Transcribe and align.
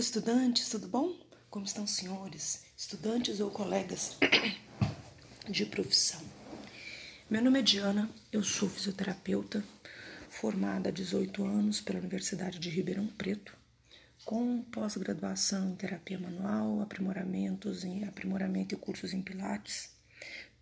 estudantes, 0.00 0.70
tudo 0.70 0.88
bom? 0.88 1.14
Como 1.50 1.66
estão, 1.66 1.86
senhores, 1.86 2.64
estudantes 2.74 3.38
ou 3.38 3.50
colegas 3.50 4.16
de 5.46 5.66
profissão? 5.66 6.22
Meu 7.28 7.42
nome 7.42 7.58
é 7.58 7.62
Diana, 7.62 8.08
eu 8.32 8.42
sou 8.42 8.66
fisioterapeuta, 8.70 9.62
formada 10.30 10.88
há 10.88 10.92
18 10.92 11.44
anos 11.44 11.82
pela 11.82 11.98
Universidade 11.98 12.58
de 12.58 12.70
Ribeirão 12.70 13.06
Preto, 13.08 13.54
com 14.24 14.62
pós-graduação 14.62 15.68
em 15.70 15.76
terapia 15.76 16.18
manual, 16.18 16.80
aprimoramentos 16.80 17.84
em 17.84 18.04
aprimoramento 18.04 18.74
e 18.74 18.78
cursos 18.78 19.12
em 19.12 19.20
pilates. 19.20 19.90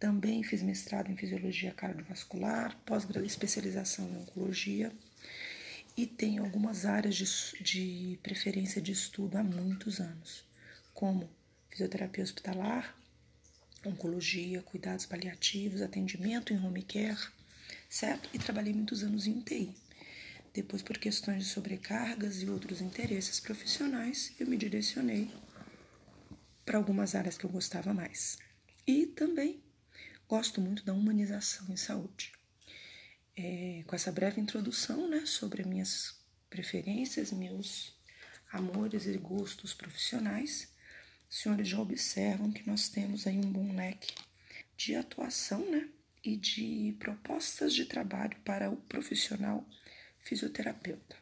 Também 0.00 0.42
fiz 0.42 0.62
mestrado 0.62 1.12
em 1.12 1.16
fisiologia 1.16 1.72
cardiovascular, 1.72 2.76
pós-especialização 2.84 4.08
em 4.08 4.16
oncologia 4.16 4.92
e 5.98 6.06
tenho 6.06 6.44
algumas 6.44 6.86
áreas 6.86 7.16
de, 7.16 7.60
de 7.60 8.20
preferência 8.22 8.80
de 8.80 8.92
estudo 8.92 9.36
há 9.36 9.42
muitos 9.42 9.98
anos, 9.98 10.44
como 10.94 11.28
fisioterapia 11.68 12.22
hospitalar, 12.22 12.96
oncologia, 13.84 14.62
cuidados 14.62 15.06
paliativos, 15.06 15.82
atendimento 15.82 16.52
em 16.52 16.64
home 16.64 16.84
care, 16.84 17.18
certo? 17.90 18.30
E 18.32 18.38
trabalhei 18.38 18.72
muitos 18.72 19.02
anos 19.02 19.26
em 19.26 19.38
UTI. 19.38 19.74
Depois, 20.54 20.82
por 20.82 20.98
questões 20.98 21.42
de 21.42 21.50
sobrecargas 21.50 22.42
e 22.42 22.48
outros 22.48 22.80
interesses 22.80 23.40
profissionais, 23.40 24.32
eu 24.38 24.46
me 24.46 24.56
direcionei 24.56 25.28
para 26.64 26.78
algumas 26.78 27.16
áreas 27.16 27.36
que 27.36 27.44
eu 27.44 27.50
gostava 27.50 27.92
mais. 27.92 28.38
E 28.86 29.04
também 29.04 29.60
gosto 30.28 30.60
muito 30.60 30.84
da 30.84 30.92
humanização 30.92 31.66
em 31.70 31.76
saúde 31.76 32.37
é, 33.38 33.84
com 33.86 33.94
essa 33.94 34.10
breve 34.10 34.40
introdução 34.40 35.08
né, 35.08 35.24
sobre 35.24 35.62
minhas 35.62 36.18
preferências, 36.50 37.30
meus 37.30 37.96
amores 38.50 39.06
e 39.06 39.16
gostos 39.16 39.72
profissionais, 39.72 40.68
os 41.30 41.38
senhores 41.38 41.68
já 41.68 41.78
observam 41.78 42.50
que 42.50 42.66
nós 42.66 42.88
temos 42.88 43.26
aí 43.26 43.38
um 43.38 43.52
bom 43.52 43.72
leque 43.76 44.12
de 44.76 44.96
atuação 44.96 45.70
né, 45.70 45.88
e 46.24 46.36
de 46.36 46.96
propostas 46.98 47.72
de 47.72 47.84
trabalho 47.84 48.36
para 48.44 48.68
o 48.70 48.76
profissional 48.76 49.64
fisioterapeuta. 50.20 51.16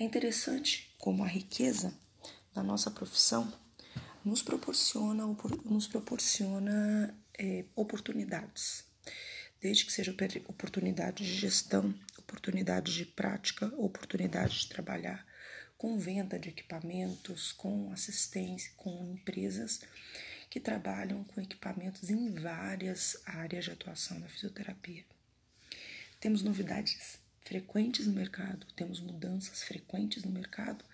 É 0.00 0.02
interessante 0.02 0.92
como 0.98 1.22
a 1.22 1.28
riqueza 1.28 1.96
da 2.52 2.64
nossa 2.64 2.90
profissão 2.90 3.52
nos 4.24 4.42
proporciona, 4.42 5.24
nos 5.64 5.86
proporciona 5.86 7.16
é, 7.38 7.64
oportunidades 7.76 8.87
desde 9.60 9.84
que 9.84 9.92
seja 9.92 10.14
oportunidade 10.46 11.24
de 11.24 11.34
gestão, 11.34 11.94
oportunidade 12.18 12.94
de 12.94 13.04
prática, 13.04 13.66
oportunidade 13.76 14.60
de 14.60 14.68
trabalhar 14.68 15.26
com 15.76 15.98
venda 15.98 16.38
de 16.38 16.48
equipamentos, 16.48 17.52
com 17.52 17.92
assistência, 17.92 18.72
com 18.76 19.12
empresas 19.12 19.80
que 20.50 20.58
trabalham 20.58 21.24
com 21.24 21.40
equipamentos 21.40 22.10
em 22.10 22.34
várias 22.34 23.20
áreas 23.24 23.64
de 23.64 23.70
atuação 23.70 24.20
da 24.20 24.28
fisioterapia. 24.28 25.04
Temos 26.20 26.42
novidades 26.42 27.18
frequentes 27.42 28.06
no 28.06 28.12
mercado, 28.12 28.66
temos 28.76 29.00
mudanças 29.00 29.62
frequentes 29.62 30.24
no 30.24 30.30
mercado, 30.30 30.84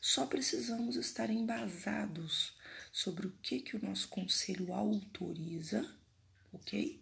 só 0.00 0.26
precisamos 0.26 0.96
estar 0.96 1.30
embasados 1.30 2.54
sobre 2.92 3.26
o 3.26 3.32
que, 3.42 3.60
que 3.60 3.76
o 3.76 3.84
nosso 3.84 4.08
conselho 4.08 4.72
autoriza, 4.72 5.90
ok? 6.52 7.00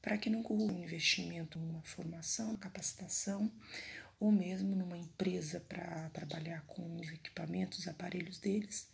Para 0.00 0.18
que 0.18 0.30
não 0.30 0.42
corra 0.42 0.72
um 0.72 0.82
investimento 0.82 1.58
numa 1.58 1.82
formação, 1.82 2.56
capacitação, 2.56 3.52
ou 4.20 4.32
mesmo 4.32 4.74
numa 4.74 4.98
empresa 4.98 5.60
para 5.60 6.10
trabalhar 6.10 6.62
com 6.66 6.96
os 6.96 7.08
equipamentos, 7.08 7.80
os 7.80 7.88
aparelhos 7.88 8.38
deles. 8.38 8.88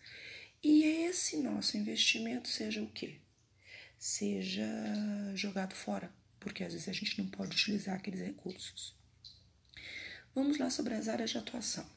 E 0.62 0.84
esse 0.84 1.38
nosso 1.38 1.76
investimento 1.76 2.48
seja 2.48 2.82
o 2.82 2.90
quê? 2.90 3.20
Seja 3.98 4.66
jogado 5.34 5.74
fora, 5.74 6.12
porque 6.40 6.64
às 6.64 6.72
vezes 6.72 6.88
a 6.88 6.92
gente 6.92 7.18
não 7.22 7.28
pode 7.28 7.52
utilizar 7.52 7.96
aqueles 7.96 8.20
recursos. 8.20 8.94
Vamos 10.34 10.58
lá 10.58 10.68
sobre 10.68 10.94
as 10.94 11.08
áreas 11.08 11.30
de 11.30 11.38
atuação. 11.38 11.88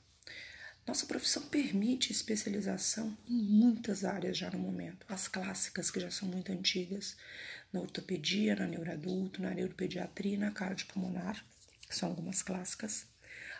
Nossa 0.87 1.05
profissão 1.05 1.43
permite 1.43 2.13
especialização 2.13 3.17
em 3.27 3.35
muitas 3.35 4.05
áreas 4.05 4.37
já 4.37 4.49
no 4.49 4.59
momento. 4.59 5.05
As 5.09 5.27
clássicas, 5.27 5.91
que 5.91 5.99
já 5.99 6.09
são 6.09 6.29
muito 6.29 6.49
antigas, 6.49 7.17
na 7.71 7.81
ortopedia, 7.81 8.55
na 8.55 8.67
neuroadulto, 8.67 9.41
na 9.41 9.53
neuropediatria 9.53 10.35
e 10.35 10.37
na 10.37 10.51
cardiopulmonar, 10.51 11.45
que 11.87 11.95
são 11.95 12.09
algumas 12.09 12.41
clássicas. 12.41 13.07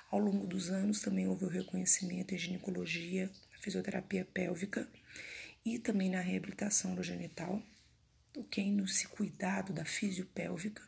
Ao 0.10 0.20
longo 0.20 0.48
dos 0.48 0.70
anos 0.70 1.02
também 1.02 1.28
houve 1.28 1.46
o 1.46 1.50
reconhecimento 1.50 2.34
em 2.34 2.38
ginecologia, 2.38 3.30
fisioterapia 3.60 4.26
pélvica 4.26 4.88
e 5.66 5.78
também 5.78 6.10
na 6.10 6.22
reabilitação 6.22 6.96
do 6.96 7.04
genital, 7.04 7.62
ok? 8.38 8.72
No 8.72 8.88
se 8.88 9.08
cuidado 9.08 9.74
da 9.74 9.84
fisiopélvica, 9.84 10.82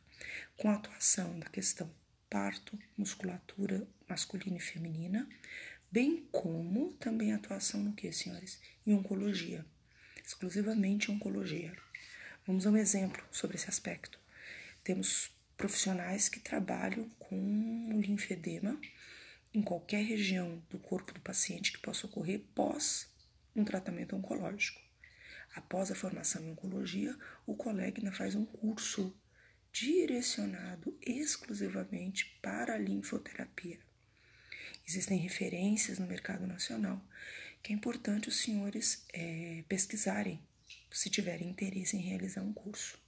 com 0.56 0.70
a 0.70 0.76
atuação 0.76 1.38
da 1.40 1.48
questão 1.48 1.92
parto, 2.30 2.78
musculatura 2.98 3.88
masculina 4.08 4.58
e 4.58 4.62
feminina, 4.62 5.28
bem 5.92 6.28
como 6.32 6.94
também 6.94 7.34
atuação 7.34 7.82
no 7.82 7.94
que, 7.94 8.12
senhores? 8.12 8.62
Em 8.86 8.94
oncologia, 8.94 9.66
exclusivamente 10.24 11.12
oncologia. 11.12 11.76
Vamos 12.50 12.66
a 12.66 12.72
um 12.72 12.78
exemplo 12.78 13.24
sobre 13.32 13.58
esse 13.58 13.70
aspecto. 13.70 14.20
Temos 14.84 15.30
profissionais 15.56 16.28
que 16.28 16.40
trabalham 16.40 17.08
com 17.20 18.02
linfedema 18.02 18.76
em 19.54 19.62
qualquer 19.62 20.04
região 20.04 20.60
do 20.68 20.80
corpo 20.80 21.14
do 21.14 21.20
paciente 21.20 21.72
que 21.72 21.78
possa 21.78 22.08
ocorrer 22.08 22.42
pós 22.56 23.08
um 23.56 23.64
tratamento 23.64 24.16
oncológico. 24.16 24.82
Após 25.54 25.92
a 25.92 25.96
formação 25.96 26.44
em 26.44 26.50
oncologia, 26.50 27.16
o 27.46 27.54
colega 27.54 28.00
ainda 28.00 28.12
faz 28.12 28.34
um 28.34 28.46
curso 28.46 29.16
direcionado 29.72 30.98
exclusivamente 31.06 32.36
para 32.42 32.74
a 32.74 32.80
linfoterapia. 32.80 33.80
Existem 34.88 35.20
referências 35.20 36.00
no 36.00 36.08
mercado 36.08 36.48
nacional 36.48 37.00
que 37.62 37.72
é 37.72 37.76
importante 37.76 38.28
os 38.28 38.38
senhores 38.38 39.06
é, 39.14 39.64
pesquisarem 39.70 40.42
se 40.92 41.10
tiverem 41.10 41.50
interesse 41.50 41.96
em 41.96 42.02
realizar 42.02 42.42
um 42.42 42.54
curso 42.54 43.00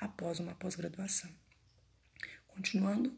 após 0.00 0.40
uma 0.40 0.54
pós-graduação. 0.54 1.30
Continuando, 2.46 3.16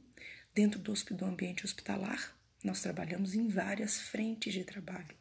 dentro 0.54 0.78
do, 0.78 0.92
do 0.92 1.24
ambiente 1.24 1.64
hospitalar, 1.64 2.36
nós 2.62 2.80
trabalhamos 2.80 3.34
em 3.34 3.48
várias 3.48 4.00
frentes 4.00 4.52
de 4.52 4.64
trabalho. 4.64 5.16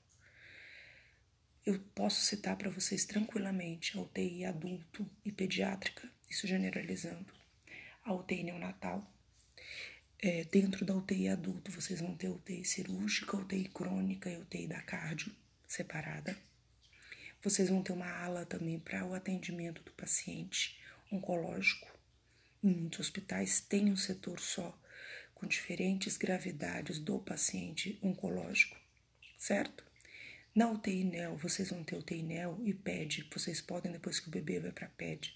Eu 1.66 1.80
posso 1.94 2.22
citar 2.22 2.56
para 2.58 2.70
vocês 2.70 3.06
tranquilamente 3.06 3.98
a 3.98 4.02
UTI 4.02 4.46
adulto 4.46 5.10
e 5.24 5.32
pediátrica, 5.32 6.10
isso 6.30 6.48
generalizando, 6.48 7.34
a 8.04 8.14
UTI 8.14 8.44
neonatal. 8.44 9.10
É, 10.22 10.44
dentro 10.46 10.84
da 10.84 10.96
UTI 10.96 11.30
adulto, 11.30 11.72
vocês 11.72 12.02
vão 12.02 12.16
ter 12.16 12.28
UTI 12.28 12.66
cirúrgica, 12.66 13.38
UTI 13.38 13.70
crônica 13.70 14.30
e 14.30 14.38
UTI 14.38 14.68
da 14.68 14.82
cardio 14.82 15.34
separada 15.66 16.49
vocês 17.42 17.70
vão 17.70 17.82
ter 17.82 17.94
uma 17.94 18.10
ala 18.10 18.46
também 18.46 18.80
para 18.80 19.06
o 19.06 19.14
atendimento 19.14 19.82
do 19.84 19.92
paciente 19.92 20.78
oncológico. 21.12 21.88
Em 22.64 22.74
muitos 22.74 23.00
hospitais 23.00 23.62
tem 23.62 23.90
um 23.92 23.96
setor 23.96 24.40
só, 24.40 24.78
com 25.34 25.48
diferentes 25.48 26.18
gravidades 26.18 27.00
do 27.00 27.18
paciente 27.20 27.98
oncológico, 28.04 28.78
certo? 29.38 29.86
Na 30.54 30.70
UTI 30.70 31.06
NEL, 31.06 31.38
vocês 31.38 31.70
vão 31.70 31.84
ter 31.84 31.96
UTI 31.96 32.22
NEL 32.22 32.60
e 32.66 32.74
PED. 32.74 33.30
Vocês 33.32 33.62
podem, 33.62 33.92
depois 33.92 34.20
que 34.20 34.28
o 34.28 34.32
bebê 34.32 34.60
vai 34.60 34.72
para 34.72 34.90
PED, 34.90 35.34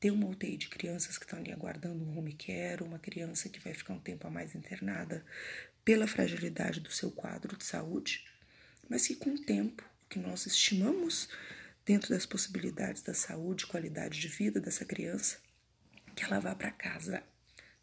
ter 0.00 0.10
uma 0.10 0.26
UTI 0.26 0.56
de 0.56 0.68
crianças 0.68 1.16
que 1.16 1.24
estão 1.24 1.38
ali 1.38 1.52
aguardando 1.52 2.04
um 2.04 2.18
home 2.18 2.32
care, 2.32 2.82
uma 2.82 2.98
criança 2.98 3.48
que 3.48 3.60
vai 3.60 3.72
ficar 3.72 3.94
um 3.94 4.00
tempo 4.00 4.26
a 4.26 4.30
mais 4.30 4.54
internada 4.54 5.24
pela 5.84 6.08
fragilidade 6.08 6.80
do 6.80 6.90
seu 6.90 7.12
quadro 7.12 7.56
de 7.56 7.64
saúde, 7.64 8.26
mas 8.88 9.06
que 9.06 9.14
com 9.14 9.30
o 9.30 9.38
tempo 9.38 9.84
que 10.08 10.18
nós 10.18 10.46
estimamos 10.46 11.28
dentro 11.84 12.10
das 12.10 12.24
possibilidades 12.24 13.02
da 13.02 13.14
saúde, 13.14 13.66
qualidade 13.66 14.20
de 14.20 14.28
vida 14.28 14.60
dessa 14.60 14.84
criança, 14.84 15.38
que 16.14 16.24
ela 16.24 16.40
vá 16.40 16.54
para 16.54 16.70
casa, 16.70 17.22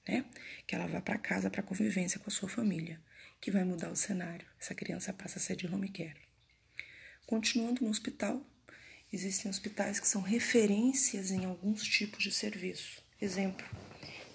né? 0.08 0.26
Que 0.66 0.76
ela 0.76 0.88
vá 0.88 1.02
para 1.02 1.18
casa 1.18 1.50
para 1.50 1.62
convivência 1.62 2.20
com 2.20 2.30
a 2.30 2.34
sua 2.34 2.50
família, 2.50 3.00
que 3.40 3.52
vai 3.52 3.64
mudar 3.64 3.92
o 3.92 3.96
cenário. 3.96 4.48
Essa 4.60 4.74
criança 4.74 5.14
passa 5.14 5.38
a 5.38 5.42
ser 5.42 5.56
de 5.56 5.68
home 5.68 5.90
care. 5.90 6.22
Continuando 7.26 7.84
no 7.84 7.90
hospital, 7.90 8.46
existem 9.12 9.50
hospitais 9.50 10.00
que 10.00 10.08
são 10.08 10.22
referências 10.22 11.32
em 11.32 11.46
alguns 11.46 11.84
tipos 11.84 12.24
de 12.24 12.32
serviço. 12.32 13.04
Exemplo, 13.22 13.66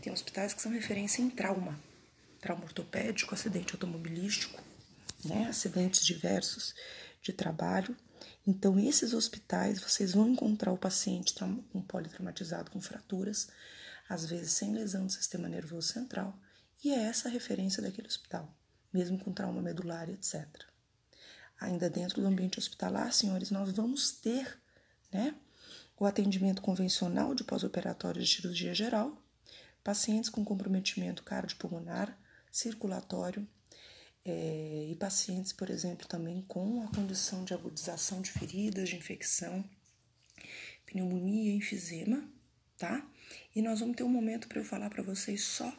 tem 0.01 0.13
hospitais 0.13 0.55
que 0.55 0.63
são 0.63 0.71
referência 0.71 1.21
em 1.21 1.29
trauma, 1.29 1.79
trauma 2.41 2.65
ortopédico, 2.65 3.35
acidente 3.35 3.73
automobilístico, 3.73 4.63
né? 5.25 5.49
acidentes 5.49 6.07
diversos 6.07 6.75
de 7.27 7.33
trabalho. 7.33 7.97
Então, 8.47 8.79
esses 8.79 9.13
hospitais, 9.13 9.81
vocês 9.81 10.13
vão 10.13 10.29
encontrar 10.29 10.73
o 10.73 10.79
paciente 10.79 11.35
um 11.75 11.83
politraumatizado 11.83 12.71
com 12.71 12.81
fraturas, 12.81 13.49
às 14.09 14.25
vezes 14.25 14.53
sem 14.53 14.73
lesão 14.73 15.07
do 15.07 15.13
sistema 15.13 15.49
nervoso 15.49 15.89
central, 15.89 16.39
e 16.85 16.91
é 16.91 17.03
essa 17.03 17.29
a 17.29 17.33
referência 17.33 17.83
daquele 17.83 18.07
hospital, 18.07 18.55
mesmo 18.93 19.19
com 19.19 19.33
trauma 19.33 19.61
medular, 19.61 20.09
etc. 20.09 20.47
ainda 21.61 21.91
dentro 21.91 22.21
do 22.21 22.29
ambiente 22.29 22.59
hospitalar, 22.59 23.13
senhores, 23.13 23.51
nós 23.51 23.73
vamos 23.73 24.13
ter, 24.13 24.57
né, 25.13 25.35
o 25.99 26.07
atendimento 26.07 26.63
convencional 26.63 27.35
de 27.35 27.43
pós-operatório 27.43 28.23
de 28.23 28.29
cirurgia 28.29 28.75
geral, 28.75 29.21
pacientes 29.83 30.31
com 30.31 30.45
comprometimento 30.45 31.25
cardiopulmonar, 31.25 32.17
circulatório 32.53 33.49
é, 34.27 34.89
e 34.91 34.97
pacientes, 34.97 35.53
por 35.53 35.71
exemplo, 35.71 36.09
também 36.09 36.43
com 36.49 36.83
a 36.83 36.89
condição 36.89 37.45
de 37.45 37.55
agudização 37.55 38.21
de 38.21 38.33
feridas, 38.33 38.89
de 38.89 38.97
infecção, 38.97 39.65
pneumonia 40.85 41.55
enfisema, 41.55 42.29
tá? 42.77 43.09
E 43.55 43.63
nós 43.63 43.79
vamos 43.79 43.97
ter 43.97 44.03
um 44.03 44.09
momento 44.09 44.49
para 44.49 44.59
eu 44.59 44.65
falar 44.65 44.91
para 44.91 45.03
vocês 45.03 45.43
só 45.45 45.73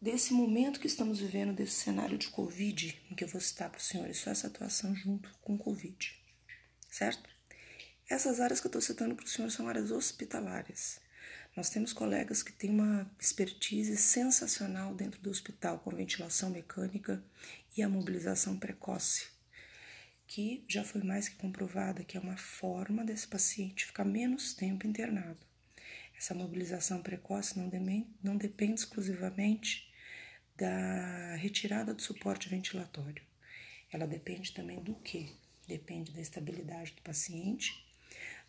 desse 0.00 0.34
momento 0.34 0.78
que 0.78 0.86
estamos 0.86 1.20
vivendo, 1.20 1.54
desse 1.54 1.76
cenário 1.76 2.18
de 2.18 2.28
Covid, 2.28 3.00
em 3.10 3.14
que 3.14 3.24
eu 3.24 3.28
vou 3.28 3.40
citar 3.40 3.70
para 3.70 3.78
os 3.78 3.86
senhores 3.86 4.18
só 4.18 4.30
essa 4.30 4.48
atuação 4.48 4.94
junto 4.94 5.30
com 5.40 5.56
Covid, 5.56 6.14
certo? 6.90 7.30
Essas 8.06 8.38
áreas 8.38 8.60
que 8.60 8.66
eu 8.66 8.68
estou 8.68 8.82
citando 8.82 9.14
para 9.14 9.24
os 9.24 9.32
senhores 9.32 9.54
são 9.54 9.66
áreas 9.66 9.90
hospitalares. 9.90 11.00
Nós 11.56 11.70
temos 11.70 11.92
colegas 11.92 12.42
que 12.42 12.52
têm 12.52 12.70
uma 12.70 13.08
expertise 13.18 13.96
sensacional 13.96 14.92
dentro 14.92 15.20
do 15.20 15.30
hospital 15.30 15.78
com 15.78 15.94
ventilação 15.94 16.50
mecânica 16.50 17.22
e 17.76 17.82
a 17.82 17.88
mobilização 17.88 18.58
precoce, 18.58 19.28
que 20.26 20.64
já 20.66 20.82
foi 20.82 21.02
mais 21.04 21.28
que 21.28 21.36
comprovada 21.36 22.02
que 22.02 22.16
é 22.16 22.20
uma 22.20 22.36
forma 22.36 23.04
desse 23.04 23.28
paciente 23.28 23.86
ficar 23.86 24.04
menos 24.04 24.52
tempo 24.52 24.84
internado. 24.84 25.38
Essa 26.18 26.34
mobilização 26.34 27.00
precoce 27.00 27.56
não, 27.56 27.70
não 28.20 28.36
depende 28.36 28.80
exclusivamente 28.80 29.88
da 30.56 31.36
retirada 31.36 31.94
do 31.94 32.02
suporte 32.02 32.48
ventilatório. 32.48 33.22
Ela 33.92 34.08
depende 34.08 34.52
também 34.52 34.82
do 34.82 34.94
que? 34.96 35.32
Depende 35.68 36.10
da 36.10 36.20
estabilidade 36.20 36.94
do 36.94 37.02
paciente 37.02 37.83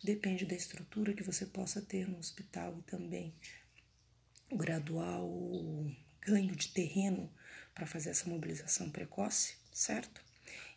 Depende 0.06 0.46
da 0.46 0.54
estrutura 0.54 1.12
que 1.12 1.24
você 1.24 1.44
possa 1.44 1.82
ter 1.82 2.08
no 2.08 2.16
hospital 2.16 2.78
e 2.78 2.82
também 2.82 3.34
o 4.48 4.56
gradual 4.56 5.28
ganho 6.20 6.54
de 6.54 6.68
terreno 6.68 7.28
para 7.74 7.88
fazer 7.88 8.10
essa 8.10 8.30
mobilização 8.30 8.88
precoce, 8.88 9.56
certo? 9.72 10.22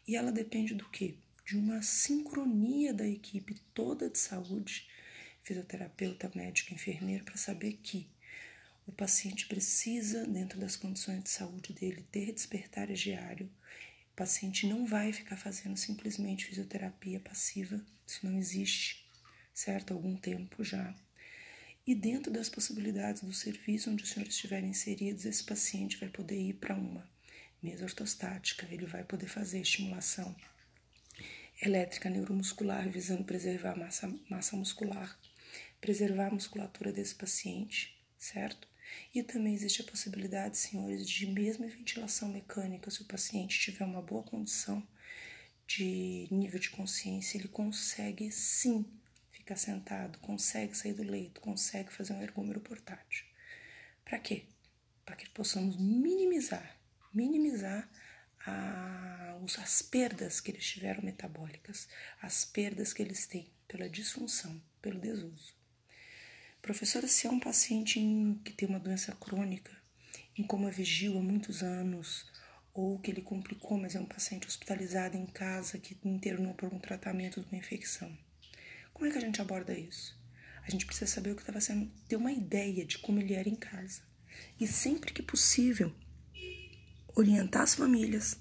E 0.08 0.16
ela 0.16 0.32
depende 0.32 0.74
do 0.74 0.90
quê? 0.90 1.14
De 1.46 1.56
uma 1.56 1.80
sincronia 1.84 2.92
da 2.92 3.08
equipe 3.08 3.62
toda 3.72 4.10
de 4.10 4.18
saúde, 4.18 4.90
fisioterapeuta, 5.44 6.32
médico, 6.34 6.74
enfermeiro, 6.74 7.24
para 7.24 7.38
saber 7.38 7.74
que 7.84 8.10
o 8.88 8.92
paciente 8.92 9.46
precisa, 9.46 10.26
dentro 10.26 10.60
das 10.60 10.76
condições 10.76 11.22
de 11.22 11.30
saúde 11.30 11.72
dele, 11.72 12.04
ter 12.12 12.32
despertar 12.32 12.88
diário. 12.88 13.46
O 14.12 14.16
paciente 14.16 14.66
não 14.66 14.88
vai 14.88 15.14
ficar 15.14 15.38
fazendo 15.38 15.78
simplesmente 15.78 16.48
fisioterapia 16.48 17.20
passiva, 17.20 17.80
isso 18.08 18.26
não 18.26 18.36
existe 18.36 18.99
certo? 19.60 19.94
Algum 19.94 20.16
tempo 20.16 20.64
já. 20.64 20.96
E 21.86 21.94
dentro 21.94 22.32
das 22.32 22.50
possibilidades 22.50 23.24
do 23.24 23.34
serviço 23.34 23.90
onde 23.90 24.04
os 24.04 24.10
senhores 24.10 24.34
estiverem 24.34 24.70
inseridos, 24.70 25.26
esse 25.26 25.44
paciente 25.44 25.98
vai 25.98 26.08
poder 26.08 26.40
ir 26.40 26.54
para 26.54 26.76
uma 26.76 27.06
mesa 27.62 27.84
ortostática, 27.84 28.66
ele 28.72 28.86
vai 28.86 29.04
poder 29.04 29.28
fazer 29.28 29.60
estimulação 29.60 30.34
elétrica 31.62 32.10
neuromuscular, 32.10 32.88
visando 32.90 33.26
preservar 33.26 33.74
a 33.74 33.76
massa, 33.76 34.20
massa 34.30 34.56
muscular, 34.56 35.20
preservar 35.82 36.28
a 36.28 36.34
musculatura 36.34 36.94
desse 36.94 37.16
paciente, 37.16 38.00
certo? 38.18 38.66
E 39.14 39.22
também 39.22 39.54
existe 39.54 39.82
a 39.82 39.86
possibilidade, 39.86 40.58
senhores, 40.58 41.08
de 41.08 41.28
mesmo 41.28 41.68
ventilação 41.68 42.30
mecânica, 42.30 42.90
se 42.90 43.02
o 43.02 43.06
paciente 43.06 43.60
tiver 43.60 43.84
uma 43.84 44.02
boa 44.02 44.24
condição 44.24 44.82
de 45.68 46.30
nível 46.32 46.60
de 46.60 46.70
consciência, 46.70 47.38
ele 47.38 47.50
consegue 47.50 48.32
sim 48.32 48.86
fica 49.50 49.56
sentado, 49.56 50.20
consegue 50.20 50.78
sair 50.78 50.94
do 50.94 51.02
leito, 51.02 51.42
consegue 51.42 51.92
fazer 51.92 52.14
um 52.14 52.22
ergômero 52.22 52.60
portátil. 52.60 53.26
Para 54.06 54.20
quê? 54.20 54.44
Para 55.04 55.16
que 55.16 55.28
possamos 55.30 55.76
minimizar, 55.76 56.78
minimizar 57.12 57.90
a, 58.46 59.40
as 59.58 59.82
perdas 59.82 60.40
que 60.40 60.52
eles 60.52 60.64
tiveram 60.64 61.04
metabólicas, 61.04 61.88
as 62.22 62.46
perdas 62.46 62.94
que 62.94 63.02
eles 63.02 63.26
têm 63.26 63.52
pela 63.68 63.90
disfunção, 63.90 64.62
pelo 64.84 65.00
desuso. 65.00 65.56
Professora, 66.62 67.08
se 67.08 67.26
é 67.26 67.32
um 67.32 67.40
paciente 67.40 68.00
que 68.46 68.54
tem 68.54 68.70
uma 68.70 68.80
doença 68.80 69.14
crônica, 69.14 69.76
em 70.38 70.44
coma 70.44 70.70
vigil 70.70 71.18
há 71.18 71.22
muitos 71.24 71.64
anos, 71.64 72.28
ou 72.72 73.00
que 73.00 73.10
ele 73.10 73.24
complicou, 73.24 73.80
mas 73.80 73.96
é 73.96 74.00
um 74.00 74.06
paciente 74.06 74.48
hospitalizado 74.48 75.18
em 75.18 75.26
casa 75.26 75.80
que 75.80 75.98
internou 76.06 76.54
por 76.54 76.72
um 76.72 76.78
tratamento 76.78 77.42
de 77.42 77.48
uma 77.48 77.58
infecção. 77.58 78.16
Como 79.00 79.10
é 79.10 79.14
que 79.14 79.18
a 79.18 79.22
gente 79.22 79.42
aborda 79.42 79.74
isso? 79.74 80.14
A 80.62 80.70
gente 80.70 80.86
precisa 80.86 81.10
saber 81.10 81.32
o 81.32 81.36
que 81.36 81.42
estava 81.42 81.62
sendo, 81.62 81.90
ter 82.10 82.18
uma 82.18 82.34
ideia 82.34 82.84
de 82.84 82.98
como 82.98 83.18
ele 83.18 83.34
era 83.34 83.48
em 83.48 83.56
casa. 83.56 84.02
E 84.60 84.68
sempre 84.68 85.14
que 85.14 85.24
possível, 85.24 85.96
orientar 87.16 87.62
as 87.62 87.76
famílias, 87.76 88.38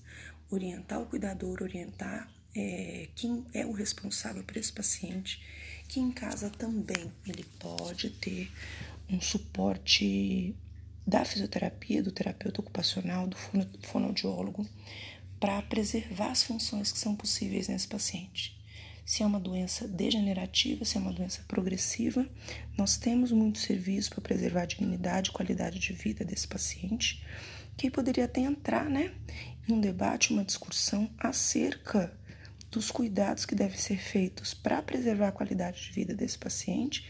orientar 0.50 1.00
o 1.00 1.06
cuidador, 1.06 1.62
orientar 1.62 2.28
é, 2.56 3.08
quem 3.14 3.46
é 3.54 3.64
o 3.64 3.70
responsável 3.70 4.42
por 4.42 4.56
esse 4.56 4.72
paciente, 4.72 5.40
que 5.86 6.00
em 6.00 6.10
casa 6.10 6.50
também 6.50 7.12
ele 7.24 7.44
pode 7.60 8.10
ter 8.10 8.50
um 9.08 9.20
suporte 9.20 10.56
da 11.06 11.24
fisioterapia, 11.24 12.02
do 12.02 12.10
terapeuta 12.10 12.60
ocupacional, 12.60 13.28
do 13.28 13.36
fonoaudiólogo, 13.86 14.68
para 15.38 15.62
preservar 15.62 16.32
as 16.32 16.42
funções 16.42 16.90
que 16.90 16.98
são 16.98 17.14
possíveis 17.14 17.68
nesse 17.68 17.86
paciente 17.86 18.57
se 19.08 19.22
é 19.22 19.26
uma 19.26 19.40
doença 19.40 19.88
degenerativa, 19.88 20.84
se 20.84 20.98
é 20.98 21.00
uma 21.00 21.14
doença 21.14 21.42
progressiva. 21.48 22.28
Nós 22.76 22.98
temos 22.98 23.32
muito 23.32 23.58
serviço 23.58 24.10
para 24.10 24.20
preservar 24.20 24.62
a 24.64 24.66
dignidade 24.66 25.30
e 25.30 25.32
qualidade 25.32 25.78
de 25.78 25.94
vida 25.94 26.26
desse 26.26 26.46
paciente, 26.46 27.24
que 27.74 27.90
poderia 27.90 28.26
até 28.26 28.42
entrar 28.42 28.84
né, 28.84 29.14
em 29.66 29.72
um 29.72 29.80
debate, 29.80 30.30
uma 30.30 30.44
discussão 30.44 31.10
acerca 31.16 32.14
dos 32.70 32.90
cuidados 32.90 33.46
que 33.46 33.54
devem 33.54 33.78
ser 33.78 33.96
feitos 33.96 34.52
para 34.52 34.82
preservar 34.82 35.28
a 35.28 35.32
qualidade 35.32 35.84
de 35.84 35.90
vida 35.90 36.14
desse 36.14 36.36
paciente 36.36 37.08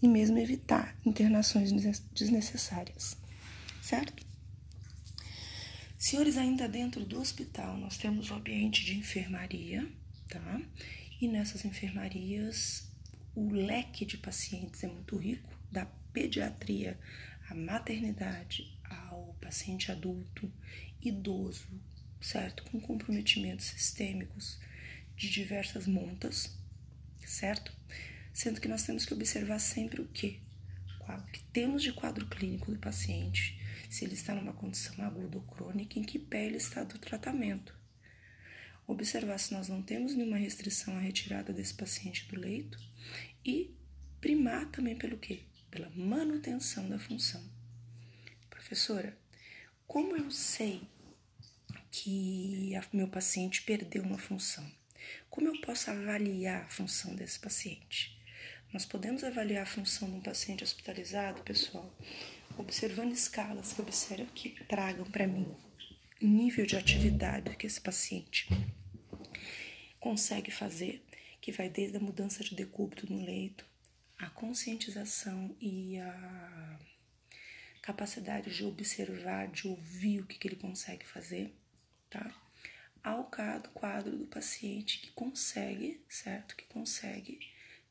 e 0.00 0.06
mesmo 0.06 0.38
evitar 0.38 0.96
internações 1.04 1.72
desnecessárias, 2.12 3.16
certo? 3.82 4.24
Senhores, 5.98 6.36
ainda 6.36 6.68
dentro 6.68 7.04
do 7.04 7.20
hospital, 7.20 7.76
nós 7.76 7.98
temos 7.98 8.30
o 8.30 8.34
ambiente 8.34 8.84
de 8.84 8.96
enfermaria, 8.96 9.90
tá? 10.28 10.60
E 11.20 11.28
nessas 11.28 11.66
enfermarias, 11.66 12.90
o 13.34 13.50
leque 13.52 14.06
de 14.06 14.16
pacientes 14.16 14.82
é 14.82 14.86
muito 14.86 15.18
rico, 15.18 15.54
da 15.70 15.84
pediatria 16.14 16.98
à 17.50 17.54
maternidade, 17.54 18.74
ao 18.88 19.36
paciente 19.38 19.92
adulto, 19.92 20.50
idoso, 21.02 21.68
certo? 22.22 22.64
Com 22.64 22.80
comprometimentos 22.80 23.66
sistêmicos 23.66 24.58
de 25.14 25.28
diversas 25.28 25.86
montas, 25.86 26.56
certo? 27.26 27.70
Sendo 28.32 28.58
que 28.58 28.68
nós 28.68 28.84
temos 28.84 29.04
que 29.04 29.12
observar 29.12 29.58
sempre 29.58 30.00
o 30.00 30.08
que? 30.08 30.40
O 31.00 31.22
que 31.30 31.42
temos 31.52 31.82
de 31.82 31.92
quadro 31.92 32.26
clínico 32.28 32.72
do 32.72 32.78
paciente, 32.78 33.60
se 33.90 34.06
ele 34.06 34.14
está 34.14 34.34
numa 34.34 34.54
condição 34.54 35.04
aguda 35.04 35.36
ou 35.36 35.42
crônica, 35.42 35.98
em 35.98 36.02
que 36.02 36.18
pé 36.18 36.46
ele 36.46 36.56
está 36.56 36.82
do 36.82 36.98
tratamento 36.98 37.78
observar 38.90 39.38
se 39.38 39.52
nós 39.52 39.68
não 39.68 39.82
temos 39.82 40.14
nenhuma 40.14 40.36
restrição 40.36 40.96
à 40.96 41.00
retirada 41.00 41.52
desse 41.52 41.74
paciente 41.74 42.26
do 42.26 42.38
leito 42.38 42.78
e 43.44 43.74
primar 44.20 44.66
também 44.70 44.96
pelo 44.96 45.16
quê? 45.16 45.40
Pela 45.70 45.88
manutenção 45.90 46.88
da 46.88 46.98
função. 46.98 47.42
Professora, 48.48 49.16
como 49.86 50.16
eu 50.16 50.30
sei 50.30 50.82
que 51.90 52.72
meu 52.92 53.08
paciente 53.08 53.62
perdeu 53.62 54.02
uma 54.02 54.18
função? 54.18 54.68
Como 55.28 55.48
eu 55.48 55.60
posso 55.60 55.90
avaliar 55.90 56.64
a 56.64 56.68
função 56.68 57.14
desse 57.14 57.38
paciente? 57.38 58.18
Nós 58.72 58.84
podemos 58.84 59.24
avaliar 59.24 59.62
a 59.62 59.66
função 59.66 60.08
de 60.10 60.16
um 60.16 60.20
paciente 60.20 60.62
hospitalizado, 60.62 61.42
pessoal, 61.42 61.92
observando 62.56 63.12
escalas 63.12 63.72
que 63.72 63.80
observam 63.80 64.26
que 64.26 64.50
tragam 64.64 65.04
para 65.04 65.26
mim 65.26 65.46
nível 66.20 66.66
de 66.66 66.76
atividade 66.76 67.56
que 67.56 67.66
esse 67.66 67.80
paciente 67.80 68.46
consegue 70.00 70.50
fazer, 70.50 71.04
que 71.40 71.52
vai 71.52 71.68
desde 71.68 71.98
a 71.98 72.00
mudança 72.00 72.42
de 72.42 72.54
decúbito 72.54 73.10
no 73.12 73.24
leito, 73.24 73.64
a 74.18 74.28
conscientização 74.30 75.54
e 75.60 75.98
a 75.98 76.78
capacidade 77.82 78.54
de 78.54 78.64
observar, 78.64 79.48
de 79.48 79.68
ouvir 79.68 80.20
o 80.20 80.26
que, 80.26 80.38
que 80.38 80.48
ele 80.48 80.56
consegue 80.56 81.06
fazer, 81.06 81.54
tá? 82.08 82.34
Ao 83.02 83.30
quadro 83.74 84.16
do 84.16 84.26
paciente 84.26 85.00
que 85.00 85.10
consegue, 85.12 86.02
certo? 86.08 86.54
Que 86.54 86.64
consegue 86.64 87.40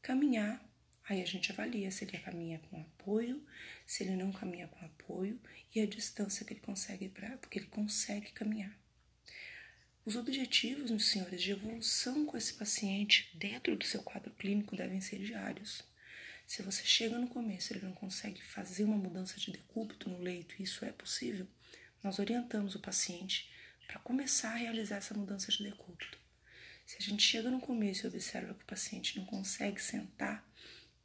caminhar. 0.01 0.63
Aí 1.07 1.23
a 1.23 1.25
gente 1.25 1.51
avalia 1.51 1.89
se 1.89 2.05
ele 2.05 2.19
caminha 2.19 2.59
com 2.69 2.79
apoio, 2.79 3.43
se 3.87 4.03
ele 4.03 4.15
não 4.15 4.31
caminha 4.31 4.67
com 4.67 4.85
apoio 4.85 5.39
e 5.73 5.81
a 5.81 5.85
distância 5.87 6.45
que 6.45 6.53
ele 6.53 6.59
consegue 6.59 7.09
para, 7.09 7.37
porque 7.37 7.57
ele 7.57 7.65
consegue 7.65 8.31
caminhar. 8.31 8.77
Os 10.05 10.15
objetivos, 10.15 10.89
meus 10.89 11.07
senhores, 11.07 11.41
de 11.41 11.51
evolução 11.51 12.25
com 12.25 12.37
esse 12.37 12.53
paciente 12.53 13.29
dentro 13.33 13.75
do 13.75 13.85
seu 13.85 14.01
quadro 14.01 14.31
clínico 14.31 14.75
devem 14.75 15.01
ser 15.01 15.19
diários. 15.19 15.83
Se 16.47 16.63
você 16.63 16.83
chega 16.83 17.19
no 17.19 17.27
começo 17.27 17.71
e 17.71 17.77
ele 17.77 17.85
não 17.85 17.93
consegue 17.93 18.41
fazer 18.41 18.85
uma 18.85 18.97
mudança 18.97 19.39
de 19.39 19.51
decúbito 19.51 20.09
no 20.09 20.19
leito, 20.19 20.55
e 20.57 20.63
isso 20.63 20.83
é 20.83 20.91
possível, 20.91 21.47
nós 22.01 22.17
orientamos 22.17 22.75
o 22.75 22.79
paciente 22.79 23.51
para 23.85 23.99
começar 23.99 24.53
a 24.53 24.57
realizar 24.57 24.95
essa 24.95 25.13
mudança 25.13 25.51
de 25.51 25.63
decúbito. 25.63 26.17
Se 26.85 26.97
a 26.97 27.01
gente 27.01 27.21
chega 27.21 27.51
no 27.51 27.59
começo 27.59 28.05
e 28.05 28.07
observa 28.07 28.55
que 28.55 28.63
o 28.63 28.67
paciente 28.67 29.19
não 29.19 29.25
consegue 29.25 29.79
sentar, 29.79 30.43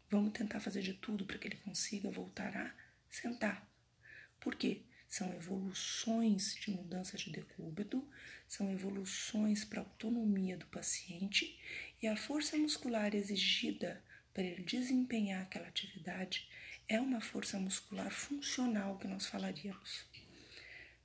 vamos 0.08 0.32
tentar 0.32 0.60
fazer 0.60 0.80
de 0.80 0.94
tudo 0.94 1.26
para 1.26 1.36
que 1.36 1.48
ele 1.48 1.56
consiga 1.56 2.10
voltar 2.10 2.56
a 2.56 2.74
sentar. 3.10 3.68
Por 4.40 4.54
quê? 4.54 4.82
São 5.08 5.32
evoluções 5.34 6.54
de 6.54 6.70
mudança 6.70 7.16
de 7.16 7.30
decúbito, 7.30 8.08
são 8.46 8.70
evoluções 8.70 9.64
para 9.64 9.80
a 9.80 9.84
autonomia 9.84 10.56
do 10.56 10.66
paciente 10.66 11.58
e 12.00 12.06
a 12.06 12.16
força 12.16 12.56
muscular 12.56 13.14
exigida 13.14 14.02
para 14.32 14.44
ele 14.44 14.62
desempenhar 14.62 15.42
aquela 15.42 15.68
atividade 15.68 16.48
é 16.88 17.00
uma 17.00 17.20
força 17.20 17.58
muscular 17.58 18.10
funcional 18.10 18.98
que 18.98 19.08
nós 19.08 19.26
falaríamos. 19.26 20.04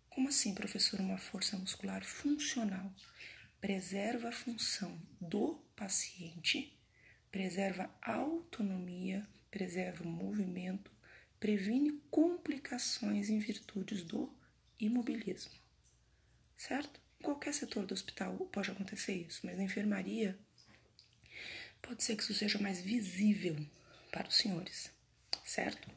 Como 0.09 0.27
assim, 0.27 0.53
professor, 0.53 0.99
uma 0.99 1.17
força 1.17 1.57
muscular 1.57 2.03
funcional? 2.03 2.93
Preserva 3.61 4.29
a 4.29 4.33
função 4.33 4.99
do 5.21 5.55
paciente, 5.75 6.77
preserva 7.31 7.89
a 8.01 8.15
autonomia, 8.15 9.25
preserva 9.49 10.03
o 10.03 10.07
movimento, 10.07 10.91
previne 11.39 12.01
complicações 12.11 13.29
em 13.29 13.39
virtudes 13.39 14.03
do 14.03 14.33
imobilismo. 14.79 15.53
Certo? 16.57 16.99
Em 17.19 17.23
qualquer 17.23 17.53
setor 17.53 17.85
do 17.85 17.93
hospital 17.93 18.35
pode 18.51 18.71
acontecer 18.71 19.13
isso, 19.13 19.41
mas 19.43 19.57
na 19.57 19.63
enfermaria 19.63 20.39
pode 21.81 22.03
ser 22.03 22.15
que 22.15 22.23
isso 22.23 22.33
seja 22.33 22.59
mais 22.59 22.81
visível 22.81 23.57
para 24.11 24.27
os 24.27 24.35
senhores, 24.35 24.91
certo? 25.43 25.89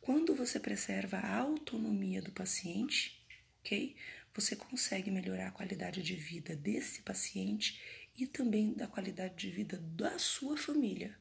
Quando 0.00 0.34
você 0.34 0.60
preserva 0.60 1.16
a 1.16 1.38
autonomia 1.38 2.20
do 2.20 2.30
paciente, 2.30 3.24
ok? 3.60 3.96
Você 4.34 4.54
consegue 4.54 5.10
melhorar 5.10 5.48
a 5.48 5.52
qualidade 5.52 6.02
de 6.02 6.14
vida 6.14 6.54
desse 6.54 7.00
paciente 7.00 7.80
e 8.16 8.26
também 8.26 8.74
da 8.74 8.86
qualidade 8.86 9.36
de 9.36 9.50
vida 9.50 9.78
da 9.78 10.18
sua 10.18 10.56
família. 10.56 11.16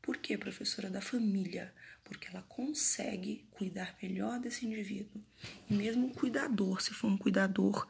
Por 0.00 0.18
que, 0.18 0.36
professora, 0.36 0.90
da 0.90 1.00
família? 1.00 1.74
Porque 2.04 2.28
ela 2.28 2.42
consegue 2.42 3.46
cuidar 3.50 3.96
melhor 4.02 4.38
desse 4.38 4.66
indivíduo. 4.66 5.22
E 5.70 5.74
mesmo 5.74 6.08
o 6.08 6.14
cuidador, 6.14 6.80
se 6.80 6.92
for 6.92 7.08
um 7.08 7.16
cuidador 7.16 7.88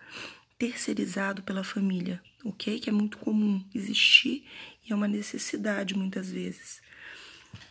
terceirizado 0.62 1.42
pela 1.42 1.64
família, 1.64 2.22
ok? 2.44 2.78
Que 2.78 2.88
é 2.88 2.92
muito 2.92 3.18
comum 3.18 3.68
existir 3.74 4.48
e 4.84 4.92
é 4.92 4.94
uma 4.94 5.08
necessidade 5.08 5.92
muitas 5.92 6.30
vezes. 6.30 6.80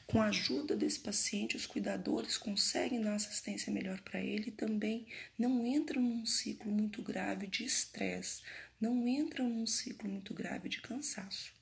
Com 0.05 0.21
a 0.21 0.25
ajuda 0.25 0.75
desse 0.75 0.99
paciente, 0.99 1.55
os 1.55 1.65
cuidadores 1.65 2.37
conseguem 2.37 3.01
dar 3.01 3.15
assistência 3.15 3.71
melhor 3.71 4.01
para 4.01 4.19
ele 4.19 4.49
e 4.49 4.51
também 4.51 5.07
não 5.39 5.65
entram 5.65 6.01
num 6.01 6.25
ciclo 6.25 6.69
muito 6.69 7.01
grave 7.01 7.47
de 7.47 7.63
estresse, 7.63 8.41
não 8.77 9.07
entram 9.07 9.47
num 9.47 9.65
ciclo 9.65 10.09
muito 10.09 10.33
grave 10.33 10.67
de 10.67 10.81
cansaço. 10.81 11.53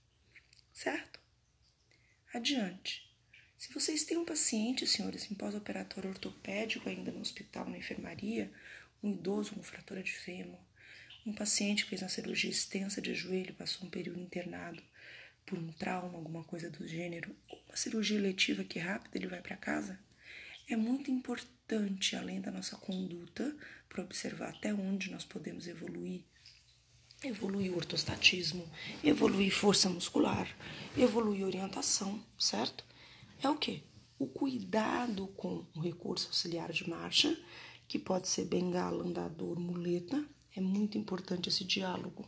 Certo? 0.74 1.20
Adiante. 2.34 3.08
Se 3.56 3.72
vocês 3.72 4.04
têm 4.04 4.18
um 4.18 4.26
paciente, 4.26 4.88
senhores, 4.88 5.30
em 5.30 5.36
pós-operatório 5.36 6.10
ortopédico 6.10 6.90
ainda 6.90 7.12
no 7.12 7.22
hospital, 7.22 7.70
na 7.70 7.78
enfermaria, 7.78 8.52
um 9.04 9.12
idoso 9.12 9.54
com 9.54 9.62
fratura 9.62 10.02
de 10.02 10.12
fêmur, 10.12 10.58
um 11.26 11.34
paciente 11.34 11.86
fez 11.86 12.02
uma 12.02 12.10
cirurgia 12.10 12.50
extensa 12.50 13.02
de 13.02 13.14
joelho, 13.14 13.54
passou 13.54 13.88
um 13.88 13.90
período 13.90 14.20
internado 14.20 14.82
por 15.46 15.58
um 15.58 15.72
trauma, 15.74 16.18
alguma 16.18 16.44
coisa 16.44 16.70
do 16.70 16.88
gênero, 16.88 17.36
uma 17.68 17.76
cirurgia 17.76 18.18
eletiva 18.18 18.64
que 18.64 18.80
rápido 18.80 19.16
ele 19.16 19.28
vai 19.28 19.42
para 19.42 19.58
casa, 19.58 20.00
é 20.68 20.76
muito 20.76 21.10
importante, 21.10 22.16
além 22.16 22.40
da 22.40 22.52
nossa 22.52 22.78
conduta, 22.78 23.56
para 23.88 24.04
observar 24.04 24.50
até 24.50 24.74
onde 24.74 25.10
nós 25.12 25.26
podemos 25.26 25.68
evoluir 25.68 26.24
evoluir 27.24 27.72
o 27.74 27.76
ortostatismo, 27.76 28.66
evoluir 29.04 29.52
força 29.52 29.90
muscular, 29.90 30.48
evoluir 30.98 31.46
orientação, 31.46 32.24
certo? 32.38 32.86
É 33.42 33.50
o 33.50 33.58
que? 33.58 33.84
O 34.18 34.28
cuidado 34.28 35.28
com 35.30 35.66
o 35.76 35.82
recurso 35.82 36.28
auxiliar 36.28 36.72
de 36.72 36.90
marcha, 36.90 37.38
que 37.88 38.00
pode 38.00 38.28
ser 38.28 38.46
bengala, 38.46 39.04
andador, 39.04 39.60
muleta. 39.60 40.24
É 40.60 40.62
muito 40.62 40.98
importante 40.98 41.48
esse 41.48 41.64
diálogo 41.64 42.28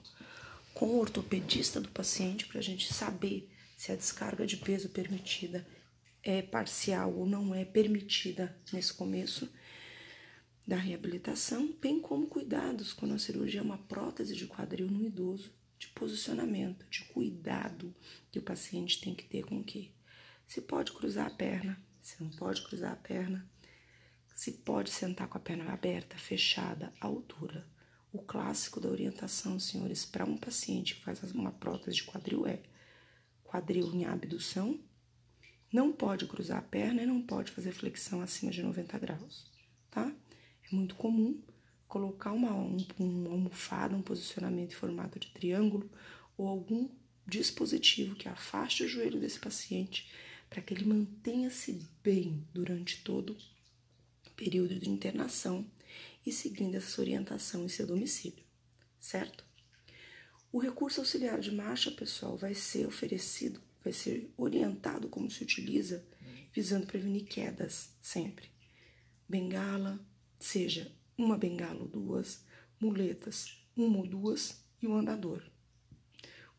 com 0.73 0.85
o 0.85 1.00
ortopedista 1.00 1.81
do 1.81 1.89
paciente 1.89 2.45
para 2.45 2.59
a 2.59 2.63
gente 2.63 2.93
saber 2.93 3.51
se 3.75 3.91
a 3.91 3.95
descarga 3.97 4.47
de 4.47 4.55
peso 4.55 4.88
permitida 4.88 5.67
é 6.23 6.41
parcial 6.41 7.13
ou 7.13 7.25
não 7.25 7.53
é 7.53 7.65
permitida 7.65 8.57
nesse 8.71 8.93
começo 8.93 9.51
da 10.65 10.77
reabilitação, 10.77 11.75
bem 11.81 12.00
como 12.00 12.25
cuidados 12.25 12.93
quando 12.93 13.15
a 13.15 13.19
cirurgia 13.19 13.59
é 13.59 13.63
uma 13.63 13.79
prótese 13.79 14.33
de 14.33 14.47
quadril 14.47 14.88
no 14.88 15.05
idoso, 15.05 15.51
de 15.77 15.88
posicionamento, 15.88 16.85
de 16.89 17.03
cuidado 17.03 17.93
que 18.31 18.39
o 18.39 18.43
paciente 18.43 19.01
tem 19.01 19.13
que 19.13 19.25
ter 19.25 19.43
com 19.43 19.59
o 19.59 19.63
quê? 19.65 19.91
Se 20.47 20.61
pode 20.61 20.93
cruzar 20.93 21.27
a 21.27 21.35
perna, 21.35 21.77
se 22.01 22.23
não 22.23 22.29
pode 22.29 22.61
cruzar 22.63 22.93
a 22.93 22.95
perna, 22.95 23.45
se 24.33 24.53
pode 24.53 24.89
sentar 24.89 25.27
com 25.27 25.38
a 25.38 25.41
perna 25.41 25.73
aberta, 25.73 26.17
fechada, 26.17 26.93
altura. 27.01 27.69
O 28.12 28.20
clássico 28.20 28.80
da 28.80 28.89
orientação, 28.89 29.58
senhores, 29.58 30.06
para 30.06 30.25
um 30.25 30.36
paciente 30.36 30.96
que 30.96 31.01
faz 31.01 31.24
uma 31.32 31.51
prótese 31.51 31.98
de 31.98 32.03
quadril 32.03 32.46
é 32.46 32.62
quadril 33.44 33.94
em 33.94 34.06
abdução, 34.06 34.80
não 35.72 35.94
pode 35.94 36.25
cruzar 36.25 36.58
a 36.60 36.62
perna 36.62 37.03
e 37.03 37.06
não 37.06 37.22
pode 37.22 37.51
fazer 37.51 37.72
flexão 37.72 38.22
acima 38.22 38.51
de 38.51 38.62
90 38.62 39.00
graus, 39.00 39.50
tá? 39.89 40.13
É 40.70 40.75
muito 40.75 40.96
comum 40.96 41.41
colocar 41.88 42.34
uma, 42.34 42.53
um, 42.53 42.77
uma 43.00 43.30
almofada, 43.30 43.96
um 43.96 44.01
posicionamento 44.01 44.72
em 44.72 44.75
formato 44.75 45.18
de 45.18 45.32
triângulo 45.32 45.89
ou 46.38 46.48
algum 46.48 46.89
dispositivo 47.25 48.15
que 48.15 48.27
afaste 48.27 48.84
o 48.84 48.88
joelho 48.88 49.20
desse 49.20 49.39
paciente 49.39 50.12
para 50.50 50.62
que 50.62 50.74
ele 50.74 50.86
mantenha-se 50.86 51.88
bem 52.03 52.46
durante 52.53 53.03
todo 53.03 53.38
o 54.25 54.30
período 54.32 54.77
de 54.77 54.89
internação 54.89 55.65
e 56.25 56.32
seguindo 56.32 56.75
essa 56.75 57.01
orientação 57.01 57.66
em 57.66 57.70
seu 57.70 57.88
domicílio, 57.88 58.44
certo? 59.00 59.46
O 60.51 60.60
recurso 60.60 61.00
auxiliar 61.00 61.40
de 61.40 61.51
marcha, 61.51 61.92
pessoal, 61.92 62.38
vai 62.38 62.54
ser 62.54 62.86
oferecido, 62.86 63.62
vai 63.84 63.94
ser 63.94 64.32
orientado 64.38 65.08
como 65.08 65.32
se 65.32 65.44
utiliza, 65.44 66.06
visando 66.54 66.86
prevenir 66.86 67.25
quedas 67.25 67.96
sempre. 68.01 68.50
Bengala, 69.28 70.00
seja 70.40 70.92
uma 71.18 71.38
bengala 71.38 71.80
ou 71.80 71.88
duas, 71.88 72.44
muletas, 72.80 73.58
uma 73.75 74.00
ou 74.00 74.08
duas 74.08 74.62
e 74.82 74.88
o 74.88 74.92
um 74.92 74.98
andador. 74.98 75.42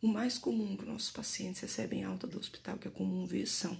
O 0.00 0.08
mais 0.08 0.38
comum 0.38 0.76
que 0.76 0.84
nossos 0.84 1.10
pacientes 1.10 1.60
recebem 1.60 2.02
alta 2.02 2.26
do 2.26 2.38
hospital, 2.38 2.78
que 2.78 2.88
é 2.88 2.90
comum 2.90 3.26
ver, 3.26 3.46
são 3.46 3.78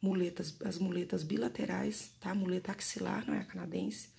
muletas, 0.00 0.54
as 0.64 0.78
muletas 0.78 1.22
bilaterais, 1.22 2.12
tá? 2.20 2.34
Muleta 2.34 2.72
axilar, 2.72 3.26
não 3.26 3.34
é 3.34 3.38
a 3.38 3.44
canadense, 3.44 4.10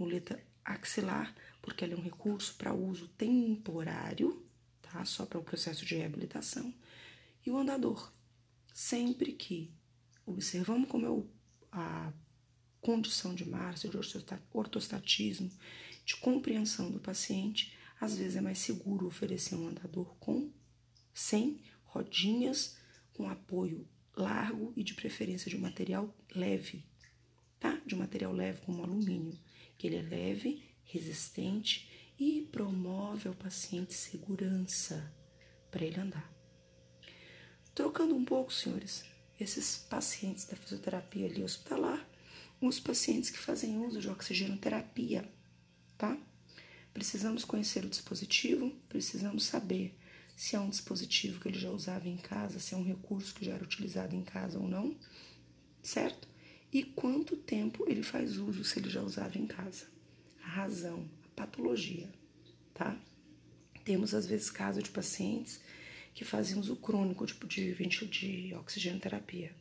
muleta 0.00 0.42
axilar, 0.64 1.34
porque 1.62 1.84
ela 1.84 1.94
é 1.94 1.96
um 1.96 2.02
recurso 2.02 2.54
para 2.54 2.74
uso 2.74 3.08
temporário, 3.08 4.44
tá? 4.82 5.04
Só 5.04 5.26
para 5.26 5.38
o 5.38 5.44
processo 5.44 5.84
de 5.84 5.94
reabilitação. 5.94 6.72
E 7.44 7.50
o 7.50 7.56
andador, 7.56 8.12
sempre 8.72 9.32
que 9.32 9.70
observamos 10.26 10.88
como 10.88 11.06
é 11.06 11.78
a 11.78 12.12
condição 12.80 13.34
de 13.34 13.48
Márcia, 13.48 13.90
de 13.90 13.96
ortostatismo, 14.52 15.50
de 16.04 16.16
compreensão 16.16 16.90
do 16.90 16.98
paciente, 16.98 17.76
às 18.00 18.16
vezes 18.16 18.36
é 18.36 18.40
mais 18.40 18.58
seguro 18.58 19.06
oferecer 19.06 19.54
um 19.54 19.68
andador 19.68 20.16
com, 20.18 20.50
sem 21.12 21.60
rodinhas, 21.84 22.76
com 23.12 23.28
apoio 23.28 23.86
largo 24.16 24.72
e 24.76 24.82
de 24.82 24.94
preferência 24.94 25.50
de 25.50 25.56
um 25.56 25.60
material 25.60 26.14
leve, 26.34 26.84
tá? 27.58 27.80
De 27.86 27.94
um 27.94 27.98
material 27.98 28.32
leve 28.32 28.60
como 28.62 28.82
alumínio, 28.82 29.38
que 29.80 29.86
ele 29.86 29.96
é 29.96 30.02
leve, 30.02 30.62
resistente 30.84 32.12
e 32.18 32.42
promove 32.52 33.28
ao 33.28 33.34
paciente 33.34 33.94
segurança 33.94 35.10
para 35.70 35.82
ele 35.86 35.98
andar. 35.98 36.30
Trocando 37.74 38.14
um 38.14 38.22
pouco, 38.22 38.52
senhores, 38.52 39.06
esses 39.38 39.78
pacientes 39.78 40.44
da 40.44 40.54
fisioterapia 40.54 41.24
ali 41.24 41.42
hospitalar 41.42 42.06
os 42.60 42.78
pacientes 42.78 43.30
que 43.30 43.38
fazem 43.38 43.78
uso 43.78 44.02
de 44.02 44.10
oxigenoterapia, 44.10 45.26
tá? 45.96 46.14
Precisamos 46.92 47.42
conhecer 47.42 47.82
o 47.82 47.88
dispositivo, 47.88 48.70
precisamos 48.86 49.44
saber 49.46 49.98
se 50.36 50.56
é 50.56 50.60
um 50.60 50.68
dispositivo 50.68 51.40
que 51.40 51.48
ele 51.48 51.58
já 51.58 51.70
usava 51.70 52.06
em 52.06 52.18
casa, 52.18 52.60
se 52.60 52.74
é 52.74 52.76
um 52.76 52.84
recurso 52.84 53.34
que 53.34 53.46
já 53.46 53.54
era 53.54 53.64
utilizado 53.64 54.14
em 54.14 54.24
casa 54.24 54.58
ou 54.58 54.68
não, 54.68 54.94
certo? 55.82 56.28
E 56.72 56.84
quanto 56.84 57.36
tempo 57.36 57.84
ele 57.88 58.02
faz 58.02 58.36
uso 58.36 58.62
se 58.62 58.78
ele 58.78 58.88
já 58.88 59.02
usava 59.02 59.36
em 59.38 59.46
casa. 59.46 59.86
A 60.44 60.46
razão, 60.46 61.08
a 61.24 61.28
patologia, 61.34 62.08
tá? 62.72 62.96
Temos, 63.84 64.14
às 64.14 64.26
vezes, 64.26 64.50
casos 64.50 64.84
de 64.84 64.90
pacientes 64.90 65.60
que 66.14 66.24
fazem 66.24 66.58
uso 66.58 66.76
crônico 66.76 67.26
tipo, 67.26 67.46
de, 67.46 67.74
de, 67.74 68.06
de 68.06 68.54
oxigenoterapia. 68.54 69.52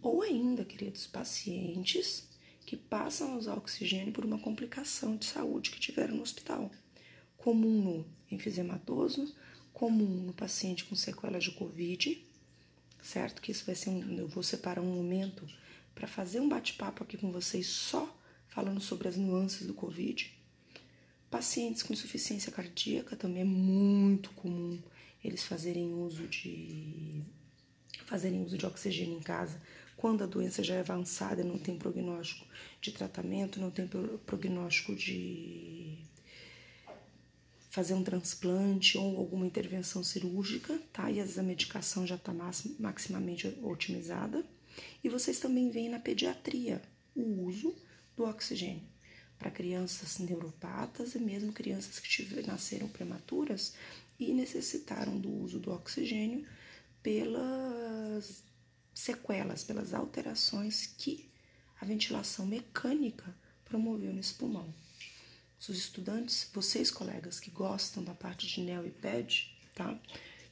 Ou 0.00 0.22
ainda, 0.22 0.64
queridos, 0.64 1.06
pacientes 1.06 2.28
que 2.64 2.76
passam 2.76 3.32
a 3.32 3.36
usar 3.36 3.54
oxigênio 3.54 4.12
por 4.12 4.24
uma 4.24 4.38
complicação 4.38 5.16
de 5.16 5.24
saúde 5.24 5.70
que 5.70 5.80
tiveram 5.80 6.16
no 6.16 6.22
hospital. 6.22 6.70
Comum 7.36 7.82
no 7.82 8.06
enfisematoso, 8.30 9.34
comum 9.72 10.24
no 10.24 10.32
paciente 10.32 10.84
com 10.84 10.94
sequelas 10.94 11.44
de 11.44 11.52
Covid, 11.52 12.24
certo? 13.02 13.40
Que 13.40 13.52
isso 13.52 13.64
vai 13.64 13.74
ser 13.74 13.90
um. 13.90 14.18
Eu 14.18 14.28
vou 14.28 14.42
separar 14.42 14.80
um 14.80 14.94
momento 14.94 15.46
para 15.96 16.06
fazer 16.06 16.40
um 16.40 16.48
bate-papo 16.48 17.02
aqui 17.02 17.16
com 17.16 17.32
vocês 17.32 17.66
só 17.66 18.16
falando 18.48 18.80
sobre 18.80 19.08
as 19.08 19.16
nuances 19.16 19.66
do 19.66 19.74
Covid. 19.74 20.30
Pacientes 21.30 21.82
com 21.82 21.94
insuficiência 21.94 22.52
cardíaca 22.52 23.16
também 23.16 23.42
é 23.42 23.44
muito 23.44 24.30
comum 24.30 24.78
eles 25.24 25.42
fazerem 25.42 25.92
uso 25.94 26.28
de 26.28 27.22
fazerem 28.04 28.44
uso 28.44 28.56
de 28.56 28.64
oxigênio 28.64 29.18
em 29.18 29.22
casa 29.22 29.60
quando 29.96 30.22
a 30.22 30.26
doença 30.26 30.62
já 30.62 30.74
é 30.74 30.80
avançada, 30.80 31.42
não 31.42 31.58
tem 31.58 31.78
prognóstico 31.78 32.46
de 32.80 32.92
tratamento, 32.92 33.58
não 33.58 33.70
tem 33.70 33.88
prognóstico 34.26 34.94
de 34.94 35.98
fazer 37.70 37.94
um 37.94 38.04
transplante 38.04 38.98
ou 38.98 39.16
alguma 39.16 39.46
intervenção 39.46 40.04
cirúrgica, 40.04 40.78
tá? 40.92 41.10
E 41.10 41.20
a 41.20 41.42
medicação 41.42 42.06
já 42.06 42.16
está 42.16 42.32
maximamente 42.78 43.48
otimizada. 43.62 44.44
E 45.02 45.08
vocês 45.08 45.38
também 45.38 45.70
veem 45.70 45.88
na 45.88 45.98
pediatria 45.98 46.82
o 47.14 47.44
uso 47.44 47.74
do 48.16 48.24
oxigênio 48.24 48.82
para 49.38 49.50
crianças 49.50 50.18
neuropatas 50.18 51.14
e 51.14 51.18
mesmo 51.18 51.52
crianças 51.52 51.98
que 51.98 52.08
tiver, 52.08 52.46
nasceram 52.46 52.88
prematuras 52.88 53.74
e 54.18 54.32
necessitaram 54.32 55.18
do 55.18 55.30
uso 55.30 55.58
do 55.58 55.70
oxigênio 55.72 56.46
pelas 57.02 58.42
sequelas, 58.94 59.62
pelas 59.62 59.92
alterações 59.92 60.86
que 60.86 61.30
a 61.78 61.84
ventilação 61.84 62.46
mecânica 62.46 63.36
promoveu 63.64 64.12
nesse 64.12 64.34
pulmão. 64.34 64.72
Os 65.58 65.76
estudantes, 65.76 66.48
vocês 66.54 66.90
colegas 66.90 67.40
que 67.40 67.50
gostam 67.50 68.02
da 68.02 68.14
parte 68.14 68.46
de 68.46 68.60
NEO 68.60 68.86
e 68.86 68.90
PED, 68.90 69.52
tá? 69.74 69.98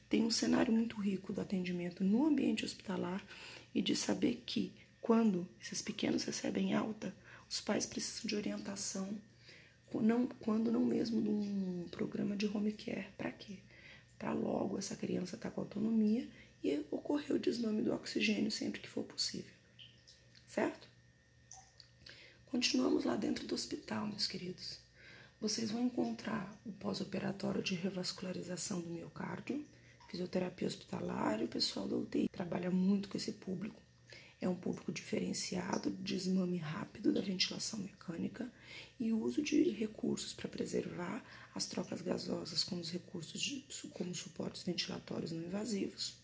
Tem 0.09 0.23
um 0.23 0.29
cenário 0.29 0.73
muito 0.73 0.99
rico 0.99 1.31
do 1.31 1.41
atendimento 1.41 2.03
no 2.03 2.25
ambiente 2.25 2.65
hospitalar 2.65 3.25
e 3.75 3.81
de 3.81 3.95
saber 3.95 4.41
que 4.45 4.73
quando 5.01 5.47
esses 5.61 5.81
pequenos 5.81 6.23
recebem 6.23 6.73
alta, 6.73 7.13
os 7.47 7.61
pais 7.61 7.85
precisam 7.85 8.25
de 8.25 8.35
orientação, 8.35 9.15
não, 9.93 10.27
quando 10.39 10.71
não 10.71 10.83
mesmo 10.83 11.21
de 11.21 11.29
um 11.29 11.87
programa 11.91 12.35
de 12.35 12.47
home 12.47 12.71
care. 12.71 13.07
Para 13.17 13.31
quê? 13.31 13.57
Para 14.17 14.33
logo 14.33 14.77
essa 14.77 14.95
criança 14.95 15.35
estar 15.35 15.49
tá 15.49 15.55
com 15.55 15.61
autonomia 15.61 16.27
e 16.63 16.83
ocorrer 16.89 17.33
o 17.33 17.39
desmame 17.39 17.81
do 17.81 17.93
oxigênio 17.93 18.49
sempre 18.49 18.81
que 18.81 18.89
for 18.89 19.03
possível. 19.03 19.53
Certo? 20.47 20.87
Continuamos 22.47 23.03
lá 23.03 23.15
dentro 23.15 23.45
do 23.45 23.53
hospital, 23.53 24.07
meus 24.07 24.25
queridos. 24.25 24.79
Vocês 25.39 25.69
vão 25.69 25.83
encontrar 25.83 26.57
o 26.65 26.71
pós-operatório 26.71 27.61
de 27.61 27.75
revascularização 27.75 28.81
do 28.81 28.89
miocárdio, 28.89 29.65
fisioterapia 30.15 30.67
hospitalar 30.67 31.41
e 31.41 31.43
o 31.43 31.49
pessoal 31.49 31.87
da 31.87 31.97
UTI 31.97 32.29
trabalha 32.29 32.71
muito 32.71 33.09
com 33.09 33.17
esse 33.17 33.33
público. 33.33 33.81
É 34.39 34.47
um 34.47 34.55
público 34.55 34.91
diferenciado, 34.91 35.89
desmame 35.89 36.57
rápido 36.57 37.11
da 37.11 37.19
ventilação 37.19 37.79
mecânica 37.79 38.49
e 38.99 39.11
uso 39.11 39.41
de 39.41 39.69
recursos 39.71 40.33
para 40.33 40.47
preservar 40.47 41.23
as 41.53 41.65
trocas 41.65 42.01
gasosas 42.01 42.63
com 42.63 42.79
os 42.79 42.91
recursos 42.91 43.41
de, 43.41 43.65
como 43.91 44.15
suportes 44.15 44.63
ventilatórios 44.63 45.31
não 45.31 45.43
invasivos 45.43 46.15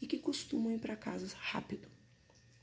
e 0.00 0.06
que 0.06 0.18
costumam 0.18 0.72
ir 0.72 0.78
para 0.78 0.96
casa 0.96 1.26
rápido, 1.36 1.88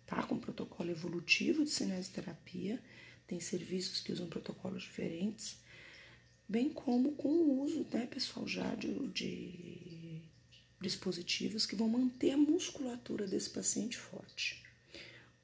tá? 0.06 0.24
Com 0.24 0.40
protocolo 0.40 0.90
evolutivo 0.90 1.64
de 1.64 1.70
cinesioterapia, 1.70 2.82
tem 3.28 3.40
serviços 3.40 4.00
que 4.02 4.12
usam 4.12 4.28
protocolos 4.28 4.84
diferentes, 4.84 5.58
bem 6.48 6.70
como 6.70 7.14
com 7.14 7.30
o 7.30 7.62
uso, 7.62 7.86
né, 7.92 8.06
pessoal, 8.06 8.48
já 8.48 8.76
de, 8.76 9.08
de 9.10 9.91
dispositivos 10.82 11.66
que 11.66 11.76
vão 11.76 11.88
manter 11.88 12.32
a 12.32 12.38
musculatura 12.38 13.28
desse 13.28 13.50
paciente 13.50 13.98
forte. 13.98 14.64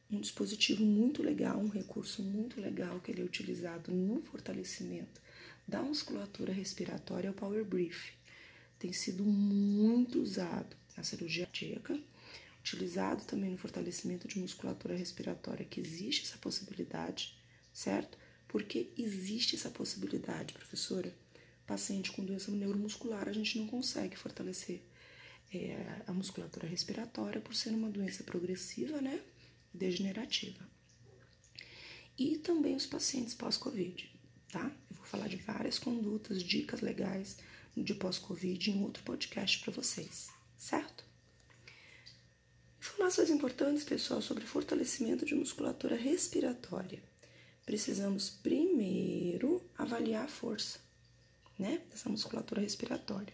Um 0.10 0.20
dispositivo 0.20 0.84
muito 0.84 1.22
legal, 1.22 1.60
um 1.60 1.68
recurso 1.68 2.24
muito 2.24 2.60
legal 2.60 3.00
que 3.00 3.12
ele 3.12 3.22
é 3.22 3.26
utilizado 3.26 3.92
no 3.92 4.22
fortalecimento 4.22 5.22
da 5.68 5.82
musculatura 5.82 6.54
respiratória 6.54 7.28
é 7.28 7.32
o 7.32 7.34
Power 7.34 7.66
Brief. 7.66 8.14
Tem 8.80 8.94
sido 8.94 9.24
muito 9.24 10.22
usado 10.22 10.78
na 10.96 11.04
cirurgia 11.04 11.46
cardíaca, 11.46 12.00
utilizado 12.62 13.26
também 13.26 13.52
no 13.52 13.58
fortalecimento 13.58 14.28
de 14.30 14.40
musculatura 14.40 14.96
respiratória, 14.96 15.66
que 15.66 15.82
existe 15.82 16.24
essa 16.24 16.38
possibilidade, 16.38 17.38
certo? 17.74 18.18
Porque 18.48 18.92
existe 18.98 19.56
essa 19.56 19.70
possibilidade, 19.70 20.54
professora. 20.54 21.14
Paciente 21.66 22.14
com 22.14 22.24
doença 22.24 22.50
neuromuscular, 22.50 23.28
a 23.28 23.34
gente 23.34 23.60
não 23.60 23.68
consegue 23.68 24.16
fortalecer 24.16 24.82
é, 25.54 26.02
a 26.06 26.14
musculatura 26.14 26.68
respiratória 26.68 27.42
por 27.42 27.56
ser 27.56 27.70
uma 27.70 27.90
doença 27.90 28.24
progressiva, 28.24 29.02
né? 29.02 29.22
Degenerativa. 29.74 30.68
E 32.18 32.38
também 32.38 32.76
os 32.76 32.86
pacientes 32.86 33.34
pós-Covid, 33.34 34.10
tá? 34.52 34.72
Eu 34.90 34.96
vou 34.98 35.06
falar 35.06 35.28
de 35.28 35.38
várias 35.38 35.78
condutas, 35.78 36.44
dicas 36.44 36.82
legais 36.82 37.38
de 37.76 37.94
pós-Covid 37.94 38.72
em 38.72 38.84
outro 38.84 39.04
podcast 39.04 39.60
para 39.60 39.72
vocês 39.72 40.38
certo? 40.58 41.06
Informações 42.80 43.30
importantes, 43.30 43.84
pessoal, 43.84 44.22
sobre 44.22 44.46
fortalecimento 44.46 45.26
de 45.26 45.36
musculatura 45.36 45.96
respiratória. 45.96 47.02
Precisamos 47.66 48.30
primeiro 48.30 49.62
avaliar 49.78 50.26
a 50.26 50.30
força, 50.30 50.80
né, 51.60 51.82
dessa 51.90 52.10
musculatura 52.10 52.62
respiratória, 52.62 53.34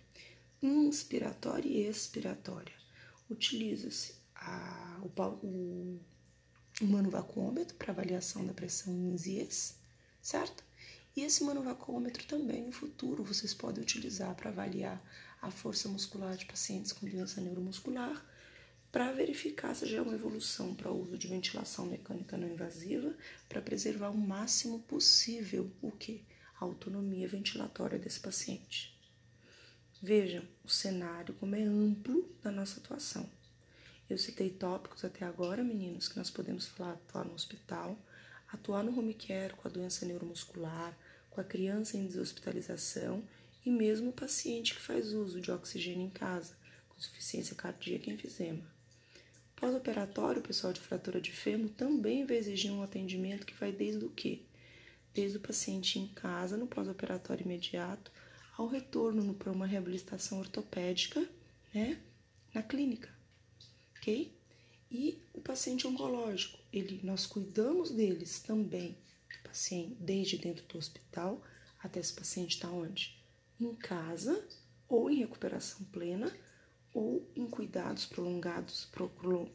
inspiratória 0.65 1.67
e 1.67 1.87
expiratória. 1.87 2.73
Utiliza-se 3.29 4.15
o, 5.01 5.99
o 6.81 7.73
para 7.77 7.91
avaliação 7.91 8.45
da 8.45 8.53
pressão 8.53 8.93
em 8.93 9.17
zias, 9.17 9.75
certo? 10.21 10.63
E 11.15 11.21
esse 11.21 11.43
manovacômetro 11.43 12.25
também 12.25 12.65
no 12.65 12.71
futuro 12.71 13.23
vocês 13.23 13.53
podem 13.53 13.83
utilizar 13.83 14.33
para 14.35 14.49
avaliar 14.49 15.03
a 15.41 15.51
força 15.51 15.87
muscular 15.89 16.35
de 16.35 16.45
pacientes 16.45 16.91
com 16.91 17.05
doença 17.05 17.41
neuromuscular 17.41 18.25
para 18.91 19.11
verificar 19.11 19.75
se 19.75 19.85
já 19.87 19.97
é 19.97 20.01
uma 20.01 20.13
evolução 20.13 20.73
para 20.73 20.91
o 20.91 21.01
uso 21.01 21.17
de 21.17 21.27
ventilação 21.27 21.85
mecânica 21.85 22.37
não 22.37 22.47
invasiva 22.47 23.13
para 23.49 23.61
preservar 23.61 24.09
o 24.09 24.17
máximo 24.17 24.79
possível 24.79 25.71
o 25.81 25.91
que? 25.91 26.23
A 26.59 26.65
autonomia 26.65 27.27
ventilatória 27.27 27.99
desse 27.99 28.19
paciente. 28.19 28.92
Vejam 30.05 30.43
o 30.65 30.67
cenário 30.67 31.33
como 31.35 31.55
é 31.55 31.63
amplo 31.63 32.29
da 32.43 32.51
nossa 32.51 32.77
atuação. 32.77 33.25
Eu 34.09 34.17
citei 34.17 34.49
tópicos 34.49 35.05
até 35.05 35.23
agora, 35.23 35.63
meninos, 35.63 36.09
que 36.09 36.17
nós 36.17 36.29
podemos 36.29 36.67
falar 36.67 36.91
atuar 36.91 37.23
no 37.23 37.33
hospital, 37.33 37.97
atuar 38.51 38.83
no 38.83 38.99
home 38.99 39.13
care 39.13 39.53
com 39.53 39.65
a 39.65 39.71
doença 39.71 40.05
neuromuscular, 40.05 40.93
com 41.29 41.39
a 41.39 41.43
criança 41.45 41.95
em 41.95 42.05
deshospitalização 42.05 43.23
e 43.65 43.69
mesmo 43.69 44.09
o 44.09 44.13
paciente 44.13 44.75
que 44.75 44.81
faz 44.81 45.13
uso 45.13 45.39
de 45.39 45.49
oxigênio 45.49 46.05
em 46.05 46.09
casa, 46.09 46.53
com 46.89 46.97
insuficiência 46.97 47.55
cardíaca 47.55 48.09
e 48.09 48.13
enfisema. 48.13 48.69
Pós-operatório, 49.55 50.41
o 50.41 50.45
pessoal 50.45 50.73
de 50.73 50.81
fratura 50.81 51.21
de 51.21 51.31
fêmur 51.31 51.69
também 51.69 52.25
vai 52.25 52.35
exigir 52.35 52.73
um 52.73 52.83
atendimento 52.83 53.45
que 53.45 53.55
vai 53.55 53.71
desde 53.71 54.03
o 54.03 54.09
quê? 54.09 54.41
Desde 55.13 55.37
o 55.37 55.39
paciente 55.39 55.97
em 55.97 56.07
casa, 56.09 56.57
no 56.57 56.67
pós-operatório 56.67 57.45
imediato, 57.45 58.11
ao 58.57 58.67
retorno 58.67 59.33
para 59.33 59.51
uma 59.51 59.65
reabilitação 59.65 60.39
ortopédica, 60.39 61.27
né, 61.73 61.99
na 62.53 62.61
clínica, 62.61 63.09
ok? 63.97 64.31
E 64.91 65.21
o 65.33 65.41
paciente 65.41 65.87
oncológico, 65.87 66.59
ele, 66.71 66.99
nós 67.03 67.25
cuidamos 67.25 67.89
deles 67.89 68.39
também, 68.39 68.95
do 69.31 69.49
paciente, 69.49 69.95
desde 69.99 70.37
dentro 70.37 70.63
do 70.67 70.77
hospital 70.77 71.41
até 71.79 71.99
esse 71.99 72.13
paciente 72.13 72.55
estar 72.55 72.67
tá 72.67 72.73
onde? 72.73 73.23
em 73.59 73.73
casa 73.75 74.45
ou 74.87 75.09
em 75.09 75.15
recuperação 75.15 75.85
plena 75.85 76.31
ou 76.93 77.27
em 77.35 77.47
cuidados 77.47 78.05
prolongados, 78.05 78.87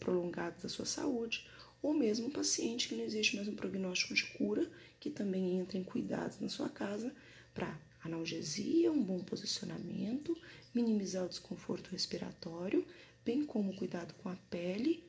prolongados 0.01 0.63
da 0.63 0.69
sua 0.69 0.85
saúde, 0.85 1.49
ou 1.81 1.95
mesmo 1.95 2.27
um 2.27 2.31
paciente 2.31 2.89
que 2.89 2.97
não 2.97 3.05
existe 3.05 3.37
mais 3.37 3.47
um 3.47 3.55
prognóstico 3.55 4.13
de 4.13 4.25
cura, 4.33 4.69
que 4.99 5.09
também 5.09 5.57
entra 5.57 5.79
em 5.79 5.85
cuidados 5.85 6.41
na 6.41 6.49
sua 6.49 6.69
casa 6.69 7.15
para 7.55 7.79
analgesia, 8.03 8.93
um 8.93 9.03
bom 9.03 9.21
posicionamento, 9.21 10.37
minimizar 10.75 11.25
o 11.25 11.29
desconforto 11.29 11.91
respiratório, 11.91 12.87
bem 13.25 13.45
como 13.45 13.75
cuidado 13.75 14.15
com 14.15 14.29
a 14.29 14.37
pele, 14.51 15.05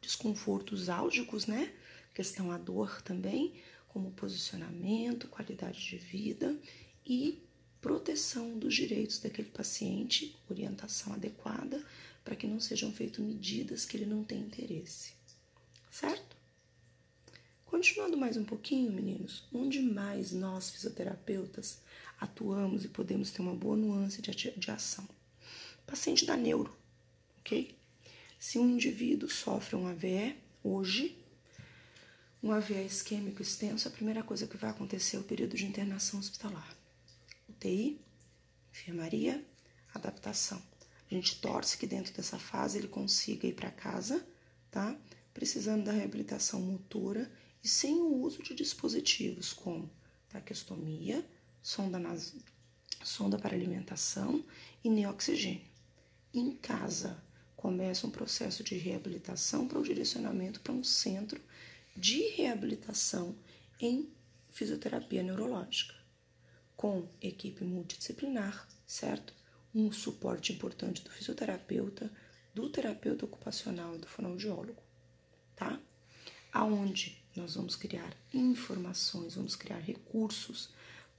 desconfortos 0.00 0.88
álgicos, 0.88 1.46
né? 1.46 1.72
Questão 2.14 2.50
a 2.50 2.58
dor 2.58 3.02
também, 3.02 3.54
como 3.88 4.10
posicionamento, 4.12 5.28
qualidade 5.28 5.84
de 5.84 5.96
vida 5.96 6.56
e 7.04 7.42
proteção 7.80 8.58
dos 8.58 8.74
direitos 8.74 9.18
daquele 9.18 9.48
paciente, 9.48 10.36
orientação 10.48 11.12
adequada, 11.12 11.84
para 12.24 12.36
que 12.36 12.46
não 12.46 12.60
sejam 12.60 12.92
feitas 12.92 13.24
medidas 13.24 13.84
que 13.84 13.96
ele 13.96 14.06
não 14.06 14.22
tem 14.22 14.40
interesse. 14.40 15.14
Certo? 15.90 16.39
Continuando 17.70 18.16
mais 18.16 18.36
um 18.36 18.44
pouquinho, 18.44 18.90
meninos, 18.90 19.44
onde 19.54 19.80
mais 19.80 20.32
nós, 20.32 20.70
fisioterapeutas, 20.70 21.78
atuamos 22.18 22.84
e 22.84 22.88
podemos 22.88 23.30
ter 23.30 23.42
uma 23.42 23.54
boa 23.54 23.76
nuance 23.76 24.20
de, 24.20 24.70
ação? 24.72 25.08
Paciente 25.86 26.26
da 26.26 26.36
neuro, 26.36 26.76
ok? 27.38 27.78
Se 28.40 28.58
um 28.58 28.68
indivíduo 28.68 29.30
sofre 29.30 29.76
um 29.76 29.86
AVE 29.86 30.34
hoje, 30.64 31.16
um 32.42 32.50
AVE 32.50 32.84
isquêmico 32.86 33.40
extenso, 33.40 33.86
a 33.86 33.92
primeira 33.92 34.24
coisa 34.24 34.48
que 34.48 34.56
vai 34.56 34.70
acontecer 34.70 35.16
é 35.16 35.20
o 35.20 35.22
período 35.22 35.56
de 35.56 35.64
internação 35.64 36.18
hospitalar. 36.18 36.76
UTI, 37.48 38.00
enfermaria, 38.72 39.46
adaptação. 39.94 40.60
A 41.08 41.14
gente 41.14 41.40
torce 41.40 41.78
que 41.78 41.86
dentro 41.86 42.12
dessa 42.12 42.36
fase 42.36 42.78
ele 42.78 42.88
consiga 42.88 43.46
ir 43.46 43.54
para 43.54 43.70
casa, 43.70 44.26
tá? 44.72 44.96
Precisando 45.32 45.84
da 45.84 45.92
reabilitação 45.92 46.60
motora 46.60 47.30
e 47.62 47.68
sem 47.68 48.00
o 48.00 48.16
uso 48.16 48.42
de 48.42 48.54
dispositivos 48.54 49.52
como 49.52 49.90
traqueostomia, 50.28 51.24
sonda, 51.62 51.98
nas... 51.98 52.34
sonda 53.04 53.38
para 53.38 53.54
alimentação 53.54 54.44
e 54.82 54.88
neoxigênio. 54.88 55.68
Em 56.32 56.52
casa, 56.56 57.22
começa 57.56 58.06
um 58.06 58.10
processo 58.10 58.64
de 58.64 58.76
reabilitação 58.76 59.68
para 59.68 59.78
o 59.78 59.82
direcionamento 59.82 60.60
para 60.60 60.72
um 60.72 60.82
centro 60.82 61.40
de 61.94 62.22
reabilitação 62.30 63.36
em 63.80 64.10
fisioterapia 64.48 65.22
neurológica, 65.22 65.94
com 66.76 67.06
equipe 67.20 67.64
multidisciplinar, 67.64 68.66
certo? 68.86 69.34
Um 69.74 69.92
suporte 69.92 70.52
importante 70.52 71.02
do 71.02 71.10
fisioterapeuta, 71.10 72.10
do 72.54 72.70
terapeuta 72.70 73.24
ocupacional 73.24 73.94
e 73.94 73.98
do 73.98 74.06
fonoaudiólogo, 74.06 74.82
tá? 75.54 75.78
Aonde 76.52 77.19
nós 77.40 77.54
vamos 77.54 77.74
criar 77.74 78.14
informações, 78.32 79.34
vamos 79.34 79.56
criar 79.56 79.78
recursos 79.78 80.70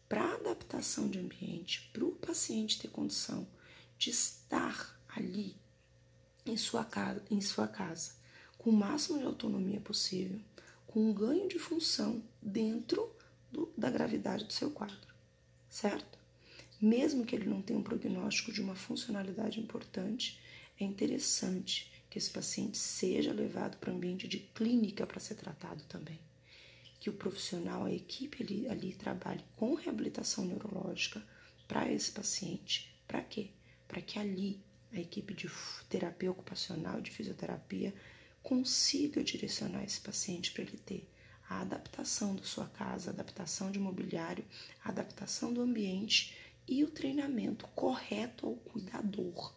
para 0.07 0.35
adaptação 0.35 1.09
de 1.09 1.19
ambiente, 1.19 1.89
para 1.91 2.05
o 2.05 2.11
paciente 2.11 2.79
ter 2.79 2.89
condição 2.89 3.47
de 3.97 4.09
estar 4.09 4.99
ali 5.09 5.55
em 6.45 6.55
sua 6.57 6.85
casa, 6.85 7.23
em 7.29 7.41
sua 7.41 7.67
casa 7.67 8.21
com 8.61 8.69
o 8.69 8.73
máximo 8.73 9.17
de 9.17 9.25
autonomia 9.25 9.79
possível, 9.79 10.39
com 10.85 11.09
um 11.09 11.13
ganho 11.13 11.47
de 11.47 11.57
função 11.57 12.23
dentro 12.39 13.11
do, 13.51 13.71
da 13.75 13.89
gravidade 13.89 14.45
do 14.45 14.53
seu 14.53 14.69
quadro, 14.69 15.15
certo? 15.67 16.19
Mesmo 16.79 17.25
que 17.25 17.35
ele 17.35 17.49
não 17.49 17.61
tenha 17.61 17.79
um 17.79 17.83
prognóstico 17.83 18.51
de 18.51 18.61
uma 18.61 18.75
funcionalidade 18.75 19.59
importante, 19.59 20.39
é 20.79 20.83
interessante 20.83 21.90
que 22.11 22.17
esse 22.17 22.29
paciente 22.29 22.77
seja 22.77 23.31
levado 23.31 23.77
para 23.77 23.89
o 23.89 23.95
ambiente 23.95 24.27
de 24.27 24.37
clínica 24.37 25.07
para 25.07 25.21
ser 25.21 25.35
tratado 25.35 25.81
também. 25.85 26.19
Que 26.99 27.09
o 27.09 27.13
profissional, 27.13 27.85
a 27.85 27.93
equipe 27.93 28.43
ali, 28.43 28.67
ali 28.67 28.93
trabalhe 28.93 29.41
com 29.55 29.73
reabilitação 29.75 30.43
neurológica 30.43 31.25
para 31.69 31.89
esse 31.89 32.11
paciente. 32.11 32.93
Para 33.07 33.21
quê? 33.21 33.51
Para 33.87 34.01
que 34.01 34.19
ali 34.19 34.61
a 34.91 34.99
equipe 34.99 35.33
de 35.33 35.49
terapia 35.89 36.29
ocupacional, 36.29 36.99
de 36.99 37.09
fisioterapia, 37.11 37.93
consiga 38.43 39.23
direcionar 39.23 39.85
esse 39.85 40.01
paciente 40.01 40.51
para 40.51 40.63
ele 40.63 40.77
ter 40.77 41.09
a 41.49 41.61
adaptação 41.61 42.35
da 42.35 42.43
sua 42.43 42.67
casa, 42.67 43.09
a 43.09 43.13
adaptação 43.13 43.71
de 43.71 43.79
mobiliário, 43.79 44.43
a 44.83 44.89
adaptação 44.89 45.53
do 45.53 45.61
ambiente 45.61 46.35
e 46.67 46.83
o 46.83 46.91
treinamento 46.91 47.67
correto 47.69 48.47
ao 48.47 48.55
cuidador, 48.55 49.55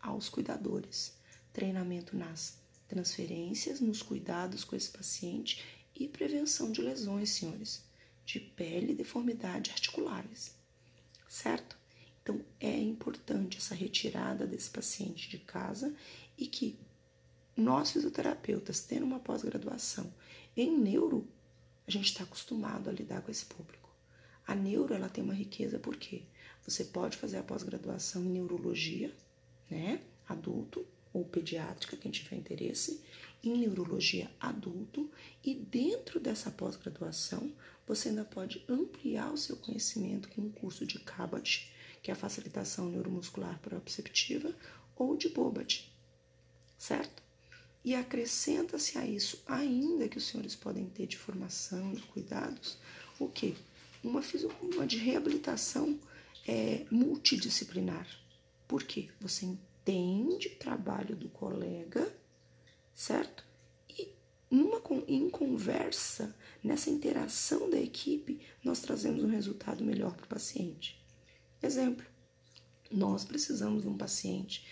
aos 0.00 0.28
cuidadores. 0.28 1.16
Treinamento 1.56 2.14
nas 2.14 2.58
transferências, 2.86 3.80
nos 3.80 4.02
cuidados 4.02 4.62
com 4.62 4.76
esse 4.76 4.90
paciente 4.90 5.64
e 5.94 6.06
prevenção 6.06 6.70
de 6.70 6.82
lesões, 6.82 7.30
senhores, 7.30 7.82
de 8.26 8.38
pele 8.38 8.92
e 8.92 8.94
deformidades 8.94 9.72
articulares. 9.72 10.54
Certo? 11.26 11.78
Então, 12.22 12.44
é 12.60 12.78
importante 12.78 13.56
essa 13.56 13.74
retirada 13.74 14.46
desse 14.46 14.68
paciente 14.68 15.30
de 15.30 15.38
casa 15.38 15.96
e 16.36 16.46
que 16.46 16.78
nós, 17.56 17.90
fisioterapeutas, 17.90 18.82
tendo 18.82 19.06
uma 19.06 19.18
pós-graduação 19.18 20.12
em 20.54 20.76
neuro, 20.76 21.26
a 21.88 21.90
gente 21.90 22.10
está 22.10 22.24
acostumado 22.24 22.90
a 22.90 22.92
lidar 22.92 23.22
com 23.22 23.30
esse 23.30 23.46
público. 23.46 23.88
A 24.46 24.54
neuro 24.54 24.92
ela 24.92 25.08
tem 25.08 25.24
uma 25.24 25.32
riqueza 25.32 25.78
porque 25.78 26.24
você 26.62 26.84
pode 26.84 27.16
fazer 27.16 27.38
a 27.38 27.42
pós-graduação 27.42 28.22
em 28.22 28.28
neurologia, 28.28 29.10
né, 29.70 30.02
adulto 30.28 30.86
ou 31.16 31.24
pediátrica, 31.24 31.96
quem 31.96 32.10
tiver 32.10 32.36
interesse, 32.36 33.02
em 33.42 33.56
neurologia 33.58 34.30
adulto, 34.38 35.10
e 35.42 35.54
dentro 35.54 36.20
dessa 36.20 36.50
pós-graduação 36.50 37.52
você 37.86 38.08
ainda 38.08 38.24
pode 38.24 38.64
ampliar 38.68 39.32
o 39.32 39.38
seu 39.38 39.56
conhecimento 39.56 40.28
com 40.28 40.42
o 40.42 40.50
curso 40.50 40.84
de 40.84 40.98
CABAT, 40.98 41.72
que 42.02 42.10
é 42.10 42.14
a 42.14 42.16
facilitação 42.16 42.90
neuromuscular 42.90 43.58
proprioceptiva, 43.60 44.54
ou 44.96 45.16
de 45.16 45.28
BOBAT, 45.28 45.90
certo? 46.76 47.22
E 47.84 47.94
acrescenta-se 47.94 48.98
a 48.98 49.06
isso, 49.06 49.42
ainda 49.46 50.08
que 50.08 50.18
os 50.18 50.26
senhores 50.26 50.56
podem 50.56 50.86
ter 50.86 51.06
de 51.06 51.16
formação, 51.16 51.92
de 51.92 52.02
cuidados, 52.02 52.78
o 53.18 53.28
que? 53.28 53.56
Uma, 54.02 54.20
uma 54.60 54.86
de 54.86 54.98
reabilitação 54.98 55.98
é, 56.46 56.84
multidisciplinar. 56.90 58.06
Por 58.66 58.82
quê? 58.82 59.08
Você 59.20 59.46
entende 59.86 60.48
o 60.48 60.56
trabalho 60.56 61.14
do 61.14 61.28
colega, 61.28 62.12
certo? 62.92 63.44
E 63.88 64.12
numa, 64.50 64.82
em 65.06 65.30
conversa, 65.30 66.34
nessa 66.62 66.90
interação 66.90 67.70
da 67.70 67.78
equipe, 67.78 68.40
nós 68.64 68.80
trazemos 68.80 69.22
um 69.22 69.28
resultado 69.28 69.84
melhor 69.84 70.14
para 70.16 70.24
o 70.24 70.28
paciente. 70.28 71.00
Exemplo, 71.62 72.04
nós 72.90 73.24
precisamos 73.24 73.82
de 73.82 73.88
um 73.88 73.96
paciente, 73.96 74.66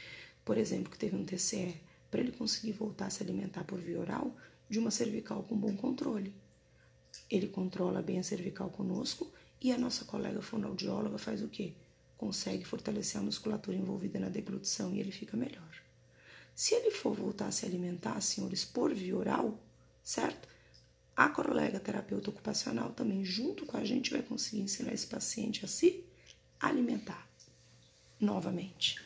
por 0.44 0.58
exemplo, 0.58 0.90
que 0.90 0.98
teve 0.98 1.16
um 1.16 1.24
TCE, 1.24 1.80
para 2.10 2.20
ele 2.20 2.32
conseguir 2.32 2.72
voltar 2.72 3.06
a 3.06 3.10
se 3.10 3.22
alimentar 3.22 3.64
por 3.64 3.78
via 3.78 4.00
oral, 4.00 4.36
de 4.68 4.78
uma 4.80 4.90
cervical 4.90 5.44
com 5.44 5.56
bom 5.56 5.76
controle. 5.76 6.34
Ele 7.30 7.48
controla 7.48 8.02
bem 8.02 8.18
a 8.18 8.22
cervical 8.22 8.70
conosco 8.70 9.32
e 9.60 9.72
a 9.72 9.78
nossa 9.78 10.04
colega 10.04 10.42
fonoaudióloga 10.42 11.18
faz 11.18 11.42
o 11.42 11.48
quê? 11.48 11.74
Consegue 12.24 12.64
fortalecer 12.64 13.20
a 13.20 13.22
musculatura 13.22 13.76
envolvida 13.76 14.18
na 14.18 14.30
deglutição 14.30 14.94
e 14.94 14.98
ele 14.98 15.12
fica 15.12 15.36
melhor. 15.36 15.82
Se 16.54 16.74
ele 16.74 16.90
for 16.90 17.14
voltar 17.14 17.48
a 17.48 17.50
se 17.50 17.66
alimentar, 17.66 18.18
senhores, 18.22 18.64
por 18.64 18.94
via 18.94 19.14
oral, 19.14 19.62
certo? 20.02 20.48
A 21.14 21.28
colega 21.28 21.78
terapeuta 21.78 22.30
ocupacional 22.30 22.92
também, 22.92 23.26
junto 23.26 23.66
com 23.66 23.76
a 23.76 23.84
gente, 23.84 24.10
vai 24.10 24.22
conseguir 24.22 24.62
ensinar 24.62 24.94
esse 24.94 25.06
paciente 25.06 25.66
a 25.66 25.68
se 25.68 26.02
alimentar. 26.58 27.28
Novamente, 28.18 28.98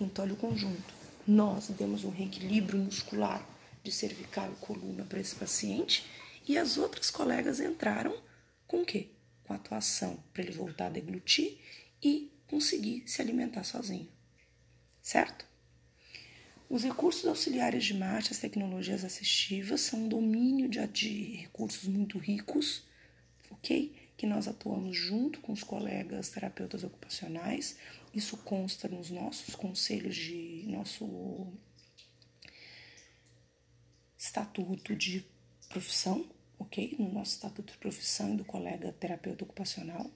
então, 0.00 0.24
olha 0.24 0.32
o 0.32 0.38
conjunto. 0.38 0.94
Nós 1.26 1.68
demos 1.68 2.04
um 2.04 2.10
reequilíbrio 2.10 2.78
muscular 2.78 3.46
de 3.84 3.92
cervical 3.92 4.50
e 4.50 4.64
coluna 4.64 5.04
para 5.04 5.20
esse 5.20 5.34
paciente 5.34 6.06
e 6.48 6.56
as 6.56 6.78
outras 6.78 7.10
colegas 7.10 7.60
entraram 7.60 8.16
com 8.66 8.80
o 8.80 8.86
quê? 8.86 9.10
Com 9.44 9.52
atuação 9.52 10.24
para 10.32 10.42
ele 10.42 10.52
voltar 10.52 10.86
a 10.86 10.88
deglutir 10.88 11.58
e 12.02 12.31
conseguir 12.52 13.02
se 13.06 13.22
alimentar 13.22 13.64
sozinho. 13.64 14.10
Certo? 15.02 15.46
Os 16.68 16.84
recursos 16.84 17.26
auxiliares 17.26 17.82
de 17.82 17.94
marcha, 17.94 18.32
as 18.32 18.38
tecnologias 18.38 19.04
assistivas, 19.04 19.80
são 19.80 20.00
um 20.00 20.08
domínio 20.08 20.68
de, 20.68 20.86
de 20.86 21.36
recursos 21.36 21.88
muito 21.88 22.18
ricos, 22.18 22.84
ok? 23.50 23.94
que 24.18 24.26
nós 24.26 24.46
atuamos 24.46 24.96
junto 24.96 25.40
com 25.40 25.52
os 25.52 25.64
colegas 25.64 26.28
terapeutas 26.28 26.84
ocupacionais. 26.84 27.76
Isso 28.14 28.36
consta 28.36 28.86
nos 28.86 29.10
nossos 29.10 29.54
conselhos 29.54 30.14
de 30.14 30.64
nosso 30.68 31.52
estatuto 34.16 34.94
de 34.94 35.26
profissão, 35.70 36.30
ok? 36.58 36.94
No 36.98 37.12
nosso 37.12 37.32
estatuto 37.32 37.72
de 37.72 37.78
profissão 37.78 38.34
e 38.34 38.36
do 38.36 38.44
colega 38.44 38.92
terapeuta 38.92 39.42
ocupacional. 39.42 40.08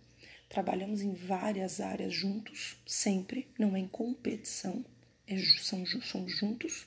Trabalhamos 0.49 1.03
em 1.03 1.13
várias 1.13 1.81
áreas 1.81 2.13
juntos, 2.13 2.77
sempre, 2.87 3.49
não 3.59 3.75
é 3.75 3.81
em 3.81 3.89
competição, 3.89 4.85
é, 5.27 5.37
são, 5.61 5.85
somos 5.87 6.37
juntos, 6.37 6.87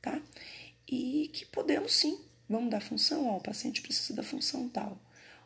tá? 0.00 0.22
E 0.86 1.30
que 1.32 1.44
podemos 1.46 1.94
sim, 1.94 2.20
vamos 2.48 2.70
dar 2.70 2.80
função, 2.80 3.26
ó, 3.28 3.36
o 3.36 3.42
paciente 3.42 3.82
precisa 3.82 4.14
da 4.14 4.22
função 4.22 4.68
tal 4.68 5.00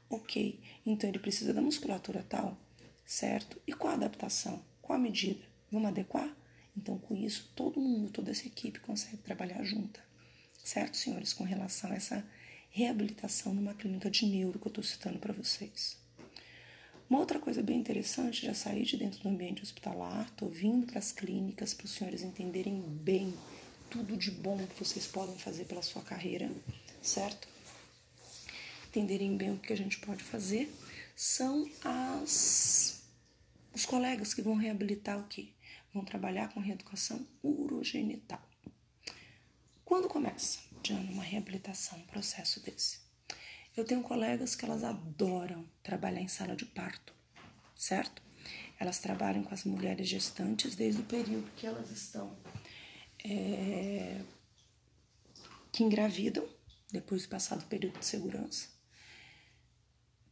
Ok, 0.08 0.60
então 0.84 1.08
ele 1.08 1.18
precisa 1.18 1.52
da 1.52 1.62
musculatura 1.62 2.24
tal, 2.28 2.56
certo? 3.04 3.60
E 3.66 3.72
qual 3.72 3.92
a 3.92 3.96
adaptação? 3.96 4.62
Qual 4.80 4.96
a 4.96 5.02
medida? 5.02 5.42
Vamos 5.72 5.88
adequar? 5.88 6.32
Então, 6.76 6.98
com 6.98 7.16
isso, 7.16 7.50
todo 7.56 7.80
mundo, 7.80 8.10
toda 8.10 8.30
essa 8.30 8.46
equipe 8.46 8.80
consegue 8.80 9.16
trabalhar 9.18 9.62
junta, 9.64 10.00
certo, 10.62 10.96
senhores, 10.96 11.32
com 11.32 11.44
relação 11.44 11.90
a 11.90 11.94
essa 11.94 12.24
reabilitação 12.70 13.54
numa 13.54 13.74
clínica 13.74 14.10
de 14.10 14.26
neuro 14.26 14.58
que 14.58 14.66
eu 14.66 14.70
estou 14.70 14.84
citando 14.84 15.18
para 15.18 15.32
vocês. 15.32 15.96
Uma 17.08 17.18
outra 17.18 17.38
coisa 17.38 17.62
bem 17.62 17.78
interessante, 17.78 18.46
já 18.46 18.54
saí 18.54 18.82
de 18.82 18.96
dentro 18.96 19.22
do 19.22 19.28
ambiente 19.28 19.62
hospitalar, 19.62 20.26
estou 20.26 20.48
vindo 20.48 20.86
para 20.86 20.98
as 20.98 21.12
clínicas 21.12 21.74
para 21.74 21.84
os 21.84 21.92
senhores 21.92 22.22
entenderem 22.22 22.80
bem 22.80 23.34
tudo 23.90 24.16
de 24.16 24.30
bom 24.30 24.56
que 24.66 24.82
vocês 24.82 25.06
podem 25.06 25.36
fazer 25.36 25.66
pela 25.66 25.82
sua 25.82 26.02
carreira, 26.02 26.50
certo? 27.02 27.46
Entenderem 28.88 29.36
bem 29.36 29.52
o 29.52 29.58
que 29.58 29.72
a 29.72 29.76
gente 29.76 29.98
pode 29.98 30.24
fazer, 30.24 30.74
são 31.14 31.70
as 31.84 33.02
os 33.74 33.84
colegas 33.84 34.32
que 34.32 34.40
vão 34.40 34.54
reabilitar 34.54 35.18
o 35.18 35.26
quê? 35.26 35.48
Vão 35.92 36.04
trabalhar 36.04 36.48
com 36.54 36.60
reeducação 36.60 37.26
urogenital. 37.42 38.40
Quando 39.84 40.08
começa, 40.08 40.60
Diana, 40.82 41.10
uma 41.10 41.24
reabilitação, 41.24 41.98
um 41.98 42.06
processo 42.06 42.60
desse? 42.60 43.03
Eu 43.76 43.84
tenho 43.84 44.02
colegas 44.02 44.54
que 44.54 44.64
elas 44.64 44.84
adoram 44.84 45.68
trabalhar 45.82 46.20
em 46.20 46.28
sala 46.28 46.54
de 46.54 46.64
parto, 46.64 47.12
certo? 47.74 48.22
Elas 48.78 49.00
trabalham 49.00 49.42
com 49.42 49.52
as 49.52 49.64
mulheres 49.64 50.08
gestantes 50.08 50.76
desde 50.76 51.00
o 51.00 51.04
período 51.04 51.50
que 51.56 51.66
elas 51.66 51.90
estão 51.90 52.36
é, 53.24 54.20
que 55.72 55.82
engravidam, 55.82 56.48
depois 56.92 57.22
de 57.22 57.28
passado 57.28 57.64
período 57.66 57.98
de 57.98 58.06
segurança, 58.06 58.68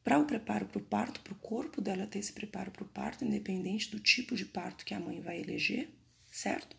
para 0.04 0.20
o 0.20 0.24
preparo 0.24 0.66
para 0.66 0.78
o 0.78 0.84
parto, 0.84 1.20
para 1.20 1.32
o 1.32 1.36
corpo 1.36 1.80
dela 1.80 2.06
ter 2.06 2.20
esse 2.20 2.32
preparo 2.32 2.70
para 2.70 2.84
o 2.84 2.88
parto, 2.88 3.24
independente 3.24 3.90
do 3.90 3.98
tipo 3.98 4.36
de 4.36 4.44
parto 4.44 4.84
que 4.84 4.94
a 4.94 5.00
mãe 5.00 5.20
vai 5.20 5.40
eleger, 5.40 5.88
certo? 6.30 6.76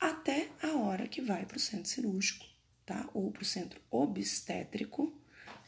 Até 0.00 0.50
a 0.60 0.72
hora 0.72 1.06
que 1.06 1.20
vai 1.20 1.46
para 1.46 1.56
o 1.56 1.60
centro 1.60 1.88
cirúrgico, 1.88 2.44
tá? 2.84 3.08
Ou 3.14 3.30
para 3.30 3.42
o 3.42 3.46
centro 3.46 3.80
obstétrico 3.90 5.20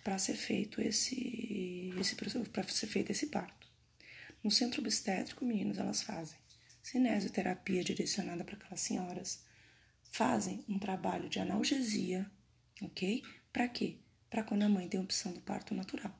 para 0.07 0.19
ser 0.19 0.37
feito 0.37 0.81
esse, 0.81 1.92
esse 1.99 2.14
para 2.14 2.62
ser 2.69 2.87
feito 2.87 3.11
esse 3.11 3.27
parto. 3.27 3.66
No 4.40 4.53
centro 4.53 4.81
obstétrico, 4.81 5.45
meninos, 5.45 5.79
elas 5.79 6.01
fazem 6.01 6.38
cinesioterapia 6.81 7.83
direcionada 7.83 8.45
para 8.45 8.55
aquelas 8.55 8.81
senhoras, 8.83 9.42
fazem 10.12 10.64
um 10.69 10.79
trabalho 10.79 11.29
de 11.29 11.40
analgesia, 11.40 12.25
ok? 12.81 13.21
Para 13.53 13.66
quê? 13.66 13.97
Para 14.31 14.45
quando 14.45 14.62
a 14.62 14.69
mãe 14.69 14.88
tem 14.88 15.01
opção 15.01 15.33
do 15.33 15.40
parto 15.40 15.75
natural. 15.75 16.16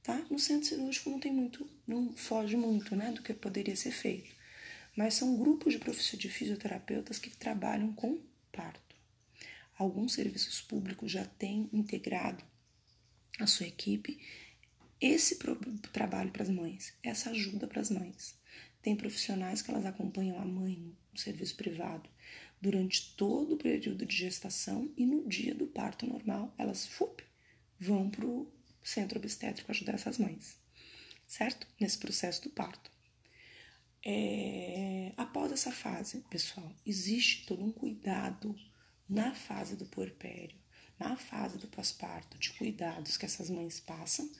Tá? 0.00 0.24
No 0.30 0.38
centro 0.38 0.68
cirúrgico 0.68 1.10
não 1.10 1.18
tem 1.18 1.32
muito, 1.32 1.68
não 1.88 2.14
foge 2.14 2.56
muito, 2.56 2.94
né, 2.94 3.10
do 3.10 3.24
que 3.24 3.34
poderia 3.34 3.74
ser 3.74 3.90
feito. 3.90 4.32
Mas 4.94 5.14
são 5.14 5.36
grupos 5.36 5.72
de 5.72 5.80
professores 5.80 6.20
de 6.20 6.28
fisioterapeutas 6.28 7.18
que 7.18 7.30
trabalham 7.30 7.92
com 7.92 8.22
parto. 8.52 8.94
Alguns 9.76 10.12
serviços 10.12 10.62
públicos 10.62 11.10
já 11.10 11.24
têm 11.24 11.68
integrado 11.72 12.53
a 13.38 13.46
sua 13.46 13.66
equipe 13.66 14.20
esse 15.00 15.38
trabalho 15.92 16.30
para 16.30 16.44
as 16.44 16.48
mães, 16.48 16.94
essa 17.02 17.30
ajuda 17.30 17.66
para 17.66 17.80
as 17.80 17.90
mães. 17.90 18.38
Tem 18.80 18.96
profissionais 18.96 19.60
que 19.60 19.70
elas 19.70 19.84
acompanham 19.84 20.38
a 20.38 20.44
mãe 20.44 20.96
no 21.12 21.18
serviço 21.18 21.56
privado 21.56 22.08
durante 22.60 23.14
todo 23.14 23.54
o 23.54 23.58
período 23.58 24.06
de 24.06 24.16
gestação 24.16 24.90
e 24.96 25.04
no 25.04 25.28
dia 25.28 25.54
do 25.54 25.66
parto 25.66 26.06
normal, 26.06 26.54
elas 26.56 26.86
fup, 26.86 27.22
vão 27.78 28.08
para 28.08 28.24
o 28.24 28.50
centro 28.82 29.18
obstétrico 29.18 29.70
ajudar 29.70 29.92
essas 29.92 30.16
mães, 30.16 30.56
certo? 31.26 31.66
Nesse 31.78 31.98
processo 31.98 32.42
do 32.42 32.48
parto. 32.48 32.90
É, 34.02 35.12
após 35.18 35.52
essa 35.52 35.70
fase, 35.70 36.24
pessoal, 36.30 36.74
existe 36.86 37.44
todo 37.44 37.62
um 37.62 37.72
cuidado 37.72 38.56
na 39.06 39.34
fase 39.34 39.76
do 39.76 39.84
puerpério, 39.84 40.58
na 40.98 41.16
fase 41.16 41.58
do 41.58 41.66
pós-parto, 41.66 42.38
de 42.38 42.52
cuidados 42.52 43.16
que 43.16 43.24
essas 43.24 43.50
mães 43.50 43.80
passam 43.80 44.30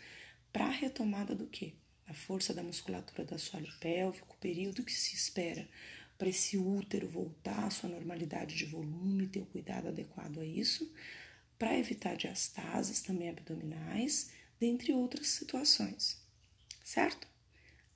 para 0.52 0.66
a 0.66 0.70
retomada 0.70 1.34
do 1.34 1.46
quê? 1.46 1.74
A 2.06 2.14
força 2.14 2.52
da 2.54 2.62
musculatura 2.62 3.24
do 3.24 3.34
assoalho 3.34 3.72
pélvico, 3.80 4.34
o 4.34 4.40
período 4.40 4.84
que 4.84 4.92
se 4.92 5.14
espera 5.14 5.68
para 6.16 6.28
esse 6.28 6.56
útero 6.56 7.08
voltar 7.08 7.64
à 7.64 7.70
sua 7.70 7.88
normalidade 7.88 8.54
de 8.54 8.66
volume, 8.66 9.26
ter 9.26 9.40
o 9.40 9.46
cuidado 9.46 9.88
adequado 9.88 10.40
a 10.40 10.44
isso, 10.44 10.92
para 11.58 11.78
evitar 11.78 12.16
diastases 12.16 13.00
também 13.00 13.30
abdominais, 13.30 14.30
dentre 14.60 14.92
outras 14.92 15.28
situações, 15.28 16.22
certo? 16.84 17.26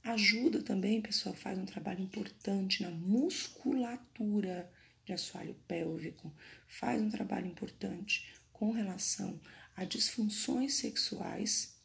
Ajuda 0.02 0.62
também, 0.62 1.00
pessoal, 1.00 1.34
faz 1.34 1.58
um 1.58 1.66
trabalho 1.66 2.00
importante 2.00 2.82
na 2.82 2.90
musculatura 2.90 4.70
de 5.04 5.12
assoalho 5.12 5.54
pélvico, 5.66 6.32
faz 6.66 7.00
um 7.00 7.10
trabalho 7.10 7.46
importante 7.46 8.26
com 8.58 8.72
relação 8.72 9.40
a 9.76 9.84
disfunções 9.84 10.74
sexuais, 10.74 11.76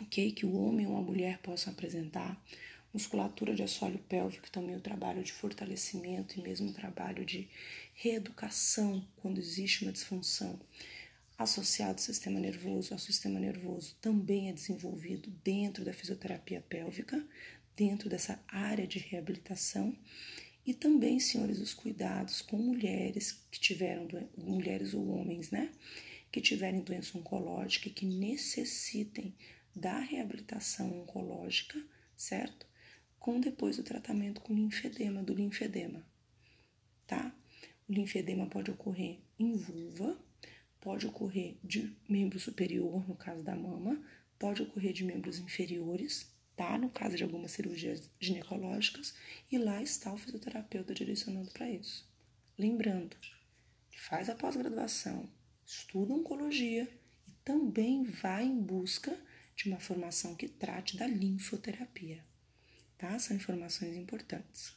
ok? 0.00 0.32
Que 0.32 0.46
o 0.46 0.54
homem 0.56 0.86
ou 0.86 0.96
a 0.96 1.02
mulher 1.02 1.38
possam 1.38 1.72
apresentar, 1.72 2.42
musculatura 2.94 3.54
de 3.54 3.62
assoalho 3.62 3.98
pélvico, 3.98 4.50
também 4.50 4.74
o 4.74 4.80
trabalho 4.80 5.22
de 5.22 5.32
fortalecimento 5.32 6.38
e 6.38 6.42
mesmo 6.42 6.70
o 6.70 6.72
trabalho 6.72 7.24
de 7.24 7.48
reeducação 7.94 9.06
quando 9.16 9.38
existe 9.38 9.84
uma 9.84 9.92
disfunção 9.92 10.58
associado 11.38 11.92
ao 11.92 11.98
sistema 11.98 12.40
nervoso, 12.40 12.92
ao 12.92 12.98
sistema 12.98 13.38
nervoso 13.38 13.96
também 14.00 14.48
é 14.48 14.52
desenvolvido 14.52 15.30
dentro 15.44 15.84
da 15.84 15.92
fisioterapia 15.92 16.64
pélvica, 16.68 17.22
dentro 17.76 18.08
dessa 18.08 18.42
área 18.48 18.86
de 18.86 18.98
reabilitação. 18.98 19.96
E 20.64 20.72
também, 20.72 21.18
senhores, 21.18 21.58
os 21.58 21.74
cuidados 21.74 22.40
com 22.40 22.56
mulheres 22.56 23.32
que 23.50 23.58
tiveram, 23.58 24.06
mulheres 24.36 24.94
ou 24.94 25.08
homens, 25.08 25.50
né, 25.50 25.72
que 26.30 26.40
tiverem 26.40 26.80
doença 26.80 27.18
oncológica 27.18 27.88
e 27.88 27.92
que 27.92 28.06
necessitem 28.06 29.34
da 29.74 29.98
reabilitação 29.98 31.00
oncológica, 31.00 31.82
certo? 32.16 32.66
Com 33.18 33.40
depois 33.40 33.76
do 33.76 33.82
tratamento 33.82 34.40
com 34.40 34.54
linfedema, 34.54 35.22
do 35.22 35.34
linfedema, 35.34 36.06
tá? 37.06 37.34
O 37.88 37.92
linfedema 37.92 38.46
pode 38.46 38.70
ocorrer 38.70 39.18
em 39.38 39.54
vulva, 39.56 40.18
pode 40.80 41.06
ocorrer 41.06 41.56
de 41.62 41.96
membro 42.08 42.38
superior, 42.38 43.06
no 43.08 43.16
caso 43.16 43.42
da 43.42 43.56
mama, 43.56 44.02
pode 44.38 44.62
ocorrer 44.62 44.92
de 44.92 45.04
membros 45.04 45.38
inferiores, 45.38 46.32
tá? 46.56 46.76
No 46.78 46.90
caso 46.90 47.16
de 47.16 47.24
algumas 47.24 47.52
cirurgias 47.52 48.10
ginecológicas, 48.20 49.14
e 49.50 49.58
lá 49.58 49.82
está 49.82 50.12
o 50.12 50.18
fisioterapeuta 50.18 50.94
direcionando 50.94 51.50
para 51.50 51.70
isso. 51.70 52.08
Lembrando 52.58 53.16
que 53.90 54.00
faz 54.00 54.28
a 54.28 54.34
pós-graduação, 54.34 55.28
estuda 55.66 56.14
oncologia 56.14 56.88
e 57.26 57.32
também 57.44 58.04
vai 58.04 58.44
em 58.44 58.60
busca 58.60 59.18
de 59.56 59.68
uma 59.68 59.80
formação 59.80 60.34
que 60.34 60.48
trate 60.48 60.96
da 60.96 61.06
linfoterapia, 61.06 62.24
tá? 62.98 63.18
São 63.18 63.36
informações 63.36 63.96
importantes. 63.96 64.74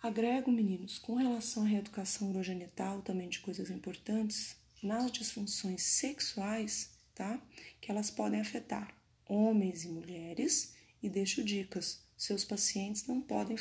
Agrego, 0.00 0.52
meninos, 0.52 0.98
com 0.98 1.14
relação 1.14 1.64
à 1.64 1.66
reeducação 1.66 2.30
urogenital, 2.30 3.02
também 3.02 3.28
de 3.28 3.40
coisas 3.40 3.68
importantes, 3.68 4.56
nas 4.80 5.10
disfunções 5.10 5.82
sexuais, 5.82 6.96
tá? 7.14 7.42
Que 7.80 7.90
elas 7.90 8.10
podem 8.10 8.40
afetar 8.40 8.97
homens 9.28 9.84
e 9.84 9.88
mulheres, 9.88 10.74
e 11.02 11.08
deixo 11.08 11.44
dicas. 11.44 12.02
Seus 12.16 12.44
pacientes 12.44 13.06
não 13.06 13.20
podem 13.20 13.56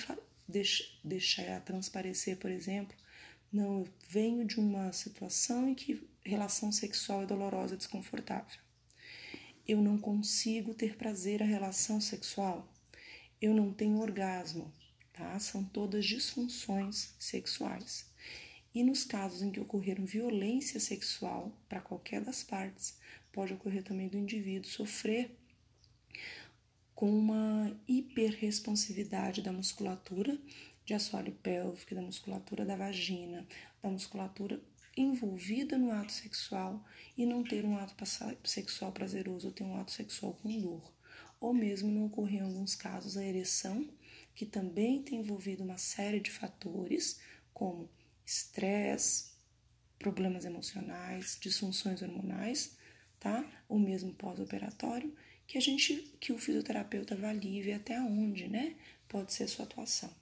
deixar 1.03 1.61
transparecer, 1.61 2.37
por 2.37 2.49
exemplo, 2.49 2.95
não, 3.51 3.79
eu 3.79 3.87
venho 4.09 4.45
de 4.45 4.59
uma 4.59 4.91
situação 4.91 5.69
em 5.69 5.75
que 5.75 6.07
relação 6.23 6.71
sexual 6.71 7.23
é 7.23 7.25
dolorosa 7.25 7.75
e 7.75 7.77
desconfortável. 7.77 8.59
Eu 9.67 9.81
não 9.81 9.97
consigo 9.97 10.73
ter 10.73 10.97
prazer 10.97 11.43
à 11.43 11.45
relação 11.45 12.01
sexual. 12.01 12.67
Eu 13.39 13.53
não 13.53 13.71
tenho 13.71 13.99
orgasmo 13.99 14.73
tá? 15.17 15.37
São 15.39 15.63
todas 15.63 16.05
disfunções 16.05 17.13
sexuais. 17.19 18.05
E 18.73 18.83
nos 18.83 19.03
casos 19.03 19.41
em 19.41 19.51
que 19.51 19.59
ocorreram 19.59 20.05
violência 20.05 20.79
sexual 20.79 21.51
para 21.67 21.81
qualquer 21.81 22.21
das 22.21 22.43
partes, 22.43 22.95
pode 23.33 23.53
ocorrer 23.53 23.83
também 23.83 24.07
do 24.07 24.17
indivíduo 24.17 24.69
sofrer 24.69 25.35
com 26.95 27.09
uma 27.09 27.79
hiperresponsividade 27.87 29.41
da 29.41 29.51
musculatura 29.51 30.37
de 30.85 30.93
assoalho 30.93 31.31
pélvico, 31.31 31.93
da 31.93 32.01
musculatura 32.01 32.65
da 32.65 32.75
vagina, 32.75 33.45
da 33.83 33.89
musculatura 33.89 34.61
envolvida 34.95 35.77
no 35.77 35.91
ato 35.91 36.11
sexual 36.11 36.83
e 37.15 37.25
não 37.25 37.43
ter 37.43 37.63
um 37.65 37.77
ato 37.77 37.93
sexual 38.43 38.91
prazeroso 38.91 39.47
ou 39.47 39.53
ter 39.53 39.63
um 39.63 39.79
ato 39.79 39.91
sexual 39.91 40.33
com 40.33 40.59
dor. 40.59 40.91
Ou 41.39 41.53
mesmo 41.53 41.91
não 41.91 42.05
ocorrer 42.07 42.41
em 42.41 42.45
alguns 42.45 42.73
casos 42.75 43.15
a 43.15 43.23
ereção 43.23 43.87
que 44.33 44.45
também 44.45 45.03
tem 45.03 45.19
envolvido 45.19 45.63
uma 45.63 45.77
série 45.77 46.19
de 46.19 46.31
fatores, 46.31 47.19
como 47.53 47.89
estresse, 48.25 49.31
problemas 49.99 50.45
emocionais, 50.45 51.37
disfunções 51.39 52.01
hormonais, 52.01 52.77
tá? 53.19 53.45
Ou 53.67 53.79
mesmo 53.79 54.13
pós-operatório, 54.13 55.13
que 55.47 55.57
a 55.57 55.61
gente, 55.61 56.13
que 56.19 56.31
o 56.33 56.37
fisioterapeuta 56.37 57.15
avalie 57.15 57.71
até 57.71 57.99
onde, 57.99 58.47
né? 58.47 58.75
Pode 59.07 59.33
ser 59.33 59.45
a 59.45 59.47
sua 59.47 59.65
atuação. 59.65 60.13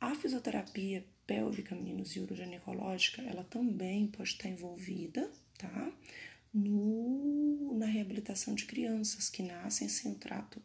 A 0.00 0.14
fisioterapia 0.14 1.04
pélvica, 1.26 1.74
meninos, 1.74 2.14
e 2.14 2.20
uroginecológica, 2.20 3.22
ela 3.22 3.44
também 3.44 4.06
pode 4.06 4.30
estar 4.30 4.48
envolvida, 4.48 5.30
tá? 5.58 5.92
no, 6.54 7.76
na 7.76 7.86
reabilitação 7.86 8.54
de 8.54 8.64
crianças 8.64 9.28
que 9.28 9.42
nascem 9.42 9.88
sem 9.88 10.12
o 10.12 10.14
trato, 10.14 10.62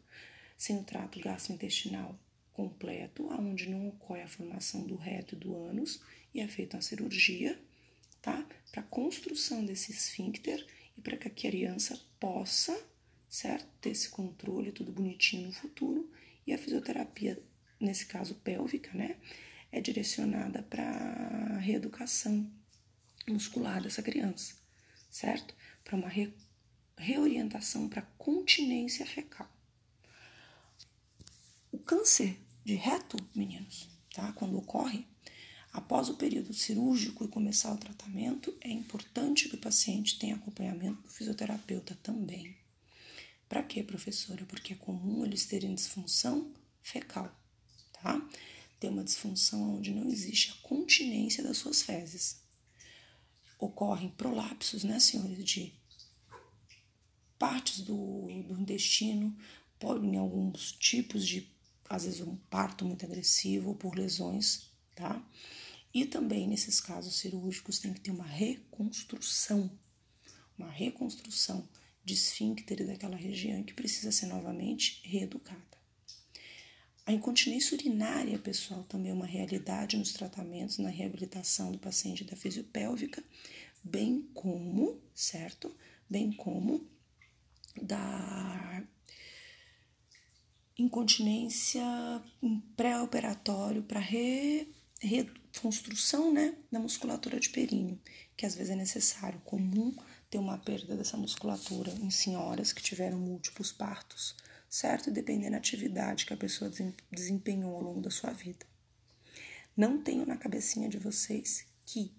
sem 0.56 0.78
o 0.78 0.84
trato 0.84 1.18
gastrointestinal 1.18 2.16
completo, 2.52 3.26
onde 3.28 3.68
não 3.68 3.88
ocorre 3.88 4.22
a 4.22 4.28
formação 4.28 4.86
do 4.86 4.94
reto 4.94 5.34
e 5.34 5.38
do 5.38 5.56
ânus 5.56 6.00
e 6.32 6.40
é 6.40 6.46
feita 6.46 6.76
uma 6.76 6.82
cirurgia, 6.82 7.60
tá? 8.22 8.46
Para 8.70 8.82
construção 8.84 9.64
desse 9.64 9.90
esfíncter 9.90 10.64
e 10.96 11.00
para 11.00 11.16
que 11.16 11.26
a 11.26 11.30
criança 11.30 12.00
possa, 12.20 12.78
certo? 13.30 13.66
Ter 13.80 13.90
esse 13.90 14.08
controle 14.08 14.72
tudo 14.72 14.90
bonitinho 14.90 15.46
no 15.46 15.52
futuro 15.52 16.10
e 16.44 16.52
a 16.52 16.58
fisioterapia, 16.58 17.40
nesse 17.78 18.04
caso 18.04 18.34
pélvica, 18.34 18.92
né? 18.92 19.16
É 19.70 19.80
direcionada 19.80 20.62
para 20.64 21.58
reeducação 21.58 22.50
muscular 23.28 23.80
dessa 23.80 24.02
criança, 24.02 24.56
certo? 25.08 25.54
Para 25.84 25.96
uma 25.96 26.08
re, 26.08 26.34
reorientação 26.96 27.88
para 27.88 28.02
continência 28.18 29.06
fecal. 29.06 29.48
O 31.70 31.78
câncer 31.78 32.36
de 32.64 32.74
reto, 32.74 33.16
meninos, 33.32 33.88
tá? 34.12 34.32
Quando 34.32 34.58
ocorre, 34.58 35.06
após 35.72 36.08
o 36.08 36.16
período 36.16 36.52
cirúrgico 36.52 37.24
e 37.24 37.28
começar 37.28 37.72
o 37.72 37.78
tratamento, 37.78 38.52
é 38.60 38.70
importante 38.70 39.48
que 39.48 39.54
o 39.54 39.60
paciente 39.60 40.18
tenha 40.18 40.34
acompanhamento 40.34 41.00
do 41.02 41.08
fisioterapeuta 41.08 41.96
também. 42.02 42.59
Para 43.50 43.64
quê, 43.64 43.82
professora? 43.82 44.46
Porque 44.46 44.74
é 44.74 44.76
comum 44.76 45.24
eles 45.24 45.44
terem 45.44 45.74
disfunção 45.74 46.54
fecal, 46.80 47.36
tá? 47.92 48.24
Ter 48.78 48.88
uma 48.88 49.02
disfunção 49.02 49.74
onde 49.74 49.90
não 49.90 50.08
existe 50.08 50.52
a 50.52 50.68
continência 50.68 51.42
das 51.42 51.58
suas 51.58 51.82
fezes. 51.82 52.44
Ocorrem 53.58 54.10
prolapsos, 54.10 54.84
né, 54.84 55.00
senhores, 55.00 55.44
de 55.44 55.74
partes 57.36 57.80
do, 57.80 58.28
do 58.46 58.60
intestino, 58.60 59.36
podem 59.80 60.16
alguns 60.16 60.70
tipos 60.70 61.26
de 61.26 61.50
às 61.88 62.04
vezes 62.04 62.20
um 62.20 62.36
parto 62.36 62.84
muito 62.84 63.04
agressivo 63.04 63.74
por 63.74 63.96
lesões, 63.96 64.70
tá? 64.94 65.28
E 65.92 66.06
também 66.06 66.46
nesses 66.46 66.80
casos 66.80 67.16
cirúrgicos 67.16 67.80
tem 67.80 67.92
que 67.92 68.00
ter 68.00 68.12
uma 68.12 68.24
reconstrução, 68.24 69.76
uma 70.56 70.70
reconstrução 70.70 71.68
de 72.04 72.14
esfíncter 72.14 72.86
daquela 72.86 73.16
região 73.16 73.62
que 73.62 73.74
precisa 73.74 74.10
ser 74.10 74.26
novamente 74.26 75.00
reeducada. 75.04 75.70
A 77.06 77.12
incontinência 77.12 77.76
urinária, 77.76 78.38
pessoal, 78.38 78.84
também 78.84 79.10
é 79.10 79.14
uma 79.14 79.26
realidade 79.26 79.96
nos 79.96 80.12
tratamentos, 80.12 80.78
na 80.78 80.90
reabilitação 80.90 81.72
do 81.72 81.78
paciente 81.78 82.24
da 82.24 82.36
fisiopélvica, 82.36 83.22
bem 83.82 84.28
como, 84.34 85.00
certo? 85.14 85.74
Bem 86.08 86.32
como 86.32 86.86
da 87.82 88.84
incontinência 90.78 91.82
pré-operatório 92.76 93.82
para 93.82 94.00
re, 94.00 94.72
reconstrução 95.00 96.32
né, 96.32 96.56
da 96.70 96.78
musculatura 96.78 97.40
de 97.40 97.50
períneo, 97.50 98.00
que 98.36 98.46
às 98.46 98.54
vezes 98.54 98.70
é 98.70 98.76
necessário, 98.76 99.40
comum 99.40 99.94
ter 100.30 100.38
uma 100.38 100.56
perda 100.58 100.96
dessa 100.96 101.16
musculatura 101.16 101.90
em 101.90 102.10
senhoras 102.10 102.72
que 102.72 102.82
tiveram 102.82 103.18
múltiplos 103.18 103.72
partos, 103.72 104.36
certo? 104.68 105.10
Dependendo 105.10 105.52
da 105.52 105.58
atividade 105.58 106.24
que 106.24 106.32
a 106.32 106.36
pessoa 106.36 106.70
desempenhou 107.10 107.74
ao 107.74 107.82
longo 107.82 108.00
da 108.00 108.10
sua 108.10 108.30
vida. 108.30 108.64
Não 109.76 110.02
tenho 110.02 110.24
na 110.24 110.36
cabecinha 110.36 110.88
de 110.88 110.98
vocês 110.98 111.66
que 111.84 112.14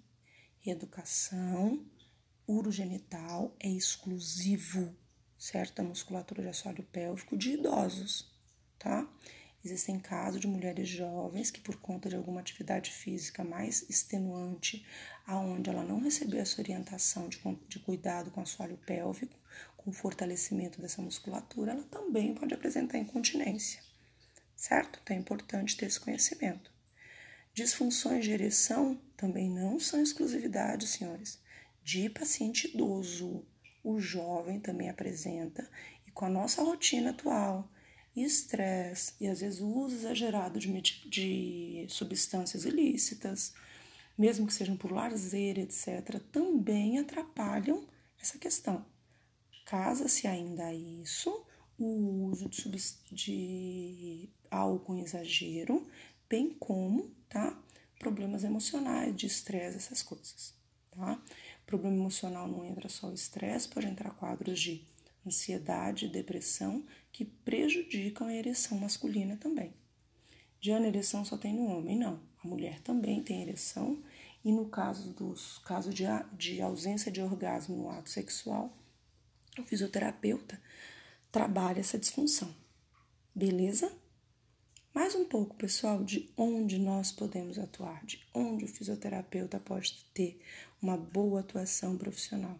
reeducação 0.60 1.86
urogenital 2.46 3.56
é 3.60 3.70
exclusivo, 3.70 4.94
certo? 5.38 5.76
Da 5.76 5.84
musculatura 5.84 6.42
de 6.42 6.50
assoalho 6.50 6.84
pélvico 6.84 7.38
de 7.38 7.54
idosos 7.54 8.32
tá? 8.82 9.08
Existem 9.64 10.00
casos 10.00 10.42
de 10.42 10.48
mulheres 10.48 10.90
jovens 10.90 11.52
que, 11.52 11.60
por 11.60 11.76
conta 11.76 12.10
de 12.10 12.16
alguma 12.16 12.40
atividade 12.42 12.90
física 12.90 13.44
mais 13.44 13.88
extenuante, 13.88 14.86
aonde 15.26 15.70
ela 15.70 15.84
não 15.84 16.00
recebeu 16.00 16.40
essa 16.40 16.60
orientação 16.60 17.30
de, 17.30 17.40
de 17.68 17.80
cuidado 17.80 18.32
com 18.32 18.40
o 18.40 18.44
assoalho 18.44 18.78
pélvico, 18.78 19.38
com 19.78 19.92
o 19.92 19.94
fortalecimento 19.94 20.82
dessa 20.82 21.02
musculatura, 21.02 21.74
ela 21.74 21.84
também 21.84 22.34
pode 22.34 22.54
apresentar 22.54 22.98
incontinência, 22.98 23.82
certo? 24.56 25.00
Então 25.04 25.16
é 25.16 25.20
importante 25.20 25.78
ter 25.78 25.86
esse 25.86 26.00
conhecimento. 26.00 26.72
Disfunções 27.54 28.24
de 28.24 28.32
ereção 28.32 29.00
também 29.18 29.50
não 29.50 29.80
são 29.80 30.02
exclusividade, 30.02 30.88
senhores, 30.88 31.40
de 31.84 32.10
paciente 32.10 32.68
idoso. 32.68 33.46
O 33.84 34.00
jovem 34.00 34.60
também 34.60 34.90
apresenta, 34.90 35.70
e 36.08 36.12
com 36.12 36.26
a 36.26 36.30
nossa 36.30 36.64
rotina 36.64 37.10
atual, 37.10 37.70
estresse 38.16 39.14
e 39.20 39.28
às 39.28 39.40
vezes 39.40 39.62
o 39.62 39.68
uso 39.68 39.96
exagerado 39.96 40.60
de, 40.60 40.82
de 41.08 41.86
substâncias 41.88 42.66
ilícitas, 42.66 43.54
mesmo 44.18 44.46
que 44.48 44.54
sejam 44.54 44.76
por 44.76 44.92
lazer, 44.92 45.58
etc., 45.58 46.20
também 46.32 47.00
atrapalham 47.00 47.88
essa 48.22 48.38
questão. 48.38 48.86
Casa-se 49.66 50.28
ainda 50.28 50.74
isso 50.74 51.46
o 51.78 52.28
uso 52.30 52.48
de, 52.50 52.70
de 53.12 54.30
álcool 54.50 54.96
em 54.96 55.02
exagero, 55.02 55.88
bem 56.30 56.54
como 56.60 57.10
tá, 57.28 57.58
problemas 57.98 58.44
emocionais, 58.44 59.16
de 59.16 59.26
estresse, 59.26 59.78
essas 59.78 60.04
coisas. 60.04 60.54
Tá? 60.92 61.20
Problema 61.66 61.96
emocional 61.96 62.48
não 62.48 62.66
entra 62.66 62.90
só 62.90 63.08
o 63.08 63.14
estresse, 63.14 63.70
pode 63.70 63.88
entrar 63.88 64.12
quadros 64.12 64.60
de 64.60 64.86
ansiedade 65.26 66.06
e 66.06 66.10
depressão 66.10 66.86
que 67.12 67.26
prejudicam 67.26 68.28
a 68.28 68.34
ereção 68.34 68.78
masculina 68.78 69.38
também. 69.38 69.74
Diana, 70.60 70.88
ereção 70.88 71.26
só 71.26 71.38
tem 71.38 71.54
no 71.54 71.66
homem? 71.68 71.98
Não. 71.98 72.20
A 72.44 72.48
mulher 72.48 72.80
também 72.82 73.24
tem 73.24 73.42
ereção 73.42 74.02
e 74.44 74.52
no 74.52 74.68
caso 74.70 75.14
dos 75.14 75.60
casos 75.60 75.94
de, 75.94 76.04
de 76.34 76.62
ausência 76.62 77.12
de 77.12 77.22
orgasmo 77.22 77.76
no 77.76 77.90
ato 77.90 78.10
sexual, 78.10 78.76
o 79.58 79.64
fisioterapeuta 79.64 80.60
trabalha 81.32 81.80
essa 81.80 81.98
disfunção. 81.98 82.54
Beleza? 83.34 83.92
Mais 84.94 85.16
um 85.16 85.24
pouco, 85.24 85.56
pessoal, 85.56 86.04
de 86.04 86.30
onde 86.36 86.78
nós 86.78 87.12
podemos 87.12 87.58
atuar, 87.58 88.06
de 88.06 88.22
onde 88.34 88.66
o 88.66 88.68
fisioterapeuta 88.68 89.60
pode 89.60 90.04
ter 90.14 90.42
uma 90.82 90.98
boa 90.98 91.40
atuação 91.40 91.98
profissional. 91.98 92.60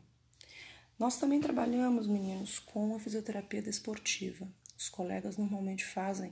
Nós 1.02 1.18
também 1.18 1.42
trabalhamos, 1.42 2.06
meninos, 2.06 2.60
com 2.60 2.96
a 2.96 3.00
fisioterapia 3.00 3.60
desportiva. 3.60 4.48
Os 4.78 4.88
colegas 4.88 5.36
normalmente 5.36 5.84
fazem 5.84 6.32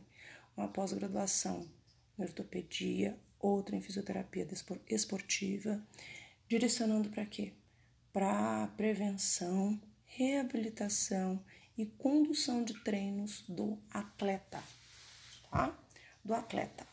uma 0.56 0.68
pós-graduação 0.68 1.68
em 2.16 2.22
ortopedia, 2.22 3.18
outra 3.40 3.76
em 3.76 3.82
fisioterapia 3.82 4.48
esportiva, 4.88 5.84
direcionando 6.48 7.10
para 7.10 7.26
quê? 7.26 7.52
Para 8.14 8.68
prevenção, 8.78 9.82
reabilitação 10.06 11.44
e 11.76 11.88
condução 11.88 12.64
de 12.64 12.76
treinos 12.84 13.44
do 13.50 13.76
atleta, 13.90 14.62
tá? 15.50 15.76
Do 16.24 16.36
atleta. 16.36 16.88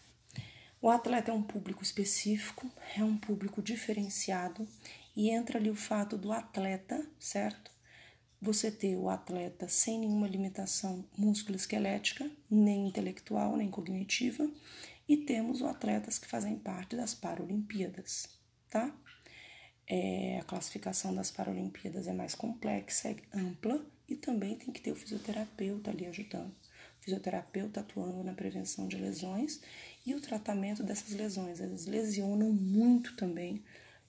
O 0.81 0.89
atleta 0.89 1.31
é 1.31 1.35
um 1.35 1.43
público 1.43 1.83
específico, 1.83 2.71
é 2.97 3.05
um 3.05 3.19
público 3.19 3.61
diferenciado 3.61 4.67
e 5.17 5.31
entra 5.31 5.59
ali 5.59 5.71
o 5.71 5.75
fato 5.75 6.19
do 6.19 6.31
atleta, 6.31 7.05
certo? 7.19 7.71
Você 8.41 8.71
ter 8.71 8.97
o 8.97 9.09
atleta 9.09 9.67
sem 9.67 9.99
nenhuma 9.99 10.29
limitação 10.29 11.09
musculoesquelética, 11.17 12.31
nem 12.51 12.87
intelectual, 12.87 13.57
nem 13.57 13.71
cognitiva, 13.71 14.49
e 15.09 15.17
temos 15.17 15.63
os 15.63 15.67
atletas 15.67 16.19
que 16.19 16.29
fazem 16.29 16.59
parte 16.59 16.95
das 16.95 17.15
Paralimpíadas, 17.15 18.29
tá? 18.69 18.95
É, 19.89 20.39
a 20.41 20.45
classificação 20.45 21.15
das 21.15 21.31
Paralimpíadas 21.31 22.07
é 22.09 22.13
mais 22.13 22.35
complexa, 22.35 23.09
é 23.09 23.17
ampla 23.33 23.87
e 24.09 24.17
também 24.17 24.57
tem 24.57 24.73
que 24.73 24.81
ter 24.81 24.93
o 24.93 24.97
fisioterapeuta 24.97 25.91
ali 25.91 26.07
ajudando. 26.07 26.51
O 27.01 27.05
fisioterapeuta 27.05 27.81
atuando 27.81 28.23
na 28.23 28.35
prevenção 28.35 28.89
de 28.89 28.97
lesões 28.97 29.61
e 30.05 30.13
o 30.15 30.21
tratamento 30.21 30.83
dessas 30.83 31.13
lesões. 31.13 31.61
Elas 31.61 31.87
lesionam 31.87 32.53
muito 32.53 33.15
também 33.17 33.65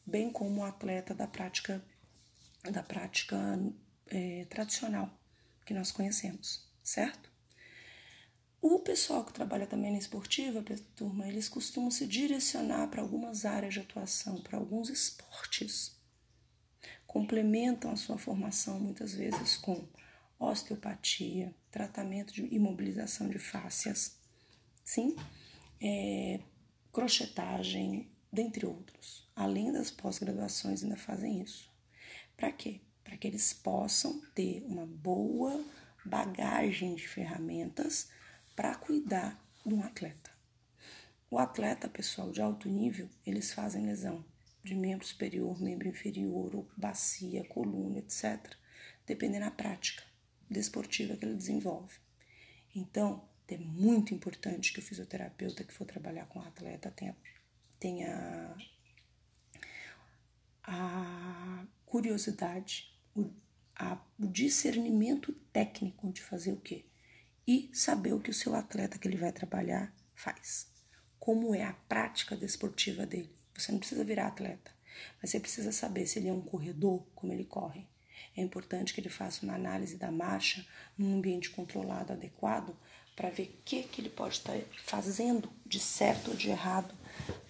bem 0.07 0.31
como 0.31 0.61
o 0.61 0.63
atleta 0.63 1.13
da 1.13 1.27
prática 1.27 1.83
da 2.71 2.81
prática 2.81 3.37
é, 4.07 4.45
tradicional 4.49 5.09
que 5.65 5.73
nós 5.73 5.91
conhecemos, 5.91 6.67
certo? 6.83 7.29
O 8.59 8.79
pessoal 8.79 9.23
que 9.23 9.33
trabalha 9.33 9.67
também 9.67 9.91
na 9.91 9.97
esportiva, 9.97 10.63
turma, 10.95 11.27
eles 11.27 11.47
costumam 11.47 11.91
se 11.91 12.07
direcionar 12.07 12.87
para 12.89 13.01
algumas 13.01 13.45
áreas 13.45 13.73
de 13.73 13.79
atuação, 13.79 14.41
para 14.41 14.57
alguns 14.57 14.89
esportes. 14.89 15.95
Complementam 17.05 17.91
a 17.91 17.95
sua 17.95 18.17
formação 18.17 18.79
muitas 18.79 19.13
vezes 19.13 19.55
com 19.55 19.87
osteopatia, 20.39 21.53
tratamento 21.71 22.33
de 22.33 22.43
imobilização 22.53 23.29
de 23.29 23.39
fáscias, 23.39 24.17
sim, 24.83 25.15
é, 25.81 26.39
crochetagem, 26.91 28.11
dentre 28.31 28.65
outros. 28.65 29.27
Além 29.35 29.71
das 29.71 29.91
pós-graduações, 29.91 30.83
ainda 30.83 30.97
fazem 30.97 31.41
isso. 31.41 31.69
Para 32.35 32.51
quê? 32.51 32.81
para 33.07 33.15
que 33.15 33.25
eles 33.25 33.53
possam 33.53 34.21
ter 34.35 34.61
uma 34.67 34.85
boa 34.85 35.65
bagagem 36.03 36.93
de 36.93 37.07
ferramentas 37.07 38.09
para 38.53 38.75
cuidar 38.75 39.41
de 39.65 39.73
um 39.73 39.81
atleta. 39.81 40.29
O 41.31 41.39
atleta, 41.39 41.87
pessoal, 41.87 42.31
de 42.31 42.41
alto 42.41 42.67
nível, 42.67 43.09
eles 43.25 43.53
fazem 43.53 43.85
lesão 43.85 44.25
de 44.61 44.75
membro 44.75 45.07
superior, 45.07 45.61
membro 45.61 45.87
inferior, 45.87 46.67
bacia, 46.75 47.45
coluna, 47.45 47.99
etc., 47.99 48.55
dependendo 49.05 49.45
da 49.45 49.51
prática 49.51 50.03
desportiva 50.49 51.15
que 51.15 51.23
ele 51.23 51.35
desenvolve. 51.35 51.97
Então, 52.75 53.23
é 53.47 53.57
muito 53.57 54.13
importante 54.13 54.73
que 54.73 54.79
o 54.79 54.83
fisioterapeuta 54.83 55.63
que 55.63 55.73
for 55.73 55.87
trabalhar 55.87 56.25
com 56.25 56.39
o 56.39 56.43
atleta 56.43 56.91
tenha, 56.91 57.15
tenha 57.79 58.55
a 60.63 61.65
curiosidade, 61.85 62.93
o, 63.15 63.29
a, 63.75 63.97
o 64.19 64.27
discernimento 64.27 65.33
técnico 65.53 66.11
de 66.11 66.21
fazer 66.21 66.51
o 66.51 66.59
quê? 66.59 66.85
E 67.47 67.69
saber 67.73 68.13
o 68.13 68.19
que 68.19 68.29
o 68.29 68.33
seu 68.33 68.53
atleta 68.53 68.97
que 68.97 69.07
ele 69.07 69.17
vai 69.17 69.31
trabalhar 69.31 69.95
faz. 70.13 70.67
Como 71.17 71.55
é 71.55 71.63
a 71.63 71.73
prática 71.73 72.35
desportiva 72.35 73.05
dele. 73.05 73.33
Você 73.55 73.71
não 73.71 73.79
precisa 73.79 74.03
virar 74.03 74.27
atleta, 74.27 74.71
mas 75.21 75.31
você 75.31 75.39
precisa 75.39 75.71
saber 75.71 76.05
se 76.05 76.19
ele 76.19 76.27
é 76.27 76.33
um 76.33 76.41
corredor, 76.41 77.07
como 77.15 77.31
ele 77.31 77.45
corre. 77.45 77.87
É 78.35 78.41
importante 78.41 78.93
que 78.93 78.99
ele 78.99 79.09
faça 79.09 79.43
uma 79.43 79.55
análise 79.55 79.97
da 79.97 80.11
marcha 80.11 80.65
num 80.97 81.15
ambiente 81.15 81.49
controlado, 81.49 82.13
adequado, 82.13 82.77
para 83.15 83.29
ver 83.29 83.43
o 83.43 83.63
que, 83.63 83.83
que 83.83 83.99
ele 83.99 84.09
pode 84.09 84.35
estar 84.35 84.55
fazendo 84.85 85.51
de 85.65 85.79
certo 85.79 86.31
ou 86.31 86.37
de 86.37 86.49
errado 86.49 86.93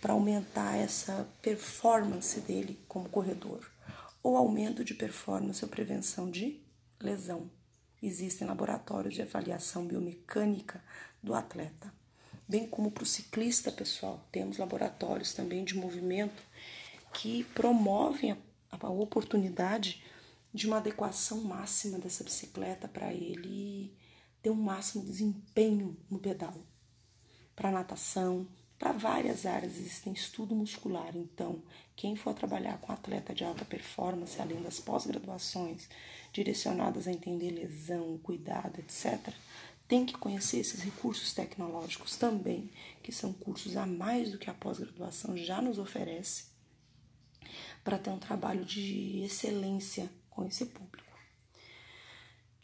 para 0.02 0.14
aumentar 0.14 0.78
essa 0.78 1.28
performance 1.42 2.40
dele 2.42 2.80
como 2.88 3.10
corredor, 3.10 3.70
ou 4.22 4.38
aumento 4.38 4.84
de 4.84 4.94
performance 4.94 5.64
ou 5.64 5.70
prevenção 5.70 6.30
de 6.30 6.62
lesão. 7.00 7.50
Existem 8.02 8.48
laboratórios 8.48 9.14
de 9.14 9.22
avaliação 9.22 9.86
biomecânica 9.86 10.84
do 11.22 11.34
atleta, 11.34 11.92
bem 12.48 12.68
como 12.68 12.92
para 12.92 13.04
o 13.04 13.08
ciclista, 13.08 13.72
pessoal. 13.72 14.26
Temos 14.32 14.58
laboratórios 14.58 15.34
também 15.34 15.64
de 15.64 15.76
movimento 15.76 16.44
que 17.14 17.44
promovem 17.56 18.32
a, 18.32 18.38
a 18.72 18.90
oportunidade 18.90 20.04
de 20.54 20.68
uma 20.68 20.78
adequação 20.78 21.42
máxima 21.42 21.98
dessa 21.98 22.24
bicicleta 22.24 22.88
para 22.88 23.14
ele 23.14 23.96
ter 24.42 24.50
um 24.50 24.56
máximo 24.56 25.04
desempenho 25.04 25.98
no 26.10 26.20
pedal. 26.20 26.54
Para 27.56 27.72
natação, 27.72 28.48
para 28.78 28.92
várias 28.92 29.46
áreas 29.46 29.78
existem 29.78 30.14
estudo 30.14 30.56
muscular. 30.56 31.16
Então, 31.16 31.62
quem 31.96 32.16
for 32.16 32.34
trabalhar 32.34 32.78
com 32.78 32.92
atleta 32.92 33.34
de 33.34 33.44
alta 33.44 33.66
performance, 33.66 34.40
além 34.40 34.62
das 34.62 34.80
pós-graduações 34.80 35.90
direcionadas 36.32 37.08
a 37.08 37.12
entender 37.12 37.50
lesão, 37.50 38.20
cuidado, 38.20 38.80
etc., 38.80 39.34
tem 39.88 40.06
que 40.06 40.14
conhecer 40.18 40.60
esses 40.60 40.82
recursos 40.82 41.34
tecnológicos 41.34 42.18
também, 42.18 42.70
que 43.02 43.12
são 43.12 43.32
cursos 43.32 43.78
a 43.78 43.86
mais 43.86 44.32
do 44.32 44.38
que 44.38 44.50
a 44.50 44.54
pós-graduação 44.54 45.36
já 45.38 45.62
nos 45.62 45.80
oferece, 45.80 46.46
para 47.84 47.98
ter 47.98 48.10
um 48.10 48.20
trabalho 48.20 48.66
de 48.66 49.22
excelência 49.24 50.10
com 50.30 50.46
esse 50.46 50.66
público. 50.66 51.07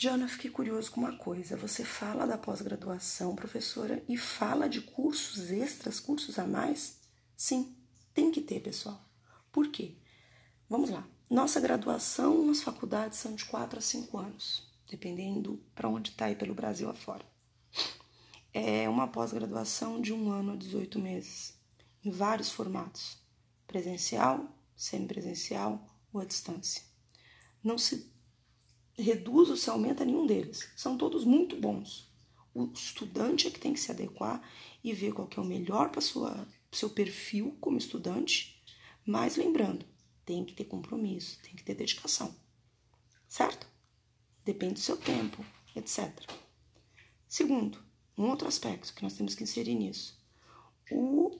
Diana, 0.04 0.28
fiquei 0.28 0.52
curioso 0.52 0.92
com 0.92 1.00
uma 1.00 1.16
coisa. 1.16 1.56
Você 1.56 1.86
fala 1.86 2.28
da 2.28 2.38
pós-graduação, 2.38 3.38
professora, 3.38 4.04
e 4.10 4.18
fala 4.18 4.68
de 4.68 4.82
cursos 4.82 5.50
extras, 5.50 5.98
cursos 5.98 6.38
a 6.38 6.46
mais? 6.46 7.00
Sim, 7.38 7.74
tem 8.14 8.30
que 8.30 8.42
ter, 8.42 8.60
pessoal. 8.60 9.02
Por 9.50 9.70
quê? 9.70 9.96
Vamos 10.70 10.90
lá. 10.90 11.08
Nossa 11.30 11.62
graduação 11.62 12.46
nas 12.46 12.62
faculdades 12.62 13.18
são 13.18 13.34
de 13.34 13.46
4 13.46 13.80
a 13.80 13.82
5 13.82 14.18
anos, 14.18 14.70
dependendo 14.90 15.64
para 15.74 15.88
onde 15.88 16.10
está 16.10 16.26
aí 16.26 16.36
pelo 16.36 16.54
Brasil 16.54 16.90
afora. 16.90 17.26
É 18.54 18.90
uma 18.90 19.08
pós-graduação 19.08 20.02
de 20.02 20.12
um 20.12 20.30
ano 20.30 20.52
a 20.52 20.58
18 20.58 21.00
meses, 21.00 21.58
em 22.04 22.12
vários 22.12 22.52
formatos: 22.52 23.20
presencial, 23.66 24.54
semipresencial 24.76 25.82
ou 26.12 26.20
à 26.20 26.26
distância. 26.26 26.84
Não 27.64 27.78
se 27.78 28.13
reduz 28.98 29.50
ou 29.50 29.58
se 29.58 29.70
aumenta 29.70 30.06
nenhum 30.06 30.26
deles. 30.26 30.70
São 30.76 30.98
todos 30.98 31.26
muito 31.26 31.56
bons. 31.56 32.12
O 32.54 32.66
estudante 32.74 33.48
é 33.48 33.52
que 33.52 33.60
tem 33.60 33.74
que 33.74 33.80
se 33.80 33.92
adequar 33.92 34.42
e 34.84 34.94
ver 34.94 35.14
qual 35.14 35.28
que 35.28 35.40
é 35.40 35.42
o 35.42 35.46
melhor 35.46 35.90
para 35.90 36.02
sua 36.02 36.48
seu 36.72 36.90
perfil 36.90 37.56
como 37.62 37.78
estudante, 37.78 38.60
mas 39.06 39.36
lembrando, 39.36 39.86
tem 40.26 40.44
que 40.44 40.54
ter 40.54 40.66
compromisso, 40.66 41.40
tem 41.44 41.56
que 41.56 41.64
ter 41.64 41.76
dedicação. 41.76 42.36
Certo? 43.28 43.68
Depende 44.44 44.74
do 44.74 44.80
seu 44.80 44.98
tempo, 44.98 45.46
etc. 45.76 46.12
Segundo, 47.28 47.80
um 48.18 48.30
outro 48.30 48.48
aspecto 48.48 48.94
que 48.94 49.04
nós 49.04 49.14
temos 49.14 49.36
que 49.36 49.44
inserir 49.44 49.76
nisso. 49.76 50.20
O 50.92 51.40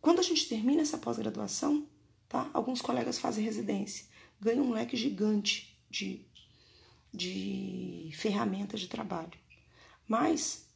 quando 0.00 0.18
a 0.18 0.22
gente 0.22 0.46
termina 0.48 0.82
essa 0.82 0.98
pós-graduação, 0.98 1.88
tá? 2.28 2.50
Alguns 2.52 2.82
colegas 2.82 3.18
fazem 3.18 3.42
residência, 3.42 4.06
ganham 4.38 4.66
um 4.66 4.72
leque 4.72 4.98
gigante 4.98 5.82
de 5.88 6.26
de 7.14 8.10
ferramentas 8.14 8.80
de 8.80 8.88
trabalho. 8.88 9.38
Mas 10.06 10.66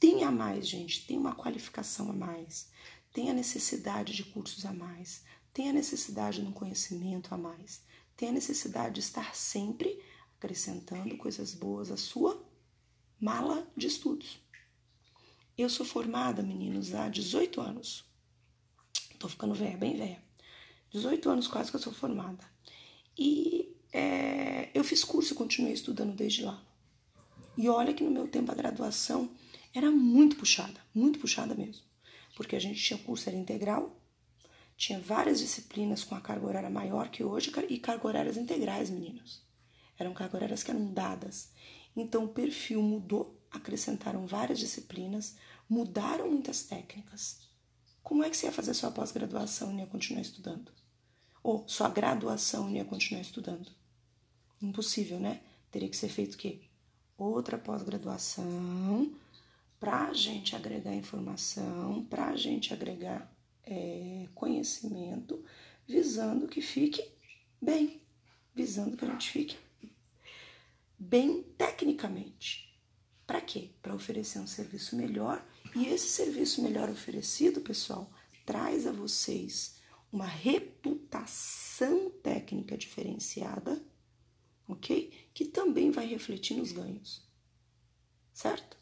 tem 0.00 0.24
a 0.24 0.30
mais, 0.30 0.66
gente, 0.66 1.06
tem 1.06 1.18
uma 1.18 1.34
qualificação 1.34 2.10
a 2.10 2.12
mais, 2.12 2.70
tem 3.12 3.30
a 3.30 3.34
necessidade 3.34 4.14
de 4.14 4.24
cursos 4.24 4.64
a 4.64 4.72
mais, 4.72 5.22
tem 5.52 5.68
a 5.68 5.72
necessidade 5.72 6.40
de 6.40 6.46
um 6.46 6.52
conhecimento 6.52 7.34
a 7.34 7.38
mais, 7.38 7.82
tem 8.16 8.30
a 8.30 8.32
necessidade 8.32 8.94
de 8.94 9.00
estar 9.00 9.34
sempre 9.34 10.02
acrescentando 10.36 11.16
coisas 11.16 11.54
boas 11.54 11.90
à 11.90 11.96
sua 11.96 12.42
mala 13.20 13.70
de 13.76 13.86
estudos. 13.86 14.38
Eu 15.56 15.70
sou 15.70 15.86
formada, 15.86 16.42
meninos, 16.42 16.94
há 16.94 17.08
18 17.08 17.60
anos. 17.60 18.04
Tô 19.18 19.28
ficando 19.28 19.54
velha, 19.54 19.76
bem 19.76 19.96
velha. 19.96 20.22
18 20.90 21.30
anos 21.30 21.48
quase 21.48 21.70
que 21.70 21.76
eu 21.76 21.80
sou 21.80 21.92
formada. 21.92 22.44
E 23.16 23.74
é, 23.92 24.70
eu 24.74 24.84
fiz 24.84 25.02
curso 25.04 25.32
e 25.32 25.36
continuei 25.36 25.72
estudando 25.72 26.14
desde 26.14 26.42
lá. 26.42 26.62
E 27.56 27.68
olha 27.68 27.94
que 27.94 28.04
no 28.04 28.10
meu 28.10 28.28
tempo 28.28 28.52
a 28.52 28.54
graduação 28.54 29.30
era 29.74 29.90
muito 29.90 30.36
puxada, 30.36 30.80
muito 30.94 31.18
puxada 31.18 31.54
mesmo. 31.54 31.82
Porque 32.36 32.56
a 32.56 32.60
gente 32.60 32.82
tinha 32.82 32.98
curso 32.98 33.28
era 33.28 33.38
integral, 33.38 33.98
tinha 34.76 35.00
várias 35.00 35.38
disciplinas 35.38 36.04
com 36.04 36.14
a 36.14 36.20
carga 36.20 36.46
horária 36.46 36.68
maior 36.68 37.08
que 37.08 37.24
hoje 37.24 37.50
e 37.68 37.78
carga 37.78 38.06
horárias 38.06 38.36
integrais, 38.36 38.90
meninos. 38.90 39.42
Eram 39.98 40.12
carga 40.12 40.36
horárias 40.36 40.62
que 40.62 40.70
eram 40.70 40.92
dadas. 40.92 41.50
Então 41.96 42.24
o 42.24 42.28
perfil 42.28 42.82
mudou, 42.82 43.40
acrescentaram 43.50 44.26
várias 44.26 44.58
disciplinas, 44.58 45.36
mudaram 45.68 46.30
muitas 46.30 46.62
técnicas. 46.64 47.40
Como 48.02 48.22
é 48.22 48.28
que 48.28 48.36
você 48.36 48.46
ia 48.46 48.52
fazer 48.52 48.74
sua 48.74 48.90
pós-graduação 48.90 49.72
e 49.72 49.78
ia 49.78 49.86
continuar 49.86 50.20
estudando? 50.20 50.70
Ou 51.46 51.62
sua 51.68 51.88
graduação 51.88 52.68
e 52.68 52.74
ia 52.74 52.84
continuar 52.84 53.20
estudando? 53.20 53.70
Impossível, 54.60 55.20
né? 55.20 55.40
Teria 55.70 55.88
que 55.88 55.96
ser 55.96 56.08
feito 56.08 56.34
o 56.34 56.36
quê? 56.36 56.62
Outra 57.16 57.56
pós-graduação 57.56 59.14
para 59.78 60.08
a 60.08 60.12
gente 60.12 60.56
agregar 60.56 60.92
informação, 60.92 62.04
para 62.10 62.30
a 62.30 62.36
gente 62.36 62.74
agregar 62.74 63.32
é, 63.62 64.26
conhecimento, 64.34 65.40
visando 65.86 66.48
que 66.48 66.60
fique 66.60 67.08
bem, 67.62 68.02
visando 68.52 68.96
que 68.96 69.04
a 69.04 69.10
gente 69.12 69.30
fique 69.30 69.56
bem 70.98 71.44
tecnicamente. 71.56 72.76
Para 73.24 73.40
quê? 73.40 73.70
Para 73.80 73.94
oferecer 73.94 74.40
um 74.40 74.48
serviço 74.48 74.96
melhor 74.96 75.46
e 75.76 75.86
esse 75.86 76.08
serviço 76.08 76.60
melhor 76.60 76.90
oferecido, 76.90 77.60
pessoal, 77.60 78.10
traz 78.44 78.84
a 78.84 78.90
vocês 78.90 79.75
uma 80.12 80.26
reputação 80.26 82.10
técnica 82.22 82.76
diferenciada 82.76 83.84
ok? 84.68 85.12
Que 85.32 85.44
também 85.44 85.90
vai 85.90 86.06
refletir 86.06 86.56
nos 86.56 86.72
ganhos, 86.72 87.22
certo? 88.32 88.76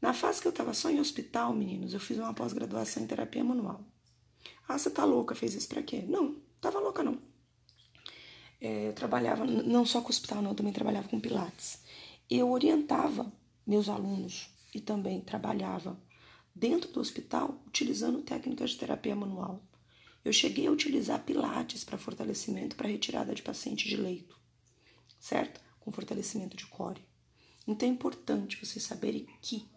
Na 0.00 0.14
fase 0.14 0.40
que 0.40 0.46
eu 0.46 0.50
estava 0.50 0.72
só 0.72 0.90
em 0.90 1.00
hospital, 1.00 1.54
meninos, 1.54 1.92
eu 1.92 2.00
fiz 2.00 2.18
uma 2.18 2.32
pós-graduação 2.32 3.02
em 3.02 3.06
terapia 3.06 3.44
manual. 3.44 3.84
Ah, 4.66 4.78
você 4.78 4.90
tá 4.90 5.04
louca, 5.04 5.34
fez 5.34 5.54
isso 5.54 5.68
para 5.68 5.82
quê? 5.82 6.04
Não, 6.06 6.36
tava 6.60 6.78
louca 6.78 7.02
não. 7.02 7.18
É, 8.60 8.88
eu 8.88 8.92
trabalhava 8.92 9.44
não 9.44 9.84
só 9.84 10.00
com 10.00 10.10
hospital, 10.10 10.42
não, 10.42 10.50
eu 10.50 10.56
também 10.56 10.72
trabalhava 10.72 11.08
com 11.08 11.20
pilates. 11.20 11.82
Eu 12.28 12.50
orientava 12.50 13.30
meus 13.66 13.88
alunos 13.88 14.50
e 14.74 14.80
também 14.80 15.20
trabalhava 15.20 16.00
dentro 16.54 16.90
do 16.92 17.00
hospital 17.00 17.62
utilizando 17.66 18.22
técnicas 18.22 18.70
de 18.70 18.78
terapia 18.78 19.16
manual. 19.16 19.62
Eu 20.24 20.32
cheguei 20.32 20.66
a 20.66 20.70
utilizar 20.70 21.24
pilates 21.24 21.84
para 21.84 21.98
fortalecimento 21.98 22.76
para 22.76 22.88
retirada 22.88 23.34
de 23.34 23.42
paciente 23.42 23.88
de 23.88 23.96
leito 23.96 24.40
certo? 25.20 25.60
Com 25.78 25.92
fortalecimento 25.92 26.56
de 26.56 26.66
core. 26.66 27.04
Então 27.66 27.86
é 27.86 27.92
importante 27.92 28.64
vocês 28.64 28.82
saberem 28.82 29.28
que 29.40 29.68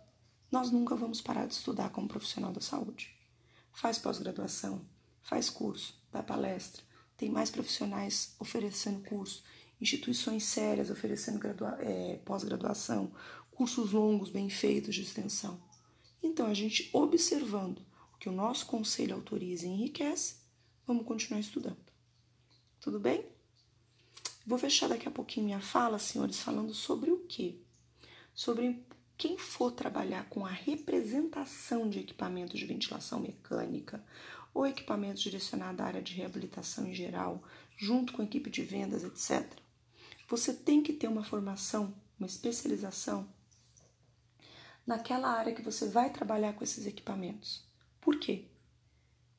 nós 0.49 0.71
nunca 0.71 0.95
vamos 0.95 1.21
parar 1.21 1.45
de 1.45 1.53
estudar 1.53 1.89
como 1.89 2.07
profissional 2.07 2.51
da 2.51 2.61
saúde. 2.61 3.13
Faz 3.73 3.97
pós-graduação, 3.97 4.85
faz 5.21 5.49
curso, 5.49 6.01
dá 6.11 6.23
palestra, 6.23 6.81
tem 7.17 7.29
mais 7.29 7.51
profissionais 7.51 8.35
oferecendo 8.39 9.01
curso 9.01 9.43
instituições 9.81 10.45
sérias 10.45 10.89
oferecendo 10.89 11.41
é, 11.79 12.15
pós-graduação, 12.23 13.11
cursos 13.51 13.91
longos 13.91 14.29
bem 14.29 14.49
feitos 14.49 14.95
de 14.95 15.01
extensão. 15.01 15.61
Então, 16.21 16.47
a 16.47 16.53
gente 16.53 16.89
observando 16.93 17.85
que 18.23 18.29
o 18.29 18.31
nosso 18.31 18.67
conselho 18.67 19.15
autoriza 19.15 19.65
e 19.65 19.69
enriquece, 19.69 20.35
vamos 20.87 21.05
continuar 21.05 21.41
estudando. 21.41 21.91
Tudo 22.79 22.97
bem? 22.97 23.25
Vou 24.47 24.57
fechar 24.57 24.87
daqui 24.87 25.05
a 25.05 25.11
pouquinho 25.11 25.47
minha 25.47 25.59
fala, 25.59 25.99
senhores, 25.99 26.39
falando 26.39 26.73
sobre 26.73 27.11
o 27.11 27.17
quê? 27.27 27.57
Sobre 28.33 28.81
quem 29.17 29.37
for 29.37 29.73
trabalhar 29.73 30.29
com 30.29 30.45
a 30.45 30.49
representação 30.49 31.89
de 31.89 31.99
equipamentos 31.99 32.57
de 32.57 32.65
ventilação 32.65 33.19
mecânica 33.19 34.01
ou 34.53 34.65
equipamentos 34.65 35.21
direcionados 35.21 35.81
à 35.81 35.83
área 35.83 36.01
de 36.01 36.13
reabilitação 36.13 36.87
em 36.87 36.93
geral, 36.93 37.43
junto 37.75 38.13
com 38.13 38.21
a 38.21 38.25
equipe 38.25 38.49
de 38.49 38.63
vendas, 38.63 39.03
etc., 39.03 39.51
você 40.29 40.53
tem 40.53 40.81
que 40.81 40.93
ter 40.93 41.09
uma 41.09 41.25
formação, 41.25 41.93
uma 42.17 42.27
especialização 42.27 43.27
naquela 44.87 45.27
área 45.27 45.53
que 45.53 45.61
você 45.61 45.89
vai 45.89 46.09
trabalhar 46.09 46.53
com 46.53 46.63
esses 46.63 46.85
equipamentos. 46.85 47.72
Por 48.03 48.19
quê? 48.19 48.45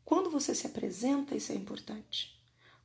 Quando 0.04 0.30
você 0.30 0.54
se 0.54 0.66
apresenta, 0.66 1.36
isso 1.36 1.52
é 1.52 1.54
importante. 1.54 2.34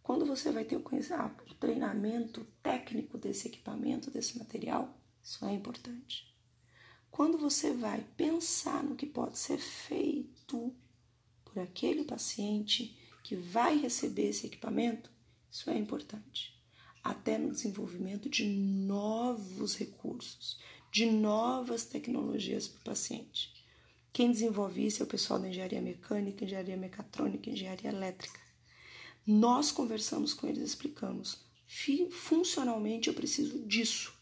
Quando 0.03 0.25
você 0.25 0.51
vai 0.51 0.65
ter 0.65 0.75
o, 0.75 0.83
ah, 1.11 1.35
o 1.49 1.53
treinamento 1.53 2.45
técnico 2.61 3.17
desse 3.17 3.47
equipamento, 3.47 4.11
desse 4.11 4.37
material, 4.37 4.99
isso 5.23 5.45
é 5.45 5.53
importante. 5.53 6.35
Quando 7.09 7.37
você 7.37 7.73
vai 7.73 8.05
pensar 8.17 8.83
no 8.83 8.95
que 8.95 9.05
pode 9.05 9.37
ser 9.37 9.57
feito 9.57 10.75
por 11.45 11.59
aquele 11.59 12.03
paciente 12.03 12.97
que 13.23 13.35
vai 13.35 13.77
receber 13.77 14.29
esse 14.29 14.47
equipamento, 14.47 15.09
isso 15.51 15.69
é 15.69 15.77
importante. 15.77 16.59
Até 17.03 17.37
no 17.37 17.51
desenvolvimento 17.51 18.29
de 18.29 18.45
novos 18.45 19.77
recursos, 19.77 20.59
de 20.91 21.05
novas 21.05 21.85
tecnologias 21.85 22.67
para 22.67 22.81
o 22.81 22.83
paciente. 22.83 23.58
Quem 24.19 24.33
desenvolve 24.33 24.85
isso 24.85 25.01
é 25.01 25.05
o 25.05 25.07
pessoal 25.07 25.39
da 25.39 25.47
engenharia 25.47 25.81
mecânica, 25.81 26.43
engenharia 26.43 26.75
mecatrônica, 26.75 27.49
engenharia 27.49 27.89
elétrica. 27.89 28.37
Nós 29.25 29.71
conversamos 29.71 30.33
com 30.33 30.45
eles, 30.45 30.61
explicamos. 30.61 31.45
Funcionalmente 32.11 33.07
eu 33.07 33.13
preciso 33.13 33.65
disso. 33.65 34.13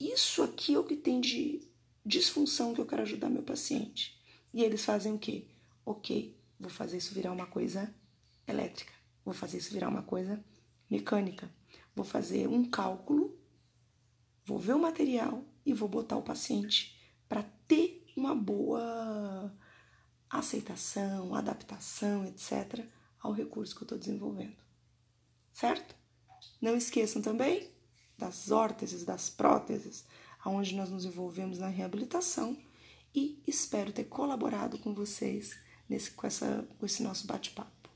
Isso 0.00 0.42
aqui 0.42 0.74
é 0.74 0.78
o 0.80 0.82
que 0.82 0.96
tem 0.96 1.20
de 1.20 1.62
disfunção 2.04 2.74
que 2.74 2.80
eu 2.80 2.86
quero 2.86 3.02
ajudar 3.02 3.30
meu 3.30 3.44
paciente. 3.44 4.20
E 4.52 4.64
eles 4.64 4.84
fazem 4.84 5.14
o 5.14 5.18
quê? 5.18 5.46
Ok, 5.84 6.36
vou 6.58 6.68
fazer 6.68 6.96
isso 6.96 7.14
virar 7.14 7.30
uma 7.30 7.46
coisa 7.46 7.94
elétrica, 8.48 8.92
vou 9.24 9.32
fazer 9.32 9.58
isso 9.58 9.72
virar 9.72 9.88
uma 9.88 10.02
coisa 10.02 10.44
mecânica, 10.90 11.48
vou 11.94 12.04
fazer 12.04 12.48
um 12.48 12.68
cálculo, 12.68 13.38
vou 14.44 14.58
ver 14.58 14.74
o 14.74 14.80
material 14.80 15.44
e 15.64 15.72
vou 15.72 15.88
botar 15.88 16.16
o 16.16 16.22
paciente 16.22 16.98
para 17.28 17.44
ter 17.68 18.05
uma 18.16 18.34
boa 18.34 19.52
aceitação, 20.30 21.34
adaptação, 21.34 22.24
etc 22.24 22.84
ao 23.26 23.32
recurso 23.32 23.74
que 23.74 23.82
eu 23.82 23.86
estou 23.86 23.98
desenvolvendo. 23.98 24.56
Certo? 25.52 25.94
Não 26.60 26.76
esqueçam 26.76 27.20
também 27.20 27.68
das 28.16 28.50
órteses, 28.50 29.04
das 29.04 29.28
próteses, 29.28 30.04
aonde 30.42 30.74
nós 30.74 30.90
nos 30.90 31.04
envolvemos 31.04 31.58
na 31.58 31.68
reabilitação 31.68 32.56
e 33.14 33.42
espero 33.46 33.92
ter 33.92 34.04
colaborado 34.04 34.78
com 34.78 34.94
vocês 34.94 35.58
nesse, 35.88 36.10
com, 36.12 36.26
essa, 36.26 36.66
com 36.78 36.86
esse 36.86 37.02
nosso 37.02 37.26
bate-papo. 37.26 37.90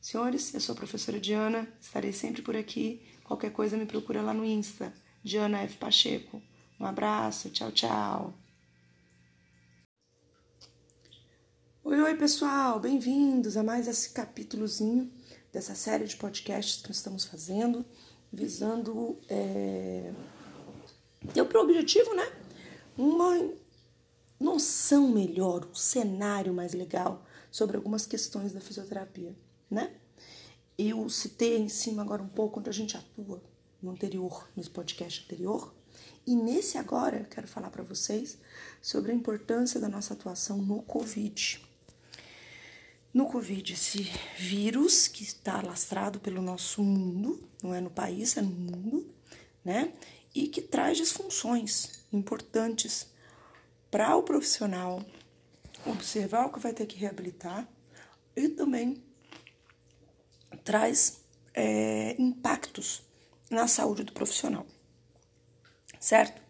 Senhores, 0.00 0.54
eu 0.54 0.60
sou 0.60 0.72
a 0.74 0.76
professora 0.76 1.20
Diana, 1.20 1.68
estarei 1.80 2.12
sempre 2.12 2.42
por 2.42 2.56
aqui. 2.56 3.06
Qualquer 3.24 3.52
coisa 3.52 3.76
me 3.76 3.86
procura 3.86 4.22
lá 4.22 4.32
no 4.32 4.44
Insta, 4.44 4.92
Diana 5.22 5.62
F. 5.62 5.76
Pacheco. 5.76 6.42
Um 6.78 6.86
abraço, 6.86 7.50
tchau, 7.50 7.70
tchau. 7.70 8.39
Oi, 11.82 11.98
oi, 11.98 12.14
pessoal, 12.14 12.78
bem-vindos 12.78 13.56
a 13.56 13.62
mais 13.62 13.88
esse 13.88 14.10
capítulozinho 14.10 15.10
dessa 15.50 15.74
série 15.74 16.04
de 16.04 16.14
podcasts 16.14 16.82
que 16.82 16.88
nós 16.88 16.98
estamos 16.98 17.24
fazendo, 17.24 17.86
visando 18.30 19.18
é, 19.30 20.12
ter 21.32 21.40
o 21.40 21.60
objetivo, 21.60 22.14
né? 22.14 22.30
Uma 22.98 23.50
noção 24.38 25.08
melhor, 25.08 25.64
um 25.64 25.74
cenário 25.74 26.52
mais 26.52 26.74
legal 26.74 27.24
sobre 27.50 27.78
algumas 27.78 28.04
questões 28.04 28.52
da 28.52 28.60
fisioterapia, 28.60 29.34
né? 29.70 29.90
Eu 30.76 31.08
citei 31.08 31.56
em 31.56 31.70
cima 31.70 32.02
agora 32.02 32.22
um 32.22 32.28
pouco 32.28 32.60
onde 32.60 32.68
a 32.68 32.74
gente 32.74 32.94
atua 32.94 33.42
no 33.80 33.90
anterior, 33.90 34.46
no 34.54 34.68
podcast 34.68 35.24
anterior, 35.24 35.74
e 36.26 36.36
nesse 36.36 36.76
agora 36.76 37.26
quero 37.30 37.48
falar 37.48 37.70
para 37.70 37.82
vocês 37.82 38.36
sobre 38.82 39.12
a 39.12 39.14
importância 39.14 39.80
da 39.80 39.88
nossa 39.88 40.12
atuação 40.12 40.58
no 40.58 40.82
Covid 40.82 41.69
no 43.12 43.26
Covid, 43.26 43.72
esse 43.72 44.02
vírus 44.36 45.08
que 45.08 45.24
está 45.24 45.58
alastrado 45.58 46.20
pelo 46.20 46.40
nosso 46.40 46.82
mundo, 46.82 47.42
não 47.62 47.74
é 47.74 47.80
no 47.80 47.90
país, 47.90 48.36
é 48.36 48.42
no 48.42 48.50
mundo, 48.50 49.12
né? 49.64 49.92
E 50.32 50.46
que 50.46 50.62
traz 50.62 50.96
disfunções 50.96 52.04
importantes 52.12 53.08
para 53.90 54.14
o 54.16 54.22
profissional 54.22 55.04
observar 55.84 56.46
o 56.46 56.52
que 56.52 56.60
vai 56.60 56.72
ter 56.72 56.86
que 56.86 56.96
reabilitar 56.96 57.68
e 58.36 58.48
também 58.48 59.02
traz 60.62 61.20
é, 61.52 62.14
impactos 62.20 63.02
na 63.50 63.66
saúde 63.66 64.04
do 64.04 64.12
profissional, 64.12 64.64
certo? 65.98 66.40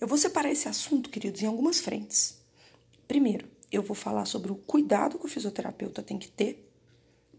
Eu 0.00 0.08
vou 0.08 0.16
separar 0.16 0.50
esse 0.50 0.68
assunto, 0.68 1.10
queridos, 1.10 1.42
em 1.42 1.46
algumas 1.46 1.80
frentes. 1.80 2.38
Primeiro, 3.06 3.48
eu 3.74 3.82
vou 3.82 3.94
falar 3.94 4.24
sobre 4.24 4.52
o 4.52 4.56
cuidado 4.56 5.18
que 5.18 5.26
o 5.26 5.28
fisioterapeuta 5.28 6.02
tem 6.02 6.18
que 6.18 6.28
ter 6.28 6.70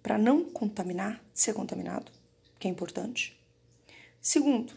para 0.01 0.17
não 0.17 0.43
contaminar, 0.43 1.23
ser 1.33 1.53
contaminado, 1.53 2.11
que 2.59 2.67
é 2.67 2.71
importante. 2.71 3.39
Segundo, 4.21 4.73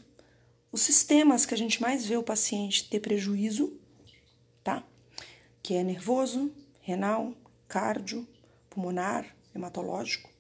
os 0.71 0.83
sistemas 0.83 1.45
que 1.47 1.55
a 1.55 1.57
gente 1.57 1.81
mais 1.81 2.07
vê 2.07 2.17
o 2.17 2.23
paciente 2.23 2.89
ter 2.89 3.01
prejuízo, 3.01 3.79
tá? 4.63 4.83
Que 5.63 5.75
é 5.75 5.83
nervoso, 5.83 6.51
renal, 6.81 7.35
cardio, 7.67 8.27
pulmonar, 8.71 9.35
hematológico. 9.55 10.31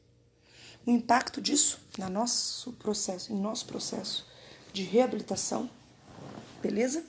O 0.86 0.90
impacto 0.90 1.40
disso 1.40 1.80
na 1.98 2.08
nosso 2.08 2.72
processo, 2.72 3.32
em 3.32 3.36
nosso 3.36 3.66
processo 3.66 4.26
de 4.72 4.82
reabilitação, 4.82 5.68
beleza? 6.62 7.04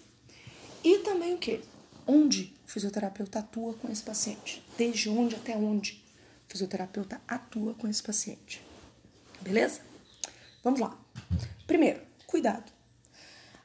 E 0.83 0.99
também 0.99 1.33
o 1.33 1.37
que? 1.37 1.61
Onde 2.09 2.55
o 2.65 2.67
fisioterapeuta 2.67 3.37
atua 3.37 3.75
com 3.75 3.91
esse 3.91 4.01
paciente, 4.01 4.63
desde 4.75 5.09
onde 5.09 5.35
até 5.35 5.55
onde 5.55 6.03
o 6.47 6.51
fisioterapeuta 6.51 7.21
atua 7.27 7.75
com 7.75 7.87
esse 7.87 8.01
paciente. 8.01 8.65
Beleza? 9.39 9.81
Vamos 10.63 10.79
lá. 10.79 10.99
Primeiro, 11.67 12.01
cuidado. 12.25 12.71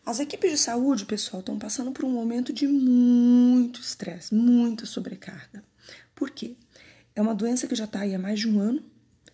As 0.04 0.20
equipes 0.20 0.50
de 0.50 0.58
saúde, 0.58 1.06
pessoal, 1.06 1.40
estão 1.40 1.58
passando 1.58 1.90
por 1.90 2.04
um 2.04 2.10
momento 2.10 2.52
de 2.52 2.68
muito 2.68 3.80
estresse, 3.80 4.34
muita 4.34 4.84
sobrecarga. 4.84 5.64
Por 6.14 6.28
quê? 6.30 6.54
É 7.16 7.22
uma 7.22 7.34
doença 7.34 7.66
que 7.66 7.74
já 7.74 7.84
está 7.84 8.00
aí 8.00 8.14
há 8.14 8.18
mais 8.18 8.40
de 8.40 8.48
um 8.48 8.60
ano, 8.60 8.84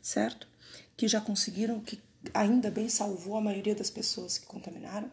certo? 0.00 0.46
Que 0.96 1.08
já 1.08 1.20
conseguiram, 1.20 1.80
que 1.80 2.00
ainda 2.32 2.70
bem 2.70 2.88
salvou 2.88 3.36
a 3.36 3.40
maioria 3.40 3.74
das 3.74 3.90
pessoas 3.90 4.38
que 4.38 4.46
contaminaram, 4.46 5.10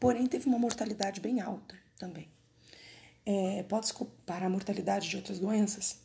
porém 0.00 0.26
teve 0.26 0.48
uma 0.48 0.58
mortalidade 0.58 1.20
bem 1.20 1.40
alta 1.40 1.76
também. 1.96 2.28
É, 3.32 3.62
Pode-se 3.62 3.94
comparar 3.94 4.46
a 4.46 4.50
mortalidade 4.50 5.08
de 5.08 5.14
outras 5.14 5.38
doenças? 5.38 6.00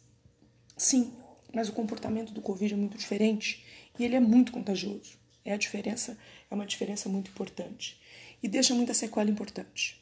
Sim, 0.78 1.12
mas 1.52 1.68
o 1.68 1.74
comportamento 1.74 2.32
do 2.32 2.40
Covid 2.40 2.76
é 2.76 2.78
muito 2.78 3.00
diferente 3.00 3.66
e 3.98 4.06
ele 4.06 4.16
é 4.16 4.20
muito 4.20 4.52
contagioso. 4.52 5.18
É 5.44 5.52
a 5.52 5.58
diferença, 5.58 6.16
é 6.52 6.54
uma 6.54 6.68
diferença 6.68 7.10
muito 7.10 7.32
importante 7.32 8.00
e 8.44 8.48
deixa 8.48 8.76
muita 8.76 8.94
sequela 8.94 9.28
importante, 9.28 10.00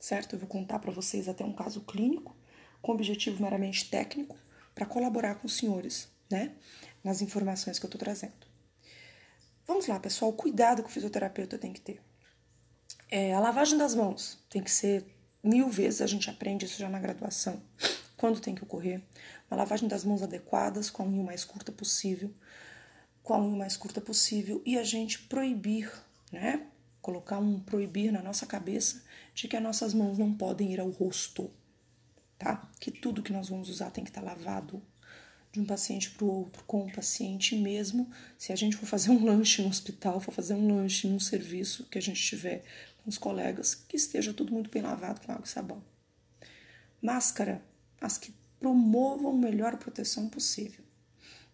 certo? 0.00 0.34
Eu 0.34 0.40
vou 0.40 0.48
contar 0.48 0.80
para 0.80 0.90
vocês 0.90 1.28
até 1.28 1.44
um 1.44 1.52
caso 1.52 1.80
clínico 1.82 2.34
com 2.82 2.90
objetivo 2.90 3.40
meramente 3.40 3.88
técnico 3.88 4.36
para 4.74 4.84
colaborar 4.84 5.36
com 5.36 5.46
os 5.46 5.56
senhores, 5.56 6.08
né, 6.28 6.56
nas 7.04 7.22
informações 7.22 7.78
que 7.78 7.86
eu 7.86 7.88
estou 7.88 8.00
trazendo. 8.00 8.48
Vamos 9.64 9.86
lá, 9.86 10.00
pessoal, 10.00 10.32
cuidado 10.32 10.82
que 10.82 10.88
o 10.88 10.92
fisioterapeuta 10.92 11.56
tem 11.56 11.72
que 11.72 11.80
ter. 11.80 12.00
É, 13.08 13.32
a 13.32 13.38
lavagem 13.38 13.78
das 13.78 13.94
mãos 13.94 14.38
tem 14.48 14.60
que 14.60 14.70
ser 14.70 15.13
Mil 15.44 15.68
vezes 15.68 16.00
a 16.00 16.06
gente 16.06 16.30
aprende 16.30 16.64
isso 16.64 16.78
já 16.78 16.88
na 16.88 16.98
graduação. 16.98 17.62
Quando 18.16 18.40
tem 18.40 18.54
que 18.54 18.64
ocorrer? 18.64 19.02
Uma 19.50 19.58
lavagem 19.58 19.86
das 19.86 20.02
mãos 20.02 20.22
adequadas, 20.22 20.88
com 20.88 21.02
a 21.02 21.06
unha 21.06 21.22
mais 21.22 21.44
curta 21.44 21.70
possível, 21.70 22.32
com 23.22 23.34
a 23.34 23.38
unha 23.38 23.54
mais 23.54 23.76
curta 23.76 24.00
possível, 24.00 24.62
e 24.64 24.78
a 24.78 24.82
gente 24.82 25.18
proibir, 25.18 25.92
né? 26.32 26.66
Colocar 27.02 27.38
um 27.38 27.60
proibir 27.60 28.10
na 28.10 28.22
nossa 28.22 28.46
cabeça 28.46 29.02
de 29.34 29.46
que 29.46 29.54
as 29.54 29.62
nossas 29.62 29.92
mãos 29.92 30.16
não 30.16 30.32
podem 30.32 30.72
ir 30.72 30.80
ao 30.80 30.88
rosto, 30.88 31.50
tá? 32.38 32.66
Que 32.80 32.90
tudo 32.90 33.22
que 33.22 33.32
nós 33.32 33.50
vamos 33.50 33.68
usar 33.68 33.90
tem 33.90 34.02
que 34.02 34.08
estar 34.08 34.22
lavado 34.22 34.82
de 35.52 35.60
um 35.60 35.66
paciente 35.66 36.10
para 36.10 36.24
o 36.24 36.28
outro 36.28 36.64
com 36.64 36.86
o 36.86 36.92
paciente 36.92 37.54
mesmo. 37.54 38.10
Se 38.38 38.50
a 38.50 38.56
gente 38.56 38.76
for 38.76 38.86
fazer 38.86 39.10
um 39.10 39.22
lanche 39.22 39.60
no 39.60 39.68
hospital, 39.68 40.20
for 40.20 40.32
fazer 40.32 40.54
um 40.54 40.74
lanche 40.74 41.06
num 41.06 41.20
serviço 41.20 41.84
que 41.90 41.98
a 41.98 42.02
gente 42.02 42.22
tiver 42.22 42.64
os 43.06 43.18
colegas, 43.18 43.74
que 43.74 43.96
esteja 43.96 44.32
tudo 44.32 44.52
muito 44.52 44.70
bem 44.70 44.82
lavado 44.82 45.20
com 45.20 45.32
água 45.32 45.44
e 45.44 45.48
sabão. 45.48 45.82
Máscara, 47.00 47.62
as 48.00 48.16
que 48.18 48.32
promovam 48.58 49.32
a 49.32 49.36
melhor 49.36 49.76
proteção 49.76 50.28
possível. 50.28 50.84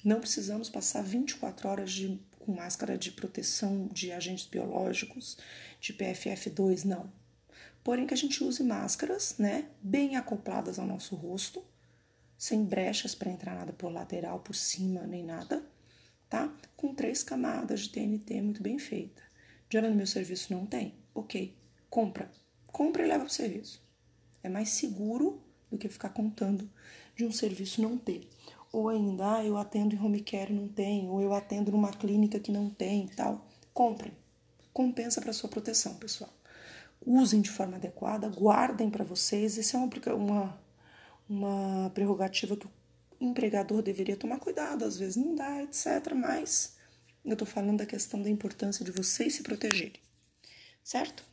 Não 0.05 0.20
precisamos 0.20 0.70
passar 0.70 1.03
24 1.03 1.68
horas 1.68 1.92
de, 1.92 2.20
com 2.38 2.53
máscara 2.53 2.96
de 2.96 3.11
proteção 3.12 3.88
de 3.88 4.12
agentes 4.12 4.46
biológicos, 4.46 5.36
de 5.80 5.92
PFF2, 5.92 6.84
não. 6.84 7.12
Porém 7.82 8.07
que 8.07 8.14
a 8.14 8.16
gente 8.16 8.44
use 8.44 8.62
máscaras, 8.62 9.36
né, 9.38 9.66
bem 9.82 10.16
acopladas 10.16 10.78
ao 10.78 10.86
nosso 10.86 11.16
rosto, 11.16 11.64
sem 12.38 12.64
brechas 12.64 13.14
para 13.14 13.30
entrar 13.30 13.55
nada 13.55 13.72
por 13.72 13.92
lateral, 13.92 14.40
por 14.40 14.55
cima, 14.55 15.07
nem 15.07 15.24
nada, 15.24 15.62
tá? 16.28 16.55
Com 16.76 16.94
três 16.94 17.22
camadas 17.22 17.80
de 17.80 17.90
TNT 17.90 18.40
muito 18.40 18.62
bem 18.62 18.78
feita. 18.78 19.22
Diana, 19.68 19.90
no 19.90 19.96
meu 19.96 20.07
serviço 20.07 20.53
não 20.53 20.64
tem? 20.64 20.94
Ok, 21.14 21.56
compra. 21.88 22.30
Compra 22.66 23.04
e 23.04 23.08
leva 23.08 23.24
o 23.24 23.30
serviço. 23.30 23.82
É 24.42 24.48
mais 24.48 24.70
seguro 24.70 25.42
do 25.70 25.78
que 25.78 25.88
ficar 25.88 26.11
contando 26.11 26.68
de 27.16 27.24
um 27.24 27.32
serviço 27.32 27.82
não 27.82 27.98
ter. 27.98 28.28
Ou 28.72 28.88
ainda, 28.88 29.36
ah, 29.36 29.44
eu 29.44 29.56
atendo 29.56 29.94
em 29.94 30.00
home 30.00 30.20
care 30.20 30.52
e 30.52 30.56
não 30.56 30.68
tem, 30.68 31.08
ou 31.08 31.20
eu 31.20 31.34
atendo 31.34 31.72
numa 31.72 31.90
clínica 31.90 32.38
que 32.38 32.52
não 32.52 32.70
tem 32.70 33.04
e 33.04 33.14
tal. 33.14 33.46
Comprem. 33.74 34.12
Compensa 34.72 35.20
para 35.20 35.32
sua 35.32 35.50
proteção, 35.50 35.94
pessoal. 35.96 36.32
Usem 37.04 37.40
de 37.40 37.50
forma 37.50 37.76
adequada, 37.76 38.28
guardem 38.28 38.90
para 38.90 39.04
vocês. 39.04 39.56
Isso 39.56 39.76
é 39.76 40.14
uma 40.14 40.58
uma 41.30 41.90
prerrogativa 41.90 42.56
que 42.56 42.66
o 42.66 42.70
empregador 43.20 43.80
deveria 43.82 44.16
tomar 44.16 44.40
cuidado, 44.40 44.84
às 44.84 44.98
vezes 44.98 45.14
não 45.16 45.36
dá, 45.36 45.62
etc. 45.62 46.12
Mas 46.14 46.76
eu 47.24 47.34
estou 47.34 47.46
falando 47.46 47.78
da 47.78 47.86
questão 47.86 48.20
da 48.20 48.28
importância 48.28 48.84
de 48.84 48.90
vocês 48.90 49.34
se 49.34 49.44
protegerem, 49.44 50.00
certo? 50.83 51.24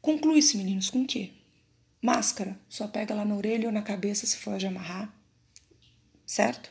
Conclui-se, 0.00 0.56
meninos, 0.56 0.90
com 0.90 1.02
o 1.02 1.06
quê? 1.06 1.32
Máscara, 2.00 2.58
só 2.68 2.86
pega 2.86 3.14
lá 3.14 3.24
na 3.24 3.34
orelha 3.34 3.66
ou 3.66 3.72
na 3.72 3.82
cabeça 3.82 4.26
se 4.26 4.36
for 4.36 4.58
de 4.58 4.66
amarrar, 4.66 5.12
certo? 6.24 6.70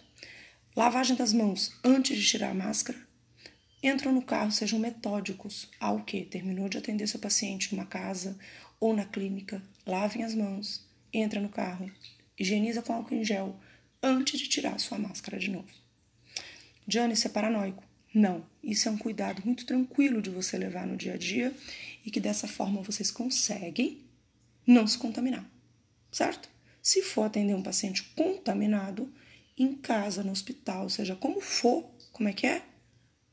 Lavagem 0.75 1.15
das 1.15 1.33
mãos 1.33 1.73
antes 1.83 2.17
de 2.17 2.27
tirar 2.27 2.51
a 2.51 2.53
máscara. 2.53 2.97
Entram 3.81 4.11
no 4.11 4.21
carro, 4.21 4.51
sejam 4.51 4.79
metódicos 4.79 5.69
ao 5.79 6.03
que 6.03 6.25
terminou 6.25 6.69
de 6.69 6.77
atender 6.77 7.07
seu 7.07 7.19
paciente 7.19 7.73
numa 7.73 7.85
casa 7.85 8.37
ou 8.79 8.95
na 8.95 9.05
clínica, 9.05 9.61
lavem 9.85 10.23
as 10.23 10.33
mãos, 10.33 10.85
entra 11.13 11.39
no 11.39 11.49
carro, 11.49 11.91
higieniza 12.37 12.81
com 12.81 12.93
álcool 12.93 13.15
em 13.15 13.23
gel 13.23 13.59
antes 14.01 14.39
de 14.39 14.47
tirar 14.47 14.79
sua 14.79 14.97
máscara 14.97 15.39
de 15.39 15.49
novo. 15.49 15.69
Jane, 16.87 17.13
isso 17.13 17.27
é 17.27 17.29
paranoico. 17.29 17.83
Não, 18.15 18.45
isso 18.63 18.87
é 18.87 18.91
um 18.91 18.97
cuidado 18.97 19.41
muito 19.43 19.65
tranquilo 19.65 20.21
de 20.21 20.29
você 20.29 20.57
levar 20.57 20.87
no 20.87 20.95
dia 20.95 21.15
a 21.15 21.17
dia 21.17 21.53
e 22.05 22.09
que 22.09 22.21
dessa 22.21 22.47
forma 22.47 22.81
vocês 22.81 23.11
conseguem 23.11 24.05
não 24.65 24.87
se 24.87 24.97
contaminar, 24.97 25.45
certo? 26.09 26.47
Se 26.81 27.01
for 27.01 27.23
atender 27.23 27.53
um 27.53 27.61
paciente 27.61 28.03
contaminado, 28.15 29.13
em 29.57 29.75
casa, 29.75 30.23
no 30.23 30.31
hospital, 30.31 30.89
seja 30.89 31.13
como 31.13 31.41
for, 31.41 31.83
como 32.13 32.29
é 32.29 32.33
que 32.33 32.47
é? 32.47 32.63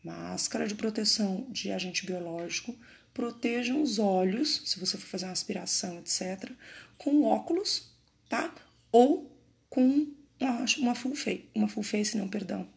Máscara 0.02 0.66
de 0.66 0.74
proteção 0.74 1.46
de 1.48 1.70
agente 1.70 2.04
biológico, 2.04 2.76
protejam 3.14 3.80
os 3.82 4.00
olhos, 4.00 4.62
se 4.64 4.80
você 4.80 4.98
for 4.98 5.06
fazer 5.06 5.26
uma 5.26 5.32
aspiração, 5.32 5.96
etc., 6.00 6.50
com 6.98 7.22
óculos, 7.22 7.88
tá? 8.28 8.52
Ou 8.90 9.30
com 9.70 10.08
uma, 10.40 10.64
uma 10.78 10.94
full 10.96 11.14
face, 11.14 11.44
uma 11.54 11.68
full 11.68 11.84
face, 11.84 12.16
não, 12.16 12.26
perdão. 12.26 12.68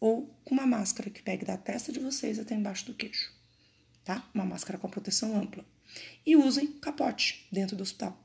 Ou 0.00 0.26
com 0.44 0.54
uma 0.54 0.66
máscara 0.66 1.10
que 1.10 1.22
pegue 1.22 1.44
da 1.44 1.56
testa 1.56 1.92
de 1.92 1.98
vocês 1.98 2.38
até 2.38 2.54
embaixo 2.54 2.86
do 2.86 2.94
queixo, 2.94 3.32
tá? 4.04 4.28
Uma 4.32 4.44
máscara 4.44 4.78
com 4.78 4.88
proteção 4.88 5.36
ampla. 5.36 5.64
E 6.24 6.36
usem 6.36 6.72
capote 6.72 7.46
dentro 7.50 7.76
do 7.76 7.82
hospital. 7.82 8.16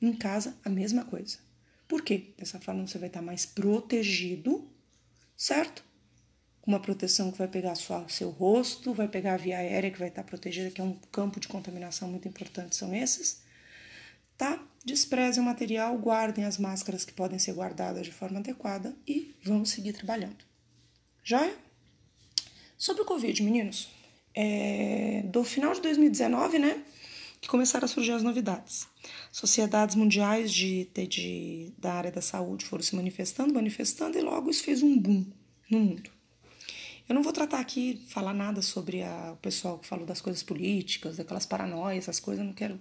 Em 0.00 0.12
casa, 0.12 0.56
a 0.64 0.68
mesma 0.68 1.04
coisa. 1.04 1.38
Por 1.86 2.02
quê? 2.02 2.32
Dessa 2.38 2.58
forma 2.58 2.86
você 2.86 2.98
vai 2.98 3.08
estar 3.08 3.22
mais 3.22 3.44
protegido, 3.44 4.68
certo? 5.36 5.84
Com 6.60 6.70
uma 6.70 6.80
proteção 6.80 7.30
que 7.30 7.38
vai 7.38 7.48
pegar 7.48 7.74
sua, 7.74 8.08
seu 8.08 8.30
rosto, 8.30 8.94
vai 8.94 9.08
pegar 9.08 9.34
a 9.34 9.36
via 9.36 9.58
aérea 9.58 9.90
que 9.90 9.98
vai 9.98 10.08
estar 10.08 10.24
protegida, 10.24 10.70
que 10.70 10.80
é 10.80 10.84
um 10.84 10.98
campo 11.12 11.38
de 11.38 11.48
contaminação 11.48 12.08
muito 12.08 12.26
importante, 12.26 12.76
são 12.76 12.94
esses, 12.94 13.42
tá? 14.38 14.64
Desprezem 14.84 15.42
o 15.42 15.46
material, 15.46 15.96
guardem 15.98 16.44
as 16.44 16.58
máscaras 16.58 17.04
que 17.04 17.12
podem 17.12 17.38
ser 17.38 17.52
guardadas 17.52 18.06
de 18.06 18.12
forma 18.12 18.38
adequada 18.40 18.96
e 19.06 19.36
vamos 19.44 19.70
seguir 19.70 19.92
trabalhando. 19.92 20.51
Joia? 21.24 21.56
Sobre 22.76 23.02
o 23.02 23.04
Covid, 23.04 23.42
meninos, 23.42 23.88
é, 24.34 25.22
do 25.26 25.44
final 25.44 25.72
de 25.72 25.80
2019, 25.80 26.58
né, 26.58 26.82
que 27.40 27.48
começaram 27.48 27.84
a 27.84 27.88
surgir 27.88 28.12
as 28.12 28.22
novidades. 28.22 28.88
Sociedades 29.30 29.94
mundiais 29.94 30.52
de, 30.52 30.84
de, 31.08 31.72
da 31.78 31.94
área 31.94 32.10
da 32.10 32.20
saúde 32.20 32.64
foram 32.64 32.82
se 32.82 32.96
manifestando, 32.96 33.54
manifestando, 33.54 34.18
e 34.18 34.20
logo 34.20 34.50
isso 34.50 34.64
fez 34.64 34.82
um 34.82 34.98
boom 34.98 35.24
no 35.70 35.78
mundo. 35.78 36.10
Eu 37.08 37.14
não 37.14 37.22
vou 37.22 37.32
tratar 37.32 37.60
aqui, 37.60 38.04
falar 38.08 38.34
nada 38.34 38.60
sobre 38.62 39.02
a, 39.02 39.32
o 39.32 39.36
pessoal 39.36 39.78
que 39.78 39.86
falou 39.86 40.04
das 40.04 40.20
coisas 40.20 40.42
políticas, 40.42 41.16
daquelas 41.16 41.46
paranoias, 41.46 42.04
essas 42.04 42.18
coisas, 42.18 42.44
não 42.44 42.52
quero 42.52 42.80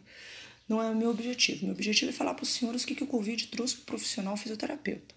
não 0.67 0.81
é 0.81 0.89
o 0.89 0.95
meu 0.95 1.09
objetivo. 1.09 1.65
Meu 1.65 1.73
objetivo 1.73 2.11
é 2.11 2.13
falar 2.13 2.33
para 2.33 2.43
os 2.43 2.49
senhores 2.49 2.83
o 2.83 2.87
que, 2.87 2.95
que 2.95 3.03
o 3.03 3.07
Covid 3.07 3.47
trouxe 3.47 3.75
para 3.75 3.83
o 3.83 3.85
profissional 3.85 4.37
fisioterapeuta. 4.37 5.13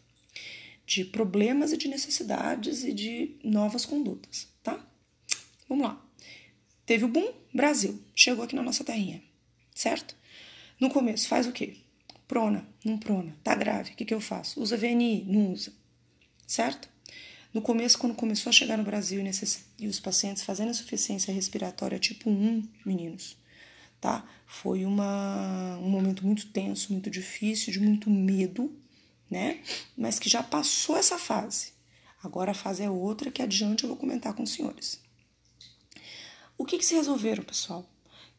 De 0.86 1.04
problemas 1.04 1.72
e 1.72 1.76
de 1.76 1.88
necessidades 1.88 2.84
e 2.84 2.92
de 2.92 3.36
novas 3.42 3.86
condutas, 3.86 4.48
tá? 4.62 4.84
Vamos 5.68 5.86
lá. 5.86 6.04
Teve 6.84 7.04
o 7.04 7.08
boom, 7.08 7.32
Brasil. 7.52 8.02
Chegou 8.14 8.44
aqui 8.44 8.54
na 8.54 8.62
nossa 8.62 8.84
terrinha, 8.84 9.22
certo? 9.74 10.14
No 10.78 10.90
começo, 10.90 11.28
faz 11.28 11.46
o 11.46 11.52
quê? 11.52 11.76
Prona, 12.28 12.66
não 12.84 12.98
prona, 12.98 13.36
tá 13.42 13.54
grave, 13.54 13.92
o 13.92 13.96
que, 13.96 14.04
que 14.04 14.14
eu 14.14 14.20
faço? 14.20 14.60
Usa 14.60 14.76
VNI, 14.76 15.24
não 15.28 15.52
usa, 15.52 15.72
certo? 16.46 16.88
No 17.52 17.62
começo, 17.62 17.98
quando 17.98 18.14
começou 18.14 18.50
a 18.50 18.52
chegar 18.52 18.76
no 18.76 18.82
Brasil 18.82 19.20
e, 19.20 19.22
necess... 19.22 19.64
e 19.78 19.86
os 19.86 20.00
pacientes 20.00 20.42
fazendo 20.42 20.70
insuficiência 20.70 21.32
respiratória 21.32 21.98
tipo 21.98 22.28
1, 22.28 22.68
meninos, 22.84 23.36
tá? 24.00 24.28
Foi 24.46 24.84
uma, 24.84 25.78
um 25.78 25.88
momento 25.88 26.26
muito 26.26 26.48
tenso, 26.48 26.92
muito 26.92 27.08
difícil, 27.08 27.72
de 27.72 27.78
muito 27.78 28.10
medo, 28.10 28.76
né? 29.30 29.62
Mas 29.96 30.18
que 30.18 30.28
já 30.28 30.42
passou 30.42 30.96
essa 30.96 31.18
fase. 31.18 31.72
Agora 32.22 32.52
a 32.52 32.54
fase 32.54 32.82
é 32.82 32.90
outra 32.90 33.30
que 33.30 33.42
adiante 33.42 33.84
eu 33.84 33.88
vou 33.88 33.98
comentar 33.98 34.32
com 34.34 34.42
os 34.42 34.52
senhores. 34.52 35.00
O 36.56 36.64
que, 36.64 36.78
que 36.78 36.86
se 36.86 36.94
resolveram, 36.94 37.42
pessoal? 37.42 37.84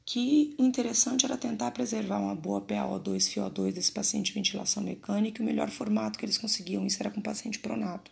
Que 0.06 0.56
o 0.58 0.64
interessante 0.64 1.26
era 1.26 1.38
tentar 1.38 1.72
preservar 1.72 2.20
uma 2.20 2.36
boa 2.36 2.62
PaO2, 2.62 3.34
FiO2 3.34 3.74
desse 3.74 3.92
paciente 3.92 4.28
de 4.28 4.34
ventilação 4.34 4.82
mecânica 4.82 5.42
e 5.42 5.44
o 5.44 5.46
melhor 5.46 5.70
formato 5.70 6.18
que 6.18 6.26
eles 6.26 6.38
conseguiam, 6.38 6.86
isso 6.86 6.98
era 7.02 7.12
com 7.12 7.22
paciente 7.22 7.60
pronado. 7.60 8.10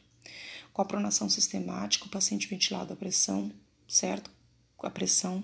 Com 0.72 0.82
a 0.82 0.86
pronação 0.86 1.30
sistemática, 1.30 2.06
o 2.06 2.10
paciente 2.10 2.48
ventilado 2.48 2.94
à 2.94 2.96
pressão, 2.96 3.52
certo? 3.88 4.30
Com 4.76 4.88
a 4.88 4.90
pressão, 4.92 5.44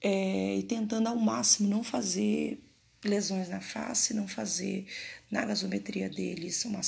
é, 0.00 0.56
e 0.56 0.62
tentando 0.62 1.08
ao 1.08 1.16
máximo 1.16 1.68
não 1.68 1.82
fazer 1.82 2.62
lesões 3.04 3.48
na 3.48 3.60
face, 3.60 4.14
não 4.14 4.28
fazer 4.28 4.86
na 5.30 5.44
gasometria 5.44 6.08
deles 6.08 6.64
uma, 6.64 6.80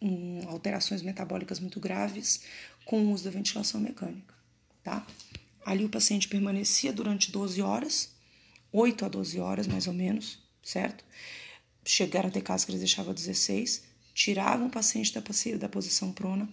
um, 0.00 0.48
alterações 0.48 1.02
metabólicas 1.02 1.58
muito 1.58 1.80
graves 1.80 2.42
com 2.84 3.04
o 3.04 3.12
uso 3.12 3.24
da 3.24 3.30
ventilação 3.30 3.80
mecânica, 3.80 4.34
tá? 4.82 5.06
Ali 5.64 5.84
o 5.84 5.88
paciente 5.88 6.28
permanecia 6.28 6.92
durante 6.92 7.32
12 7.32 7.62
horas, 7.62 8.10
8 8.70 9.04
a 9.04 9.08
12 9.08 9.40
horas 9.40 9.66
mais 9.66 9.86
ou 9.86 9.94
menos, 9.94 10.38
certo? 10.62 11.04
Chegaram 11.84 12.28
a 12.28 12.32
ter 12.32 12.42
casos 12.42 12.64
que 12.64 12.70
eles 12.70 12.80
deixavam 12.80 13.14
16, 13.14 13.84
tiravam 14.14 14.66
o 14.66 14.70
paciente 14.70 15.12
da, 15.12 15.22
da 15.58 15.68
posição 15.68 16.12
prona 16.12 16.48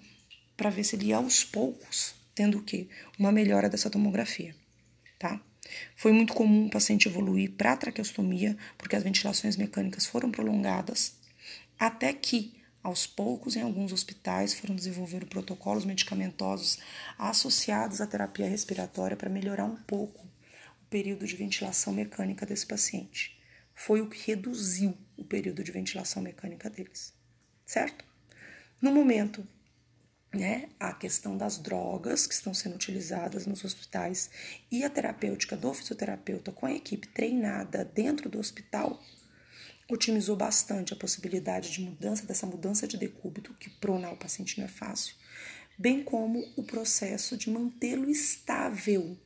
para 0.56 0.70
ver 0.70 0.84
se 0.84 0.96
ele 0.96 1.08
ia 1.08 1.18
aos 1.18 1.44
poucos 1.44 2.16
tendo 2.34 2.60
o 2.60 2.64
quê? 2.64 2.88
Uma 3.20 3.32
melhora 3.32 3.70
dessa 3.70 3.90
tomografia, 3.90 4.56
tá? 5.20 5.40
Foi 5.96 6.12
muito 6.12 6.34
comum 6.34 6.66
o 6.66 6.70
paciente 6.70 7.08
evoluir 7.08 7.52
para 7.52 7.78
traqueostomia, 7.78 8.58
porque 8.78 8.96
as 8.96 9.04
ventilações 9.04 9.56
mecânicas 9.56 10.06
foram 10.06 10.32
prolongadas, 10.32 11.16
até 11.80 12.12
que, 12.14 12.60
aos 12.84 13.06
poucos, 13.06 13.56
em 13.56 13.62
alguns 13.62 13.92
hospitais, 13.92 14.54
foram 14.54 14.76
desenvolvendo 14.76 15.28
protocolos 15.28 15.86
medicamentosos 15.86 16.80
associados 17.18 18.02
à 18.02 18.08
terapia 18.08 18.48
respiratória 18.48 19.16
para 19.16 19.30
melhorar 19.30 19.66
um 19.66 19.76
pouco 19.76 20.26
o 20.82 20.86
período 20.90 21.28
de 21.28 21.36
ventilação 21.36 21.94
mecânica 21.94 22.46
desse 22.46 22.66
paciente. 22.66 23.40
Foi 23.74 24.02
o 24.02 24.10
que 24.10 24.32
reduziu 24.32 24.98
o 25.16 25.24
período 25.24 25.64
de 25.64 25.72
ventilação 25.72 26.22
mecânica 26.22 26.70
deles, 26.70 27.14
certo? 27.66 28.04
No 28.82 28.92
momento 28.92 29.48
né, 30.34 30.70
a 30.80 30.94
questão 30.94 31.38
das 31.38 31.58
drogas 31.58 32.26
que 32.26 32.34
estão 32.34 32.54
sendo 32.54 32.76
utilizadas 32.76 33.46
nos 33.46 33.66
hospitais 33.66 34.30
e 34.72 34.84
a 34.84 34.90
terapêutica 34.90 35.58
do 35.58 35.74
fisioterapeuta 35.74 36.52
com 36.52 36.66
a 36.66 36.74
equipe 36.74 37.08
treinada 37.08 37.84
dentro 37.84 38.30
do 38.30 38.40
hospital, 38.40 39.02
otimizou 39.90 40.38
bastante 40.38 40.94
a 40.94 40.96
possibilidade 40.96 41.70
de 41.70 41.82
mudança, 41.82 42.26
dessa 42.26 42.46
mudança 42.46 42.88
de 42.88 42.98
decúbito, 42.98 43.54
que 43.56 43.70
pronar 43.70 44.14
o 44.14 44.18
paciente 44.18 44.58
não 44.58 44.66
é 44.66 44.70
fácil, 44.70 45.16
bem 45.78 46.02
como 46.02 46.40
o 46.56 46.64
processo 46.64 47.36
de 47.36 47.50
mantê-lo 47.50 48.10
estável 48.10 49.18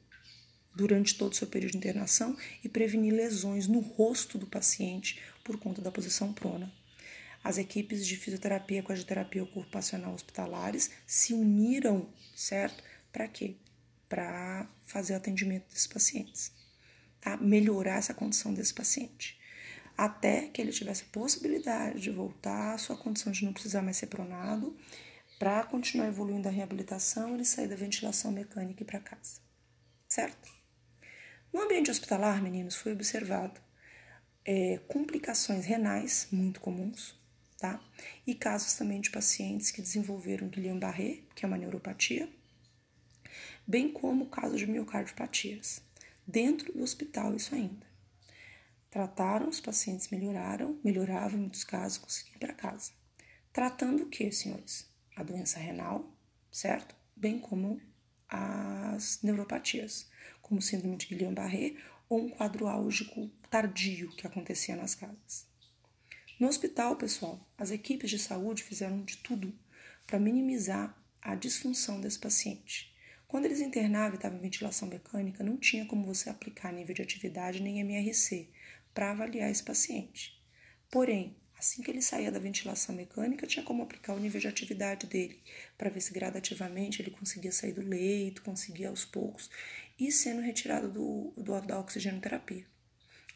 durante 0.76 1.16
todo 1.16 1.32
o 1.32 1.36
seu 1.36 1.48
período 1.48 1.74
de 1.74 1.78
internação 1.78 2.36
e 2.64 2.68
prevenir 2.68 3.14
lesões 3.14 3.68
no 3.68 3.80
rosto 3.80 4.38
do 4.38 4.48
paciente 4.48 5.22
por 5.44 5.58
conta 5.58 5.82
da 5.82 5.92
posição 5.92 6.34
prona. 6.34 6.72
As 7.46 7.60
equipes 7.60 8.08
de 8.08 8.18
fisioterapia 8.18 8.82
com 8.82 8.92
a 8.92 8.96
terapia 8.96 9.44
ocupacional 9.44 10.16
hospitalares 10.16 10.90
se 11.06 11.32
uniram, 11.32 12.10
certo? 12.36 12.84
Para 13.14 13.28
quê? 13.28 13.58
Para 14.10 14.68
fazer 14.88 15.14
o 15.14 15.18
atendimento 15.18 15.70
desses 15.70 15.86
pacientes, 15.86 16.52
tá? 17.22 17.38
Melhorar 17.38 17.98
essa 18.00 18.16
condição 18.16 18.52
desse 18.52 18.74
paciente 18.74 19.40
até 19.96 20.48
que 20.48 20.60
ele 20.60 20.72
tivesse 20.72 21.04
a 21.04 21.12
possibilidade 21.12 22.02
de 22.02 22.10
voltar 22.10 22.74
à 22.74 22.78
sua 22.80 22.98
condição 22.98 23.32
de 23.32 23.46
não 23.46 23.54
precisar 23.54 23.84
mais 23.84 23.98
ser 23.98 24.08
pronado, 24.08 24.76
para 25.38 25.64
continuar 25.64 26.08
evoluindo 26.08 26.48
a 26.48 26.52
reabilitação, 26.52 27.36
ele 27.36 27.46
sair 27.46 27.68
da 27.68 27.76
ventilação 27.76 28.32
mecânica 28.32 28.82
e 28.82 28.86
para 28.86 29.00
casa. 29.00 29.40
Certo? 30.08 30.52
No 31.54 31.62
ambiente 31.62 31.92
hospitalar, 31.92 32.42
meninos, 32.42 32.76
foi 32.76 32.92
observado 32.92 33.62
é, 34.44 34.80
complicações 34.88 35.66
renais 35.66 36.28
muito 36.32 36.60
comuns, 36.60 37.18
tá? 37.58 37.80
E 38.26 38.36
casos 38.36 38.74
também 38.74 39.02
de 39.02 39.10
pacientes 39.10 39.72
que 39.72 39.82
desenvolveram 39.82 40.48
Guillain-Barré, 40.48 41.24
que 41.34 41.46
é 41.46 41.48
uma 41.48 41.58
neuropatia, 41.58 42.30
bem 43.66 43.92
como 43.92 44.26
o 44.26 44.30
caso 44.30 44.56
de 44.56 44.68
miocardiopatias. 44.68 45.82
Dentro 46.28 46.74
do 46.74 46.84
hospital, 46.84 47.36
isso 47.36 47.54
ainda. 47.54 47.86
Trataram, 48.90 49.50
os 49.50 49.60
pacientes 49.60 50.10
melhoraram, 50.10 50.80
melhoravam 50.84 51.38
em 51.38 51.42
muitos 51.42 51.64
casos, 51.64 51.98
conseguiam 51.98 52.36
ir 52.36 52.40
para 52.40 52.54
casa. 52.54 52.92
Tratando 53.52 54.04
o 54.04 54.10
que, 54.10 54.32
senhores? 54.32 54.90
A 55.16 55.24
doença 55.24 55.60
renal, 55.60 56.14
certo? 56.52 56.96
Bem 57.16 57.40
como 57.40 57.80
as 58.28 59.22
neuropatias, 59.22 60.10
como 60.42 60.62
síndrome 60.62 60.98
de 60.98 61.08
Guillain-Barré 61.08 61.76
ou 62.10 62.22
um 62.22 62.30
quadro 62.30 62.68
álgico 62.68 63.30
tardio 63.50 64.10
que 64.16 64.28
acontecia 64.28 64.76
nas 64.76 64.96
casas. 64.96 65.48
No 66.38 66.50
hospital, 66.50 66.98
pessoal, 66.98 67.40
as 67.58 67.72
equipes 67.72 68.10
de 68.10 68.20
saúde 68.20 68.62
fizeram 68.62 69.02
de 69.06 69.16
tudo 69.18 69.58
para 70.06 70.20
minimizar 70.20 70.94
a 71.22 71.34
disfunção 71.34 72.02
desse 72.02 72.20
paciente. 72.20 72.94
Quando 73.26 73.46
eles 73.46 73.62
internavam 73.62 74.14
e 74.14 74.16
estavam 74.16 74.38
em 74.38 74.42
ventilação 74.42 74.88
mecânica, 74.88 75.46
não 75.46 75.56
tinha 75.56 75.86
como 75.86 76.06
você 76.06 76.30
aplicar 76.30 76.74
nível 76.74 76.94
de 76.94 77.02
atividade 77.02 77.62
nem 77.62 77.80
MRC, 77.80 78.50
para 78.94 79.12
avaliar 79.12 79.50
esse 79.50 79.64
paciente. 79.64 80.38
Porém, 80.92 81.38
assim 81.58 81.82
que 81.82 81.90
ele 81.90 82.02
saía 82.02 82.32
da 82.32 82.40
ventilação 82.40 82.94
mecânica, 82.94 83.48
tinha 83.48 83.64
como 83.64 83.84
aplicar 83.84 84.14
o 84.14 84.20
nível 84.20 84.42
de 84.42 84.48
atividade 84.50 85.08
dele, 85.08 85.42
para 85.78 85.90
ver 85.90 86.02
se 86.02 86.14
gradativamente 86.14 87.02
ele 87.02 87.12
conseguia 87.12 87.52
sair 87.54 87.72
do 87.72 87.82
leito, 87.82 88.42
conseguia 88.42 88.90
aos 88.90 89.06
poucos 89.06 89.50
e 89.98 90.12
sendo 90.12 90.42
retirado 90.42 90.92
do, 90.92 91.34
do, 91.38 91.62
da 91.62 91.80
oxigenoterapia, 91.80 92.66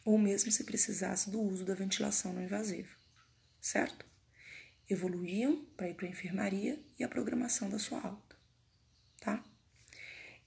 ou 0.04 0.18
mesmo 0.18 0.50
se 0.50 0.64
precisasse 0.64 1.30
do 1.30 1.40
uso 1.40 1.64
da 1.64 1.74
ventilação 1.74 2.32
não 2.32 2.42
invasiva, 2.42 2.94
certo? 3.60 4.06
Evoluíam 4.88 5.64
para 5.76 5.88
ir 5.88 5.94
para 5.94 6.06
a 6.06 6.10
enfermaria 6.10 6.78
e 6.98 7.04
a 7.04 7.08
programação 7.08 7.68
da 7.68 7.78
sua 7.78 8.00
alta, 8.00 8.36
tá? 9.20 9.44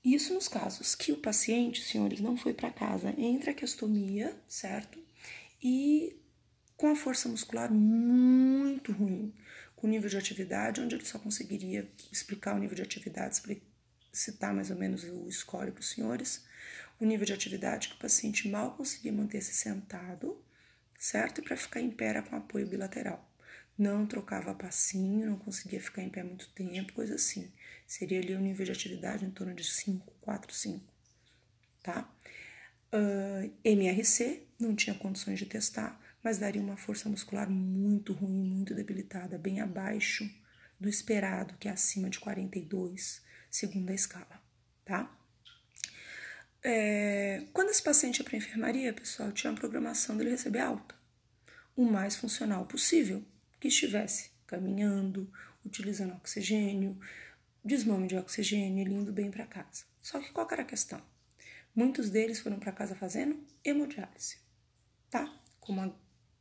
Isso 0.04 0.34
nos 0.34 0.50
casos 0.50 0.96
que 0.96 1.14
o 1.14 1.18
paciente, 1.18 1.82
senhores, 1.82 2.20
não 2.20 2.36
foi 2.36 2.54
para 2.54 2.72
casa 2.72 3.14
entre 3.18 3.52
a 3.52 3.54
questomia, 3.54 4.38
certo? 4.48 5.00
E 5.62 6.20
com 6.76 6.88
a 6.88 6.96
força 6.96 7.30
muscular 7.30 7.72
muito 7.72 8.92
ruim, 8.92 9.34
com 9.78 9.88
nível 9.88 10.10
de 10.10 10.18
atividade, 10.18 10.82
onde 10.82 10.96
ele 10.96 11.06
só 11.06 11.18
conseguiria 11.18 11.90
explicar 12.12 12.56
o 12.56 12.60
nível 12.60 12.76
de 12.76 12.82
atividade, 12.82 13.42
citar 14.12 14.54
mais 14.54 14.70
ou 14.70 14.76
menos 14.76 15.06
o 15.06 15.32
score 15.32 15.72
para 15.72 15.80
os 15.80 15.92
senhores, 15.92 16.46
o 17.00 17.06
nível 17.06 17.26
de 17.26 17.34
atividade 17.34 17.90
que 17.90 17.96
o 17.96 18.00
paciente 18.00 18.48
mal 18.48 18.76
conseguia 18.76 19.12
manter-se 19.12 19.54
sentado, 19.54 20.42
certo? 20.98 21.42
E 21.42 21.44
para 21.44 21.58
ficar 21.58 21.82
em 21.82 21.92
pé 21.92 22.06
era 22.06 22.22
com 22.24 22.36
apoio 22.36 22.68
bilateral. 22.68 23.30
Não 23.78 24.06
trocava 24.06 24.54
passinho, 24.54 25.26
não 25.26 25.38
conseguia 25.38 25.82
ficar 25.82 26.04
em 26.04 26.10
pé 26.10 26.24
muito 26.24 26.50
tempo, 26.50 26.94
coisa 26.94 27.16
assim. 27.16 27.52
Seria 27.88 28.20
ali 28.20 28.36
um 28.36 28.42
nível 28.42 28.66
de 28.66 28.72
atividade 28.72 29.26
em 29.26 29.32
torno 29.32 29.54
de 29.54 29.64
5, 29.64 30.14
4, 30.22 30.54
5, 30.54 30.94
tá? 31.82 32.10
Uh, 32.94 33.52
MRC, 33.64 34.48
não 34.60 34.76
tinha 34.76 34.96
condições 34.96 35.40
de 35.40 35.48
testar, 35.48 36.00
mas 36.24 36.38
daria 36.38 36.62
uma 36.62 36.78
força 36.78 37.10
muscular 37.10 37.50
muito 37.50 38.14
ruim, 38.14 38.44
muito 38.44 38.76
debilitada, 38.76 39.38
bem 39.38 39.60
abaixo 39.60 40.30
do 40.80 40.88
esperado, 40.88 41.56
que 41.60 41.68
é 41.68 41.72
acima 41.72 42.10
de 42.10 42.20
42, 42.20 43.22
segundo 43.50 43.90
a 43.90 43.94
escala, 43.94 44.42
tá? 44.86 45.12
É, 46.64 47.44
quando 47.52 47.70
esse 47.70 47.84
paciente 47.84 48.20
ia 48.20 48.24
para 48.24 48.36
a 48.36 48.38
enfermaria, 48.38 48.94
pessoal, 48.94 49.32
tinha 49.34 49.52
a 49.52 49.56
programação 49.56 50.16
dele 50.16 50.30
receber 50.30 50.60
alta, 50.60 50.96
o 51.76 51.84
mais 51.84 52.16
funcional 52.16 52.66
possível, 52.66 53.22
que 53.60 53.68
estivesse 53.68 54.32
caminhando, 54.48 55.30
utilizando 55.66 56.14
oxigênio, 56.14 56.98
desmame 57.64 58.08
de 58.08 58.16
oxigênio 58.16 58.88
e 58.88 58.94
indo 58.94 59.12
bem 59.12 59.30
para 59.30 59.46
casa. 59.46 59.84
Só 60.02 60.20
que 60.20 60.32
qual 60.32 60.48
era 60.52 60.62
a 60.62 60.66
questão? 60.66 61.02
Muitos 61.76 62.10
deles 62.10 62.40
foram 62.40 62.60
para 62.60 62.72
casa 62.72 62.96
fazendo 62.96 63.46
hemodiálise, 63.64 64.38
tá? 65.10 65.34
Como 65.60 65.94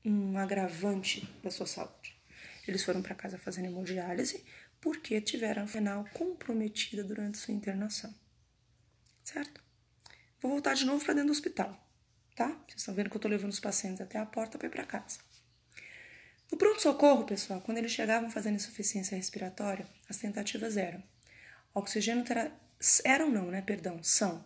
um 0.04 0.38
agravante 0.38 1.28
da 1.42 1.50
sua 1.50 1.66
saúde. 1.66 2.16
Eles 2.66 2.84
foram 2.84 3.02
para 3.02 3.14
casa 3.14 3.38
fazendo 3.38 3.66
hemodiálise 3.66 4.44
porque 4.80 5.20
tiveram 5.20 5.62
a 5.62 5.66
renal 5.66 6.04
comprometida 6.12 7.02
durante 7.02 7.38
sua 7.38 7.54
internação, 7.54 8.14
certo? 9.24 9.62
Vou 10.42 10.50
voltar 10.50 10.74
de 10.74 10.84
novo 10.84 11.04
para 11.04 11.14
dentro 11.14 11.28
do 11.28 11.32
hospital, 11.32 11.72
tá? 12.34 12.48
Vocês 12.48 12.80
estão 12.80 12.94
vendo 12.94 13.08
que 13.08 13.14
eu 13.14 13.18
estou 13.18 13.30
levando 13.30 13.52
os 13.52 13.60
pacientes 13.60 14.00
até 14.00 14.18
a 14.18 14.26
porta 14.26 14.58
para 14.58 14.66
ir 14.66 14.70
para 14.70 14.84
casa. 14.84 15.20
No 16.50 16.58
pronto-socorro, 16.58 17.24
pessoal, 17.24 17.60
quando 17.60 17.78
eles 17.78 17.92
chegavam 17.92 18.28
fazendo 18.28 18.56
insuficiência 18.56 19.16
respiratória, 19.16 19.86
as 20.08 20.16
tentativas 20.16 20.76
eram 20.76 21.00
oxigenoterapia. 21.72 22.60
Eram 23.04 23.30
não, 23.30 23.46
né? 23.52 23.62
Perdão, 23.62 24.02
são 24.02 24.44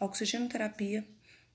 oxigenoterapia 0.00 1.06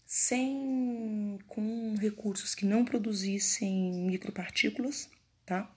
sem 0.06 1.40
com 1.48 1.96
recursos 1.96 2.54
que 2.54 2.66
não 2.66 2.86
produzissem 2.86 3.94
micropartículas, 4.06 5.10
tá? 5.44 5.74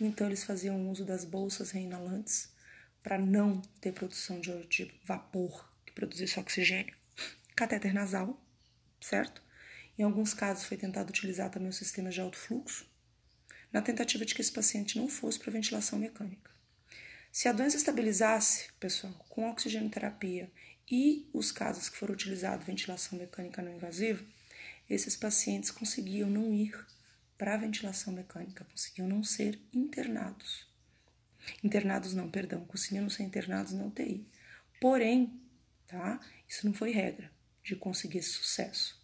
Então 0.00 0.26
eles 0.26 0.42
faziam 0.42 0.90
uso 0.90 1.04
das 1.04 1.24
bolsas 1.24 1.70
reinalantes 1.70 2.52
para 3.00 3.16
não 3.16 3.62
ter 3.80 3.92
produção 3.92 4.40
de, 4.40 4.66
de 4.66 4.92
vapor 5.04 5.70
que 5.86 5.92
produzisse 5.92 6.40
oxigênio. 6.40 7.03
Catéter 7.56 7.94
nasal, 7.94 8.44
certo? 9.00 9.40
Em 9.96 10.02
alguns 10.02 10.34
casos 10.34 10.64
foi 10.64 10.76
tentado 10.76 11.10
utilizar 11.10 11.48
também 11.50 11.68
os 11.68 11.76
sistemas 11.76 12.12
de 12.12 12.20
alto 12.20 12.36
fluxo, 12.36 12.84
na 13.72 13.80
tentativa 13.80 14.24
de 14.24 14.34
que 14.34 14.40
esse 14.40 14.50
paciente 14.50 14.98
não 14.98 15.08
fosse 15.08 15.38
para 15.38 15.52
ventilação 15.52 15.96
mecânica. 15.96 16.50
Se 17.30 17.46
a 17.46 17.52
doença 17.52 17.76
estabilizasse, 17.76 18.72
pessoal, 18.80 19.14
com 19.28 19.48
oxigenoterapia 19.48 20.50
e 20.90 21.28
os 21.32 21.52
casos 21.52 21.88
que 21.88 21.96
foram 21.96 22.14
utilizados 22.14 22.66
ventilação 22.66 23.16
mecânica 23.16 23.62
não 23.62 23.72
invasiva, 23.72 24.24
esses 24.90 25.16
pacientes 25.16 25.70
conseguiam 25.70 26.28
não 26.28 26.52
ir 26.52 26.74
para 27.38 27.54
a 27.54 27.58
ventilação 27.58 28.12
mecânica, 28.12 28.64
conseguiam 28.64 29.06
não 29.06 29.22
ser 29.22 29.60
internados. 29.72 30.66
Internados 31.62 32.14
não, 32.14 32.28
perdão, 32.28 32.64
conseguiam 32.64 33.02
não 33.02 33.10
ser 33.10 33.22
internados 33.22 33.72
na 33.72 33.84
UTI. 33.84 34.26
Porém, 34.80 35.40
tá? 35.86 36.18
Isso 36.48 36.66
não 36.66 36.74
foi 36.74 36.90
regra 36.90 37.33
de 37.64 37.74
conseguir 37.74 38.22
sucesso. 38.22 39.02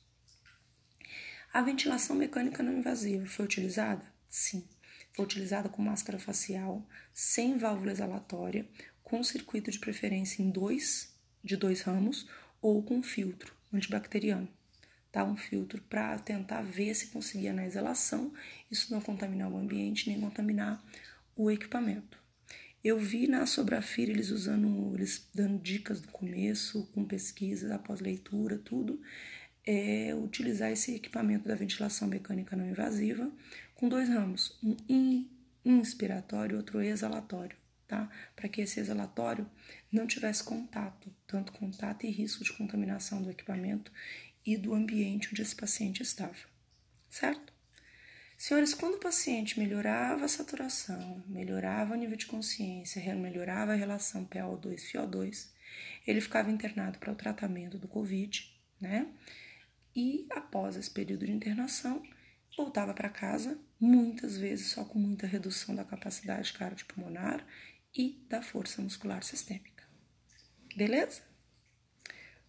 A 1.52 1.62
ventilação 1.62 2.14
mecânica 2.14 2.62
não 2.62 2.78
invasiva 2.78 3.26
foi 3.26 3.44
utilizada? 3.44 4.04
Sim, 4.28 4.64
foi 5.12 5.24
utilizada 5.24 5.68
com 5.68 5.82
máscara 5.82 6.18
facial, 6.18 6.86
sem 7.12 7.58
válvula 7.58 7.90
exalatória, 7.90 8.68
com 9.02 9.24
circuito 9.24 9.70
de 9.70 9.80
preferência 9.80 10.42
em 10.42 10.50
dois, 10.50 11.12
de 11.42 11.56
dois 11.56 11.80
ramos, 11.82 12.28
ou 12.62 12.82
com 12.82 13.02
filtro 13.02 13.52
antibacteriano. 13.72 14.48
Tá? 15.10 15.24
Um 15.24 15.36
filtro 15.36 15.82
para 15.82 16.16
tentar 16.20 16.62
ver 16.62 16.94
se 16.94 17.08
conseguia 17.08 17.52
na 17.52 17.66
exalação 17.66 18.32
isso 18.70 18.92
não 18.92 19.00
contaminar 19.00 19.50
o 19.50 19.56
ambiente 19.56 20.08
nem 20.08 20.20
contaminar 20.20 20.80
o 21.34 21.50
equipamento. 21.50 22.20
Eu 22.82 22.98
vi 22.98 23.26
na 23.26 23.44
Sobrafira 23.44 24.10
eles 24.10 24.30
usando, 24.30 24.94
eles 24.94 25.28
dando 25.34 25.58
dicas 25.58 26.00
do 26.00 26.08
começo, 26.08 26.86
com 26.94 27.04
pesquisa, 27.04 27.74
após 27.74 28.00
leitura, 28.00 28.58
tudo, 28.58 29.00
é 29.66 30.14
utilizar 30.14 30.70
esse 30.70 30.94
equipamento 30.94 31.46
da 31.46 31.54
ventilação 31.54 32.08
mecânica 32.08 32.56
não 32.56 32.68
invasiva 32.68 33.30
com 33.74 33.88
dois 33.88 34.08
ramos, 34.08 34.58
um 34.88 35.26
inspiratório 35.64 36.54
e 36.54 36.56
outro 36.56 36.80
exalatório, 36.80 37.56
tá? 37.86 38.10
Para 38.34 38.48
que 38.48 38.62
esse 38.62 38.80
exalatório 38.80 39.46
não 39.92 40.06
tivesse 40.06 40.42
contato, 40.42 41.14
tanto 41.26 41.52
contato 41.52 42.06
e 42.06 42.10
risco 42.10 42.42
de 42.42 42.52
contaminação 42.54 43.22
do 43.22 43.30
equipamento 43.30 43.92
e 44.44 44.56
do 44.56 44.74
ambiente 44.74 45.28
onde 45.30 45.42
esse 45.42 45.54
paciente 45.54 46.02
estava, 46.02 46.34
certo? 47.10 47.52
Senhores, 48.40 48.72
quando 48.72 48.94
o 48.94 48.98
paciente 48.98 49.58
melhorava 49.58 50.24
a 50.24 50.28
saturação, 50.28 51.22
melhorava 51.26 51.92
o 51.92 51.96
nível 51.96 52.16
de 52.16 52.24
consciência, 52.24 53.14
melhorava 53.14 53.72
a 53.72 53.76
relação 53.76 54.24
PaO2-FiO2, 54.24 55.50
ele 56.06 56.22
ficava 56.22 56.50
internado 56.50 56.98
para 56.98 57.12
o 57.12 57.14
tratamento 57.14 57.76
do 57.76 57.86
Covid, 57.86 58.50
né? 58.80 59.12
E 59.94 60.26
após 60.30 60.76
esse 60.76 60.90
período 60.90 61.26
de 61.26 61.32
internação, 61.32 62.02
voltava 62.56 62.94
para 62.94 63.10
casa, 63.10 63.60
muitas 63.78 64.38
vezes 64.38 64.68
só 64.68 64.86
com 64.86 64.98
muita 64.98 65.26
redução 65.26 65.74
da 65.74 65.84
capacidade 65.84 66.54
cardiopulmonar 66.54 67.46
e 67.94 68.24
da 68.26 68.40
força 68.40 68.80
muscular 68.80 69.22
sistêmica. 69.22 69.84
Beleza? 70.74 71.20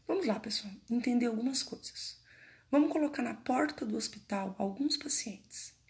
Vamos 0.08 0.26
lá, 0.26 0.40
pessoal, 0.40 0.74
entender 0.90 1.26
algumas 1.26 1.62
coisas. 1.62 2.18
Vamos 2.72 2.94
colocar 2.94 3.22
na 3.22 3.34
porta 3.34 3.86
do 3.86 3.98
hospital 3.98 4.56
alguns 4.58 4.96
pacientes. 4.96 5.81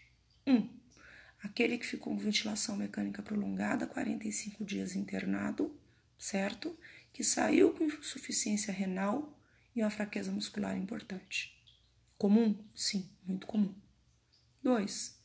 Um, 0.46 0.68
aquele 1.42 1.78
que 1.78 1.86
ficou 1.86 2.14
com 2.14 2.18
ventilação 2.18 2.76
mecânica 2.76 3.22
prolongada, 3.22 3.86
45 3.86 4.64
dias 4.64 4.96
internado, 4.96 5.74
certo? 6.18 6.76
Que 7.12 7.22
saiu 7.22 7.72
com 7.74 7.84
insuficiência 7.84 8.72
renal 8.72 9.38
e 9.74 9.82
uma 9.82 9.90
fraqueza 9.90 10.30
muscular 10.30 10.76
importante. 10.76 11.56
Comum? 12.16 12.56
Sim, 12.74 13.08
muito 13.26 13.46
comum. 13.46 13.74
2. 14.62 15.20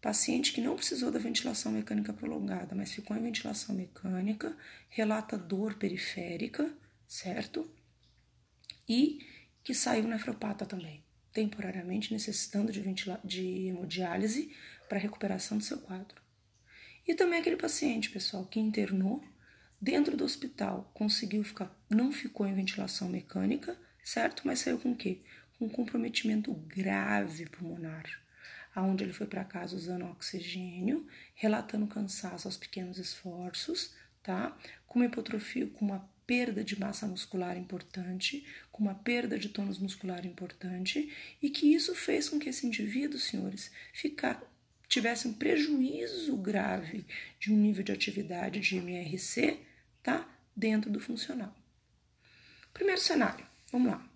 Paciente 0.00 0.52
que 0.52 0.60
não 0.60 0.76
precisou 0.76 1.10
da 1.10 1.18
ventilação 1.18 1.72
mecânica 1.72 2.12
prolongada, 2.12 2.74
mas 2.74 2.92
ficou 2.92 3.16
em 3.16 3.22
ventilação 3.22 3.74
mecânica, 3.74 4.56
relata 4.88 5.36
dor 5.36 5.74
periférica, 5.74 6.72
certo? 7.08 7.68
E 8.88 9.26
que 9.64 9.74
saiu 9.74 10.04
nefropata 10.04 10.64
também, 10.64 11.02
temporariamente 11.36 12.14
necessitando 12.14 12.72
de, 12.72 12.82
de 13.22 13.66
hemodiálise 13.66 14.56
para 14.88 14.98
recuperação 14.98 15.58
do 15.58 15.64
seu 15.64 15.76
quadro. 15.76 16.22
E 17.06 17.14
também 17.14 17.38
aquele 17.38 17.58
paciente, 17.58 18.08
pessoal, 18.08 18.46
que 18.46 18.58
internou 18.58 19.22
dentro 19.78 20.16
do 20.16 20.24
hospital, 20.24 20.90
conseguiu 20.94 21.44
ficar, 21.44 21.70
não 21.90 22.10
ficou 22.10 22.46
em 22.46 22.54
ventilação 22.54 23.06
mecânica, 23.10 23.78
certo? 24.02 24.44
Mas 24.46 24.60
saiu 24.60 24.78
com 24.78 24.92
o 24.92 24.96
quê? 24.96 25.20
Com 25.58 25.66
um 25.66 25.68
comprometimento 25.68 26.54
grave 26.54 27.44
pulmonar 27.50 28.04
aonde 28.74 29.04
ele 29.04 29.12
foi 29.12 29.26
para 29.26 29.42
casa 29.42 29.74
usando 29.74 30.04
oxigênio, 30.04 31.06
relatando 31.34 31.86
cansaço 31.86 32.46
aos 32.46 32.58
pequenos 32.58 32.98
esforços, 32.98 33.94
tá? 34.22 34.54
Com 34.86 34.98
uma 34.98 35.06
hipotrofia, 35.06 35.66
com 35.66 35.86
uma 35.86 36.06
perda 36.26 36.64
de 36.64 36.78
massa 36.78 37.06
muscular 37.06 37.56
importante, 37.56 38.44
com 38.72 38.82
uma 38.82 38.94
perda 38.94 39.38
de 39.38 39.48
tônus 39.48 39.78
muscular 39.78 40.26
importante, 40.26 41.12
e 41.40 41.48
que 41.48 41.72
isso 41.72 41.94
fez 41.94 42.28
com 42.28 42.38
que 42.38 42.48
esse 42.48 42.66
indivíduo, 42.66 43.18
senhores, 43.18 43.70
ficar, 43.92 44.42
tivesse 44.88 45.28
um 45.28 45.32
prejuízo 45.32 46.36
grave 46.36 47.06
de 47.38 47.52
um 47.52 47.56
nível 47.56 47.84
de 47.84 47.92
atividade 47.92 48.60
de 48.60 48.76
MRC, 48.76 49.60
tá? 50.02 50.28
Dentro 50.54 50.90
do 50.90 51.00
funcional. 51.00 51.54
Primeiro 52.72 53.00
cenário, 53.00 53.46
vamos 53.70 53.90
lá. 53.90 54.06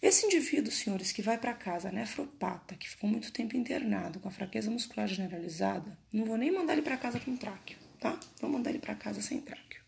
Esse 0.00 0.26
indivíduo, 0.26 0.72
senhores, 0.72 1.12
que 1.12 1.22
vai 1.22 1.38
para 1.38 1.54
casa 1.54 1.92
nefropata, 1.92 2.74
que 2.74 2.88
ficou 2.88 3.08
muito 3.08 3.32
tempo 3.32 3.56
internado 3.56 4.18
com 4.18 4.28
a 4.28 4.32
fraqueza 4.32 4.68
muscular 4.68 5.06
generalizada, 5.06 5.96
não 6.12 6.24
vou 6.24 6.36
nem 6.36 6.50
mandar 6.50 6.72
ele 6.72 6.82
para 6.82 6.96
casa 6.96 7.20
com 7.20 7.36
tráqueo, 7.36 7.78
tá? 8.00 8.18
Vou 8.40 8.50
mandar 8.50 8.70
ele 8.70 8.80
para 8.80 8.96
casa 8.96 9.22
sem 9.22 9.40
tráqueo. 9.40 9.81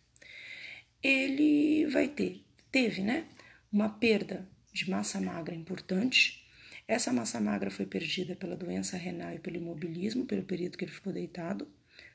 Ele 1.04 1.86
vai 1.88 2.08
ter, 2.08 2.42
teve, 2.72 3.02
né, 3.02 3.28
uma 3.70 3.90
perda 3.90 4.48
de 4.72 4.88
massa 4.88 5.20
magra 5.20 5.54
importante. 5.54 6.42
Essa 6.88 7.12
massa 7.12 7.38
magra 7.38 7.70
foi 7.70 7.84
perdida 7.84 8.34
pela 8.34 8.56
doença 8.56 8.96
renal 8.96 9.34
e 9.34 9.38
pelo 9.38 9.56
imobilismo, 9.56 10.24
pelo 10.24 10.44
período 10.44 10.78
que 10.78 10.84
ele 10.86 10.92
ficou 10.92 11.12
deitado, 11.12 11.68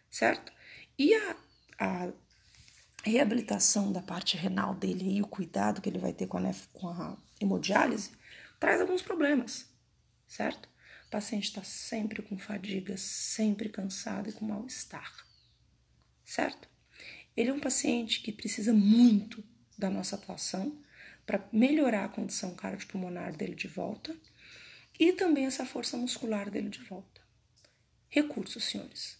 certo? 0.09 0.51
E 0.97 1.13
a, 1.13 1.35
a 1.77 2.11
reabilitação 3.03 3.91
da 3.93 4.01
parte 4.01 4.35
renal 4.35 4.73
dele 4.73 5.17
e 5.17 5.21
o 5.21 5.27
cuidado 5.27 5.81
que 5.81 5.89
ele 5.89 5.99
vai 5.99 6.11
ter 6.11 6.25
com 6.25 6.39
a, 6.39 6.51
com 6.73 6.87
a 6.87 7.15
hemodiálise 7.39 8.11
traz 8.59 8.81
alguns 8.81 9.03
problemas, 9.03 9.69
certo? 10.27 10.67
O 11.05 11.09
paciente 11.11 11.45
está 11.45 11.63
sempre 11.63 12.21
com 12.23 12.37
fadiga, 12.37 12.95
sempre 12.97 13.69
cansado 13.69 14.29
e 14.29 14.33
com 14.33 14.45
mal-estar, 14.45 15.25
certo? 16.25 16.68
Ele 17.39 17.51
é 17.51 17.53
um 17.53 17.59
paciente 17.59 18.19
que 18.19 18.33
precisa 18.33 18.73
muito 18.73 19.41
da 19.77 19.89
nossa 19.89 20.17
atuação 20.17 20.77
para 21.25 21.47
melhorar 21.53 22.03
a 22.03 22.09
condição 22.09 22.53
cardiopulmonar 22.53 23.33
dele 23.33 23.55
de 23.55 23.65
volta 23.65 24.13
e 24.99 25.13
também 25.13 25.45
essa 25.45 25.65
força 25.65 25.95
muscular 25.95 26.51
dele 26.51 26.67
de 26.67 26.81
volta. 26.81 27.21
Recursos, 28.09 28.65
senhores. 28.65 29.17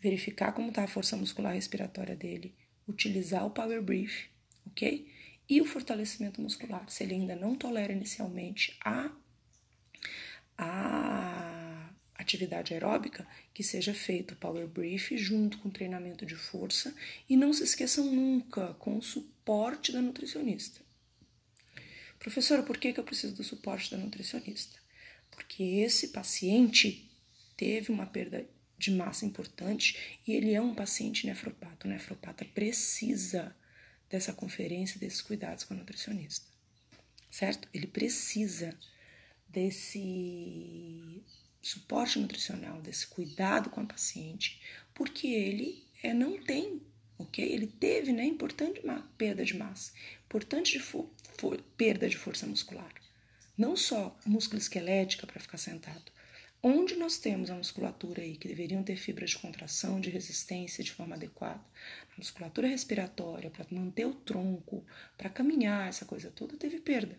Verificar 0.00 0.52
como 0.52 0.70
está 0.70 0.84
a 0.84 0.88
força 0.88 1.18
muscular 1.18 1.52
respiratória 1.52 2.16
dele, 2.16 2.56
utilizar 2.88 3.44
o 3.44 3.50
Power 3.50 3.82
Brief, 3.82 4.30
ok? 4.66 5.06
E 5.46 5.60
o 5.60 5.66
fortalecimento 5.66 6.40
muscular, 6.40 6.88
se 6.88 7.04
ele 7.04 7.12
ainda 7.12 7.36
não 7.36 7.56
tolera 7.56 7.92
inicialmente 7.92 8.74
a, 8.82 9.14
a 10.56 11.53
atividade 12.24 12.72
aeróbica, 12.72 13.26
que 13.52 13.62
seja 13.62 13.94
feito 13.94 14.34
Power 14.36 14.66
Brief 14.66 15.16
junto 15.16 15.58
com 15.58 15.70
treinamento 15.70 16.26
de 16.26 16.34
força 16.34 16.94
e 17.28 17.36
não 17.36 17.52
se 17.52 17.62
esqueçam 17.62 18.10
nunca 18.10 18.74
com 18.74 18.98
o 18.98 19.02
suporte 19.02 19.92
da 19.92 20.02
nutricionista. 20.02 20.80
Professora, 22.18 22.62
por 22.62 22.78
que, 22.78 22.92
que 22.92 22.98
eu 22.98 23.04
preciso 23.04 23.34
do 23.34 23.44
suporte 23.44 23.90
da 23.90 23.98
nutricionista? 23.98 24.78
Porque 25.30 25.62
esse 25.62 26.08
paciente 26.08 27.10
teve 27.56 27.92
uma 27.92 28.06
perda 28.06 28.48
de 28.78 28.90
massa 28.90 29.26
importante 29.26 30.18
e 30.26 30.32
ele 30.32 30.52
é 30.52 30.60
um 30.60 30.74
paciente 30.74 31.26
nefropata. 31.26 31.86
O 31.86 31.90
nefropata 31.90 32.44
precisa 32.44 33.54
dessa 34.08 34.32
conferência, 34.32 34.98
desses 34.98 35.20
cuidados 35.20 35.64
com 35.64 35.74
a 35.74 35.76
nutricionista, 35.76 36.46
certo? 37.30 37.68
Ele 37.74 37.86
precisa 37.86 38.76
desse 39.48 41.22
suporte 41.66 42.18
nutricional, 42.18 42.80
desse 42.80 43.06
cuidado 43.06 43.70
com 43.70 43.80
a 43.80 43.86
paciente, 43.86 44.60
porque 44.94 45.26
ele 45.26 45.84
é, 46.02 46.12
não 46.12 46.42
tem, 46.42 46.82
ok? 47.18 47.44
Ele 47.44 47.66
teve, 47.66 48.12
né, 48.12 48.24
importante 48.24 48.80
perda 49.16 49.44
de 49.44 49.56
massa, 49.56 49.92
importante 50.26 50.78
de 50.78 50.84
perda 51.76 52.08
de 52.08 52.16
força 52.16 52.46
muscular. 52.46 52.92
Não 53.56 53.76
só 53.76 54.16
músculo 54.26 54.58
esquelética 54.58 55.26
para 55.26 55.40
ficar 55.40 55.58
sentado, 55.58 56.12
Onde 56.66 56.96
nós 56.96 57.18
temos 57.18 57.50
a 57.50 57.54
musculatura 57.54 58.22
aí 58.22 58.38
que 58.38 58.48
deveriam 58.48 58.82
ter 58.82 58.96
fibras 58.96 59.28
de 59.28 59.38
contração, 59.38 60.00
de 60.00 60.08
resistência 60.08 60.82
de 60.82 60.92
forma 60.92 61.14
adequada, 61.14 61.60
a 61.60 62.16
musculatura 62.16 62.66
respiratória 62.66 63.50
para 63.50 63.66
manter 63.70 64.06
o 64.06 64.14
tronco, 64.14 64.82
para 65.18 65.28
caminhar, 65.28 65.86
essa 65.86 66.06
coisa 66.06 66.30
toda 66.30 66.56
teve 66.56 66.80
perda. 66.80 67.18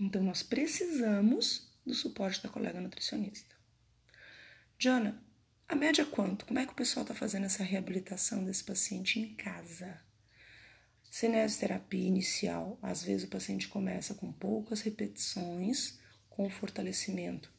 Então 0.00 0.20
nós 0.20 0.42
precisamos 0.42 1.72
do 1.86 1.94
suporte 1.94 2.42
da 2.42 2.48
colega 2.48 2.80
nutricionista. 2.80 3.54
Jana, 4.78 5.22
a 5.66 5.74
média 5.74 6.02
é 6.02 6.04
quanto? 6.04 6.44
Como 6.44 6.58
é 6.58 6.66
que 6.66 6.72
o 6.72 6.76
pessoal 6.76 7.02
está 7.02 7.14
fazendo 7.14 7.46
essa 7.46 7.64
reabilitação 7.64 8.44
desse 8.44 8.62
paciente 8.62 9.18
em 9.18 9.34
casa? 9.34 10.00
Cinesioterapia 11.10 12.06
inicial, 12.06 12.78
às 12.82 13.02
vezes 13.02 13.26
o 13.26 13.30
paciente 13.30 13.68
começa 13.68 14.14
com 14.14 14.30
poucas 14.30 14.82
repetições, 14.82 15.98
com 16.28 16.50
fortalecimento 16.50 17.50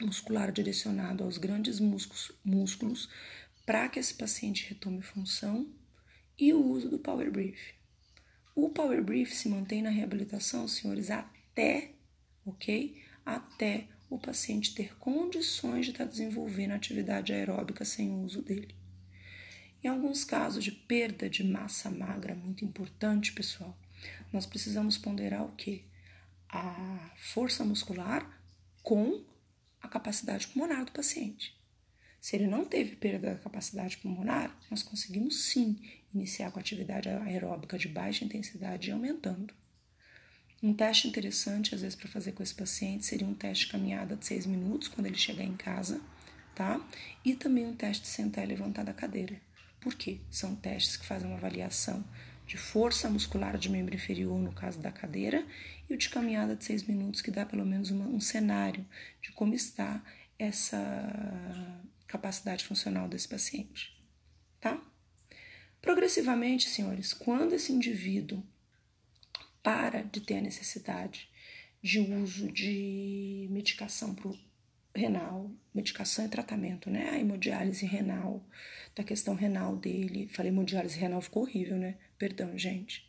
muscular 0.00 0.50
direcionado 0.52 1.24
aos 1.24 1.38
grandes 1.38 1.80
músculos, 1.80 2.32
músculos 2.44 3.08
para 3.66 3.88
que 3.88 3.98
esse 3.98 4.14
paciente 4.14 4.68
retome 4.68 5.02
função 5.02 5.70
e 6.38 6.54
o 6.54 6.64
uso 6.64 6.88
do 6.88 6.98
Power 6.98 7.30
Brief. 7.30 7.74
O 8.54 8.70
Power 8.70 9.04
Brief 9.04 9.34
se 9.34 9.48
mantém 9.48 9.82
na 9.82 9.90
reabilitação, 9.90 10.66
senhores, 10.66 11.10
até, 11.10 11.92
ok? 12.46 13.02
Até 13.24 13.88
o 14.10 14.18
paciente 14.18 14.74
ter 14.74 14.96
condições 14.98 15.86
de 15.86 15.92
estar 15.92 16.04
tá 16.04 16.10
desenvolvendo 16.10 16.72
atividade 16.72 17.32
aeróbica 17.32 17.84
sem 17.84 18.10
o 18.10 18.22
uso 18.22 18.42
dele. 18.42 18.74
Em 19.82 19.88
alguns 19.88 20.24
casos 20.24 20.64
de 20.64 20.72
perda 20.72 21.30
de 21.30 21.44
massa 21.44 21.90
magra, 21.90 22.34
muito 22.34 22.64
importante, 22.64 23.32
pessoal, 23.32 23.76
nós 24.32 24.46
precisamos 24.46 24.98
ponderar 24.98 25.44
o 25.44 25.52
que? 25.52 25.84
A 26.48 27.12
força 27.16 27.64
muscular 27.64 28.42
com 28.82 29.22
a 29.80 29.88
capacidade 29.88 30.48
pulmonar 30.48 30.84
do 30.84 30.92
paciente. 30.92 31.56
Se 32.20 32.34
ele 32.34 32.46
não 32.46 32.64
teve 32.64 32.96
perda 32.96 33.34
da 33.34 33.40
capacidade 33.40 33.98
pulmonar, 33.98 34.58
nós 34.70 34.82
conseguimos 34.82 35.44
sim 35.44 35.80
iniciar 36.12 36.50
com 36.50 36.58
atividade 36.58 37.08
aeróbica 37.08 37.78
de 37.78 37.88
baixa 37.88 38.24
intensidade 38.24 38.88
e 38.88 38.92
aumentando. 38.92 39.54
Um 40.60 40.74
teste 40.74 41.06
interessante, 41.06 41.74
às 41.74 41.82
vezes, 41.82 41.94
para 41.94 42.08
fazer 42.08 42.32
com 42.32 42.42
esse 42.42 42.54
paciente 42.54 43.06
seria 43.06 43.26
um 43.26 43.34
teste 43.34 43.66
de 43.66 43.72
caminhada 43.72 44.16
de 44.16 44.26
6 44.26 44.46
minutos 44.46 44.88
quando 44.88 45.06
ele 45.06 45.16
chegar 45.16 45.44
em 45.44 45.56
casa, 45.56 46.00
tá? 46.54 46.84
E 47.24 47.34
também 47.34 47.64
um 47.64 47.76
teste 47.76 48.02
de 48.02 48.08
sentar 48.08 48.44
e 48.44 48.48
levantar 48.48 48.84
da 48.84 48.92
cadeira. 48.92 49.40
Por 49.80 49.94
quê? 49.94 50.18
São 50.30 50.56
testes 50.56 50.96
que 50.96 51.06
fazem 51.06 51.28
uma 51.28 51.36
avaliação 51.36 52.04
de 52.44 52.56
força 52.56 53.08
muscular 53.08 53.56
de 53.56 53.68
membro 53.68 53.94
inferior, 53.94 54.36
no 54.40 54.52
caso 54.52 54.80
da 54.80 54.90
cadeira, 54.90 55.46
e 55.88 55.94
o 55.94 55.96
de 55.96 56.08
caminhada 56.08 56.56
de 56.56 56.64
seis 56.64 56.82
minutos, 56.82 57.20
que 57.20 57.30
dá 57.30 57.46
pelo 57.46 57.64
menos 57.64 57.90
uma, 57.90 58.06
um 58.06 58.20
cenário 58.20 58.84
de 59.22 59.30
como 59.32 59.54
está 59.54 60.02
essa 60.38 60.78
capacidade 62.06 62.64
funcional 62.64 63.06
desse 63.06 63.28
paciente, 63.28 63.96
tá? 64.60 64.80
Progressivamente, 65.80 66.68
senhores, 66.68 67.12
quando 67.12 67.54
esse 67.54 67.70
indivíduo 67.70 68.42
para 69.68 70.00
de 70.02 70.22
ter 70.22 70.38
a 70.38 70.40
necessidade 70.40 71.28
de 71.82 72.00
uso 72.00 72.50
de 72.50 73.46
medicação 73.50 74.14
para 74.14 74.32
renal, 74.94 75.50
medicação 75.74 76.24
e 76.24 76.28
tratamento, 76.30 76.88
né? 76.88 77.10
A 77.10 77.18
hemodiálise 77.18 77.84
renal, 77.84 78.42
da 78.96 79.04
questão 79.04 79.34
renal 79.34 79.76
dele. 79.76 80.26
Falei 80.28 80.50
hemodiálise 80.50 80.98
renal, 80.98 81.20
ficou 81.20 81.42
horrível, 81.42 81.76
né? 81.76 81.98
Perdão, 82.16 82.56
gente. 82.56 83.06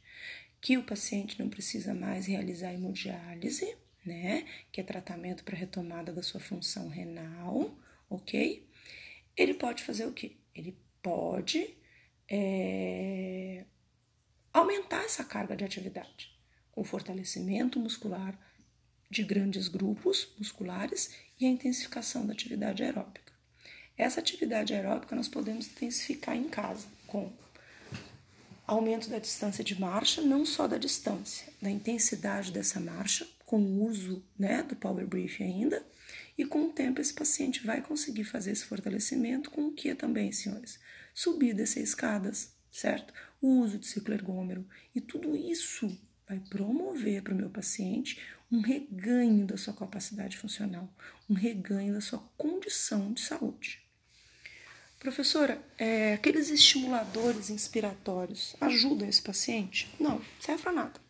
Que 0.60 0.78
o 0.78 0.84
paciente 0.84 1.39
não 1.39 1.47
precisa 1.47 1.93
mais 1.93 2.26
realizar 2.26 2.74
hemodiálise, 2.74 3.78
né? 4.05 4.45
Que 4.70 4.82
é 4.82 4.84
tratamento 4.84 5.45
para 5.45 5.55
retomada 5.55 6.12
da 6.12 6.22
sua 6.22 6.41
função 6.41 6.89
renal, 6.89 7.74
ok? 8.10 8.68
Ele 9.38 9.53
pode 9.53 9.82
fazer 9.82 10.05
o 10.05 10.12
quê? 10.12 10.36
Ele 10.53 10.78
pode 11.01 11.78
é, 12.30 13.64
aumentar 14.51 15.05
essa 15.05 15.24
carga 15.24 15.55
de 15.55 15.64
atividade 15.64 16.38
com 16.80 16.84
fortalecimento 16.86 17.78
muscular 17.78 18.40
de 19.12 19.22
grandes 19.22 19.68
grupos 19.68 20.30
musculares 20.38 21.14
e 21.38 21.46
a 21.46 21.50
intensificação 21.50 22.26
da 22.26 22.32
atividade 22.32 22.82
aeróbica. 22.82 23.34
Essa 23.98 24.22
atividade 24.22 24.74
aeróbica 24.74 25.14
nós 25.14 25.28
podemos 25.28 25.68
intensificar 25.68 26.38
em 26.38 26.48
casa 26.48 26.88
com 27.06 27.34
aumento 28.66 29.10
da 29.10 29.20
distância 29.20 29.62
de 29.62 29.78
marcha, 29.78 30.22
não 30.22 30.46
só 30.46 30.70
da 30.70 30.78
distância, 30.78 31.52
da 31.62 31.70
intensidade 31.70 32.50
dessa 32.50 32.80
marcha, 32.80 33.28
com 33.46 33.62
o 33.62 33.84
uso 33.84 34.24
né, 34.38 34.64
do 34.64 34.74
power 34.74 35.06
brief 35.06 35.44
ainda, 35.44 35.86
e 36.38 36.46
com 36.46 36.68
o 36.68 36.72
tempo 36.72 37.02
esse 37.02 37.14
paciente 37.14 37.66
vai 37.66 37.82
conseguir 37.82 38.24
fazer 38.24 38.52
esse 38.52 38.64
fortalecimento 38.64 39.52
com 39.52 39.68
o 39.68 39.74
que 39.74 39.94
também, 39.94 40.32
senhores? 40.32 40.80
Subir 41.14 41.50
e 41.50 41.56
descer 41.56 41.84
escadas, 41.84 42.54
certo? 42.72 43.14
O 43.42 43.60
uso 43.60 43.78
de 43.78 43.86
ciclo 43.86 44.14
ergômero. 44.14 44.66
E 44.96 45.02
tudo 45.02 45.36
isso 45.36 45.92
vai 46.30 46.40
promover 46.40 47.24
para 47.24 47.34
o 47.34 47.36
meu 47.36 47.50
paciente 47.50 48.22
um 48.52 48.62
reganho 48.62 49.48
da 49.48 49.58
sua 49.58 49.74
capacidade 49.74 50.38
funcional, 50.38 50.88
um 51.28 51.34
reganho 51.34 51.92
da 51.92 52.02
sua 52.02 52.20
condição 52.38 53.12
de 53.12 53.22
saúde. 53.22 53.82
Professora, 55.00 55.60
é, 55.78 56.14
aqueles 56.14 56.52
estimuladores 56.52 57.50
inspiratórios 57.50 58.56
ajudam 58.62 59.10
esse 59.10 59.22
paciente? 59.22 59.90
Não, 60.00 60.22
serve 60.40 60.62
para 60.62 60.72
nada. 60.72 61.02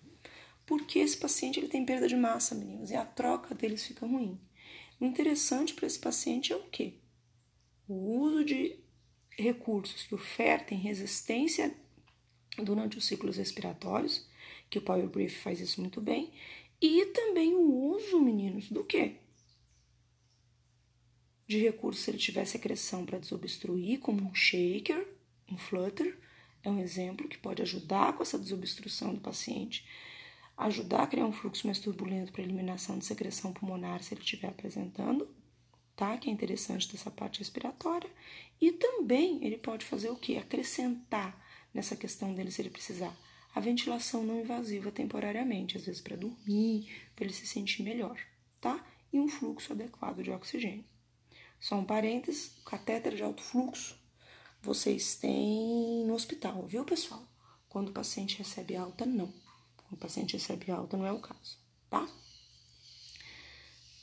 Porque 0.65 0.99
esse 0.99 1.17
paciente 1.17 1.59
ele 1.59 1.67
tem 1.67 1.85
perda 1.85 2.07
de 2.07 2.15
massa, 2.15 2.55
meninos, 2.55 2.91
e 2.91 2.95
a 2.95 3.03
troca 3.03 3.53
deles 3.53 3.85
fica 3.85 4.05
ruim. 4.05 4.39
O 5.01 5.05
interessante 5.05 5.73
para 5.73 5.87
esse 5.87 5.99
paciente 5.99 6.53
é 6.53 6.55
o 6.55 6.63
quê? 6.69 6.93
O 7.87 8.19
uso 8.19 8.45
de 8.45 8.79
recursos 9.31 10.03
que 10.03 10.15
ofertem 10.15 10.77
resistência 10.77 11.73
durante 12.57 12.97
os 12.97 13.05
ciclos 13.05 13.37
respiratórios 13.37 14.28
que 14.69 14.77
o 14.77 14.81
Power 14.81 15.07
Brief 15.07 15.39
faz 15.39 15.59
isso 15.59 15.81
muito 15.81 15.99
bem, 15.99 16.31
e 16.81 17.07
também 17.07 17.53
o 17.53 17.93
uso, 17.95 18.21
meninos, 18.21 18.69
do 18.69 18.83
quê? 18.83 19.15
De 21.47 21.57
recursos 21.59 22.03
se 22.03 22.11
ele 22.11 22.17
tiver 22.17 22.45
secreção 22.45 23.05
para 23.05 23.17
desobstruir, 23.17 23.99
como 23.99 24.23
um 24.23 24.35
shaker, 24.35 25.07
um 25.51 25.57
flutter, 25.57 26.17
é 26.63 26.69
um 26.69 26.79
exemplo 26.79 27.27
que 27.27 27.37
pode 27.37 27.61
ajudar 27.61 28.13
com 28.13 28.23
essa 28.23 28.37
desobstrução 28.37 29.13
do 29.13 29.19
paciente, 29.19 29.85
ajudar 30.57 31.03
a 31.03 31.07
criar 31.07 31.25
um 31.25 31.31
fluxo 31.31 31.65
mais 31.65 31.79
turbulento 31.79 32.31
para 32.31 32.43
eliminação 32.43 32.97
de 32.97 33.05
secreção 33.05 33.53
pulmonar 33.53 34.03
se 34.03 34.13
ele 34.13 34.21
estiver 34.21 34.49
apresentando, 34.49 35.27
tá? 35.95 36.17
Que 36.17 36.29
é 36.29 36.33
interessante 36.33 36.91
dessa 36.91 37.09
parte 37.09 37.39
respiratória. 37.39 38.09
E 38.61 38.73
também 38.73 39.43
ele 39.43 39.57
pode 39.57 39.85
fazer 39.85 40.09
o 40.09 40.17
quê? 40.17 40.35
Acrescentar 40.35 41.37
nessa 41.73 41.95
questão 41.95 42.33
dele 42.33 42.51
se 42.51 42.61
ele 42.61 42.69
precisar 42.69 43.15
a 43.53 43.59
ventilação 43.59 44.23
não 44.23 44.41
invasiva 44.41 44.91
temporariamente, 44.91 45.77
às 45.77 45.85
vezes 45.85 46.01
para 46.01 46.15
dormir, 46.15 46.87
para 47.15 47.25
ele 47.25 47.33
se 47.33 47.47
sentir 47.47 47.83
melhor, 47.83 48.19
tá? 48.61 48.85
E 49.11 49.19
um 49.19 49.27
fluxo 49.27 49.73
adequado 49.73 50.21
de 50.21 50.31
oxigênio. 50.31 50.85
Só 51.59 51.75
um 51.75 51.85
parênteses, 51.85 52.51
catéter 52.65 53.15
de 53.15 53.23
alto 53.23 53.41
fluxo 53.41 53.99
vocês 54.61 55.15
têm 55.15 56.03
no 56.05 56.13
hospital, 56.13 56.65
viu, 56.67 56.83
pessoal? 56.83 57.23
Quando 57.69 57.89
o 57.89 57.93
paciente 57.93 58.37
recebe 58.37 58.75
alta, 58.75 59.05
não. 59.05 59.33
Quando 59.77 59.93
o 59.93 59.97
paciente 59.97 60.33
recebe 60.33 60.71
alta, 60.71 60.97
não 60.97 61.05
é 61.05 61.11
o 61.11 61.19
caso, 61.19 61.57
tá? 61.89 62.07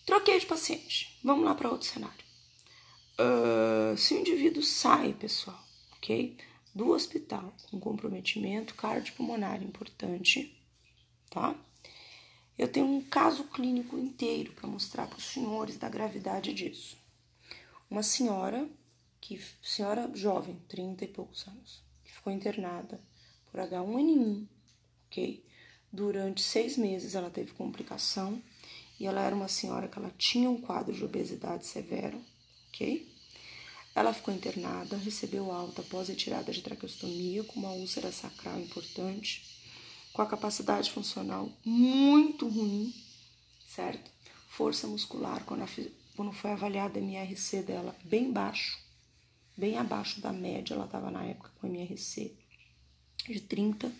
Troquei 0.06 0.38
de 0.38 0.46
paciente. 0.46 1.18
Vamos 1.22 1.44
lá 1.44 1.54
para 1.54 1.70
outro 1.70 1.86
cenário. 1.86 2.24
Uh, 3.18 3.96
se 3.96 4.14
o 4.14 4.18
indivíduo 4.18 4.62
sai, 4.62 5.12
pessoal, 5.14 5.62
ok? 5.96 6.36
Do 6.76 6.90
hospital 6.90 7.56
com 7.70 7.80
comprometimento 7.80 8.74
cardiopulmonar 8.74 9.62
importante, 9.62 10.54
tá? 11.30 11.56
Eu 12.58 12.68
tenho 12.68 12.86
um 12.86 13.00
caso 13.00 13.44
clínico 13.44 13.96
inteiro 13.96 14.52
para 14.52 14.68
mostrar 14.68 15.06
para 15.06 15.16
os 15.16 15.24
senhores 15.24 15.78
da 15.78 15.88
gravidade 15.88 16.52
disso. 16.52 16.98
Uma 17.90 18.02
senhora, 18.02 18.68
que 19.22 19.40
senhora 19.62 20.10
jovem, 20.14 20.60
30 20.68 21.06
e 21.06 21.08
poucos 21.08 21.48
anos, 21.48 21.82
que 22.04 22.12
ficou 22.12 22.30
internada 22.30 23.00
por 23.50 23.58
H1N1, 23.58 24.46
ok? 25.06 25.42
Durante 25.90 26.42
seis 26.42 26.76
meses 26.76 27.14
ela 27.14 27.30
teve 27.30 27.52
complicação 27.52 28.42
e 29.00 29.06
ela 29.06 29.22
era 29.22 29.34
uma 29.34 29.48
senhora 29.48 29.88
que 29.88 29.98
ela 29.98 30.12
tinha 30.18 30.50
um 30.50 30.60
quadro 30.60 30.92
de 30.92 31.02
obesidade 31.02 31.64
severo, 31.64 32.22
ok? 32.68 33.15
Ela 33.96 34.12
ficou 34.12 34.34
internada, 34.34 34.94
recebeu 34.98 35.50
alta 35.50 35.80
após 35.80 36.08
retirada 36.08 36.52
de 36.52 36.60
traqueostomia 36.60 37.42
com 37.44 37.58
uma 37.58 37.72
úlcera 37.72 38.12
sacral 38.12 38.60
importante, 38.60 39.42
com 40.12 40.20
a 40.20 40.26
capacidade 40.26 40.92
funcional 40.92 41.50
muito 41.64 42.46
ruim, 42.46 42.94
certo? 43.66 44.10
Força 44.48 44.86
muscular, 44.86 45.42
quando, 45.44 45.62
a, 45.62 45.68
quando 46.14 46.30
foi 46.30 46.50
avaliada 46.50 46.98
a 46.98 47.02
MRC 47.02 47.62
dela, 47.62 47.96
bem 48.04 48.30
baixo, 48.30 48.78
bem 49.56 49.78
abaixo 49.78 50.20
da 50.20 50.30
média, 50.30 50.74
ela 50.74 50.84
estava 50.84 51.10
na 51.10 51.24
época 51.24 51.50
com 51.58 51.66
MRC 51.66 52.36
de 53.26 53.40
30, 53.40 53.90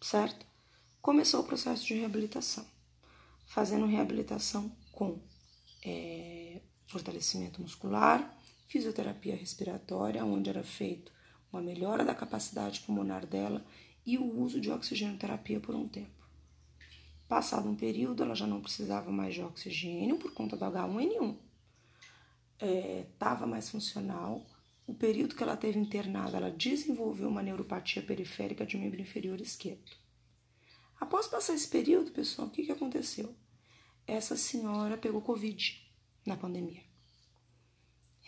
certo? 0.00 0.46
Começou 1.02 1.40
o 1.40 1.44
processo 1.44 1.84
de 1.84 1.92
reabilitação, 1.92 2.66
fazendo 3.44 3.84
reabilitação 3.84 4.74
com 4.92 5.20
é, 5.84 6.62
fortalecimento 6.86 7.60
muscular, 7.60 8.37
fisioterapia 8.68 9.34
respiratória, 9.34 10.24
onde 10.24 10.50
era 10.50 10.62
feito 10.62 11.10
uma 11.50 11.62
melhora 11.62 12.04
da 12.04 12.14
capacidade 12.14 12.80
pulmonar 12.80 13.26
dela 13.26 13.64
e 14.04 14.18
o 14.18 14.38
uso 14.38 14.60
de 14.60 14.70
oxigenoterapia 14.70 15.58
por 15.58 15.74
um 15.74 15.88
tempo. 15.88 16.28
Passado 17.26 17.68
um 17.68 17.74
período, 17.74 18.22
ela 18.22 18.34
já 18.34 18.46
não 18.46 18.60
precisava 18.60 19.10
mais 19.10 19.34
de 19.34 19.42
oxigênio 19.42 20.18
por 20.18 20.32
conta 20.32 20.56
do 20.56 20.64
H1N1. 20.64 21.36
Estava 23.12 23.44
é, 23.44 23.48
mais 23.48 23.70
funcional. 23.70 24.46
O 24.86 24.94
período 24.94 25.34
que 25.34 25.42
ela 25.42 25.56
teve 25.56 25.78
internada, 25.78 26.36
ela 26.36 26.50
desenvolveu 26.50 27.28
uma 27.28 27.42
neuropatia 27.42 28.02
periférica 28.02 28.64
de 28.64 28.76
membro 28.76 29.00
inferior 29.00 29.40
esquerdo. 29.40 29.92
Após 31.00 31.26
passar 31.26 31.54
esse 31.54 31.68
período, 31.68 32.10
pessoal, 32.10 32.48
o 32.48 32.50
que, 32.50 32.64
que 32.64 32.72
aconteceu? 32.72 33.34
Essa 34.06 34.36
senhora 34.36 34.96
pegou 34.96 35.20
Covid 35.20 35.86
na 36.26 36.36
pandemia 36.36 36.87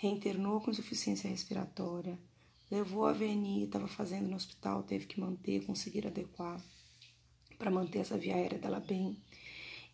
reinternou 0.01 0.63
com 0.63 0.71
insuficiência 0.71 1.29
respiratória, 1.29 2.19
levou 2.71 3.05
a 3.05 3.13
VNI, 3.13 3.65
estava 3.65 3.87
fazendo 3.87 4.29
no 4.29 4.37
hospital, 4.37 4.83
teve 4.83 5.05
que 5.05 5.21
manter, 5.21 5.67
conseguir 5.67 6.07
adequar 6.07 6.59
para 7.59 7.71
manter 7.71 7.99
essa 7.99 8.17
via 8.17 8.35
aérea 8.35 8.59
dela 8.59 8.81
bem. 8.81 9.23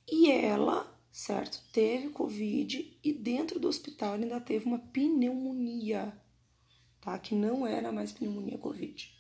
E 0.09 0.31
ela, 0.31 0.97
certo, 1.11 1.61
teve 1.73 2.11
Covid 2.11 2.97
e 3.03 3.13
dentro 3.13 3.59
do 3.59 3.67
hospital 3.67 4.15
ainda 4.15 4.41
teve 4.41 4.67
uma 4.67 4.79
pneumonia, 4.79 6.17
tá? 7.01 7.19
Que 7.19 7.35
não 7.35 7.67
era 7.67 7.91
mais 7.91 8.13
pneumonia 8.13 8.59
Covid. 8.59 9.13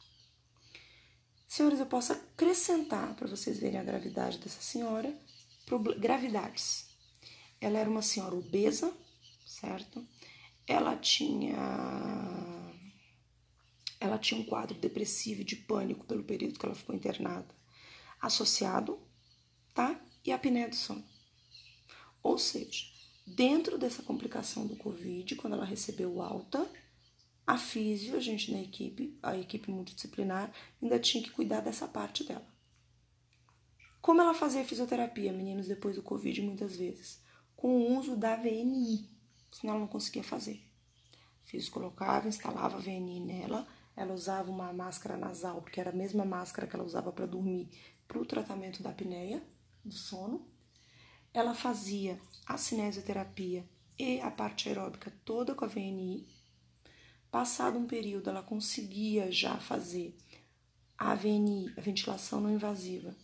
Senhores, 1.48 1.80
eu 1.80 1.86
posso 1.86 2.12
acrescentar 2.12 3.16
para 3.16 3.26
vocês 3.26 3.58
verem 3.58 3.80
a 3.80 3.84
gravidade 3.84 4.38
dessa 4.38 4.60
senhora. 4.60 5.12
Gravidades. 5.98 6.86
Ela 7.60 7.80
era 7.80 7.90
uma 7.90 8.02
senhora 8.02 8.36
obesa, 8.36 8.92
certo? 9.44 10.06
Ela 10.66 10.96
tinha 10.96 11.56
ela 13.98 14.18
tinha 14.18 14.40
um 14.40 14.44
quadro 14.44 14.78
depressivo 14.78 15.40
e 15.40 15.44
de 15.44 15.56
pânico 15.56 16.04
pelo 16.06 16.22
período 16.22 16.58
que 16.58 16.66
ela 16.66 16.74
ficou 16.74 16.94
internada, 16.94 17.54
associado, 18.20 19.00
tá? 19.74 20.00
E 20.24 20.30
a 20.30 20.36
apneia 20.36 20.68
do 20.68 20.76
sono. 20.76 21.04
Ou 22.22 22.38
seja, 22.38 22.84
dentro 23.26 23.78
dessa 23.78 24.02
complicação 24.02 24.66
do 24.66 24.76
Covid, 24.76 25.34
quando 25.36 25.54
ela 25.54 25.64
recebeu 25.64 26.20
alta, 26.20 26.68
a 27.46 27.56
físio, 27.56 28.16
a 28.16 28.20
gente 28.20 28.52
na 28.52 28.60
equipe, 28.60 29.18
a 29.22 29.36
equipe 29.38 29.70
multidisciplinar, 29.70 30.52
ainda 30.82 30.98
tinha 30.98 31.22
que 31.22 31.30
cuidar 31.30 31.60
dessa 31.60 31.86
parte 31.86 32.24
dela. 32.24 32.46
Como 34.02 34.20
ela 34.20 34.34
fazia 34.34 34.64
fisioterapia, 34.64 35.32
meninos, 35.32 35.68
depois 35.68 35.96
do 35.96 36.02
Covid, 36.02 36.42
muitas 36.42 36.76
vezes? 36.76 37.20
Com 37.54 37.76
o 37.76 37.98
uso 37.98 38.16
da 38.16 38.36
VNI, 38.36 39.15
senão 39.56 39.74
ela 39.74 39.80
não 39.80 39.88
conseguia 39.88 40.22
fazer. 40.22 40.62
Físico 41.44 41.80
colocava, 41.80 42.28
instalava 42.28 42.78
VNI 42.78 43.20
nela, 43.20 43.66
ela 43.96 44.12
usava 44.12 44.50
uma 44.50 44.72
máscara 44.72 45.16
nasal, 45.16 45.62
porque 45.62 45.80
era 45.80 45.90
a 45.90 45.94
mesma 45.94 46.24
máscara 46.24 46.66
que 46.66 46.76
ela 46.76 46.84
usava 46.84 47.10
para 47.10 47.24
dormir, 47.24 47.70
para 48.06 48.20
o 48.20 48.26
tratamento 48.26 48.82
da 48.82 48.90
apneia, 48.90 49.42
do 49.82 49.94
sono. 49.94 50.46
Ela 51.32 51.54
fazia 51.54 52.20
a 52.46 52.58
cinesioterapia 52.58 53.66
e 53.98 54.20
a 54.20 54.30
parte 54.30 54.68
aeróbica 54.68 55.10
toda 55.24 55.54
com 55.54 55.64
a 55.64 55.68
VNI. 55.68 56.28
Passado 57.30 57.78
um 57.78 57.86
período, 57.86 58.28
ela 58.28 58.42
conseguia 58.42 59.32
já 59.32 59.56
fazer 59.56 60.14
a 60.98 61.14
VNI, 61.14 61.72
a 61.76 61.80
ventilação 61.80 62.40
não 62.40 62.50
invasiva, 62.50 63.16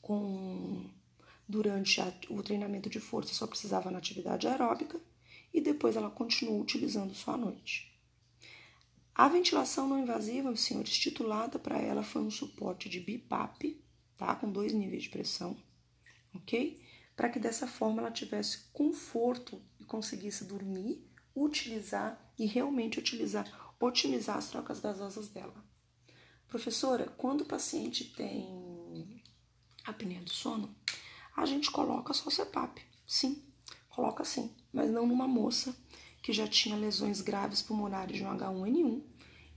com 0.00 0.88
durante 1.46 2.00
a, 2.00 2.12
o 2.30 2.42
treinamento 2.42 2.88
de 2.88 3.00
força 3.00 3.34
só 3.34 3.46
precisava 3.46 3.90
na 3.90 3.98
atividade 3.98 4.48
aeróbica 4.48 5.00
e 5.56 5.60
depois 5.62 5.96
ela 5.96 6.10
continuou 6.10 6.60
utilizando 6.60 7.14
só 7.14 7.32
à 7.32 7.36
noite. 7.38 7.90
A 9.14 9.26
ventilação 9.26 9.88
não 9.88 9.98
invasiva, 9.98 10.54
senhores, 10.54 10.98
titulada 10.98 11.58
para 11.58 11.78
ela 11.78 12.02
foi 12.02 12.20
um 12.20 12.30
suporte 12.30 12.90
de 12.90 13.00
BIPAP, 13.00 13.82
tá? 14.18 14.34
Com 14.34 14.52
dois 14.52 14.74
níveis 14.74 15.04
de 15.04 15.08
pressão, 15.08 15.56
ok? 16.34 16.78
Para 17.16 17.30
que 17.30 17.38
dessa 17.38 17.66
forma 17.66 18.02
ela 18.02 18.10
tivesse 18.10 18.68
conforto 18.74 19.62
e 19.80 19.84
conseguisse 19.84 20.44
dormir, 20.44 21.02
utilizar 21.34 22.30
e 22.38 22.44
realmente 22.44 22.98
utilizar, 22.98 23.74
otimizar 23.80 24.36
as 24.36 24.50
trocas 24.50 24.78
gasosas 24.78 25.28
dela. 25.28 25.64
Professora, 26.46 27.06
quando 27.16 27.40
o 27.40 27.46
paciente 27.46 28.04
tem 28.12 29.22
apneia 29.86 30.20
do 30.20 30.30
sono, 30.30 30.76
a 31.34 31.46
gente 31.46 31.70
coloca 31.70 32.12
só 32.12 32.28
CPAP. 32.28 32.82
Sim, 33.06 33.42
coloca 33.96 34.22
sim, 34.26 34.50
mas 34.70 34.90
não 34.90 35.06
numa 35.06 35.26
moça 35.26 35.74
que 36.22 36.30
já 36.30 36.46
tinha 36.46 36.76
lesões 36.76 37.22
graves 37.22 37.62
pulmonares 37.62 38.18
de 38.18 38.24
um 38.24 38.28
H1N1 38.28 39.02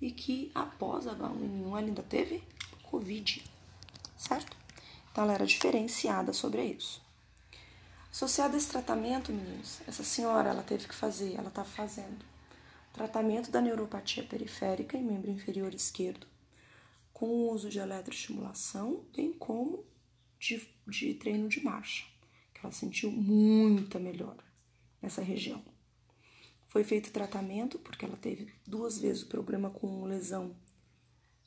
e 0.01 0.11
que 0.11 0.49
após 0.55 1.05
H1N1 1.05 1.67
ela 1.67 1.79
ainda 1.79 2.01
teve 2.01 2.41
Covid, 2.83 3.43
certo? 4.17 4.55
Então 5.11 5.25
ela 5.25 5.33
era 5.33 5.45
diferenciada 5.45 6.31
sobre 6.31 6.63
isso. 6.63 7.01
Associado 8.09 8.55
a 8.55 8.57
esse 8.57 8.69
tratamento, 8.69 9.33
meninos, 9.33 9.81
essa 9.85 10.03
senhora 10.03 10.49
ela 10.49 10.63
teve 10.63 10.87
que 10.87 10.95
fazer, 10.95 11.35
ela 11.35 11.49
está 11.49 11.65
fazendo 11.65 12.25
tratamento 12.93 13.51
da 13.51 13.61
neuropatia 13.61 14.23
periférica 14.23 14.97
em 14.97 15.03
membro 15.03 15.29
inferior 15.29 15.73
esquerdo, 15.73 16.25
com 17.13 17.27
o 17.27 17.51
uso 17.51 17.69
de 17.69 17.79
eletroestimulação, 17.79 19.03
bem 19.15 19.31
como 19.33 19.85
de, 20.39 20.67
de 20.87 21.13
treino 21.13 21.47
de 21.47 21.63
marcha, 21.63 22.05
ela 22.61 22.71
sentiu 22.71 23.11
muita 23.11 23.99
melhora 23.99 24.43
nessa 25.01 25.21
região. 25.21 25.63
Foi 26.67 26.83
feito 26.83 27.11
tratamento, 27.11 27.79
porque 27.79 28.05
ela 28.05 28.17
teve 28.17 28.53
duas 28.65 28.99
vezes 28.99 29.23
o 29.23 29.27
problema 29.27 29.71
com 29.71 30.05
lesão 30.05 30.55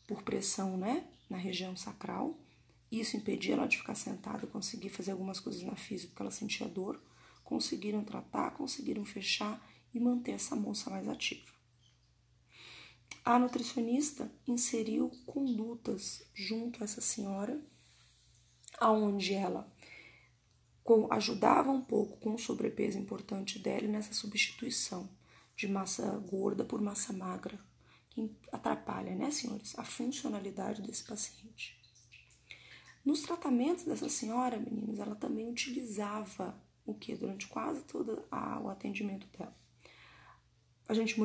por 0.06 0.22
pressão 0.22 0.76
né, 0.76 1.06
na 1.30 1.36
região 1.36 1.76
sacral. 1.76 2.38
Isso 2.90 3.16
impedia 3.16 3.54
ela 3.54 3.66
de 3.66 3.78
ficar 3.78 3.94
sentada, 3.94 4.46
conseguir 4.46 4.90
fazer 4.90 5.12
algumas 5.12 5.38
coisas 5.38 5.62
na 5.62 5.76
física, 5.76 6.08
porque 6.08 6.22
ela 6.22 6.30
sentia 6.30 6.66
dor. 6.66 7.00
Conseguiram 7.44 8.02
tratar, 8.04 8.50
conseguiram 8.52 9.04
fechar 9.04 9.64
e 9.94 10.00
manter 10.00 10.32
essa 10.32 10.56
moça 10.56 10.90
mais 10.90 11.08
ativa. 11.08 11.52
A 13.24 13.38
nutricionista 13.38 14.30
inseriu 14.46 15.10
condutas 15.24 16.24
junto 16.34 16.82
a 16.82 16.84
essa 16.84 17.00
senhora, 17.00 17.60
aonde 18.80 19.34
ela 19.34 19.71
ajudava 21.10 21.70
um 21.70 21.80
pouco 21.80 22.18
com 22.18 22.34
o 22.34 22.38
sobrepeso 22.38 22.98
importante 22.98 23.58
dela 23.58 23.86
nessa 23.86 24.12
substituição 24.12 25.08
de 25.56 25.68
massa 25.68 26.06
gorda 26.18 26.64
por 26.64 26.80
massa 26.80 27.12
magra, 27.12 27.58
que 28.10 28.34
atrapalha, 28.50 29.14
né, 29.14 29.30
senhores, 29.30 29.78
a 29.78 29.84
funcionalidade 29.84 30.82
desse 30.82 31.04
paciente. 31.04 31.80
Nos 33.04 33.22
tratamentos 33.22 33.84
dessa 33.84 34.08
senhora, 34.08 34.58
meninos, 34.58 34.98
ela 34.98 35.14
também 35.14 35.50
utilizava 35.50 36.60
o 36.84 36.94
que 36.94 37.14
durante 37.14 37.46
quase 37.46 37.82
todo 37.84 38.24
a, 38.30 38.60
o 38.60 38.68
atendimento 38.68 39.26
dela 39.36 39.54
a 40.88 40.94
gente 40.94 41.16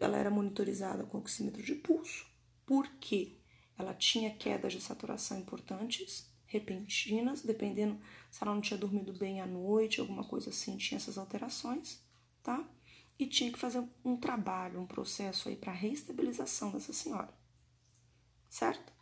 ela 0.00 0.18
era 0.18 0.30
monitorizada 0.30 1.04
com 1.04 1.18
oxímetro 1.18 1.62
de 1.62 1.74
pulso, 1.74 2.26
porque 2.66 3.38
ela 3.78 3.94
tinha 3.94 4.34
quedas 4.34 4.72
de 4.72 4.80
saturação 4.80 5.38
importantes, 5.38 6.30
repentinas, 6.46 7.42
dependendo 7.42 7.98
se 8.34 8.42
ela 8.42 8.52
não 8.52 8.60
tinha 8.60 8.76
dormido 8.76 9.12
bem 9.12 9.40
à 9.40 9.46
noite, 9.46 10.00
alguma 10.00 10.24
coisa 10.24 10.50
assim, 10.50 10.76
tinha 10.76 10.96
essas 10.96 11.16
alterações, 11.16 12.04
tá? 12.42 12.68
E 13.16 13.28
tinha 13.28 13.52
que 13.52 13.56
fazer 13.60 13.88
um 14.04 14.16
trabalho, 14.16 14.80
um 14.80 14.88
processo 14.88 15.48
aí 15.48 15.54
para 15.54 15.70
reestabilização 15.70 16.72
dessa 16.72 16.92
senhora, 16.92 17.32
certo? 18.50 18.92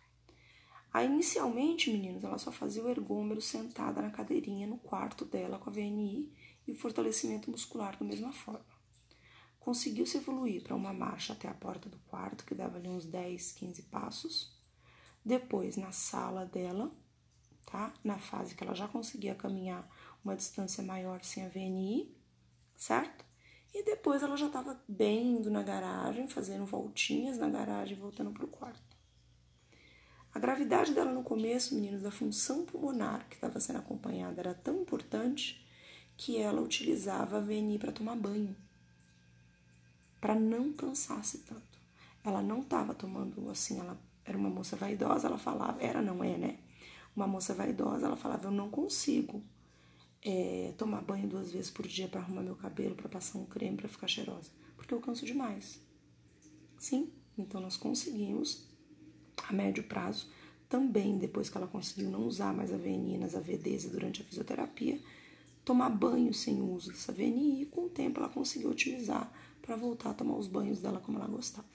Aí, 0.93 1.07
inicialmente, 1.07 1.91
meninos, 1.91 2.24
ela 2.24 2.37
só 2.37 2.53
fazia 2.53 2.85
o 2.85 2.91
ergômero 2.91 3.41
sentada 3.41 4.03
na 4.03 4.11
cadeirinha 4.11 4.66
no 4.66 4.76
quarto 4.76 5.24
dela 5.24 5.59
com 5.59 5.70
a 5.70 5.72
VNI 5.72 6.30
e 6.66 6.72
o 6.72 6.76
fortalecimento 6.76 7.51
muscular 7.51 7.99
da 7.99 8.05
mesma 8.05 8.35
forma. 8.35 8.66
Conseguiu-se 9.59 10.18
evoluir 10.18 10.62
para 10.62 10.76
uma 10.76 10.93
marcha 10.93 11.33
até 11.33 11.49
a 11.49 11.55
porta 11.55 11.89
do 11.89 11.99
quarto, 12.01 12.45
que 12.45 12.55
dava 12.55 12.76
ali 12.76 12.89
uns 12.91 13.07
10, 13.07 13.53
15 13.53 13.83
passos. 13.85 14.55
Depois, 15.24 15.78
na 15.78 15.91
sala 15.91 16.45
dela, 16.45 16.95
tá? 17.67 17.93
Na 18.03 18.19
fase 18.19 18.55
que 18.55 18.63
ela 18.63 18.75
já 18.75 18.89
conseguia 18.89 19.35
caminhar 19.35 19.89
uma 20.25 20.37
distância 20.37 20.83
maior 20.83 21.23
sem 21.23 21.45
a 21.45 21.49
VNI, 21.49 22.15
certo? 22.77 23.25
E 23.75 23.83
depois 23.85 24.23
ela 24.23 24.37
já 24.37 24.47
estava 24.47 24.81
bem 24.87 25.37
indo 25.37 25.51
na 25.51 25.63
garagem, 25.63 26.29
fazendo 26.29 26.67
voltinhas 26.67 27.39
na 27.39 27.49
garagem, 27.49 27.97
voltando 27.97 28.31
para 28.31 28.45
o 28.45 28.49
quarto. 28.49 28.97
A 30.35 30.39
gravidade 30.39 30.93
dela 30.93 31.13
no 31.13 31.23
começo, 31.23 31.75
meninos, 31.75 32.03
da 32.03 32.11
função 32.11 32.65
pulmonar 32.65 33.27
que 33.29 33.35
estava 33.35 33.61
sendo 33.61 33.79
acompanhada 33.79 34.41
era 34.41 34.55
tão 34.55 34.81
importante 34.83 35.67
que 36.17 36.39
ela 36.39 36.61
utilizava 36.61 37.39
a 37.39 37.41
VNI 37.41 37.79
para 37.79 37.93
tomar 37.93 38.17
banho 38.17 38.57
para 40.23 40.37
não 40.37 40.73
cansar-se 40.73 41.39
tanto. 41.39 41.81
Ela 42.23 42.41
não 42.41 42.61
estava 42.61 42.95
tomando 42.95 43.51
assim, 43.51 43.81
ela 43.81 43.99
era 44.25 44.39
uma 44.39 44.49
moça 44.49 44.77
vaidosa, 44.77 45.27
ela 45.27 45.37
falava, 45.37 45.83
era, 45.83 46.01
não 46.01 46.23
é, 46.23 46.39
né? 46.39 46.59
Uma 47.15 47.27
moça 47.27 47.55
vaidosa, 47.55 48.07
ela 48.07 48.17
falava, 48.17 48.47
eu 48.47 48.51
não 48.51 48.71
consigo 48.71 49.43
é, 50.23 50.73
tomar 50.79 51.03
banho 51.03 51.29
duas 51.29 51.53
vezes 51.53 51.71
por 51.71 51.87
dia 51.87 52.09
para 52.09 52.21
arrumar 52.21 52.43
meu 52.43 52.57
cabelo, 52.57 52.95
para 52.95 53.09
passar 53.09 53.39
um 53.39 53.45
creme, 53.45 53.77
para 53.77 53.89
ficar 53.89 54.07
cheirosa, 54.07 54.51
porque 54.77 54.95
eu 54.95 55.01
canso 55.01 55.27
demais. 55.27 55.81
Sim, 56.79 57.13
então 57.37 57.61
nós 57.61 57.77
conseguimos, 57.77 58.67
a 59.49 59.53
médio 59.53 59.84
prazo, 59.84 60.29
também 60.68 61.18
depois 61.18 61.51
que 61.51 61.57
ela 61.59 61.67
conseguiu 61.67 62.11
não 62.11 62.26
usar 62.26 62.55
mais 62.55 62.72
a 62.72 62.76
VNI 62.76 63.18
nas 63.18 63.34
AVDs 63.34 63.91
durante 63.91 64.22
a 64.22 64.25
fisioterapia, 64.25 64.99
tomar 65.64 65.91
banho 65.91 66.33
sem 66.33 66.63
uso 66.63 66.91
dessa 66.91 67.13
VNI 67.13 67.63
e 67.63 67.67
com 67.67 67.84
o 67.84 67.91
tempo 67.91 68.21
ela 68.21 68.29
conseguiu 68.29 68.71
utilizar 68.71 69.30
para 69.61 69.76
voltar 69.76 70.11
a 70.11 70.14
tomar 70.14 70.37
os 70.37 70.49
banhos 70.49 70.80
dela 70.80 70.99
como 70.99 71.18
ela 71.18 71.29
gostava. 71.29 71.68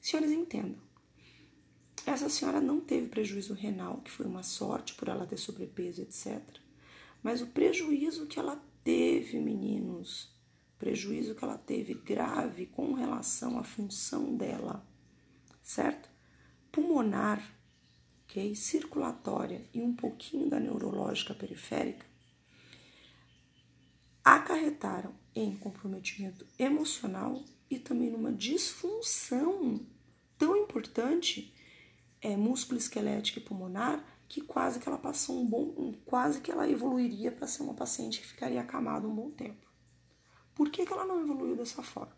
Senhores, 0.00 0.32
entendam. 0.32 0.89
Essa 2.06 2.28
senhora 2.28 2.60
não 2.60 2.80
teve 2.80 3.08
prejuízo 3.08 3.54
renal, 3.54 3.98
que 3.98 4.10
foi 4.10 4.26
uma 4.26 4.42
sorte 4.42 4.94
por 4.94 5.08
ela 5.08 5.26
ter 5.26 5.36
sobrepeso, 5.36 6.02
etc. 6.02 6.40
Mas 7.22 7.42
o 7.42 7.46
prejuízo 7.48 8.26
que 8.26 8.38
ela 8.38 8.56
teve, 8.82 9.38
meninos, 9.38 10.34
prejuízo 10.78 11.34
que 11.34 11.44
ela 11.44 11.58
teve 11.58 11.94
grave 11.94 12.66
com 12.66 12.94
relação 12.94 13.58
à 13.58 13.64
função 13.64 14.34
dela, 14.34 14.86
certo? 15.62 16.08
Pulmonar, 16.72 17.42
ok? 18.24 18.54
Circulatória 18.54 19.68
e 19.74 19.80
um 19.82 19.94
pouquinho 19.94 20.48
da 20.48 20.58
neurológica 20.58 21.34
periférica, 21.34 22.06
acarretaram 24.24 25.14
em 25.34 25.54
comprometimento 25.56 26.46
emocional 26.58 27.42
e 27.70 27.78
também 27.78 28.10
numa 28.10 28.32
disfunção 28.32 29.86
tão 30.38 30.56
importante 30.56 31.54
é, 32.22 32.36
músculo 32.36 32.78
esquelético 32.78 33.38
e 33.38 33.42
pulmonar 33.42 34.04
que 34.28 34.40
quase 34.40 34.78
que 34.78 34.88
ela 34.88 34.98
passou 34.98 35.40
um 35.40 35.46
bom, 35.46 35.92
quase 36.04 36.40
que 36.40 36.50
ela 36.50 36.68
evoluiria 36.68 37.32
para 37.32 37.48
ser 37.48 37.62
uma 37.62 37.74
paciente 37.74 38.20
que 38.20 38.26
ficaria 38.26 38.60
acamada 38.60 39.08
um 39.08 39.14
bom 39.14 39.30
tempo. 39.30 39.66
Por 40.54 40.70
que, 40.70 40.86
que 40.86 40.92
ela 40.92 41.04
não 41.04 41.22
evoluiu 41.22 41.56
dessa 41.56 41.82
forma? 41.82 42.16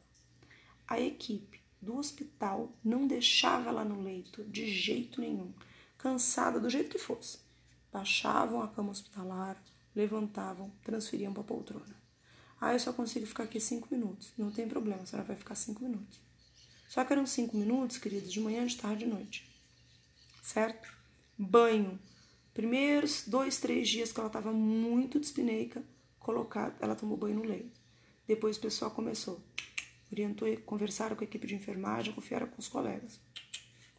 A 0.87 1.01
equipe 1.01 1.63
do 1.81 1.97
hospital 1.97 2.73
não 2.85 3.07
deixava 3.07 3.71
ela 3.71 3.85
no 3.85 4.03
leito 4.03 4.45
de 4.45 4.67
jeito 4.71 5.21
nenhum, 5.21 5.55
cansada 5.97 6.61
do 6.61 6.69
jeito 6.69 6.91
que 6.91 6.99
fosse. 6.99 7.39
Baixavam 7.91 8.63
a 8.63 8.69
cama 8.69 8.91
hospitalar, 8.91 9.63
levantavam, 9.95 10.73
transferiam 10.83 11.33
para 11.33 11.43
a 11.43 11.47
poltrona. 11.47 11.97
Ah, 12.61 12.73
eu 12.73 12.79
só 12.79 12.93
consigo 12.93 13.27
ficar 13.27 13.45
aqui 13.45 13.59
cinco 13.59 13.89
minutos. 13.91 14.33
Não 14.37 14.51
tem 14.51 14.69
problema, 14.69 15.03
a 15.03 15.07
senhora 15.07 15.27
vai 15.27 15.37
ficar 15.37 15.55
cinco 15.55 15.83
minutos. 15.83 16.21
Só 16.89 17.05
que 17.05 17.13
eram 17.13 17.27
cinco 17.27 17.57
minutos, 17.57 17.99
queridos, 17.99 18.33
de 18.33 18.41
manhã, 18.41 18.67
de 18.67 18.77
tarde, 18.77 19.05
de 19.05 19.11
noite. 19.11 19.52
Certo? 20.43 20.93
Banho. 21.39 21.99
Primeiros 22.53 23.27
dois, 23.27 23.59
três 23.59 23.89
dias 23.89 24.13
que 24.13 24.21
ela 24.21 24.27
estava 24.27 24.53
muito 24.53 25.19
dispineica, 25.19 25.83
colocada, 26.19 26.77
ela 26.81 26.95
tomou 26.95 27.17
banho 27.17 27.37
no 27.37 27.45
leito. 27.45 27.81
Depois 28.27 28.59
o 28.59 28.61
pessoal 28.61 28.91
começou. 28.91 29.41
Orientou, 30.11 30.55
conversaram 30.67 31.17
com 31.17 31.25
a 31.25 31.27
equipe 31.27 31.47
de 31.47 31.55
enfermagem, 31.55 32.13
confiaram 32.13 32.47
com 32.47 32.61
os 32.61 32.69
colegas. 32.69 33.19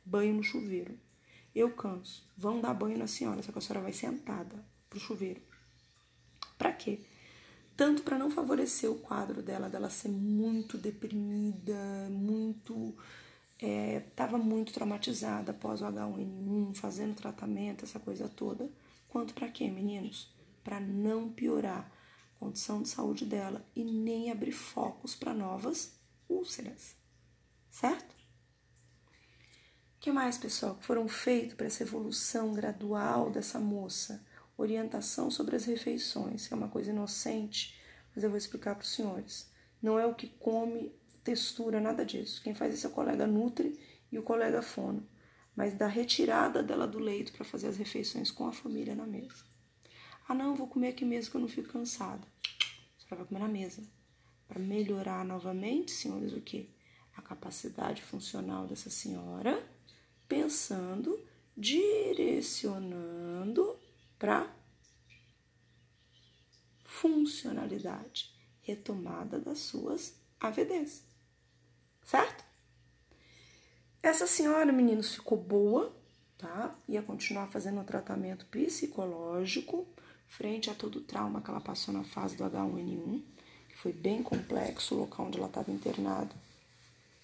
Banho 0.05 0.35
no 0.35 0.43
chuveiro. 0.43 0.99
Eu 1.55 1.71
canso. 1.71 2.29
Vão 2.37 2.61
dar 2.61 2.73
banho 2.73 2.97
na 2.97 3.07
senhora, 3.07 3.41
só 3.41 3.51
que 3.51 3.57
a 3.57 3.61
senhora 3.61 3.81
vai 3.81 3.93
sentada 3.93 4.63
pro 4.89 4.99
chuveiro. 4.99 5.41
Para 6.57 6.71
quê? 6.73 6.99
Tanto 7.75 8.03
para 8.03 8.19
não 8.19 8.29
favorecer 8.29 8.91
o 8.91 8.99
quadro 8.99 9.41
dela, 9.41 9.69
dela 9.69 9.89
ser 9.89 10.09
muito 10.09 10.77
deprimida, 10.77 12.07
muito. 12.11 12.95
Estava 13.65 14.37
é, 14.37 14.41
muito 14.41 14.73
traumatizada 14.73 15.51
após 15.51 15.81
o 15.81 15.85
H1N1, 15.85 16.75
fazendo 16.75 17.15
tratamento, 17.15 17.85
essa 17.85 17.99
coisa 17.99 18.27
toda. 18.27 18.69
Quanto 19.07 19.33
para 19.33 19.49
quê, 19.49 19.69
meninos? 19.69 20.33
Para 20.63 20.79
não 20.79 21.29
piorar 21.29 21.91
a 22.35 22.39
condição 22.39 22.81
de 22.81 22.89
saúde 22.89 23.25
dela 23.25 23.65
e 23.75 23.83
nem 23.83 24.31
abrir 24.31 24.51
focos 24.51 25.15
para 25.15 25.33
novas 25.33 25.97
úlceras. 26.27 26.95
Certo? 27.69 28.13
O 29.97 29.99
que 29.99 30.11
mais, 30.11 30.37
pessoal, 30.37 30.75
que 30.75 30.85
foram 30.85 31.07
feitos 31.07 31.55
para 31.55 31.67
essa 31.67 31.83
evolução 31.83 32.53
gradual 32.53 33.29
dessa 33.29 33.59
moça? 33.59 34.25
orientação 34.57 35.31
sobre 35.31 35.55
as 35.55 35.65
refeições, 35.65 36.47
que 36.47 36.53
é 36.53 36.57
uma 36.57 36.67
coisa 36.67 36.91
inocente, 36.91 37.79
mas 38.13 38.23
eu 38.23 38.29
vou 38.29 38.37
explicar 38.37 38.75
para 38.75 38.83
os 38.83 38.93
senhores. 38.93 39.49
Não 39.81 39.99
é 39.99 40.05
o 40.05 40.15
que 40.15 40.27
come, 40.27 40.93
textura, 41.23 41.79
nada 41.79 42.05
disso. 42.05 42.41
Quem 42.41 42.53
faz 42.53 42.73
isso 42.73 42.87
é 42.87 42.89
o 42.89 42.93
colega 42.93 43.25
Nutri 43.25 43.79
e 44.11 44.19
o 44.19 44.23
colega 44.23 44.61
Fono, 44.61 45.07
mas 45.55 45.73
da 45.73 45.87
retirada 45.87 46.61
dela 46.61 46.85
do 46.87 46.99
leito 46.99 47.31
para 47.31 47.45
fazer 47.45 47.67
as 47.67 47.77
refeições 47.77 48.29
com 48.29 48.45
a 48.47 48.51
família 48.51 48.95
na 48.95 49.05
mesa. 49.05 49.45
Ah, 50.27 50.33
não, 50.33 50.55
vou 50.55 50.67
comer 50.67 50.89
aqui 50.89 51.05
mesmo 51.05 51.31
que 51.31 51.37
eu 51.37 51.41
não 51.41 51.47
fico 51.47 51.69
cansada. 51.69 52.27
Você 52.97 53.05
vai 53.09 53.25
comer 53.25 53.39
na 53.39 53.47
mesa. 53.47 53.83
Para 54.47 54.59
melhorar 54.59 55.25
novamente, 55.25 55.91
senhores, 55.91 56.33
o 56.33 56.41
que? 56.41 56.69
A 57.15 57.21
capacidade 57.21 58.01
funcional 58.01 58.67
dessa 58.67 58.89
senhora, 58.89 59.63
pensando, 60.27 61.23
direcionando 61.55 63.77
para 64.17 64.51
funcionalidade, 66.83 68.33
retomada 68.61 69.39
das 69.39 69.59
suas 69.59 70.19
AVDs. 70.39 71.12
Certo? 72.03 72.43
Essa 74.01 74.27
senhora, 74.27 74.71
meninos, 74.71 75.15
ficou 75.15 75.37
boa, 75.37 75.95
tá? 76.37 76.75
Ia 76.87 77.01
continuar 77.01 77.47
fazendo 77.47 77.79
um 77.79 77.85
tratamento 77.85 78.45
psicológico 78.47 79.87
frente 80.27 80.69
a 80.69 80.73
todo 80.73 80.97
o 80.97 81.01
trauma 81.01 81.41
que 81.41 81.49
ela 81.49 81.61
passou 81.61 81.93
na 81.93 82.03
fase 82.03 82.35
do 82.35 82.43
H1N1, 82.43 83.21
que 83.69 83.77
foi 83.77 83.93
bem 83.93 84.21
complexo, 84.21 84.95
o 84.95 84.99
local 84.99 85.27
onde 85.27 85.37
ela 85.37 85.47
estava 85.47 85.71
internada. 85.71 86.35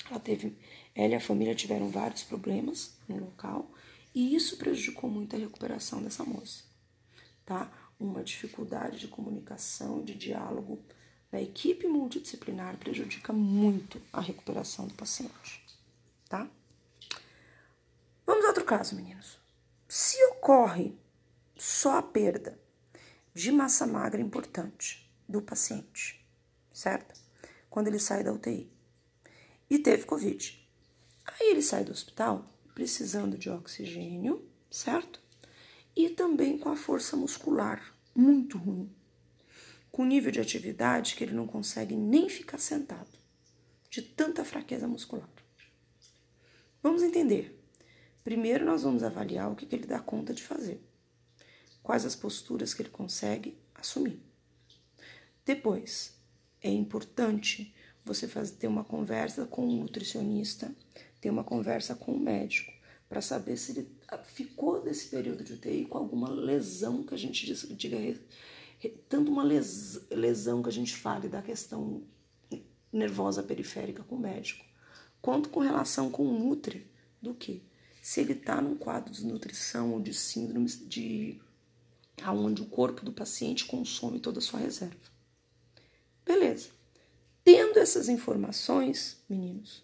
Ela 0.09 0.19
teve, 0.19 0.57
ela 0.95 1.13
e 1.13 1.15
a 1.15 1.21
família 1.21 1.53
tiveram 1.53 1.89
vários 1.89 2.23
problemas 2.23 2.95
no 3.07 3.19
local, 3.19 3.69
e 4.15 4.35
isso 4.35 4.57
prejudicou 4.57 5.09
muito 5.09 5.35
a 5.35 5.39
recuperação 5.39 6.01
dessa 6.01 6.23
moça 6.23 6.69
tá? 7.49 7.67
Uma 7.99 8.23
dificuldade 8.23 8.99
de 8.99 9.07
comunicação, 9.07 10.03
de 10.03 10.13
diálogo 10.13 10.79
da 11.31 11.41
equipe 11.41 11.87
multidisciplinar 11.87 12.77
prejudica 12.77 13.31
muito 13.31 14.01
a 14.11 14.21
recuperação 14.21 14.87
do 14.87 14.93
paciente, 14.93 15.63
tá? 16.27 16.49
Vamos 18.25 18.45
a 18.45 18.49
outro 18.49 18.65
caso, 18.65 18.95
meninos. 18.95 19.39
Se 19.87 20.23
ocorre 20.25 20.93
só 21.57 21.97
a 21.97 22.03
perda 22.03 22.59
de 23.33 23.51
massa 23.51 23.85
magra 23.85 24.21
importante 24.21 25.09
do 25.27 25.41
paciente, 25.41 26.25
certo? 26.73 27.19
Quando 27.69 27.87
ele 27.87 27.99
sai 27.99 28.23
da 28.23 28.33
UTI 28.33 28.71
e 29.69 29.79
teve 29.79 30.05
Covid. 30.05 30.67
Aí 31.25 31.51
ele 31.51 31.61
sai 31.61 31.83
do 31.83 31.91
hospital 31.91 32.51
precisando 32.73 33.37
de 33.37 33.49
oxigênio, 33.49 34.47
certo? 34.71 35.19
e 35.99 36.09
também 36.09 36.57
com 36.57 36.69
a 36.69 36.77
força 36.77 37.17
muscular 37.17 37.93
muito 38.15 38.57
ruim, 38.57 38.89
com 39.91 40.05
nível 40.05 40.31
de 40.31 40.39
atividade 40.39 41.15
que 41.15 41.23
ele 41.23 41.33
não 41.33 41.47
consegue 41.47 41.95
nem 41.95 42.29
ficar 42.29 42.57
sentado, 42.57 43.09
de 43.89 44.01
tanta 44.01 44.45
fraqueza 44.45 44.87
muscular. 44.87 45.29
Vamos 46.81 47.03
entender. 47.03 47.59
Primeiro, 48.23 48.65
nós 48.65 48.83
vamos 48.83 49.03
avaliar 49.03 49.51
o 49.51 49.55
que, 49.55 49.67
ele 49.73 49.87
dá 49.87 49.99
conta 49.99 50.33
de 50.33 50.43
fazer, 50.43 50.81
quais 51.81 52.05
as 52.05 52.15
posturas 52.15 52.73
que 52.73 52.81
ele 52.81 52.89
consegue 52.89 53.57
assumir. 53.73 54.21
Depois, 55.45 56.13
é 56.61 56.69
importante 56.69 57.73
você 58.05 58.27
fazer, 58.27 58.55
ter 58.55 58.67
uma 58.67 58.83
conversa 58.83 59.45
com 59.45 59.67
o 59.67 59.75
nutricionista, 59.75 60.73
ter 61.19 61.29
uma 61.29 61.43
conversa 61.43 61.95
com 61.95 62.13
o 62.13 62.19
médico, 62.19 62.71
para 63.07 63.21
saber 63.21 63.57
se 63.57 63.71
ele 63.71 63.91
ficou 64.25 64.81
desse 64.81 65.09
período 65.09 65.43
de 65.43 65.53
UTI 65.53 65.85
com 65.85 65.97
alguma 65.97 66.29
lesão 66.29 67.03
que 67.03 67.15
a 67.15 67.17
gente 67.17 67.51
diga 67.75 67.97
tanto 68.87 69.31
uma 69.31 69.43
lesão 69.43 70.63
que 70.63 70.69
a 70.69 70.71
gente 70.71 70.95
fale 70.95 71.27
da 71.27 71.41
questão 71.41 72.03
nervosa 72.91 73.43
periférica 73.43 74.03
com 74.03 74.15
o 74.15 74.19
médico, 74.19 74.65
quanto 75.21 75.49
com 75.49 75.59
relação 75.59 76.09
com 76.09 76.25
o 76.25 76.39
Nutri, 76.39 76.89
do 77.21 77.33
que 77.33 77.61
se 78.01 78.21
ele 78.21 78.33
está 78.33 78.61
num 78.61 78.75
quadro 78.75 79.11
de 79.11 79.25
nutrição 79.25 79.93
ou 79.93 79.99
de 79.99 80.13
síndromes 80.13 80.79
de 80.87 81.41
aonde 82.23 82.61
o 82.61 82.65
corpo 82.65 83.03
do 83.03 83.11
paciente 83.11 83.65
consome 83.65 84.19
toda 84.19 84.39
a 84.39 84.41
sua 84.41 84.59
reserva. 84.59 84.97
Beleza. 86.25 86.69
Tendo 87.43 87.79
essas 87.79 88.09
informações, 88.09 89.17
meninos, 89.29 89.83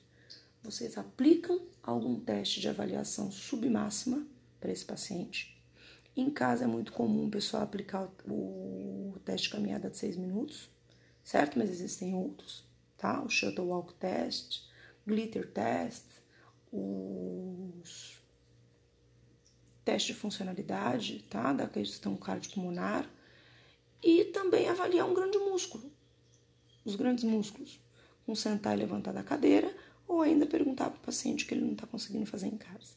vocês 0.63 0.97
aplicam 0.97 1.61
algum 1.83 2.19
teste 2.19 2.59
de 2.59 2.67
avaliação 2.67 3.31
submáxima 3.31 4.25
para 4.59 4.71
esse 4.71 4.85
paciente. 4.85 5.54
Em 6.15 6.29
casa 6.29 6.63
é 6.63 6.67
muito 6.67 6.93
comum 6.93 7.27
o 7.27 7.31
pessoal 7.31 7.63
aplicar 7.63 8.09
o, 8.25 9.13
o 9.15 9.19
teste 9.25 9.47
de 9.47 9.53
caminhada 9.53 9.89
de 9.89 9.97
6 9.97 10.15
minutos, 10.15 10.69
certo? 11.23 11.59
Mas 11.59 11.69
existem 11.69 12.15
outros, 12.15 12.65
tá? 12.97 13.21
O 13.21 13.29
Shuttle 13.29 13.67
Walk 13.67 13.93
Test, 13.95 14.63
Glitter 15.05 15.51
Test, 15.51 16.05
os 16.71 18.21
testes 19.83 20.15
de 20.15 20.21
funcionalidade, 20.21 21.23
tá? 21.29 21.51
Da 21.51 21.67
questão 21.67 22.15
cardiopulmonar 22.15 23.09
e 24.01 24.25
também 24.25 24.69
avaliar 24.69 25.09
um 25.09 25.13
grande 25.13 25.37
músculo, 25.37 25.91
os 26.85 26.95
grandes 26.95 27.25
músculos, 27.25 27.81
com 28.25 28.33
sentar 28.35 28.73
e 28.77 28.79
levantar 28.79 29.11
da 29.11 29.23
cadeira 29.23 29.75
ou 30.07 30.21
ainda 30.21 30.45
perguntar 30.45 30.89
para 30.89 30.97
o 30.97 31.01
paciente 31.01 31.43
o 31.43 31.47
que 31.47 31.53
ele 31.53 31.65
não 31.65 31.73
está 31.73 31.85
conseguindo 31.85 32.25
fazer 32.25 32.47
em 32.47 32.57
casa. 32.57 32.93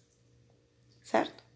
Certo? 1.03 1.48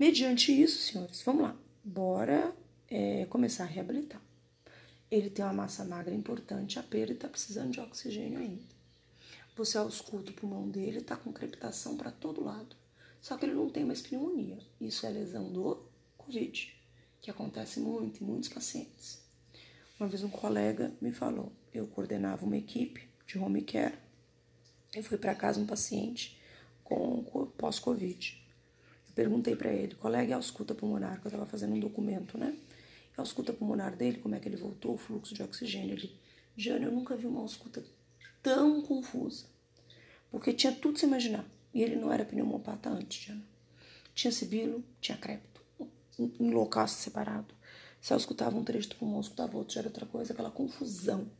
Mediante 0.00 0.50
isso, 0.50 0.78
senhores, 0.78 1.20
vamos 1.22 1.42
lá, 1.42 1.56
bora 1.84 2.56
é, 2.88 3.26
começar 3.26 3.64
a 3.64 3.66
reabilitar. 3.66 4.22
Ele 5.10 5.28
tem 5.28 5.44
uma 5.44 5.52
massa 5.52 5.84
magra 5.84 6.14
importante, 6.14 6.78
a 6.78 6.82
perda 6.82 7.12
está 7.12 7.28
precisando 7.28 7.72
de 7.72 7.80
oxigênio 7.80 8.38
ainda. 8.38 8.64
Você 9.54 9.76
ausculta 9.76 10.30
o 10.30 10.34
pulmão 10.34 10.66
dele, 10.70 11.00
está 11.00 11.16
com 11.16 11.30
crepitação 11.30 11.98
para 11.98 12.10
todo 12.10 12.42
lado. 12.42 12.74
Só 13.20 13.36
que 13.36 13.44
ele 13.44 13.52
não 13.52 13.68
tem 13.68 13.84
mais 13.84 14.00
pneumonia. 14.00 14.58
Isso 14.80 15.04
é 15.04 15.10
lesão 15.10 15.52
do 15.52 15.84
Covid, 16.16 16.74
que 17.20 17.30
acontece 17.30 17.78
muito 17.78 18.24
em 18.24 18.26
muitos 18.26 18.48
pacientes. 18.48 19.22
Uma 19.98 20.08
vez 20.08 20.24
um 20.24 20.30
colega 20.30 20.90
me 20.98 21.12
falou, 21.12 21.52
eu 21.74 21.86
coordenava 21.86 22.46
uma 22.46 22.56
equipe 22.56 23.06
de 23.26 23.38
home 23.38 23.60
care 23.60 23.98
eu 24.94 25.04
fui 25.04 25.16
para 25.16 25.34
casa 25.36 25.60
um 25.60 25.66
paciente 25.66 26.36
com 26.82 27.22
pós-Covid. 27.56 28.39
Perguntei 29.14 29.56
para 29.56 29.72
ele 29.72 29.94
qual 29.94 30.14
é 30.14 30.32
a 30.32 30.36
ausculta 30.36 30.74
pulmonar, 30.74 31.20
que 31.20 31.26
eu 31.26 31.30
estava 31.30 31.46
fazendo 31.46 31.74
um 31.74 31.80
documento, 31.80 32.38
né? 32.38 32.56
A 33.16 33.22
ausculta 33.22 33.52
pulmonar 33.52 33.96
dele, 33.96 34.18
como 34.18 34.34
é 34.34 34.40
que 34.40 34.48
ele 34.48 34.56
voltou, 34.56 34.94
o 34.94 34.98
fluxo 34.98 35.34
de 35.34 35.42
oxigênio. 35.42 35.92
Ele, 35.92 36.16
Jane, 36.56 36.84
eu 36.84 36.92
nunca 36.92 37.16
vi 37.16 37.26
uma 37.26 37.40
ausculta 37.40 37.84
tão 38.42 38.82
confusa. 38.82 39.46
Porque 40.30 40.52
tinha 40.52 40.72
tudo 40.72 40.98
se 40.98 41.06
imaginar. 41.06 41.44
E 41.74 41.82
ele 41.82 41.96
não 41.96 42.12
era 42.12 42.24
pneumopata 42.24 42.88
antes, 42.88 43.24
Jana. 43.24 43.44
Tinha 44.14 44.32
sibilo, 44.32 44.84
tinha 45.00 45.18
crépito, 45.18 45.60
em 46.18 46.50
local 46.50 46.86
separado. 46.88 47.54
Se 48.00 48.12
eu 48.12 48.16
escutava 48.16 48.56
um 48.56 48.64
trecho 48.64 48.88
do 48.88 48.96
pulmão, 48.96 49.20
escutava 49.20 49.56
outro, 49.56 49.74
já 49.74 49.80
era 49.80 49.88
outra 49.88 50.06
coisa, 50.06 50.32
aquela 50.32 50.50
confusão. 50.50 51.30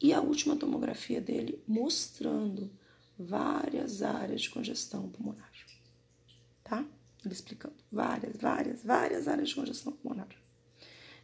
E 0.00 0.12
a 0.12 0.20
última 0.20 0.56
tomografia 0.56 1.20
dele 1.20 1.62
mostrando 1.66 2.70
várias 3.18 4.02
áreas 4.02 4.42
de 4.42 4.50
congestão 4.50 5.08
pulmonar. 5.08 5.50
Tá? 6.64 6.84
Ele 7.24 7.34
explicando. 7.34 7.76
Várias, 7.92 8.36
várias, 8.36 8.82
várias 8.82 9.28
áreas 9.28 9.50
de 9.50 9.54
congestão 9.54 9.92
pulmonar. 9.92 10.28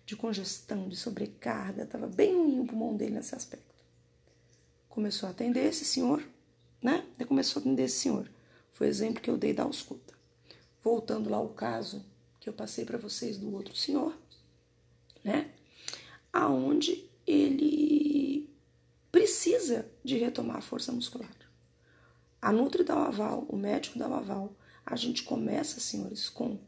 De 0.07 0.15
congestão, 0.15 0.89
de 0.89 0.97
sobrecarga. 0.97 1.83
Estava 1.83 2.07
bem 2.07 2.35
ruim 2.37 2.61
o 2.61 2.67
pulmão 2.67 2.97
dele 2.97 3.13
nesse 3.13 3.35
aspecto. 3.35 3.75
Começou 4.89 5.27
a 5.27 5.31
atender 5.31 5.65
esse 5.67 5.85
senhor, 5.85 6.23
né? 6.83 7.07
Ele 7.17 7.27
começou 7.27 7.61
a 7.61 7.63
atender 7.63 7.85
esse 7.85 8.01
senhor. 8.01 8.31
Foi 8.73 8.87
o 8.87 8.91
exemplo 8.91 9.23
que 9.23 9.31
eu 9.31 9.37
dei 9.37 9.53
da 9.53 9.63
ausculta. 9.63 10.15
Voltando 10.83 11.31
lá 11.31 11.37
ao 11.37 11.49
caso 11.51 12.05
que 12.39 12.49
eu 12.49 12.53
passei 12.53 12.85
para 12.85 12.99
vocês 12.99 13.37
do 13.37 13.53
outro 13.55 13.77
senhor, 13.77 14.17
né? 15.23 15.53
Aonde 16.33 17.09
ele 17.27 18.49
precisa 19.13 19.87
de 20.03 20.17
retomar 20.17 20.57
a 20.57 20.63
força 20.63 20.91
muscular. 20.91 21.31
A 22.41 22.51
Nutri 22.53 22.83
dá 22.83 22.97
o 22.97 23.05
aval, 23.05 23.45
o 23.49 23.57
médico 23.57 23.99
dá 23.99 24.09
o 24.09 24.15
aval. 24.15 24.57
A 24.91 24.97
gente 24.97 25.23
começa, 25.23 25.79
senhores, 25.79 26.29
com 26.29 26.59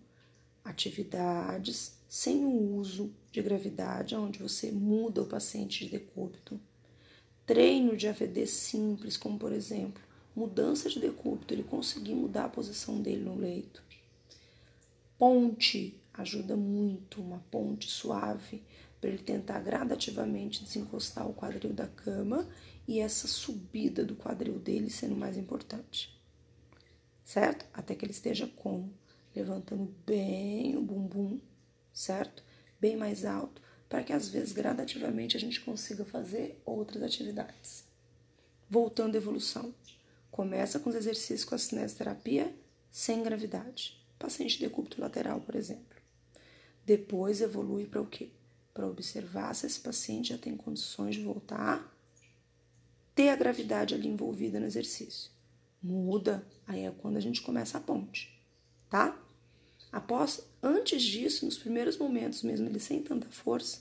atividades 0.64 1.98
sem 2.08 2.44
o 2.44 2.76
uso 2.76 3.12
de 3.32 3.42
gravidade, 3.42 4.14
onde 4.14 4.38
você 4.38 4.70
muda 4.70 5.22
o 5.22 5.26
paciente 5.26 5.84
de 5.84 5.90
decúbito. 5.90 6.60
Treino 7.44 7.96
de 7.96 8.06
AVD 8.06 8.46
simples, 8.46 9.16
como 9.16 9.40
por 9.40 9.50
exemplo, 9.50 10.00
mudança 10.36 10.88
de 10.88 11.00
decúbito, 11.00 11.52
ele 11.52 11.64
conseguir 11.64 12.14
mudar 12.14 12.44
a 12.44 12.48
posição 12.48 13.02
dele 13.02 13.24
no 13.24 13.34
leito. 13.34 13.82
Ponte 15.18 16.00
ajuda 16.14 16.54
muito, 16.54 17.20
uma 17.20 17.42
ponte 17.50 17.90
suave, 17.90 18.62
para 19.00 19.10
ele 19.10 19.18
tentar 19.18 19.58
gradativamente 19.58 20.62
desencostar 20.62 21.28
o 21.28 21.34
quadril 21.34 21.72
da 21.72 21.88
cama 21.88 22.48
e 22.86 23.00
essa 23.00 23.26
subida 23.26 24.04
do 24.04 24.14
quadril 24.14 24.60
dele 24.60 24.90
sendo 24.90 25.16
mais 25.16 25.36
importante. 25.36 26.21
Certo? 27.24 27.66
Até 27.72 27.94
que 27.94 28.04
ele 28.04 28.12
esteja 28.12 28.46
como? 28.56 28.92
Levantando 29.34 29.94
bem 30.04 30.76
o 30.76 30.82
bumbum, 30.82 31.40
certo? 31.92 32.42
Bem 32.80 32.96
mais 32.96 33.24
alto, 33.24 33.62
para 33.88 34.02
que 34.02 34.12
às 34.12 34.28
vezes 34.28 34.52
gradativamente 34.52 35.36
a 35.36 35.40
gente 35.40 35.60
consiga 35.60 36.04
fazer 36.04 36.60
outras 36.64 37.02
atividades. 37.02 37.84
Voltando 38.68 39.14
à 39.14 39.18
evolução. 39.18 39.74
Começa 40.30 40.78
com 40.78 40.90
os 40.90 40.96
exercícios 40.96 41.44
com 41.44 41.54
a 41.54 41.58
cinesioterapia 41.58 42.54
sem 42.90 43.22
gravidade. 43.22 44.02
Paciente 44.18 44.58
de 44.58 44.66
decúbito 44.66 45.00
lateral, 45.00 45.40
por 45.40 45.54
exemplo. 45.54 46.00
Depois 46.84 47.40
evolui 47.40 47.86
para 47.86 48.00
o 48.00 48.06
quê? 48.06 48.30
para 48.74 48.86
observar 48.86 49.54
se 49.54 49.66
esse 49.66 49.80
paciente 49.80 50.30
já 50.30 50.38
tem 50.38 50.56
condições 50.56 51.14
de 51.14 51.22
voltar 51.22 51.90
ter 53.14 53.28
a 53.28 53.36
gravidade 53.36 53.94
ali 53.94 54.08
envolvida 54.08 54.58
no 54.58 54.66
exercício. 54.66 55.30
Muda, 55.82 56.46
aí 56.66 56.84
é 56.84 56.90
quando 56.90 57.16
a 57.16 57.20
gente 57.20 57.42
começa 57.42 57.78
a 57.78 57.80
ponte, 57.80 58.40
tá? 58.88 59.20
Após, 59.90 60.46
antes 60.62 61.02
disso, 61.02 61.44
nos 61.44 61.58
primeiros 61.58 61.98
momentos, 61.98 62.42
mesmo 62.42 62.68
ele 62.68 62.78
sem 62.78 63.02
tanta 63.02 63.28
força, 63.28 63.80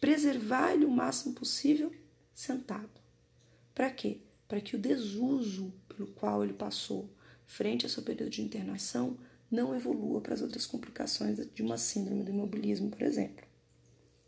preservar 0.00 0.72
ele 0.72 0.84
o 0.84 0.90
máximo 0.90 1.34
possível 1.34 1.92
sentado. 2.34 3.00
Para 3.74 3.90
quê? 3.90 4.20
Para 4.46 4.60
que 4.60 4.76
o 4.76 4.78
desuso 4.78 5.72
pelo 5.88 6.08
qual 6.08 6.44
ele 6.44 6.52
passou 6.52 7.10
frente 7.46 7.84
ao 7.84 7.90
seu 7.90 8.02
período 8.02 8.30
de 8.30 8.42
internação 8.42 9.16
não 9.50 9.74
evolua 9.74 10.20
para 10.20 10.34
as 10.34 10.42
outras 10.42 10.66
complicações 10.66 11.38
de 11.52 11.62
uma 11.62 11.78
síndrome 11.78 12.22
do 12.22 12.30
imobilismo, 12.30 12.90
por 12.90 13.02
exemplo 13.02 13.44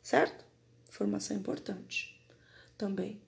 certo? 0.06 0.44
Informação 0.89 1.36
importante 1.36 2.16
também. 2.78 3.20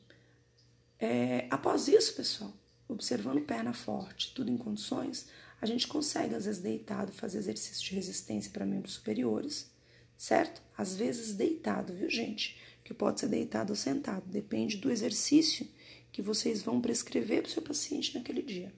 É, 0.96 1.48
após 1.50 1.88
isso, 1.88 2.14
pessoal, 2.14 2.52
observando 2.88 3.44
perna 3.44 3.72
forte, 3.72 4.32
tudo 4.34 4.50
em 4.50 4.56
condições, 4.56 5.26
a 5.60 5.66
gente 5.66 5.86
consegue, 5.86 6.34
às 6.34 6.44
vezes, 6.46 6.60
deitado, 6.60 7.12
fazer 7.12 7.38
exercício 7.38 7.84
de 7.84 7.94
resistência 7.94 8.50
para 8.50 8.64
membros 8.64 8.94
superiores, 8.94 9.70
certo? 10.16 10.62
Às 10.76 10.96
vezes 10.96 11.34
deitado, 11.34 11.92
viu, 11.92 12.08
gente? 12.08 12.58
Que 12.84 12.94
pode 12.94 13.20
ser 13.20 13.28
deitado 13.28 13.70
ou 13.70 13.76
sentado, 13.76 14.24
depende 14.26 14.76
do 14.76 14.90
exercício 14.90 15.68
que 16.10 16.22
vocês 16.22 16.62
vão 16.62 16.80
prescrever 16.80 17.42
para 17.42 17.48
o 17.48 17.52
seu 17.52 17.62
paciente 17.62 18.16
naquele 18.16 18.42
dia, 18.42 18.72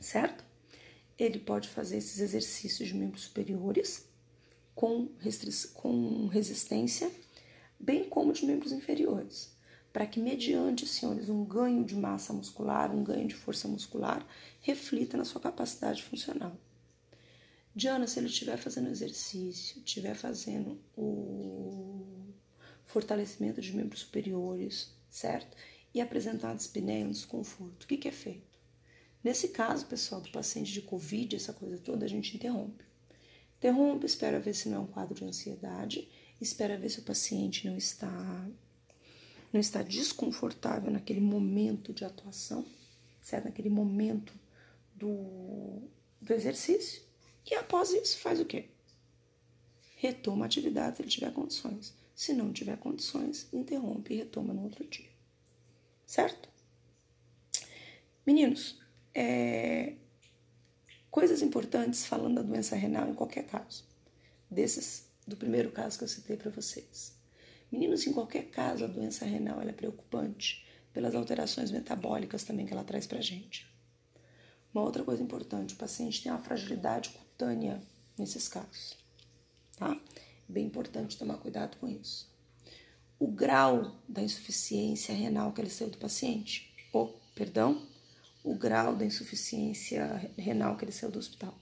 certo? 0.00 0.44
Ele 1.18 1.38
pode 1.38 1.68
fazer 1.68 1.96
esses 1.96 2.20
exercícios 2.20 2.88
de 2.88 2.94
membros 2.94 3.22
superiores, 3.22 4.06
com, 4.74 5.08
com 5.74 6.26
resistência, 6.26 7.10
bem 7.80 8.04
como 8.04 8.32
de 8.32 8.44
membros 8.44 8.72
inferiores, 8.72 9.55
para 9.96 10.06
que, 10.06 10.20
mediante, 10.20 10.86
senhores, 10.86 11.30
um 11.30 11.42
ganho 11.42 11.82
de 11.82 11.94
massa 11.94 12.30
muscular, 12.30 12.94
um 12.94 13.02
ganho 13.02 13.26
de 13.26 13.34
força 13.34 13.66
muscular, 13.66 14.28
reflita 14.60 15.16
na 15.16 15.24
sua 15.24 15.40
capacidade 15.40 16.02
funcional. 16.02 16.54
Diana, 17.74 18.06
se 18.06 18.18
ele 18.18 18.26
estiver 18.26 18.58
fazendo 18.58 18.90
exercício, 18.90 19.78
estiver 19.78 20.14
fazendo 20.14 20.78
o 20.94 22.28
fortalecimento 22.84 23.58
de 23.62 23.74
membros 23.74 24.00
superiores, 24.00 24.94
certo? 25.08 25.56
E 25.94 26.00
apresentar 26.02 26.54
dispneia, 26.54 27.06
um 27.06 27.10
desconforto, 27.10 27.84
o 27.84 27.86
que, 27.86 27.96
que 27.96 28.08
é 28.08 28.12
feito? 28.12 28.58
Nesse 29.24 29.48
caso, 29.48 29.86
pessoal, 29.86 30.20
do 30.20 30.30
paciente 30.30 30.74
de 30.74 30.82
Covid, 30.82 31.36
essa 31.36 31.54
coisa 31.54 31.78
toda, 31.78 32.04
a 32.04 32.08
gente 32.08 32.36
interrompe. 32.36 32.84
Interrompe, 33.56 34.04
espera 34.04 34.40
ver 34.40 34.52
se 34.52 34.68
não 34.68 34.76
é 34.76 34.80
um 34.80 34.86
quadro 34.86 35.14
de 35.14 35.24
ansiedade, 35.24 36.06
espera 36.38 36.76
ver 36.76 36.90
se 36.90 37.00
o 37.00 37.04
paciente 37.04 37.66
não 37.66 37.78
está 37.78 38.46
não 39.52 39.60
está 39.60 39.82
desconfortável 39.82 40.90
naquele 40.90 41.20
momento 41.20 41.92
de 41.92 42.04
atuação, 42.04 42.64
certo? 43.22 43.44
Naquele 43.44 43.70
momento 43.70 44.32
do, 44.94 45.82
do 46.20 46.32
exercício. 46.32 47.02
E 47.50 47.54
após 47.54 47.92
isso, 47.92 48.18
faz 48.18 48.40
o 48.40 48.44
quê? 48.44 48.68
Retoma 49.96 50.44
a 50.44 50.46
atividade 50.46 50.96
se 50.96 51.02
ele 51.02 51.10
tiver 51.10 51.32
condições. 51.32 51.94
Se 52.14 52.32
não 52.32 52.52
tiver 52.52 52.76
condições, 52.78 53.48
interrompe 53.52 54.14
e 54.14 54.18
retoma 54.18 54.52
no 54.52 54.64
outro 54.64 54.84
dia. 54.86 55.10
Certo? 56.06 56.48
Meninos, 58.26 58.80
é, 59.14 59.94
Coisas 61.16 61.40
importantes 61.40 62.04
falando 62.04 62.34
da 62.34 62.42
doença 62.42 62.76
renal 62.76 63.08
em 63.08 63.14
qualquer 63.14 63.46
caso. 63.46 63.86
Desses, 64.50 65.06
do 65.26 65.34
primeiro 65.34 65.70
caso 65.72 65.96
que 65.96 66.04
eu 66.04 66.08
citei 66.08 66.36
para 66.36 66.50
vocês. 66.50 67.15
Meninos, 67.70 68.06
em 68.06 68.12
qualquer 68.12 68.50
caso, 68.50 68.84
a 68.84 68.88
doença 68.88 69.24
renal 69.24 69.60
é 69.60 69.72
preocupante 69.72 70.64
pelas 70.92 71.14
alterações 71.14 71.70
metabólicas 71.70 72.44
também 72.44 72.64
que 72.64 72.72
ela 72.72 72.84
traz 72.84 73.06
para 73.06 73.20
gente. 73.20 73.66
Uma 74.72 74.82
outra 74.82 75.02
coisa 75.02 75.22
importante, 75.22 75.74
o 75.74 75.78
paciente 75.78 76.22
tem 76.22 76.30
uma 76.30 76.38
fragilidade 76.38 77.10
cutânea 77.10 77.82
nesses 78.18 78.48
casos, 78.48 78.96
tá? 79.76 79.98
Bem 80.48 80.66
importante 80.66 81.18
tomar 81.18 81.38
cuidado 81.38 81.76
com 81.78 81.88
isso. 81.88 82.30
O 83.18 83.26
grau 83.26 83.96
da 84.08 84.22
insuficiência 84.22 85.14
renal 85.14 85.52
que 85.52 85.60
ele 85.60 85.70
saiu 85.70 85.90
do 85.90 85.98
paciente, 85.98 86.74
ou, 86.92 87.18
perdão, 87.34 87.86
o 88.44 88.54
grau 88.54 88.94
da 88.94 89.04
insuficiência 89.04 90.30
renal 90.36 90.76
que 90.76 90.84
ele 90.84 90.92
saiu 90.92 91.10
do 91.10 91.18
hospital. 91.18 91.54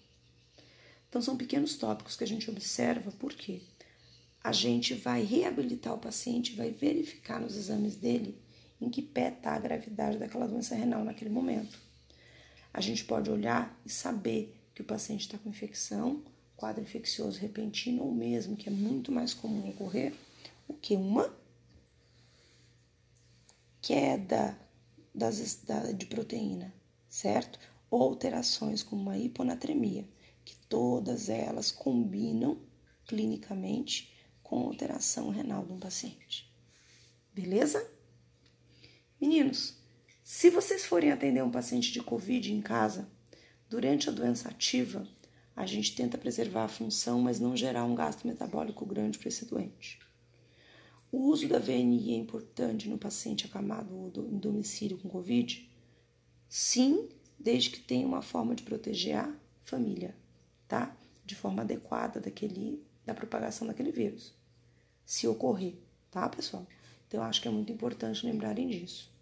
Então, 1.08 1.22
são 1.22 1.36
pequenos 1.36 1.76
tópicos 1.76 2.16
que 2.16 2.24
a 2.24 2.26
gente 2.26 2.50
observa, 2.50 3.12
porque 3.12 3.62
a 4.44 4.52
gente 4.52 4.92
vai 4.92 5.22
reabilitar 5.22 5.94
o 5.94 5.98
paciente, 5.98 6.54
vai 6.54 6.70
verificar 6.70 7.40
nos 7.40 7.56
exames 7.56 7.96
dele 7.96 8.38
em 8.78 8.90
que 8.90 9.00
pé 9.00 9.30
está 9.30 9.54
a 9.54 9.58
gravidade 9.58 10.18
daquela 10.18 10.46
doença 10.46 10.74
renal 10.74 11.02
naquele 11.02 11.30
momento. 11.30 11.80
A 12.70 12.78
gente 12.82 13.06
pode 13.06 13.30
olhar 13.30 13.74
e 13.86 13.88
saber 13.88 14.54
que 14.74 14.82
o 14.82 14.84
paciente 14.84 15.22
está 15.22 15.38
com 15.38 15.48
infecção, 15.48 16.22
quadro 16.56 16.82
infeccioso 16.82 17.40
repentino 17.40 18.02
ou 18.02 18.12
mesmo, 18.12 18.54
que 18.54 18.68
é 18.68 18.72
muito 18.72 19.10
mais 19.10 19.32
comum 19.32 19.70
ocorrer, 19.70 20.12
o 20.68 20.74
que? 20.74 20.94
Uma 20.94 21.34
queda 23.80 24.58
das, 25.14 25.62
da, 25.62 25.90
de 25.92 26.04
proteína, 26.04 26.74
certo? 27.08 27.58
Ou 27.90 28.02
alterações 28.02 28.82
como 28.82 29.00
uma 29.00 29.16
hiponatremia, 29.16 30.06
que 30.44 30.54
todas 30.68 31.30
elas 31.30 31.72
combinam 31.72 32.58
clinicamente 33.06 34.13
com 34.44 34.60
alteração 34.60 35.30
renal 35.30 35.66
de 35.66 35.72
um 35.72 35.80
paciente. 35.80 36.48
Beleza? 37.34 37.84
Meninos, 39.20 39.76
se 40.22 40.50
vocês 40.50 40.84
forem 40.84 41.10
atender 41.10 41.42
um 41.42 41.50
paciente 41.50 41.90
de 41.90 42.00
Covid 42.00 42.52
em 42.52 42.60
casa, 42.60 43.08
durante 43.68 44.08
a 44.08 44.12
doença 44.12 44.48
ativa, 44.48 45.08
a 45.56 45.66
gente 45.66 45.96
tenta 45.96 46.18
preservar 46.18 46.64
a 46.64 46.68
função, 46.68 47.20
mas 47.20 47.40
não 47.40 47.56
gerar 47.56 47.84
um 47.84 47.94
gasto 47.94 48.26
metabólico 48.26 48.86
grande 48.86 49.18
para 49.18 49.28
esse 49.28 49.44
doente. 49.44 49.98
O 51.10 51.28
uso 51.28 51.48
da 51.48 51.58
VNI 51.58 52.12
é 52.12 52.16
importante 52.16 52.88
no 52.88 52.98
paciente 52.98 53.46
acamado 53.46 54.12
em 54.30 54.36
domicílio 54.36 54.98
com 54.98 55.08
Covid? 55.08 55.70
Sim, 56.48 57.08
desde 57.38 57.70
que 57.70 57.80
tenha 57.80 58.06
uma 58.06 58.20
forma 58.20 58.54
de 58.54 58.62
proteger 58.62 59.16
a 59.16 59.34
família, 59.62 60.16
tá? 60.68 60.96
De 61.24 61.34
forma 61.34 61.62
adequada 61.62 62.20
daquele, 62.20 62.83
da 63.04 63.14
propagação 63.14 63.66
daquele 63.66 63.92
vírus, 63.92 64.34
se 65.04 65.26
ocorrer, 65.26 65.74
tá, 66.10 66.28
pessoal? 66.28 66.66
Então, 67.06 67.20
eu 67.20 67.24
acho 67.26 67.40
que 67.40 67.48
é 67.48 67.50
muito 67.50 67.72
importante 67.72 68.26
lembrarem 68.26 68.68
disso. 68.68 69.12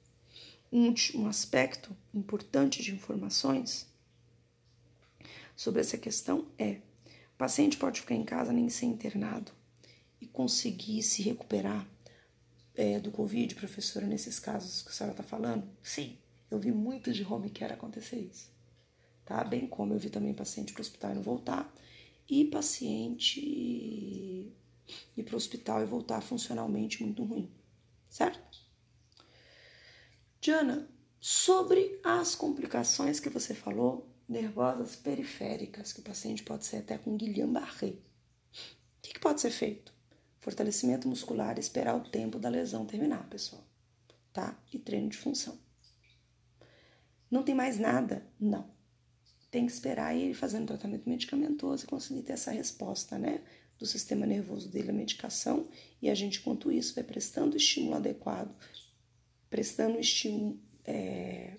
Um, 0.72 0.94
um 1.16 1.26
aspecto 1.26 1.94
importante 2.14 2.82
de 2.82 2.92
informações 2.94 3.86
sobre 5.54 5.80
essa 5.80 5.98
questão 5.98 6.46
é: 6.58 6.80
o 7.34 7.36
paciente 7.36 7.76
pode 7.76 8.00
ficar 8.00 8.14
em 8.14 8.24
casa 8.24 8.52
nem 8.52 8.68
ser 8.68 8.86
internado 8.86 9.52
e 10.20 10.26
conseguir 10.26 11.02
se 11.02 11.22
recuperar 11.22 11.86
é, 12.74 12.98
do 12.98 13.10
Covid, 13.10 13.54
professora, 13.54 14.06
nesses 14.06 14.38
casos 14.38 14.82
que 14.82 14.88
a 14.88 14.92
senhora 14.92 15.12
está 15.12 15.22
falando? 15.22 15.68
Sim, 15.82 16.16
eu 16.50 16.58
vi 16.58 16.72
muito 16.72 17.12
de 17.12 17.24
home 17.24 17.50
care 17.50 17.72
acontecer 17.72 18.16
isso. 18.16 18.50
Tá? 19.24 19.42
Bem 19.44 19.66
como 19.66 19.92
eu 19.92 19.98
vi 19.98 20.10
também 20.10 20.32
paciente 20.32 20.72
para 20.72 20.80
o 20.80 20.82
hospital 20.82 21.12
e 21.12 21.14
não 21.14 21.22
voltar, 21.22 21.72
e 22.32 22.46
paciente 22.46 23.38
ir 23.38 25.22
para 25.22 25.34
o 25.34 25.36
hospital 25.36 25.82
e 25.82 25.86
voltar 25.86 26.22
funcionalmente 26.22 27.04
muito 27.04 27.22
ruim, 27.22 27.52
certo? 28.08 28.58
Diana, 30.40 30.88
sobre 31.20 32.00
as 32.02 32.34
complicações 32.34 33.20
que 33.20 33.28
você 33.28 33.54
falou, 33.54 34.08
nervosas 34.26 34.96
periféricas, 34.96 35.92
que 35.92 36.00
o 36.00 36.02
paciente 36.02 36.42
pode 36.42 36.64
ser 36.64 36.78
até 36.78 36.96
com 36.96 37.18
Guillain-Barré. 37.18 37.90
O 37.90 37.98
que, 39.02 39.12
que 39.12 39.20
pode 39.20 39.42
ser 39.42 39.50
feito? 39.50 39.92
Fortalecimento 40.40 41.06
muscular 41.06 41.58
esperar 41.58 41.94
o 41.94 42.08
tempo 42.08 42.38
da 42.38 42.48
lesão 42.48 42.86
terminar, 42.86 43.28
pessoal. 43.28 43.62
Tá? 44.32 44.58
E 44.72 44.78
treino 44.78 45.10
de 45.10 45.18
função. 45.18 45.58
Não 47.30 47.42
tem 47.42 47.54
mais 47.54 47.78
nada? 47.78 48.26
Não. 48.40 48.70
Tem 49.52 49.66
que 49.66 49.72
esperar 49.72 50.16
ele 50.16 50.32
fazendo 50.32 50.66
tratamento 50.66 51.06
medicamentoso 51.06 51.84
e 51.84 51.86
conseguir 51.86 52.22
ter 52.22 52.32
essa 52.32 52.50
resposta, 52.50 53.18
né? 53.18 53.42
Do 53.78 53.84
sistema 53.84 54.24
nervoso 54.24 54.70
dele, 54.70 54.88
a 54.88 54.94
medicação, 54.94 55.68
e 56.00 56.08
a 56.08 56.14
gente, 56.14 56.40
quanto 56.40 56.72
isso, 56.72 56.94
vai 56.94 57.04
prestando 57.04 57.56
estímulo 57.56 57.96
adequado, 57.96 58.56
prestando 59.50 59.98
estímulo 60.00 60.58
é, 60.86 61.58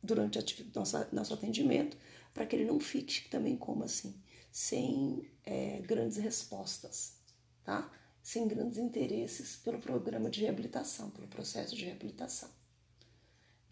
durante 0.00 0.38
nosso, 0.72 0.96
nosso 1.12 1.34
atendimento, 1.34 1.96
para 2.32 2.46
que 2.46 2.54
ele 2.54 2.64
não 2.64 2.78
fique 2.78 3.28
também 3.28 3.56
como 3.56 3.82
assim, 3.82 4.14
sem 4.52 5.28
é, 5.44 5.80
grandes 5.80 6.18
respostas, 6.18 7.18
tá? 7.64 7.90
Sem 8.22 8.46
grandes 8.46 8.78
interesses 8.78 9.56
pelo 9.56 9.80
programa 9.80 10.30
de 10.30 10.42
reabilitação, 10.42 11.10
pelo 11.10 11.26
processo 11.26 11.74
de 11.74 11.86
reabilitação. 11.86 12.61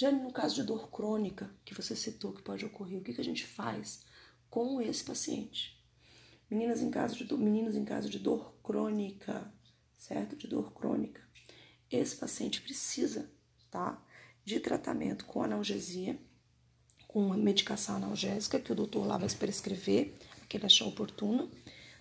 Já 0.00 0.10
no 0.10 0.32
caso 0.32 0.54
de 0.54 0.62
dor 0.62 0.90
crônica, 0.90 1.50
que 1.62 1.74
você 1.74 1.94
citou 1.94 2.32
que 2.32 2.40
pode 2.40 2.64
ocorrer, 2.64 2.98
o 2.98 3.02
que, 3.02 3.12
que 3.12 3.20
a 3.20 3.24
gente 3.24 3.44
faz 3.44 4.00
com 4.48 4.80
esse 4.80 5.04
paciente? 5.04 5.78
Meninas 6.50 6.80
em 6.80 6.90
caso 6.90 7.22
de 7.22 7.34
meninos 7.34 7.76
em 7.76 7.84
caso 7.84 8.08
de 8.08 8.18
dor 8.18 8.54
crônica, 8.62 9.52
certo? 9.98 10.36
De 10.36 10.46
dor 10.46 10.72
crônica. 10.72 11.20
Esse 11.90 12.16
paciente 12.16 12.62
precisa, 12.62 13.30
tá? 13.70 14.02
De 14.42 14.58
tratamento 14.58 15.26
com 15.26 15.42
analgesia, 15.42 16.18
com 17.06 17.26
uma 17.26 17.36
medicação 17.36 17.96
analgésica 17.96 18.58
que 18.58 18.72
o 18.72 18.74
doutor 18.74 19.06
lá 19.06 19.18
vai 19.18 19.28
prescrever, 19.28 20.14
que 20.48 20.56
ele 20.56 20.64
achar 20.64 20.86
oportuno. 20.86 21.50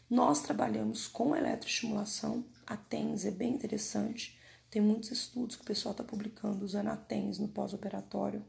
Nós 0.10 0.42
trabalhamos 0.42 1.06
com 1.06 1.36
eletroestimulação, 1.36 2.46
a 2.66 2.78
TENS 2.78 3.26
é 3.26 3.32
bem 3.32 3.54
interessante, 3.54 4.39
tem 4.70 4.82
muitos 4.82 5.12
estudos 5.12 5.56
que 5.56 5.64
o 5.64 5.66
pessoal 5.66 5.94
está 5.94 6.04
publicando 6.04 6.64
usando 6.64 6.90
a 6.90 6.98
TENS 6.98 7.40
no 7.40 7.48
pós-operatório 7.48 8.46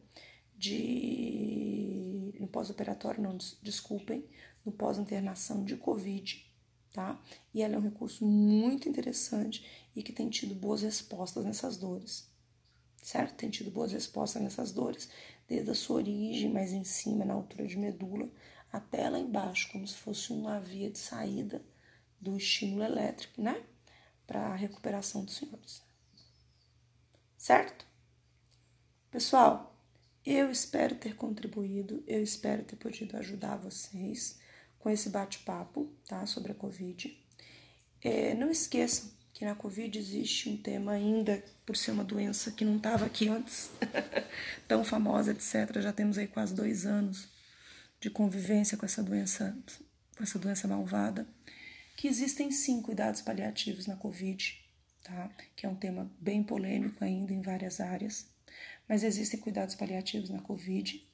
de. 0.56 2.34
no 2.38 2.46
pós-operatório, 2.46 3.22
não, 3.22 3.38
desculpem, 3.62 4.28
no 4.64 4.70
pós-internação 4.70 5.64
de 5.64 5.76
Covid, 5.76 6.46
tá? 6.92 7.18
E 7.54 7.62
ela 7.62 7.74
é 7.76 7.78
um 7.78 7.82
recurso 7.82 8.26
muito 8.26 8.88
interessante 8.88 9.66
e 9.96 10.02
que 10.02 10.12
tem 10.12 10.28
tido 10.28 10.54
boas 10.54 10.82
respostas 10.82 11.44
nessas 11.44 11.78
dores, 11.78 12.30
certo? 13.02 13.36
Tem 13.36 13.48
tido 13.48 13.70
boas 13.70 13.92
respostas 13.92 14.42
nessas 14.42 14.72
dores, 14.72 15.08
desde 15.48 15.70
a 15.70 15.74
sua 15.74 15.96
origem, 15.96 16.52
mais 16.52 16.72
em 16.72 16.84
cima, 16.84 17.24
na 17.24 17.32
altura 17.32 17.66
de 17.66 17.78
medula, 17.78 18.28
até 18.70 19.08
lá 19.08 19.18
embaixo, 19.18 19.72
como 19.72 19.86
se 19.86 19.94
fosse 19.94 20.32
uma 20.32 20.60
via 20.60 20.90
de 20.90 20.98
saída 20.98 21.64
do 22.20 22.36
estímulo 22.36 22.82
elétrico, 22.84 23.40
né? 23.40 23.64
Para 24.26 24.48
a 24.48 24.54
recuperação 24.54 25.24
dos 25.24 25.36
senhores 25.36 25.89
certo? 27.40 27.86
Pessoal, 29.10 29.74
eu 30.24 30.50
espero 30.50 30.94
ter 30.94 31.16
contribuído, 31.16 32.04
eu 32.06 32.22
espero 32.22 32.62
ter 32.62 32.76
podido 32.76 33.16
ajudar 33.16 33.56
vocês 33.56 34.38
com 34.78 34.90
esse 34.90 35.08
bate-papo, 35.08 35.90
tá? 36.06 36.26
Sobre 36.26 36.52
a 36.52 36.54
Covid. 36.54 37.18
É, 38.02 38.34
não 38.34 38.50
esqueçam 38.50 39.10
que 39.32 39.46
na 39.46 39.54
Covid 39.54 39.98
existe 39.98 40.50
um 40.50 40.56
tema 40.58 40.92
ainda, 40.92 41.42
por 41.64 41.78
ser 41.78 41.92
uma 41.92 42.04
doença 42.04 42.50
que 42.50 42.64
não 42.64 42.76
estava 42.76 43.06
aqui 43.06 43.28
antes, 43.28 43.70
tão 44.68 44.84
famosa, 44.84 45.32
etc. 45.32 45.80
Já 45.80 45.94
temos 45.94 46.18
aí 46.18 46.28
quase 46.28 46.54
dois 46.54 46.84
anos 46.84 47.26
de 47.98 48.10
convivência 48.10 48.76
com 48.76 48.84
essa 48.84 49.02
doença, 49.02 49.56
com 50.14 50.22
essa 50.22 50.38
doença 50.38 50.68
malvada, 50.68 51.26
que 51.96 52.06
existem 52.06 52.50
sim 52.50 52.82
cuidados 52.82 53.22
paliativos 53.22 53.86
na 53.86 53.96
Covid 53.96 54.59
tá? 55.02 55.30
Que 55.56 55.66
é 55.66 55.68
um 55.68 55.74
tema 55.74 56.10
bem 56.20 56.42
polêmico 56.42 57.02
ainda 57.04 57.32
em 57.32 57.42
várias 57.42 57.80
áreas, 57.80 58.26
mas 58.88 59.02
existem 59.02 59.38
cuidados 59.38 59.74
paliativos 59.74 60.30
na 60.30 60.40
COVID, 60.40 61.06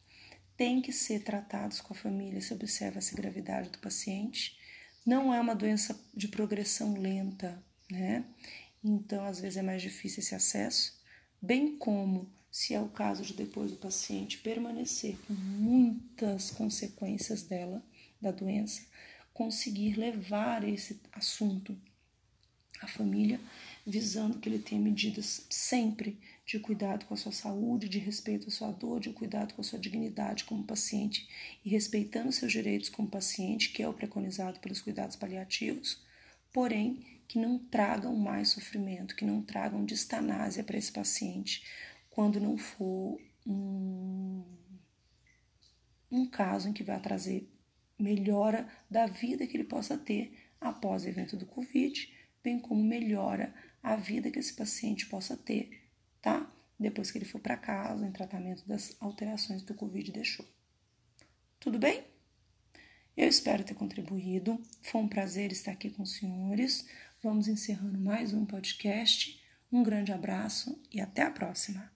tem 0.57 0.81
que 0.81 0.93
ser 0.93 1.23
tratados 1.23 1.81
com 1.81 1.93
a 1.93 1.97
família 1.97 2.41
se 2.41 2.55
observa-se 2.55 3.15
a 3.15 3.17
gravidade 3.17 3.71
do 3.71 3.79
paciente. 3.79 4.59
Não 5.05 5.33
é 5.33 5.41
uma 5.41 5.55
doença 5.55 5.99
de 6.15 6.29
progressão 6.29 6.95
lenta, 6.95 7.63
né? 7.91 8.25
Então, 8.83 9.27
às 9.27 9.41
vezes 9.41 9.59
é 9.59 9.63
mais 9.63 9.83
difícil 9.83 10.21
esse 10.21 10.35
acesso, 10.35 10.99
bem 11.43 11.77
como 11.77 12.31
se 12.51 12.73
é 12.73 12.81
o 12.81 12.89
caso 12.89 13.23
de 13.23 13.35
depois 13.35 13.71
do 13.71 13.77
paciente 13.77 14.39
permanecer 14.39 15.19
com 15.27 15.35
muitas 15.35 16.51
consequências 16.51 17.43
dela, 17.43 17.85
da 18.21 18.31
doença, 18.31 18.83
conseguir 19.35 19.99
levar 19.99 20.65
esse 20.67 20.99
assunto 21.13 21.77
à 22.81 22.89
família 22.89 23.39
visando 23.87 24.39
que 24.41 24.49
ele 24.49 24.59
tenha 24.59 24.81
medidas 24.81 25.47
sempre 25.49 26.19
de 26.45 26.59
cuidado 26.59 27.05
com 27.07 27.15
a 27.15 27.17
sua 27.17 27.31
saúde, 27.31 27.89
de 27.89 27.99
respeito 27.99 28.49
à 28.49 28.51
sua 28.51 28.73
dor, 28.73 28.99
de 28.99 29.13
cuidado 29.13 29.55
com 29.55 29.61
a 29.61 29.65
sua 29.65 29.79
dignidade 29.79 30.45
como 30.45 30.65
paciente 30.65 31.29
e 31.65 31.71
respeitando 31.71 32.33
seus 32.33 32.51
direitos 32.51 32.89
como 32.89 33.09
paciente, 33.09 33.71
que 33.71 33.83
é 33.83 33.89
o 33.89 33.95
preconizado 33.95 34.59
pelos 34.59 34.81
cuidados 34.81 35.15
paliativos, 35.15 36.03
porém 36.53 37.21
que 37.29 37.39
não 37.39 37.59
tragam 37.59 38.15
mais 38.17 38.49
sofrimento, 38.49 39.15
que 39.15 39.25
não 39.25 39.41
tragam 39.41 39.85
distanásia 39.85 40.65
para 40.65 40.79
esse 40.79 40.91
paciente 40.91 41.63
quando 42.11 42.41
não 42.41 42.57
for 42.57 43.21
um, 43.47 44.43
um 46.11 46.27
caso 46.27 46.69
em 46.69 46.73
que 46.73 46.83
vai 46.83 46.99
trazer 47.01 47.49
melhora 47.99 48.69
da 48.91 49.07
vida 49.07 49.47
que 49.47 49.57
ele 49.57 49.65
possa 49.65 49.97
ter 49.97 50.33
após 50.61 51.05
o 51.05 51.09
evento 51.09 51.37
do 51.37 51.47
Covid, 51.47 52.13
bem 52.43 52.59
como 52.59 52.83
melhora 52.83 53.53
a 53.87 53.95
vida 53.95 54.33
que 54.33 54.41
esse 54.41 54.53
paciente 54.53 55.07
possa 55.07 55.37
ter, 55.37 55.89
tá? 56.21 56.45
Depois 56.77 57.09
que 57.09 57.19
ele 57.19 57.25
for 57.25 57.41
para 57.41 57.57
casa, 57.57 58.05
em 58.05 58.11
tratamento 58.11 58.67
das 58.67 58.97
alterações 58.99 59.63
que 59.63 59.71
o 59.71 59.77
Covid 59.77 60.11
deixou. 60.11 60.45
Tudo 61.61 61.79
bem? 61.79 62.05
Eu 63.17 63.29
espero 63.29 63.63
ter 63.63 63.75
contribuído. 63.75 64.61
Foi 64.83 65.01
um 65.01 65.07
prazer 65.07 65.53
estar 65.53 65.71
aqui 65.71 65.89
com 65.89 66.03
os 66.03 66.17
senhores. 66.17 66.85
Vamos 67.23 67.47
encerrando 67.47 67.97
mais 67.97 68.35
um 68.35 68.45
podcast. 68.45 69.41
Um 69.71 69.85
grande 69.85 70.11
abraço 70.11 70.83
e 70.91 71.01
até 71.01 71.23
a 71.23 71.31
próxima. 71.31 71.89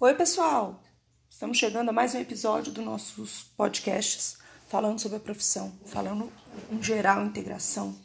Oi, 0.00 0.14
pessoal! 0.14 0.82
Estamos 1.28 1.58
chegando 1.58 1.90
a 1.90 1.92
mais 1.92 2.14
um 2.14 2.18
episódio 2.18 2.72
dos 2.72 2.84
nossos 2.84 3.42
podcasts 3.58 4.38
falando 4.68 4.98
sobre 4.98 5.18
a 5.18 5.20
profissão, 5.20 5.78
falando 5.84 6.32
em 6.72 6.82
geral 6.82 7.26
integração 7.26 8.02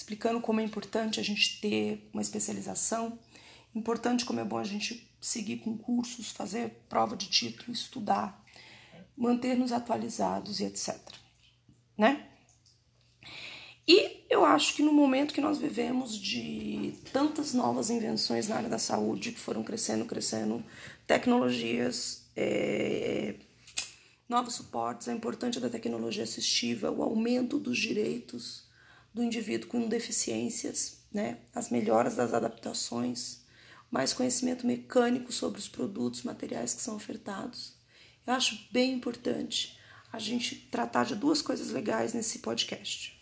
explicando 0.00 0.40
como 0.40 0.60
é 0.60 0.64
importante 0.64 1.20
a 1.20 1.22
gente 1.22 1.60
ter 1.60 2.08
uma 2.12 2.22
especialização, 2.22 3.18
importante 3.74 4.24
como 4.24 4.40
é 4.40 4.44
bom 4.44 4.56
a 4.56 4.64
gente 4.64 5.06
seguir 5.20 5.58
com 5.58 5.76
cursos, 5.76 6.30
fazer 6.30 6.82
prova 6.88 7.14
de 7.14 7.28
título, 7.28 7.70
estudar, 7.70 8.42
manter-nos 9.14 9.72
atualizados 9.72 10.58
e 10.60 10.64
etc. 10.64 10.98
Né? 11.98 12.26
E 13.86 14.24
eu 14.30 14.42
acho 14.42 14.74
que 14.74 14.82
no 14.82 14.92
momento 14.92 15.34
que 15.34 15.40
nós 15.40 15.58
vivemos 15.58 16.16
de 16.16 16.94
tantas 17.12 17.52
novas 17.52 17.90
invenções 17.90 18.48
na 18.48 18.56
área 18.56 18.68
da 18.70 18.78
saúde 18.78 19.32
que 19.32 19.40
foram 19.40 19.62
crescendo, 19.62 20.06
crescendo, 20.06 20.64
tecnologias, 21.06 22.24
é, 22.34 23.34
novos 24.26 24.54
suportes, 24.54 25.08
a 25.08 25.12
importância 25.12 25.60
da 25.60 25.68
tecnologia 25.68 26.22
assistiva, 26.22 26.90
o 26.90 27.02
aumento 27.02 27.58
dos 27.58 27.78
direitos 27.78 28.69
do 29.12 29.22
indivíduo 29.22 29.68
com 29.68 29.88
deficiências, 29.88 31.00
né? 31.12 31.38
as 31.54 31.70
melhoras 31.70 32.16
das 32.16 32.32
adaptações, 32.32 33.40
mais 33.90 34.12
conhecimento 34.12 34.66
mecânico 34.66 35.32
sobre 35.32 35.58
os 35.58 35.68
produtos, 35.68 36.22
materiais 36.22 36.74
que 36.74 36.82
são 36.82 36.96
ofertados. 36.96 37.74
Eu 38.26 38.34
acho 38.34 38.68
bem 38.70 38.92
importante 38.92 39.78
a 40.12 40.18
gente 40.18 40.54
tratar 40.70 41.04
de 41.04 41.14
duas 41.14 41.42
coisas 41.42 41.70
legais 41.70 42.14
nesse 42.14 42.38
podcast. 42.40 43.18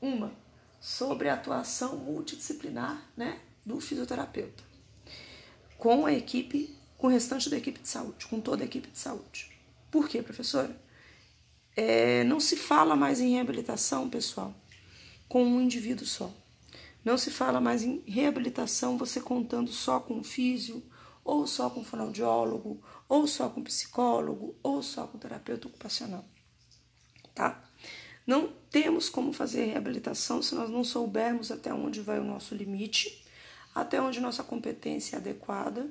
Uma, 0.00 0.32
sobre 0.80 1.28
a 1.28 1.34
atuação 1.34 1.96
multidisciplinar 1.96 3.10
né, 3.16 3.40
do 3.64 3.80
fisioterapeuta, 3.80 4.62
com 5.76 6.06
a 6.06 6.12
equipe, 6.12 6.76
com 6.96 7.08
o 7.08 7.10
restante 7.10 7.50
da 7.50 7.56
equipe 7.56 7.80
de 7.80 7.88
saúde, 7.88 8.26
com 8.26 8.40
toda 8.40 8.62
a 8.62 8.66
equipe 8.66 8.88
de 8.88 8.98
saúde. 8.98 9.50
Por 9.90 10.08
quê, 10.08 10.22
professora? 10.22 10.80
É, 11.76 12.24
não 12.24 12.40
se 12.40 12.56
fala 12.56 12.96
mais 12.96 13.20
em 13.20 13.32
reabilitação, 13.32 14.08
pessoal, 14.08 14.54
com 15.28 15.44
um 15.44 15.60
indivíduo 15.60 16.06
só. 16.06 16.32
Não 17.04 17.16
se 17.16 17.30
fala 17.30 17.60
mais 17.60 17.82
em 17.82 18.02
reabilitação 18.06 18.98
você 18.98 19.20
contando 19.20 19.70
só 19.72 20.00
com 20.00 20.18
o 20.18 20.24
físio, 20.24 20.82
ou 21.24 21.46
só 21.46 21.68
com 21.70 21.84
fonoaudiólogo, 21.84 22.82
ou 23.08 23.26
só 23.26 23.48
com 23.48 23.62
psicólogo, 23.62 24.56
ou 24.62 24.82
só 24.82 25.06
com 25.06 25.18
terapeuta 25.18 25.68
ocupacional. 25.68 26.24
Tá? 27.34 27.62
Não 28.26 28.52
temos 28.70 29.08
como 29.08 29.32
fazer 29.32 29.66
reabilitação 29.66 30.42
se 30.42 30.54
nós 30.54 30.68
não 30.68 30.82
soubermos 30.82 31.50
até 31.50 31.72
onde 31.72 32.00
vai 32.00 32.18
o 32.18 32.24
nosso 32.24 32.54
limite, 32.54 33.24
até 33.74 34.00
onde 34.00 34.20
nossa 34.20 34.42
competência 34.42 35.16
é 35.16 35.18
adequada 35.18 35.88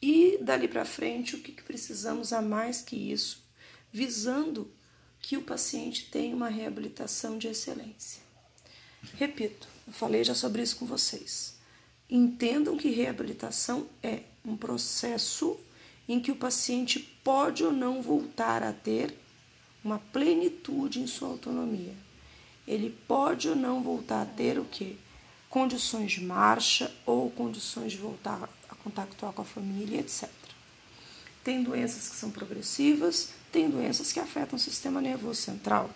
e 0.00 0.38
dali 0.40 0.68
para 0.68 0.84
frente 0.84 1.36
o 1.36 1.40
que, 1.40 1.52
que 1.52 1.62
precisamos 1.62 2.32
a 2.32 2.40
mais 2.40 2.80
que 2.80 3.12
isso, 3.12 3.44
visando 3.92 4.72
que 5.20 5.36
o 5.36 5.42
paciente 5.42 6.10
tenha 6.10 6.36
uma 6.36 6.48
reabilitação 6.48 7.36
de 7.36 7.48
excelência. 7.48 8.25
Repito, 9.14 9.68
eu 9.86 9.92
falei 9.92 10.24
já 10.24 10.34
sobre 10.34 10.62
isso 10.62 10.76
com 10.76 10.86
vocês. 10.86 11.54
Entendam 12.08 12.76
que 12.76 12.90
reabilitação 12.90 13.86
é 14.02 14.20
um 14.44 14.56
processo 14.56 15.58
em 16.08 16.20
que 16.20 16.30
o 16.30 16.36
paciente 16.36 17.00
pode 17.24 17.64
ou 17.64 17.72
não 17.72 18.00
voltar 18.00 18.62
a 18.62 18.72
ter 18.72 19.16
uma 19.82 19.98
plenitude 19.98 21.00
em 21.00 21.06
sua 21.06 21.28
autonomia. 21.28 21.94
Ele 22.66 22.90
pode 23.06 23.48
ou 23.48 23.56
não 23.56 23.82
voltar 23.82 24.22
a 24.22 24.26
ter 24.26 24.58
o 24.58 24.64
que? 24.64 24.98
Condições 25.48 26.12
de 26.12 26.24
marcha 26.24 26.92
ou 27.04 27.30
condições 27.30 27.92
de 27.92 27.98
voltar 27.98 28.48
a 28.68 28.74
contactuar 28.74 29.32
com 29.32 29.42
a 29.42 29.44
família, 29.44 30.00
etc. 30.00 30.28
Tem 31.42 31.62
doenças 31.62 32.08
que 32.08 32.16
são 32.16 32.30
progressivas, 32.30 33.30
tem 33.52 33.70
doenças 33.70 34.12
que 34.12 34.18
afetam 34.18 34.56
o 34.56 34.60
sistema 34.60 35.00
nervoso 35.00 35.40
central. 35.40 35.90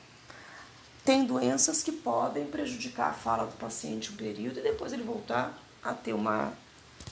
Tem 1.04 1.24
doenças 1.24 1.82
que 1.82 1.92
podem 1.92 2.46
prejudicar 2.46 3.10
a 3.10 3.14
fala 3.14 3.46
do 3.46 3.56
paciente 3.56 4.12
um 4.12 4.16
período 4.16 4.58
e 4.58 4.62
depois 4.62 4.92
ele 4.92 5.02
voltar 5.02 5.58
a 5.82 5.94
ter 5.94 6.12
uma 6.12 6.52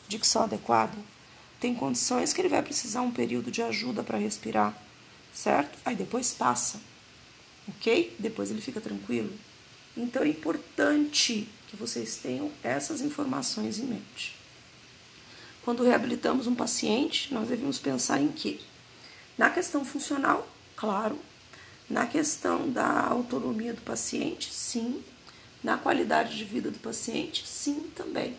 dicção 0.06 0.42
adequada. 0.42 0.96
Tem 1.58 1.74
condições 1.74 2.32
que 2.32 2.40
ele 2.40 2.48
vai 2.48 2.62
precisar 2.62 3.00
um 3.00 3.10
período 3.10 3.50
de 3.50 3.62
ajuda 3.62 4.02
para 4.02 4.18
respirar, 4.18 4.76
certo? 5.32 5.76
Aí 5.84 5.96
depois 5.96 6.32
passa, 6.32 6.80
ok? 7.66 8.14
Depois 8.18 8.50
ele 8.50 8.60
fica 8.60 8.80
tranquilo. 8.80 9.32
Então 9.96 10.22
é 10.22 10.28
importante 10.28 11.48
que 11.66 11.76
vocês 11.76 12.16
tenham 12.16 12.50
essas 12.62 13.00
informações 13.00 13.78
em 13.78 13.84
mente. 13.84 14.36
Quando 15.64 15.82
reabilitamos 15.82 16.46
um 16.46 16.54
paciente, 16.54 17.32
nós 17.34 17.48
devemos 17.48 17.78
pensar 17.78 18.20
em 18.20 18.28
quê? 18.28 18.60
Na 19.36 19.50
questão 19.50 19.84
funcional, 19.84 20.48
claro. 20.76 21.18
Na 21.88 22.06
questão 22.06 22.68
da 22.68 23.06
autonomia 23.06 23.72
do 23.72 23.80
paciente, 23.80 24.52
sim. 24.52 25.02
Na 25.64 25.78
qualidade 25.78 26.36
de 26.36 26.44
vida 26.44 26.70
do 26.70 26.78
paciente, 26.78 27.46
sim 27.46 27.90
também. 27.94 28.36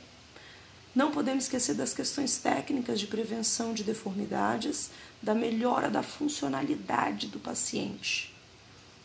Não 0.96 1.12
podemos 1.12 1.46
esquecer 1.46 1.76
das 1.76 1.94
questões 1.94 2.38
técnicas 2.38 3.00
de 3.00 3.08
prevenção 3.08 3.74
de 3.74 3.84
deformidades, 3.84 4.90
da 5.22 5.34
melhora 5.34 5.90
da 5.90 6.02
funcionalidade 6.02 7.28
do 7.28 7.40
paciente. 7.40 8.34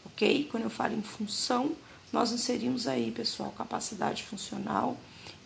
Ok? 0.07 0.49
Quando 0.51 0.65
eu 0.65 0.71
falo 0.71 0.95
em 0.95 1.03
função, 1.03 1.73
nós 2.13 2.33
inserimos 2.33 2.87
aí, 2.87 3.11
pessoal, 3.11 3.53
capacidade 3.57 4.23
funcional, 4.23 4.97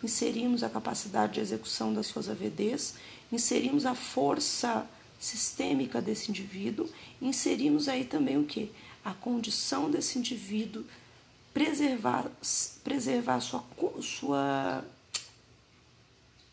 inserimos 0.03 0.63
a 0.63 0.69
capacidade 0.69 1.33
de 1.33 1.39
execução 1.39 1.93
das 1.93 2.07
suas 2.07 2.29
AVDs, 2.29 2.95
inserimos 3.31 3.85
a 3.85 3.95
força 3.95 4.87
sistêmica 5.19 6.01
desse 6.01 6.29
indivíduo, 6.29 6.89
inserimos 7.21 7.89
aí 7.89 8.05
também 8.05 8.37
o 8.37 8.45
que? 8.45 8.71
A 9.03 9.13
condição 9.13 9.89
desse 9.89 10.19
indivíduo 10.19 10.85
preservar, 11.53 12.29
preservar 12.83 13.39
sua, 13.39 13.63
sua 14.01 14.83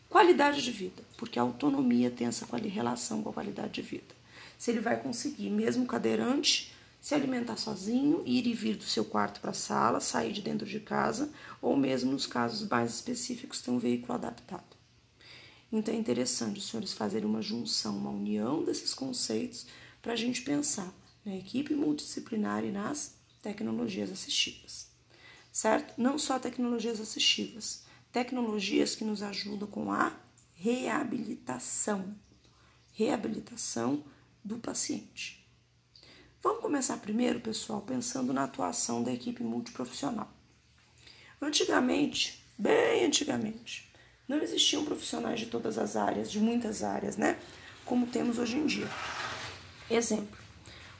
Qualidade 0.09 0.61
de 0.61 0.71
vida, 0.71 1.03
porque 1.17 1.37
a 1.37 1.41
autonomia 1.41 2.09
tem 2.09 2.27
essa 2.27 2.47
relação 2.57 3.21
com 3.21 3.29
a 3.29 3.33
qualidade 3.33 3.73
de 3.73 3.81
vida. 3.81 4.15
Se 4.57 4.71
ele 4.71 4.79
vai 4.79 4.99
conseguir, 4.99 5.49
mesmo 5.49 5.85
cadeirante, 5.85 6.73
se 7.01 7.13
alimentar 7.13 7.57
sozinho, 7.57 8.23
ir 8.25 8.47
e 8.47 8.53
vir 8.53 8.77
do 8.77 8.85
seu 8.85 9.03
quarto 9.03 9.41
para 9.41 9.51
a 9.51 9.53
sala, 9.53 9.99
sair 9.99 10.31
de 10.31 10.41
dentro 10.41 10.65
de 10.65 10.79
casa, 10.79 11.29
ou 11.61 11.75
mesmo 11.75 12.11
nos 12.11 12.25
casos 12.25 12.67
mais 12.69 12.95
específicos, 12.95 13.61
ter 13.61 13.69
um 13.69 13.77
veículo 13.77 14.13
adaptado. 14.13 14.77
Então 15.71 15.93
é 15.93 15.97
interessante 15.97 16.59
os 16.59 16.69
senhores 16.69 16.93
fazerem 16.93 17.27
uma 17.27 17.41
junção, 17.41 17.97
uma 17.97 18.09
união 18.09 18.63
desses 18.63 18.93
conceitos 18.93 19.67
para 20.01 20.13
a 20.13 20.15
gente 20.15 20.41
pensar 20.41 20.91
na 21.27 21.35
equipe 21.35 21.75
multidisciplinar 21.75 22.63
e 22.63 22.71
nas 22.71 23.15
tecnologias 23.41 24.09
assistivas, 24.09 24.87
certo? 25.51 25.93
Não 25.97 26.17
só 26.17 26.39
tecnologias 26.39 27.01
assistivas, 27.01 27.83
tecnologias 28.13 28.95
que 28.95 29.03
nos 29.03 29.21
ajudam 29.21 29.67
com 29.67 29.91
a 29.91 30.15
reabilitação, 30.53 32.15
reabilitação 32.93 34.05
do 34.41 34.57
paciente. 34.57 35.45
Vamos 36.41 36.61
começar 36.61 36.95
primeiro, 36.95 37.41
pessoal, 37.41 37.81
pensando 37.81 38.31
na 38.31 38.45
atuação 38.45 39.03
da 39.03 39.11
equipe 39.11 39.43
multiprofissional. 39.43 40.31
Antigamente, 41.41 42.41
bem 42.57 43.03
antigamente, 43.03 43.91
não 44.29 44.41
existiam 44.41 44.85
profissionais 44.85 45.41
de 45.41 45.47
todas 45.47 45.77
as 45.77 45.97
áreas, 45.97 46.31
de 46.31 46.39
muitas 46.39 46.83
áreas, 46.83 47.17
né? 47.17 47.37
Como 47.83 48.07
temos 48.07 48.37
hoje 48.37 48.55
em 48.55 48.65
dia. 48.65 48.87
Exemplo, 49.89 50.46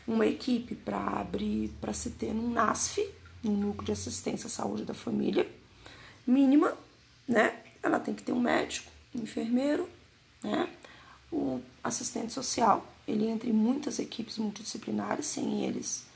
uma 0.07 0.25
equipe 0.25 0.75
para 0.75 0.97
abrir, 0.97 1.69
para 1.81 1.93
se 1.93 2.11
ter 2.11 2.31
um 2.31 2.51
NASF, 2.51 3.07
um 3.43 3.51
núcleo 3.51 3.85
de 3.85 3.91
assistência 3.91 4.47
à 4.47 4.49
saúde 4.49 4.85
da 4.85 4.93
família, 4.93 5.49
mínima 6.25 6.73
né? 7.27 7.59
Ela 7.84 7.99
tem 7.99 8.13
que 8.15 8.23
ter 8.23 8.31
um 8.31 8.39
médico, 8.39 8.89
um 9.13 9.21
enfermeiro, 9.21 9.89
né? 10.41 10.69
O 11.31 11.59
assistente 11.84 12.31
social. 12.31 12.85
Ele 13.07 13.27
entra 13.27 13.49
em 13.49 13.53
muitas 13.53 13.99
equipes 13.99 14.38
multidisciplinares, 14.38 15.25
sem 15.25 15.65
eles 15.65 16.07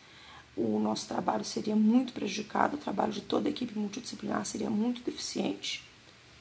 o 0.56 0.80
nosso 0.80 1.08
trabalho 1.08 1.46
seria 1.46 1.76
muito 1.76 2.12
prejudicado, 2.14 2.76
o 2.76 2.80
trabalho 2.80 3.12
de 3.12 3.22
toda 3.22 3.48
a 3.48 3.52
equipe 3.52 3.78
multidisciplinar 3.78 4.46
seria 4.46 4.70
muito 4.70 5.02
deficiente, 5.02 5.84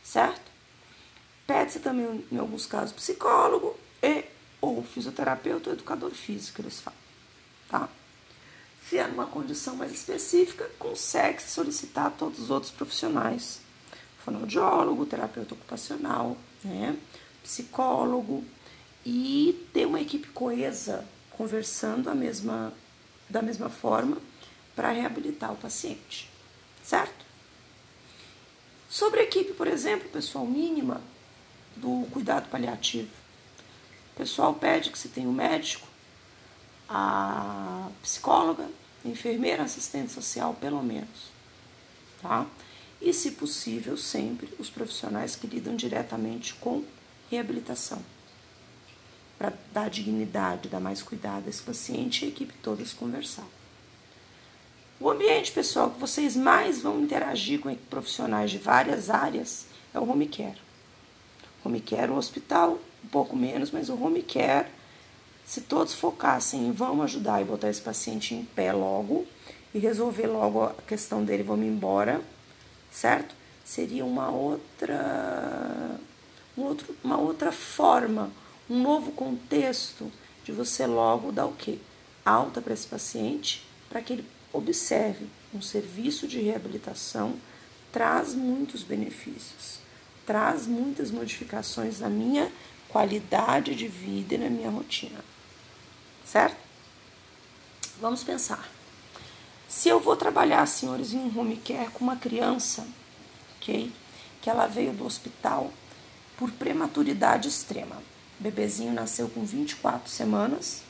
certo? 0.02 0.50
Pede-se 1.46 1.78
também, 1.78 2.24
em 2.30 2.36
alguns 2.36 2.66
casos, 2.66 2.92
psicólogo 2.92 3.76
e 4.02 4.24
ou 4.60 4.82
fisioterapeuta 4.82 5.70
ou 5.70 5.76
educador 5.76 6.10
físico, 6.10 6.60
eles 6.60 6.80
falam, 6.80 6.98
tá? 7.70 7.88
Se 8.88 8.98
é 8.98 9.06
numa 9.06 9.26
condição 9.26 9.76
mais 9.76 9.92
específica, 9.92 10.68
consegue 10.78 11.40
solicitar 11.42 12.10
todos 12.10 12.40
os 12.40 12.50
outros 12.50 12.72
profissionais 12.72 13.60
fonoaudiólogo, 14.24 15.06
terapeuta 15.06 15.54
ocupacional, 15.54 16.36
né, 16.62 16.96
psicólogo 17.42 18.44
e 19.04 19.66
ter 19.72 19.86
uma 19.86 20.00
equipe 20.00 20.28
coesa 20.28 21.06
conversando 21.30 22.10
a 22.10 22.14
mesma, 22.14 22.72
da 23.28 23.40
mesma 23.40 23.70
forma 23.70 24.18
para 24.76 24.90
reabilitar 24.90 25.52
o 25.52 25.56
paciente, 25.56 26.30
certo? 26.82 27.24
Sobre 28.88 29.20
a 29.20 29.22
equipe, 29.22 29.52
por 29.52 29.66
exemplo, 29.66 30.08
pessoal 30.08 30.44
mínima 30.44 31.00
do 31.76 32.06
cuidado 32.10 32.48
paliativo. 32.50 33.10
O 34.12 34.16
pessoal 34.16 34.52
pede 34.54 34.90
que 34.90 34.98
se 34.98 35.08
tenha 35.08 35.28
um 35.28 35.32
médico, 35.32 35.86
a 36.90 37.88
psicóloga, 38.02 38.68
enfermeira, 39.04 39.62
assistente 39.62 40.12
social, 40.12 40.54
pelo 40.60 40.82
menos, 40.82 41.30
tá? 42.20 42.46
e, 43.00 43.12
se 43.14 43.30
possível, 43.32 43.96
sempre 43.96 44.48
os 44.58 44.68
profissionais 44.68 45.34
que 45.34 45.46
lidam 45.46 45.74
diretamente 45.74 46.54
com 46.54 46.84
reabilitação, 47.30 48.02
para 49.38 49.54
dar 49.72 49.88
dignidade, 49.88 50.68
dar 50.68 50.80
mais 50.80 51.00
cuidado 51.02 51.46
a 51.46 51.48
esse 51.48 51.62
paciente 51.62 52.22
e 52.22 52.26
a 52.26 52.28
equipe 52.28 52.52
toda 52.62 52.84
se 52.84 52.94
conversar. 52.94 53.46
O 54.98 55.08
ambiente, 55.08 55.50
pessoal, 55.50 55.90
que 55.90 55.98
vocês 55.98 56.36
mais 56.36 56.82
vão 56.82 57.00
interagir 57.00 57.58
com 57.58 57.74
profissionais 57.74 58.50
de 58.50 58.58
várias 58.58 59.08
áreas 59.08 59.64
é 59.94 59.98
o 59.98 60.06
home 60.06 60.26
care. 60.26 60.60
Home 61.64 61.80
care, 61.80 62.10
o 62.10 62.16
hospital, 62.16 62.78
um 63.02 63.08
pouco 63.08 63.34
menos, 63.34 63.70
mas 63.70 63.88
o 63.88 63.94
home 63.94 64.22
care, 64.22 64.68
se 65.50 65.62
todos 65.62 65.94
focassem 65.94 66.68
em 66.68 66.70
vamos 66.70 67.06
ajudar 67.06 67.42
e 67.42 67.44
botar 67.44 67.68
esse 67.68 67.82
paciente 67.82 68.36
em 68.36 68.44
pé 68.44 68.72
logo 68.72 69.26
e 69.74 69.80
resolver 69.80 70.28
logo 70.28 70.62
a 70.62 70.72
questão 70.86 71.24
dele, 71.24 71.42
vamos 71.42 71.66
embora, 71.66 72.20
certo? 72.88 73.34
Seria 73.64 74.04
uma 74.04 74.30
outra, 74.30 75.98
um 76.56 76.62
outro, 76.62 76.94
uma 77.02 77.18
outra 77.18 77.50
forma, 77.50 78.30
um 78.70 78.80
novo 78.80 79.10
contexto 79.10 80.08
de 80.44 80.52
você 80.52 80.86
logo 80.86 81.32
dar 81.32 81.46
o 81.46 81.52
quê? 81.52 81.78
Alta 82.24 82.62
para 82.62 82.72
esse 82.72 82.86
paciente, 82.86 83.66
para 83.88 84.00
que 84.00 84.12
ele 84.12 84.24
observe 84.52 85.26
um 85.52 85.60
serviço 85.60 86.28
de 86.28 86.40
reabilitação 86.40 87.34
traz 87.90 88.36
muitos 88.36 88.84
benefícios, 88.84 89.80
traz 90.24 90.68
muitas 90.68 91.10
modificações 91.10 91.98
na 91.98 92.08
minha 92.08 92.52
qualidade 92.88 93.74
de 93.74 93.88
vida 93.88 94.36
e 94.36 94.38
na 94.38 94.48
minha 94.48 94.70
rotina. 94.70 95.18
Certo? 96.30 96.56
Vamos 98.00 98.22
pensar. 98.22 98.70
Se 99.68 99.88
eu 99.88 99.98
vou 99.98 100.14
trabalhar, 100.14 100.64
senhores, 100.66 101.12
em 101.12 101.18
um 101.18 101.36
home 101.36 101.56
care 101.56 101.90
com 101.90 102.04
uma 102.04 102.14
criança, 102.14 102.86
ok? 103.56 103.92
Que 104.40 104.48
ela 104.48 104.68
veio 104.68 104.92
do 104.92 105.04
hospital 105.04 105.72
por 106.36 106.52
prematuridade 106.52 107.48
extrema. 107.48 107.96
O 108.38 108.42
bebezinho 108.44 108.92
nasceu 108.92 109.28
com 109.28 109.44
24 109.44 110.08
semanas, 110.08 110.82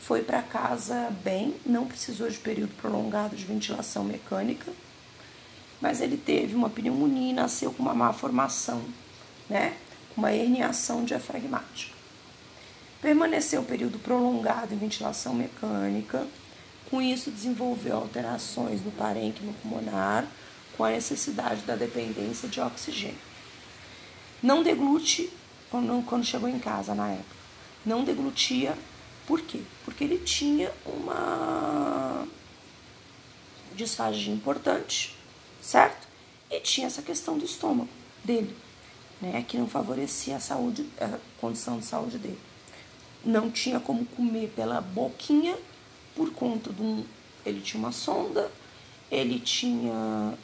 foi 0.00 0.22
para 0.22 0.40
casa 0.40 1.10
bem, 1.22 1.54
não 1.66 1.86
precisou 1.86 2.30
de 2.30 2.38
período 2.38 2.74
prolongado 2.76 3.36
de 3.36 3.44
ventilação 3.44 4.02
mecânica, 4.04 4.72
mas 5.82 6.00
ele 6.00 6.16
teve 6.16 6.54
uma 6.54 6.70
pneumonia, 6.70 7.34
nasceu 7.34 7.74
com 7.74 7.82
uma 7.82 7.94
má 7.94 8.10
formação, 8.14 8.82
né? 9.50 9.76
Uma 10.16 10.32
herniação 10.32 11.04
diafragmática. 11.04 11.91
Permaneceu 13.02 13.64
período 13.64 13.98
prolongado 13.98 14.72
em 14.72 14.78
ventilação 14.78 15.34
mecânica, 15.34 16.26
com 16.88 17.02
isso 17.02 17.30
desenvolveu 17.30 17.96
alterações 17.96 18.82
no 18.84 18.92
parênquima 18.92 19.52
pulmonar, 19.60 20.26
com 20.76 20.84
a 20.84 20.90
necessidade 20.90 21.62
da 21.62 21.74
dependência 21.74 22.48
de 22.48 22.60
oxigênio. 22.60 23.18
Não 24.40 24.62
deglute 24.62 25.30
quando 25.70 26.24
chegou 26.24 26.48
em 26.48 26.58
casa 26.58 26.94
na 26.94 27.10
época. 27.10 27.36
Não 27.84 28.04
deglutia 28.04 28.78
por 29.26 29.40
quê? 29.40 29.60
Porque 29.84 30.04
ele 30.04 30.18
tinha 30.18 30.72
uma 30.84 32.26
disfagia 33.74 34.32
importante, 34.32 35.16
certo? 35.60 36.06
E 36.50 36.60
tinha 36.60 36.86
essa 36.86 37.02
questão 37.02 37.38
do 37.38 37.44
estômago 37.44 37.88
dele, 38.24 38.56
né? 39.20 39.44
Que 39.46 39.56
não 39.56 39.68
favorecia 39.68 40.36
a 40.36 40.40
saúde, 40.40 40.86
a 41.00 41.18
condição 41.40 41.78
de 41.78 41.84
saúde 41.84 42.18
dele. 42.18 42.38
Não 43.24 43.50
tinha 43.50 43.78
como 43.78 44.04
comer 44.04 44.52
pela 44.54 44.80
boquinha 44.80 45.56
por 46.14 46.32
conta 46.32 46.72
de 46.72 46.82
um. 46.82 47.04
Ele 47.44 47.60
tinha 47.60 47.78
uma 47.80 47.92
sonda, 47.92 48.50
ele 49.10 49.38
tinha 49.38 50.34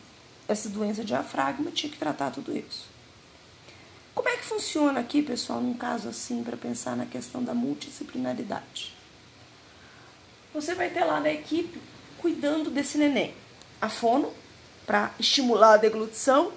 essa 0.47 0.69
doença 0.69 1.03
de 1.03 1.09
diafragma, 1.09 1.71
tinha 1.71 1.91
que 1.91 1.99
tratar 1.99 2.31
tudo 2.31 2.57
isso. 2.57 2.87
Como 4.15 4.29
é 4.29 4.37
que 4.37 4.45
funciona 4.45 4.99
aqui, 4.99 5.23
pessoal, 5.23 5.61
num 5.61 5.75
caso 5.75 6.09
assim, 6.09 6.43
para 6.43 6.57
pensar 6.57 6.97
na 6.97 7.07
questão 7.07 7.43
da 7.43 7.55
multidisciplinaridade? 7.55 8.95
Você 10.53 10.75
vai 10.75 10.91
ter 10.91 11.05
lá 11.05 11.21
na 11.21 11.31
equipe 11.31 11.81
cuidando 12.19 12.71
desse 12.71 12.99
neném. 12.99 13.35
A 13.81 13.89
fono, 13.89 14.33
para 14.85 15.13
estimular 15.21 15.75
a 15.75 15.77
deglutição 15.77 16.53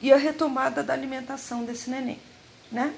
e 0.00 0.12
a 0.12 0.16
retomada 0.16 0.82
da 0.82 0.92
alimentação 0.92 1.64
desse 1.64 1.90
neném, 1.90 2.18
né? 2.72 2.92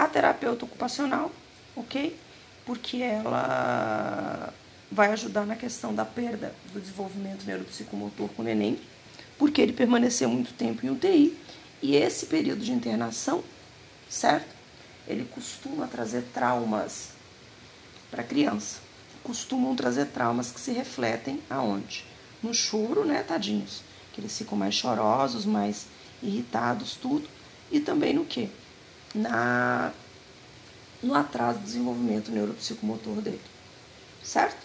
A 0.00 0.08
terapeuta 0.08 0.64
ocupacional, 0.64 1.30
ok? 1.76 2.18
Porque 2.64 3.02
ela 3.02 4.50
vai 4.90 5.12
ajudar 5.12 5.44
na 5.44 5.54
questão 5.54 5.94
da 5.94 6.06
perda 6.06 6.54
do 6.72 6.80
desenvolvimento 6.80 7.44
neuropsicomotor 7.44 8.30
com 8.30 8.40
o 8.40 8.44
neném, 8.46 8.80
porque 9.38 9.60
ele 9.60 9.74
permaneceu 9.74 10.30
muito 10.30 10.54
tempo 10.54 10.86
em 10.86 10.88
UTI 10.88 11.36
e 11.82 11.96
esse 11.96 12.24
período 12.24 12.64
de 12.64 12.72
internação, 12.72 13.44
certo? 14.08 14.48
Ele 15.06 15.28
costuma 15.34 15.86
trazer 15.86 16.22
traumas 16.32 17.10
para 18.10 18.22
a 18.22 18.24
criança. 18.24 18.78
Costumam 19.22 19.76
trazer 19.76 20.06
traumas 20.06 20.50
que 20.50 20.60
se 20.60 20.72
refletem 20.72 21.42
aonde? 21.50 22.06
No 22.42 22.54
choro, 22.54 23.04
né, 23.04 23.22
tadinhos? 23.22 23.82
Que 24.14 24.22
eles 24.22 24.38
ficam 24.38 24.56
mais 24.56 24.74
chorosos, 24.74 25.44
mais 25.44 25.88
irritados, 26.22 26.94
tudo. 26.94 27.28
E 27.70 27.80
também 27.80 28.14
no 28.14 28.24
que? 28.24 28.48
Na 29.14 29.92
no 31.02 31.14
atraso 31.14 31.60
do 31.60 31.64
desenvolvimento 31.64 32.30
neuropsicomotor 32.30 33.22
dele. 33.22 33.40
Certo? 34.22 34.58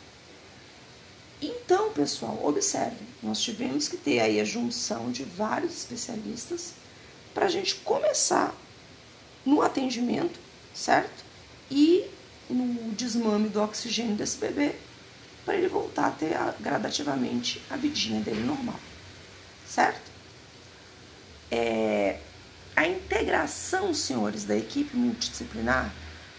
Então, 1.41 1.91
pessoal, 1.91 2.39
observe, 2.43 3.05
nós 3.21 3.41
tivemos 3.41 3.87
que 3.87 3.97
ter 3.97 4.19
aí 4.19 4.39
a 4.39 4.43
junção 4.43 5.11
de 5.11 5.23
vários 5.23 5.77
especialistas 5.77 6.73
para 7.33 7.45
a 7.45 7.49
gente 7.49 7.75
começar 7.75 8.55
no 9.45 9.61
atendimento, 9.61 10.39
certo? 10.73 11.23
E 11.69 12.05
no 12.49 12.91
desmame 12.93 13.49
do 13.49 13.61
oxigênio 13.61 14.15
desse 14.15 14.37
bebê, 14.37 14.75
para 15.43 15.55
ele 15.55 15.67
voltar 15.67 16.07
a 16.07 16.11
ter 16.11 16.35
gradativamente 16.59 17.61
a 17.69 17.75
vidinha 17.75 18.19
dele 18.21 18.43
normal, 18.43 18.79
certo? 19.67 20.11
É, 21.51 22.19
a 22.75 22.85
integração, 22.85 23.93
senhores, 23.93 24.43
da 24.43 24.55
equipe 24.55 24.97
multidisciplinar 24.97 25.93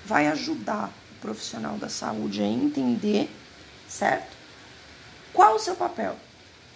vai 0.05 0.27
ajudar 0.29 0.93
o 1.13 1.21
profissional 1.21 1.79
da 1.79 1.89
saúde 1.89 2.43
a 2.43 2.47
entender, 2.47 3.31
certo? 3.89 4.37
Qual 5.33 5.57
o 5.57 5.59
seu 5.59 5.75
papel? 5.75 6.17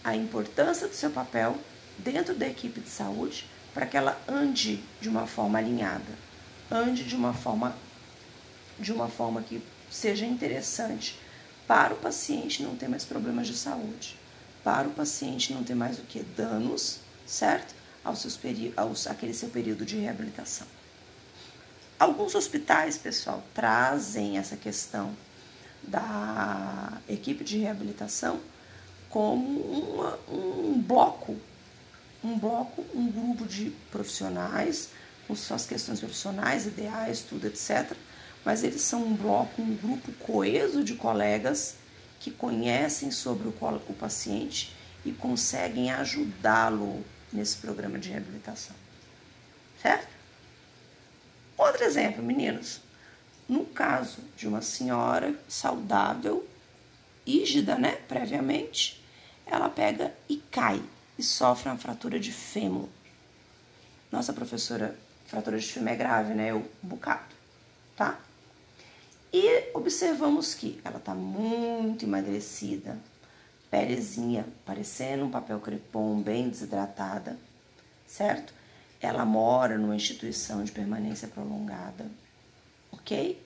A 0.02 0.16
importância 0.16 0.88
do 0.88 0.94
seu 0.94 1.10
papel 1.10 1.56
dentro 1.98 2.34
da 2.34 2.46
equipe 2.48 2.80
de 2.80 2.88
saúde 2.88 3.46
para 3.74 3.86
que 3.86 3.96
ela 3.96 4.18
ande 4.26 4.82
de 5.00 5.08
uma 5.08 5.26
forma 5.26 5.58
alinhada, 5.58 6.12
ande 6.70 7.04
de 7.04 7.14
uma 7.14 7.32
forma 7.32 7.76
de 8.78 8.92
uma 8.92 9.08
forma 9.08 9.42
que 9.42 9.62
seja 9.90 10.24
interessante 10.24 11.18
para 11.66 11.92
o 11.92 11.96
paciente 11.98 12.62
não 12.62 12.74
ter 12.74 12.88
mais 12.88 13.04
problemas 13.04 13.46
de 13.46 13.54
saúde, 13.54 14.16
para 14.64 14.88
o 14.88 14.92
paciente 14.92 15.52
não 15.52 15.62
ter 15.62 15.74
mais 15.74 15.98
o 15.98 16.02
que 16.02 16.22
danos, 16.22 17.00
certo? 17.26 17.74
Ao 18.02 18.16
seus 18.16 18.38
aos, 18.76 19.06
aquele 19.06 19.34
seu 19.34 19.48
período 19.48 19.84
de 19.84 19.96
reabilitação. 19.96 20.66
Alguns 21.98 22.34
hospitais, 22.34 22.96
pessoal, 22.96 23.42
trazem 23.54 24.38
essa 24.38 24.56
questão 24.56 25.14
da 25.82 26.98
equipe 27.08 27.44
de 27.44 27.58
reabilitação 27.58 28.40
como 29.10 29.60
uma, 29.60 30.18
um 30.28 30.80
bloco 30.80 31.36
um 32.22 32.38
bloco, 32.38 32.84
um 32.94 33.10
grupo 33.10 33.46
de 33.46 33.70
profissionais, 33.90 34.90
com 35.26 35.34
suas 35.34 35.66
questões 35.66 36.00
profissionais, 36.00 36.66
ideais, 36.66 37.20
tudo, 37.20 37.46
etc. 37.46 37.96
Mas 38.44 38.62
eles 38.62 38.82
são 38.82 39.02
um 39.04 39.14
bloco, 39.14 39.62
um 39.62 39.74
grupo 39.74 40.12
coeso 40.12 40.84
de 40.84 40.94
colegas 40.94 41.76
que 42.18 42.30
conhecem 42.30 43.10
sobre 43.10 43.48
o, 43.48 43.54
o 43.88 43.94
paciente 43.94 44.74
e 45.04 45.12
conseguem 45.12 45.90
ajudá-lo 45.90 47.02
nesse 47.32 47.56
programa 47.58 47.98
de 47.98 48.10
reabilitação. 48.10 48.74
Certo? 49.80 50.08
Outro 51.56 51.84
exemplo, 51.84 52.22
meninos. 52.22 52.80
No 53.48 53.64
caso 53.64 54.18
de 54.36 54.46
uma 54.46 54.62
senhora 54.62 55.34
saudável, 55.48 56.46
rígida, 57.26 57.76
né, 57.76 57.96
previamente, 58.08 59.02
ela 59.46 59.68
pega 59.68 60.14
e 60.28 60.36
cai 60.36 60.82
e 61.18 61.22
sofre 61.22 61.68
uma 61.68 61.76
fratura 61.76 62.18
de 62.18 62.32
fêmur. 62.32 62.88
Nossa 64.10 64.32
professora, 64.32 64.96
fratura 65.26 65.58
de 65.58 65.66
fêmur 65.66 65.90
é 65.90 65.96
grave, 65.96 66.34
né? 66.34 66.54
O 66.54 66.64
bocado, 66.82 67.34
tá? 67.96 68.18
E 69.32 69.70
observamos 69.74 70.54
que 70.54 70.80
ela 70.84 70.98
tá 70.98 71.14
muito 71.14 72.04
emagrecida, 72.04 72.98
pelezinha, 73.70 74.46
parecendo 74.64 75.24
um 75.24 75.30
papel 75.30 75.60
crepom, 75.60 76.20
bem 76.20 76.48
desidratada, 76.48 77.38
certo? 78.06 78.52
Ela 79.00 79.24
mora 79.24 79.78
numa 79.78 79.96
instituição 79.96 80.64
de 80.64 80.72
permanência 80.72 81.28
prolongada, 81.28 82.06
ok? 82.92 83.40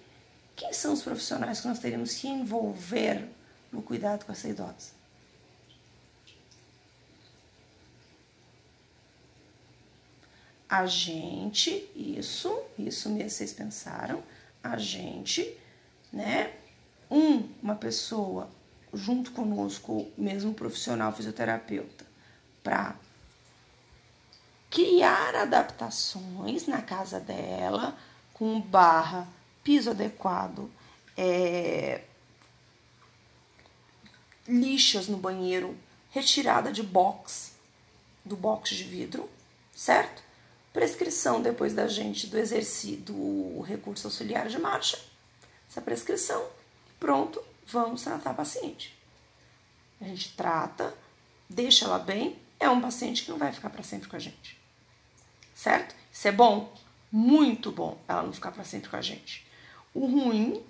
Quem 0.57 0.73
são 0.73 0.93
os 0.93 1.03
profissionais 1.03 1.61
que 1.61 1.69
nós 1.69 1.79
teríamos 1.79 2.15
que 2.15 2.29
envolver 2.29 3.29
no 3.71 3.83
cuidado 3.83 4.25
com 4.25 4.33
essa 4.33 4.49
idosa? 4.49 4.95
a 10.75 10.87
gente, 10.87 11.89
isso, 11.95 12.53
isso 12.77 13.09
mesmo 13.09 13.31
vocês 13.31 13.53
pensaram, 13.53 14.21
a 14.61 14.77
gente, 14.77 15.57
né? 16.13 16.53
Um, 17.09 17.49
uma 17.63 17.77
pessoa 17.77 18.51
junto 18.97 19.33
conosco, 19.33 20.11
mesmo 20.17 20.55
profissional 20.55 21.13
fisioterapeuta, 21.13 22.05
para 22.63 22.97
criar 24.71 25.35
adaptações 25.37 26.67
na 26.67 26.83
casa 26.83 27.21
dela 27.21 27.97
com 28.33 28.61
barra, 28.61 29.29
piso 29.63 29.91
adequado, 29.91 30.71
é, 31.17 32.03
lixas 34.49 35.09
no 35.09 35.17
banheiro, 35.17 35.77
retirada 36.11 36.73
de 36.73 36.83
box, 36.83 37.53
do 38.25 38.37
box 38.37 38.75
de 38.75 38.85
vidro, 38.85 39.29
certo? 39.75 40.25
prescrição 40.75 41.41
depois 41.41 41.73
da 41.73 41.87
gente 41.87 42.27
do 42.27 42.37
exercício 42.37 42.97
do 42.97 43.61
recurso 43.61 44.09
auxiliar 44.09 44.49
de 44.49 44.59
marcha, 44.59 44.99
essa 45.71 45.81
prescrição, 45.81 46.45
pronto, 46.99 47.41
vamos 47.67 48.03
tratar 48.03 48.31
a 48.31 48.35
paciente. 48.35 48.97
A 50.01 50.05
gente 50.05 50.35
trata, 50.37 50.95
deixa 51.49 51.85
ela 51.85 51.99
bem, 51.99 52.39
é 52.59 52.69
um 52.69 52.81
paciente 52.81 53.25
que 53.25 53.31
não 53.31 53.39
vai 53.39 53.53
ficar 53.53 53.71
para 53.71 53.83
sempre 53.83 54.09
com 54.09 54.17
a 54.17 54.19
gente. 54.19 54.59
Certo? 55.55 55.95
Isso 56.13 56.29
é 56.29 56.33
bom? 56.33 56.73
Muito 57.11 57.71
bom 57.71 57.99
ela 58.09 58.23
não 58.23 58.33
ficar 58.33 58.53
para 58.53 58.65
sempre 58.65 58.91
com 58.91 58.97
a 58.97 59.03
gente. 59.03 59.47
O 59.93 60.07
ruim 60.07 60.63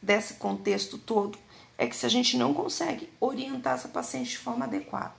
desse 0.00 0.34
contexto 0.34 0.98
todo 0.98 1.38
é 1.76 1.86
que 1.86 1.96
se 1.96 2.06
a 2.06 2.08
gente 2.08 2.36
não 2.36 2.54
consegue 2.54 3.10
orientar 3.20 3.74
essa 3.74 3.88
paciente 3.88 4.30
de 4.30 4.38
forma 4.38 4.64
adequada, 4.64 5.14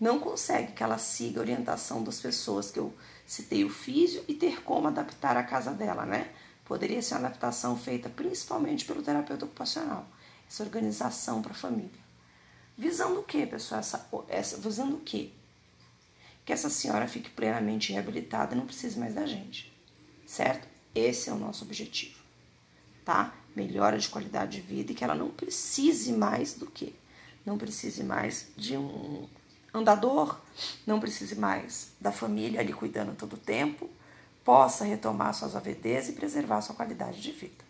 não 0.00 0.18
consegue 0.18 0.72
que 0.72 0.82
ela 0.82 0.98
siga 0.98 1.40
a 1.40 1.42
orientação 1.42 2.02
das 2.02 2.20
pessoas 2.20 2.70
que 2.70 2.78
eu 2.78 2.92
citei 3.26 3.64
o 3.64 3.70
físio 3.70 4.24
e 4.26 4.34
ter 4.34 4.62
como 4.62 4.88
adaptar 4.88 5.36
a 5.36 5.42
casa 5.42 5.70
dela, 5.72 6.04
né? 6.04 6.28
poderia 6.64 7.02
ser 7.02 7.14
uma 7.14 7.26
adaptação 7.26 7.76
feita 7.76 8.08
principalmente 8.08 8.84
pelo 8.84 9.02
terapeuta 9.02 9.44
ocupacional, 9.44 10.06
essa 10.52 10.62
organização 10.62 11.40
para 11.40 11.52
a 11.52 11.54
família. 11.54 12.02
Visando 12.76 13.20
o 13.20 13.22
que, 13.22 13.46
pessoal? 13.46 13.80
Essa, 13.80 14.08
essa, 14.28 14.56
visando 14.58 14.96
o 14.96 15.00
que? 15.00 15.32
Que 16.44 16.52
essa 16.52 16.68
senhora 16.68 17.08
fique 17.08 17.30
plenamente 17.30 17.92
reabilitada 17.92 18.54
e 18.54 18.58
não 18.58 18.66
precise 18.66 18.98
mais 18.98 19.14
da 19.14 19.24
gente, 19.24 19.72
certo? 20.26 20.68
Esse 20.94 21.30
é 21.30 21.32
o 21.32 21.38
nosso 21.38 21.64
objetivo, 21.64 22.18
tá? 23.02 23.34
Melhora 23.56 23.98
de 23.98 24.10
qualidade 24.10 24.60
de 24.60 24.60
vida 24.60 24.92
e 24.92 24.94
que 24.94 25.02
ela 25.02 25.14
não 25.14 25.30
precise 25.30 26.12
mais 26.12 26.52
do 26.52 26.66
que? 26.66 26.94
Não 27.46 27.56
precise 27.56 28.04
mais 28.04 28.48
de 28.54 28.76
um 28.76 29.26
andador, 29.72 30.38
não 30.86 31.00
precise 31.00 31.34
mais 31.34 31.92
da 31.98 32.12
família 32.12 32.60
ali 32.60 32.74
cuidando 32.74 33.16
todo 33.16 33.34
o 33.34 33.38
tempo, 33.38 33.88
possa 34.44 34.84
retomar 34.84 35.32
suas 35.32 35.56
AVDs 35.56 36.10
e 36.10 36.12
preservar 36.12 36.60
sua 36.60 36.74
qualidade 36.74 37.22
de 37.22 37.32
vida. 37.32 37.64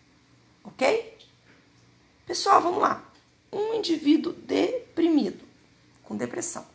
Ok? 0.65 1.12
Pessoal, 2.25 2.61
vamos 2.61 2.81
lá. 2.81 3.03
Um 3.51 3.73
indivíduo 3.73 4.33
deprimido, 4.33 5.43
com 6.03 6.15
depressão. 6.15 6.65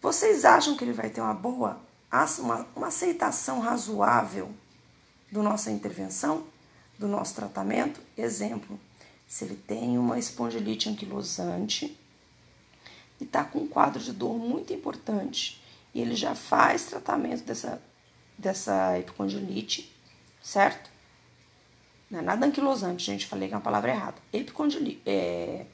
Vocês 0.00 0.44
acham 0.44 0.76
que 0.76 0.84
ele 0.84 0.92
vai 0.92 1.10
ter 1.10 1.20
uma 1.20 1.34
boa, 1.34 1.80
uma, 2.38 2.66
uma 2.76 2.86
aceitação 2.88 3.60
razoável 3.60 4.50
do 5.30 5.42
nossa 5.42 5.70
intervenção, 5.70 6.46
do 6.98 7.08
nosso 7.08 7.34
tratamento? 7.34 8.00
Exemplo, 8.16 8.78
se 9.26 9.44
ele 9.44 9.56
tem 9.56 9.98
uma 9.98 10.18
espondilite 10.18 10.88
anquilosante, 10.88 11.98
e 13.20 13.24
está 13.24 13.44
com 13.44 13.60
um 13.60 13.68
quadro 13.68 14.00
de 14.00 14.12
dor 14.12 14.38
muito 14.38 14.72
importante 14.72 15.60
e 15.94 16.00
ele 16.00 16.14
já 16.14 16.34
faz 16.34 16.84
tratamento 16.84 17.42
dessa, 17.44 17.82
dessa 18.36 18.98
epicondilite, 18.98 19.90
certo? 20.42 20.90
Não 22.10 22.20
é 22.20 22.22
nada 22.22 22.46
anquilosante, 22.46 23.04
gente, 23.04 23.26
falei 23.26 23.48
que 23.48 23.54
é 23.54 23.56
uma 23.56 23.62
palavra 23.62 23.90
errada. 23.90 24.16
Epicondilite, 24.32 25.02
é... 25.04 25.66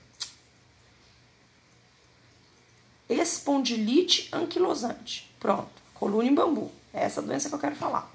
espondilite 3.08 4.28
anquilosante. 4.32 5.30
Pronto, 5.38 5.70
coluna 5.94 6.28
em 6.28 6.34
bambu. 6.34 6.70
É 6.92 7.04
essa 7.04 7.20
doença 7.20 7.48
que 7.48 7.54
eu 7.54 7.58
quero 7.58 7.76
falar. 7.76 8.10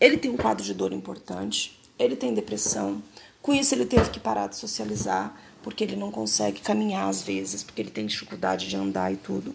Ele 0.00 0.16
tem 0.16 0.30
um 0.30 0.36
quadro 0.36 0.64
de 0.64 0.74
dor 0.74 0.92
importante, 0.92 1.78
ele 1.98 2.16
tem 2.16 2.34
depressão, 2.34 3.02
com 3.40 3.52
isso 3.52 3.74
ele 3.74 3.86
teve 3.86 4.10
que 4.10 4.18
parar 4.18 4.48
de 4.48 4.56
socializar, 4.56 5.36
porque 5.62 5.84
ele 5.84 5.96
não 5.96 6.10
consegue 6.10 6.60
caminhar 6.60 7.08
às 7.08 7.22
vezes, 7.22 7.62
porque 7.62 7.82
ele 7.82 7.90
tem 7.90 8.06
dificuldade 8.06 8.68
de 8.68 8.76
andar 8.76 9.12
e 9.12 9.16
tudo, 9.16 9.54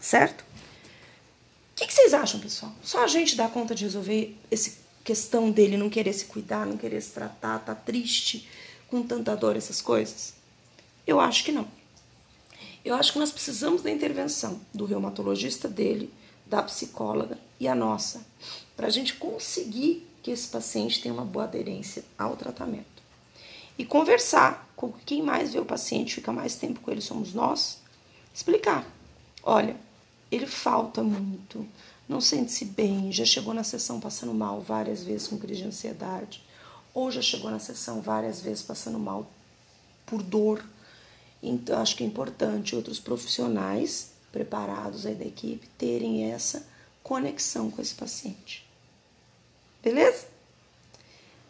certo? 0.00 0.42
O 0.42 1.76
que, 1.76 1.86
que 1.86 1.92
vocês 1.92 2.14
acham, 2.14 2.40
pessoal? 2.40 2.72
Só 2.82 3.02
a 3.02 3.06
gente 3.06 3.36
dá 3.36 3.48
conta 3.48 3.74
de 3.74 3.84
resolver 3.84 4.36
essa 4.50 4.70
questão 5.04 5.50
dele 5.50 5.76
não 5.76 5.90
querer 5.90 6.12
se 6.12 6.24
cuidar, 6.24 6.66
não 6.66 6.76
querer 6.76 7.00
se 7.00 7.10
tratar, 7.10 7.58
tá 7.60 7.74
triste 7.74 8.48
com 8.88 9.02
tanta 9.02 9.36
dor, 9.36 9.56
essas 9.56 9.80
coisas? 9.80 10.34
Eu 11.06 11.20
acho 11.20 11.44
que 11.44 11.52
não. 11.52 11.68
Eu 12.84 12.94
acho 12.94 13.12
que 13.12 13.18
nós 13.18 13.30
precisamos 13.30 13.82
da 13.82 13.90
intervenção 13.90 14.60
do 14.72 14.86
reumatologista 14.86 15.68
dele, 15.68 16.12
da 16.46 16.62
psicóloga 16.62 17.38
e 17.60 17.68
a 17.68 17.74
nossa, 17.74 18.26
para 18.76 18.86
a 18.86 18.90
gente 18.90 19.14
conseguir 19.14 20.06
que 20.22 20.30
esse 20.30 20.48
paciente 20.48 21.00
tenha 21.00 21.14
uma 21.14 21.24
boa 21.24 21.44
aderência 21.44 22.04
ao 22.18 22.36
tratamento 22.36 22.94
e 23.78 23.84
conversar 23.84 24.68
com 24.76 24.92
quem 25.04 25.22
mais 25.22 25.52
vê 25.52 25.58
o 25.58 25.64
paciente, 25.64 26.14
fica 26.14 26.32
mais 26.32 26.54
tempo 26.54 26.80
com 26.80 26.90
ele, 26.90 27.00
somos 27.00 27.34
nós. 27.34 27.78
Explicar: 28.32 28.86
olha, 29.42 29.76
ele 30.30 30.46
falta 30.46 31.02
muito, 31.02 31.66
não 32.08 32.20
sente-se 32.20 32.64
bem, 32.64 33.10
já 33.10 33.24
chegou 33.24 33.54
na 33.54 33.64
sessão 33.64 33.98
passando 33.98 34.34
mal 34.34 34.60
várias 34.60 35.02
vezes 35.02 35.26
com 35.26 35.38
crise 35.38 35.62
de 35.62 35.68
ansiedade, 35.68 36.44
ou 36.92 37.10
já 37.10 37.22
chegou 37.22 37.50
na 37.50 37.58
sessão 37.58 38.00
várias 38.00 38.40
vezes 38.40 38.62
passando 38.62 38.98
mal 38.98 39.30
por 40.06 40.22
dor. 40.22 40.64
Então, 41.42 41.80
acho 41.80 41.96
que 41.96 42.04
é 42.04 42.06
importante 42.06 42.76
outros 42.76 43.00
profissionais 43.00 44.12
preparados 44.30 45.06
aí 45.06 45.14
da 45.14 45.24
equipe 45.24 45.66
terem 45.78 46.30
essa 46.30 46.66
conexão 47.02 47.70
com 47.70 47.80
esse 47.80 47.94
paciente. 47.94 48.66
Beleza? 49.82 50.26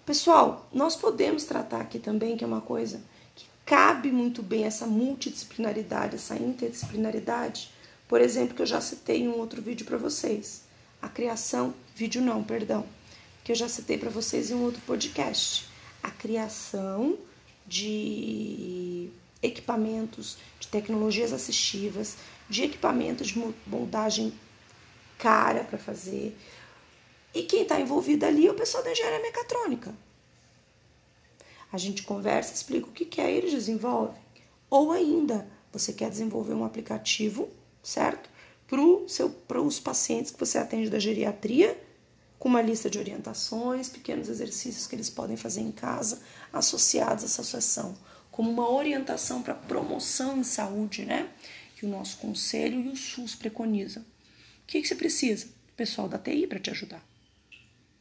Pessoal, 0.04 0.68
nós 0.72 0.96
podemos 0.96 1.44
tratar 1.44 1.80
aqui 1.80 1.98
também, 1.98 2.36
que 2.36 2.44
é 2.44 2.46
uma 2.46 2.60
coisa 2.60 3.00
que 3.34 3.46
cabe 3.64 4.10
muito 4.10 4.42
bem 4.42 4.64
essa 4.64 4.86
multidisciplinaridade, 4.86 6.16
essa 6.16 6.36
interdisciplinaridade. 6.36 7.70
Por 8.14 8.20
exemplo, 8.20 8.54
que 8.54 8.62
eu 8.62 8.66
já 8.66 8.80
citei 8.80 9.22
em 9.22 9.28
um 9.28 9.38
outro 9.38 9.60
vídeo 9.60 9.84
para 9.84 9.98
vocês. 9.98 10.62
A 11.02 11.08
criação, 11.08 11.74
vídeo 11.96 12.22
não, 12.22 12.44
perdão, 12.44 12.86
que 13.42 13.50
eu 13.50 13.56
já 13.56 13.68
citei 13.68 13.98
para 13.98 14.08
vocês 14.08 14.52
em 14.52 14.54
um 14.54 14.62
outro 14.62 14.80
podcast. 14.82 15.68
A 16.00 16.12
criação 16.12 17.18
de 17.66 19.10
equipamentos, 19.42 20.38
de 20.60 20.68
tecnologias 20.68 21.32
assistivas, 21.32 22.16
de 22.48 22.62
equipamentos 22.62 23.26
de 23.26 23.52
moldagem 23.66 24.32
cara 25.18 25.64
para 25.64 25.76
fazer, 25.76 26.38
e 27.34 27.42
quem 27.42 27.62
está 27.62 27.80
envolvido 27.80 28.26
ali 28.26 28.46
é 28.46 28.50
o 28.52 28.54
pessoal 28.54 28.84
da 28.84 28.92
engenharia 28.92 29.22
mecatrônica. 29.22 29.92
A 31.72 31.76
gente 31.76 32.04
conversa, 32.04 32.54
explica 32.54 32.86
o 32.86 32.92
que 32.92 33.06
quer, 33.06 33.32
eles 33.32 33.50
desenvolvem. 33.50 34.22
Ou 34.70 34.92
ainda, 34.92 35.48
você 35.72 35.92
quer 35.92 36.10
desenvolver 36.10 36.54
um 36.54 36.64
aplicativo, 36.64 37.50
certo? 37.84 38.28
Para 39.46 39.60
os 39.60 39.78
pacientes 39.78 40.32
que 40.32 40.40
você 40.40 40.58
atende 40.58 40.90
da 40.90 40.98
geriatria, 40.98 41.80
com 42.38 42.48
uma 42.48 42.60
lista 42.60 42.90
de 42.90 42.98
orientações, 42.98 43.88
pequenos 43.88 44.28
exercícios 44.28 44.86
que 44.86 44.96
eles 44.96 45.08
podem 45.08 45.36
fazer 45.36 45.60
em 45.60 45.70
casa, 45.70 46.20
associados 46.52 47.22
a 47.22 47.26
essa 47.26 47.42
associação, 47.42 47.96
como 48.30 48.50
uma 48.50 48.68
orientação 48.68 49.42
para 49.42 49.54
promoção 49.54 50.38
em 50.38 50.44
saúde, 50.44 51.04
né? 51.04 51.30
Que 51.76 51.86
o 51.86 51.88
nosso 51.88 52.16
conselho 52.16 52.80
e 52.80 52.88
o 52.88 52.96
SUS 52.96 53.36
preconizam. 53.36 54.02
O 54.02 54.66
que, 54.66 54.82
que 54.82 54.88
você 54.88 54.96
precisa? 54.96 55.46
O 55.46 55.76
pessoal 55.76 56.08
da 56.08 56.18
TI 56.18 56.46
para 56.46 56.58
te 56.58 56.70
ajudar 56.70 57.14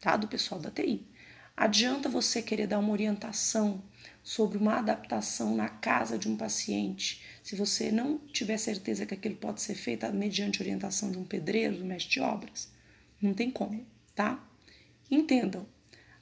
tá? 0.03 0.17
Do 0.17 0.27
pessoal 0.27 0.59
da 0.59 0.69
TI. 0.69 1.07
Adianta 1.55 2.09
você 2.09 2.41
querer 2.41 2.67
dar 2.67 2.79
uma 2.79 2.91
orientação 2.91 3.81
sobre 4.23 4.57
uma 4.57 4.77
adaptação 4.77 5.55
na 5.55 5.67
casa 5.67 6.17
de 6.17 6.29
um 6.29 6.37
paciente, 6.37 7.21
se 7.43 7.55
você 7.55 7.91
não 7.91 8.17
tiver 8.31 8.57
certeza 8.57 9.05
que 9.05 9.13
aquilo 9.13 9.35
pode 9.35 9.61
ser 9.61 9.75
feito 9.75 10.09
mediante 10.13 10.61
orientação 10.61 11.11
de 11.11 11.17
um 11.17 11.25
pedreiro, 11.25 11.77
do 11.77 11.85
mestre 11.85 12.13
de 12.13 12.19
obras, 12.21 12.69
não 13.21 13.33
tem 13.33 13.51
como, 13.51 13.85
tá? 14.15 14.41
Entendam, 15.11 15.65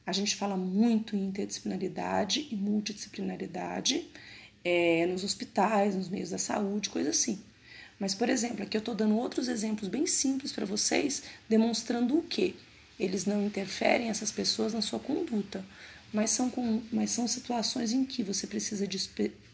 a 0.06 0.12
gente 0.12 0.36
fala 0.36 0.58
muito 0.58 1.16
em 1.16 1.28
interdisciplinaridade 1.28 2.48
e 2.52 2.56
multidisciplinaridade 2.56 4.10
é, 4.66 5.06
nos 5.06 5.24
hospitais, 5.24 5.96
nos 5.96 6.10
meios 6.10 6.32
da 6.32 6.40
saúde, 6.40 6.90
coisa 6.90 7.12
assim. 7.12 7.40
Mas, 8.00 8.16
por 8.16 8.30
exemplo, 8.30 8.64
aqui 8.64 8.76
eu 8.76 8.80
estou 8.80 8.96
dando 8.96 9.16
outros 9.16 9.48
exemplos 9.48 9.88
bem 9.88 10.08
simples 10.08 10.52
para 10.52 10.66
vocês, 10.66 11.24
demonstrando 11.48 12.18
o 12.18 12.24
quê? 12.24 12.56
eles 13.02 13.26
não 13.26 13.44
interferem, 13.44 14.10
essas 14.10 14.32
pessoas, 14.32 14.74
na 14.74 14.82
sua 14.82 15.00
conduta, 15.00 15.66
mas 16.14 16.32
são, 16.32 16.50
com, 16.50 16.82
mas 16.92 17.12
são 17.12 17.28
situações 17.28 17.92
em 17.92 18.06
que 18.06 18.24
você 18.24 18.48
precisa 18.48 18.88
de 18.88 18.98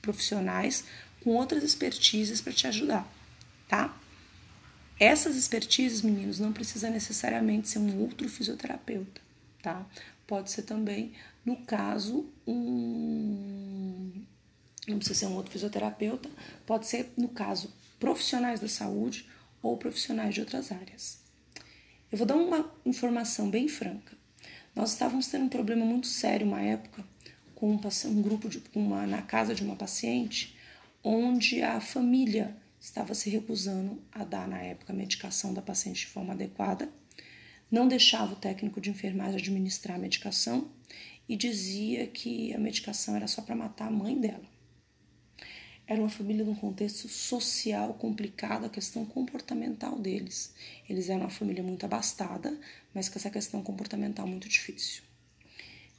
profissionais 0.01 0.83
com 1.23 1.31
outras 1.31 1.63
expertises 1.63 2.41
para 2.41 2.53
te 2.53 2.67
ajudar, 2.67 3.07
tá? 3.67 3.95
Essas 4.99 5.35
expertises, 5.35 6.01
meninos, 6.01 6.39
não 6.39 6.51
precisa 6.51 6.89
necessariamente 6.89 7.69
ser 7.69 7.79
um 7.79 8.01
outro 8.01 8.27
fisioterapeuta, 8.27 9.21
tá? 9.61 9.85
Pode 10.25 10.51
ser 10.51 10.63
também, 10.63 11.13
no 11.45 11.57
caso, 11.57 12.25
um. 12.47 14.23
Não 14.87 14.97
precisa 14.97 15.19
ser 15.19 15.25
um 15.27 15.35
outro 15.35 15.51
fisioterapeuta, 15.51 16.29
pode 16.65 16.87
ser, 16.87 17.11
no 17.15 17.29
caso, 17.29 17.71
profissionais 17.99 18.59
da 18.59 18.67
saúde 18.67 19.29
ou 19.61 19.77
profissionais 19.77 20.33
de 20.33 20.41
outras 20.41 20.71
áreas. 20.71 21.19
Eu 22.11 22.17
vou 22.17 22.25
dar 22.25 22.35
uma 22.35 22.71
informação 22.85 23.49
bem 23.49 23.67
franca. 23.67 24.16
Nós 24.77 24.91
estávamos 24.91 25.25
tendo 25.25 25.45
um 25.45 25.49
problema 25.49 25.83
muito 25.83 26.05
sério 26.05 26.45
uma 26.45 26.61
época 26.61 27.03
com 27.55 27.71
um, 27.71 27.79
um 27.79 28.21
grupo 28.21 28.47
de 28.47 28.61
uma 28.75 29.07
na 29.07 29.23
casa 29.23 29.55
de 29.55 29.63
uma 29.63 29.75
paciente, 29.75 30.55
onde 31.03 31.63
a 31.63 31.81
família 31.81 32.55
estava 32.79 33.15
se 33.15 33.27
recusando 33.27 33.99
a 34.11 34.23
dar 34.23 34.47
na 34.47 34.59
época 34.59 34.93
a 34.93 34.95
medicação 34.95 35.51
da 35.51 35.63
paciente 35.63 36.01
de 36.01 36.05
forma 36.05 36.33
adequada, 36.33 36.87
não 37.71 37.87
deixava 37.87 38.33
o 38.33 38.35
técnico 38.35 38.79
de 38.79 38.91
enfermagem 38.91 39.39
administrar 39.39 39.97
a 39.97 39.99
medicação 39.99 40.69
e 41.27 41.35
dizia 41.35 42.05
que 42.05 42.53
a 42.53 42.59
medicação 42.59 43.15
era 43.15 43.25
só 43.25 43.41
para 43.41 43.55
matar 43.55 43.87
a 43.87 43.91
mãe 43.91 44.15
dela. 44.15 44.56
Era 45.87 46.01
uma 46.01 46.09
família 46.09 46.43
num 46.43 46.53
contexto 46.53 47.07
social 47.07 47.93
complicado, 47.93 48.65
a 48.65 48.69
questão 48.69 49.05
comportamental 49.05 49.97
deles. 49.97 50.53
Eles 50.89 51.09
eram 51.09 51.21
uma 51.21 51.29
família 51.29 51.63
muito 51.63 51.85
abastada, 51.85 52.59
mas 52.93 53.07
com 53.07 53.17
essa 53.17 53.29
questão 53.29 53.63
comportamental 53.63 54.27
muito 54.27 54.49
difícil. 54.49 55.03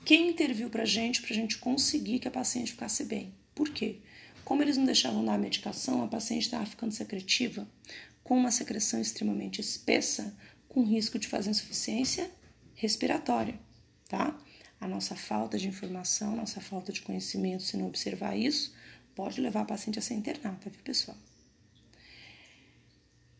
Quem 0.04 0.28
interviu 0.28 0.68
para 0.68 0.82
a 0.82 0.86
gente, 0.86 1.22
para 1.22 1.32
a 1.32 1.34
gente 1.34 1.56
conseguir 1.56 2.18
que 2.18 2.28
a 2.28 2.30
paciente 2.30 2.72
ficasse 2.72 3.04
bem? 3.04 3.32
Por 3.54 3.70
quê? 3.70 4.00
Como 4.44 4.62
eles 4.62 4.76
não 4.76 4.84
deixavam 4.84 5.24
dar 5.24 5.34
a 5.34 5.38
medicação, 5.38 6.02
a 6.02 6.06
paciente 6.08 6.42
estava 6.42 6.66
ficando 6.66 6.92
secretiva, 6.92 7.66
com 8.22 8.36
uma 8.36 8.50
secreção 8.50 9.00
extremamente 9.00 9.60
espessa, 9.60 10.36
com 10.68 10.84
risco 10.84 11.18
de 11.18 11.26
fazer 11.26 11.50
insuficiência 11.50 12.30
respiratória. 12.74 13.58
tá? 14.06 14.38
A 14.80 14.86
nossa 14.86 15.16
falta 15.16 15.58
de 15.58 15.66
informação, 15.66 16.36
nossa 16.36 16.60
falta 16.60 16.92
de 16.92 17.00
conhecimento, 17.00 17.62
se 17.62 17.76
não 17.76 17.86
observar 17.86 18.36
isso, 18.36 18.74
pode 19.18 19.40
levar 19.40 19.62
a 19.62 19.64
paciente 19.64 19.98
a 19.98 20.02
ser 20.02 20.14
internada, 20.14 20.70
viu, 20.70 20.80
pessoal? 20.84 21.16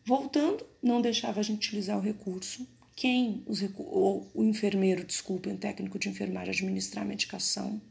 Voltando, 0.05 0.67
não 0.83 1.01
deixava 1.01 1.39
a 1.39 1.43
gente 1.43 1.67
utilizar 1.67 1.97
o 1.97 2.01
recurso. 2.01 2.67
Quem, 2.97 3.41
os 3.47 3.61
recu 3.61 3.83
ou 3.83 4.29
o 4.33 4.43
enfermeiro, 4.43 5.05
desculpem, 5.05 5.53
o 5.53 5.57
técnico 5.57 5.97
de 5.97 6.09
enfermagem 6.09 6.53
administrar 6.53 7.05
a 7.05 7.07
medicação, 7.07 7.81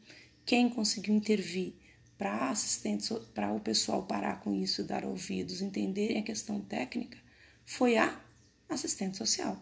quem 0.44 0.68
conseguiu 0.68 1.14
intervir 1.14 1.72
para 2.18 2.50
assistentes, 2.50 3.08
para 3.32 3.54
o 3.54 3.60
pessoal 3.60 4.02
parar 4.02 4.40
com 4.40 4.54
isso, 4.54 4.84
dar 4.84 5.06
ouvidos, 5.06 5.62
entenderem 5.62 6.18
a 6.18 6.22
questão 6.22 6.60
técnica, 6.60 7.16
foi 7.64 7.96
a 7.96 8.20
assistente 8.68 9.16
social. 9.16 9.58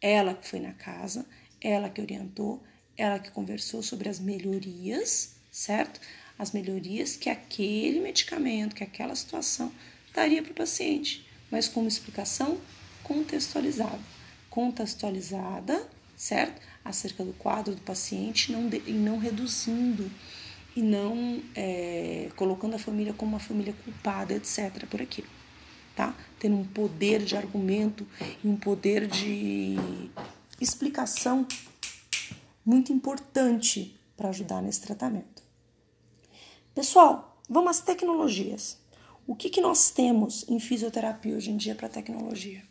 Ela 0.00 0.34
que 0.34 0.48
foi 0.48 0.58
na 0.58 0.72
casa, 0.72 1.24
ela 1.60 1.88
que 1.88 2.00
orientou, 2.00 2.60
ela 2.96 3.20
que 3.20 3.30
conversou 3.30 3.84
sobre 3.84 4.08
as 4.08 4.18
melhorias, 4.18 5.36
certo? 5.52 6.00
As 6.42 6.50
melhorias 6.50 7.14
que 7.14 7.30
aquele 7.30 8.00
medicamento, 8.00 8.74
que 8.74 8.82
aquela 8.82 9.14
situação 9.14 9.70
daria 10.12 10.42
para 10.42 10.50
o 10.50 10.54
paciente, 10.56 11.24
mas 11.48 11.68
com 11.68 11.78
uma 11.78 11.88
explicação 11.88 12.58
contextualizada. 13.04 14.00
Contextualizada, 14.50 15.88
certo? 16.16 16.60
Acerca 16.84 17.24
do 17.24 17.32
quadro 17.34 17.76
do 17.76 17.80
paciente 17.82 18.50
não 18.50 18.68
de, 18.68 18.82
e 18.88 18.92
não 18.92 19.18
reduzindo 19.18 20.10
e 20.74 20.82
não 20.82 21.40
é, 21.54 22.28
colocando 22.34 22.74
a 22.74 22.78
família 22.78 23.12
como 23.12 23.30
uma 23.30 23.38
família 23.38 23.72
culpada, 23.84 24.34
etc. 24.34 24.84
por 24.90 25.00
aqui, 25.00 25.24
tá? 25.94 26.12
Tendo 26.40 26.56
um 26.56 26.64
poder 26.64 27.22
de 27.22 27.36
argumento 27.36 28.04
e 28.42 28.48
um 28.48 28.56
poder 28.56 29.06
de 29.06 29.76
explicação 30.60 31.46
muito 32.66 32.92
importante 32.92 33.96
para 34.16 34.30
ajudar 34.30 34.60
nesse 34.60 34.80
tratamento. 34.80 35.41
Pessoal, 36.74 37.38
vamos 37.50 37.72
às 37.72 37.82
tecnologias. 37.82 38.80
O 39.26 39.36
que, 39.36 39.50
que 39.50 39.60
nós 39.60 39.90
temos 39.90 40.48
em 40.48 40.58
fisioterapia 40.58 41.36
hoje 41.36 41.50
em 41.50 41.56
dia 41.58 41.74
para 41.74 41.86
tecnologia? 41.86 42.62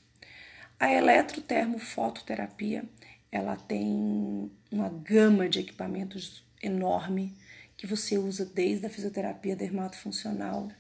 A 0.79 0.91
eletrotermofototerapia, 0.91 2.83
ela 3.31 3.55
tem 3.55 4.51
uma 4.71 4.89
gama 4.89 5.47
de 5.47 5.59
equipamentos 5.59 6.43
enorme 6.63 7.37
que 7.77 7.85
você 7.85 8.17
usa 8.17 8.43
desde 8.43 8.87
a 8.87 8.89
fisioterapia 8.89 9.55
dermatofuncional, 9.55 10.71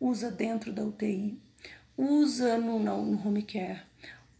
usa 0.00 0.32
dentro 0.32 0.72
da 0.72 0.82
UTI, 0.82 1.38
usa 1.96 2.58
no, 2.58 2.80
no 2.80 3.24
home 3.24 3.44
care, 3.44 3.82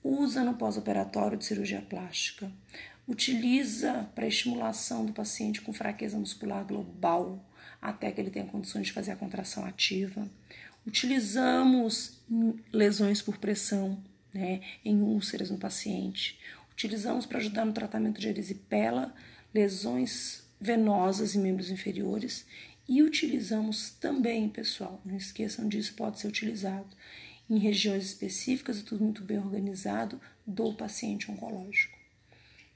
usa 0.02 0.42
no 0.42 0.54
pós-operatório 0.54 1.38
de 1.38 1.44
cirurgia 1.44 1.82
plástica, 1.82 2.50
utiliza 3.06 4.10
para 4.12 4.26
estimulação 4.26 5.06
do 5.06 5.12
paciente 5.12 5.60
com 5.60 5.72
fraqueza 5.72 6.18
muscular 6.18 6.64
global, 6.64 7.38
até 7.84 8.10
que 8.10 8.18
ele 8.18 8.30
tenha 8.30 8.46
condições 8.46 8.86
de 8.86 8.92
fazer 8.92 9.12
a 9.12 9.16
contração 9.16 9.66
ativa. 9.66 10.26
Utilizamos 10.86 12.18
lesões 12.72 13.20
por 13.20 13.36
pressão 13.36 14.02
né, 14.32 14.62
em 14.82 15.02
úlceras 15.02 15.50
no 15.50 15.58
paciente. 15.58 16.40
Utilizamos 16.72 17.26
para 17.26 17.38
ajudar 17.38 17.66
no 17.66 17.74
tratamento 17.74 18.18
de 18.18 18.28
erisipela, 18.28 19.14
lesões 19.52 20.42
venosas 20.58 21.34
em 21.34 21.40
membros 21.40 21.70
inferiores 21.70 22.46
e 22.88 23.02
utilizamos 23.02 23.90
também, 23.90 24.48
pessoal, 24.48 24.98
não 25.04 25.16
esqueçam 25.16 25.68
disso, 25.68 25.92
pode 25.94 26.18
ser 26.18 26.28
utilizado 26.28 26.88
em 27.50 27.58
regiões 27.58 28.06
específicas 28.06 28.78
e 28.78 28.82
tudo 28.82 29.04
muito 29.04 29.22
bem 29.22 29.38
organizado 29.38 30.18
do 30.46 30.72
paciente 30.72 31.30
oncológico. 31.30 31.98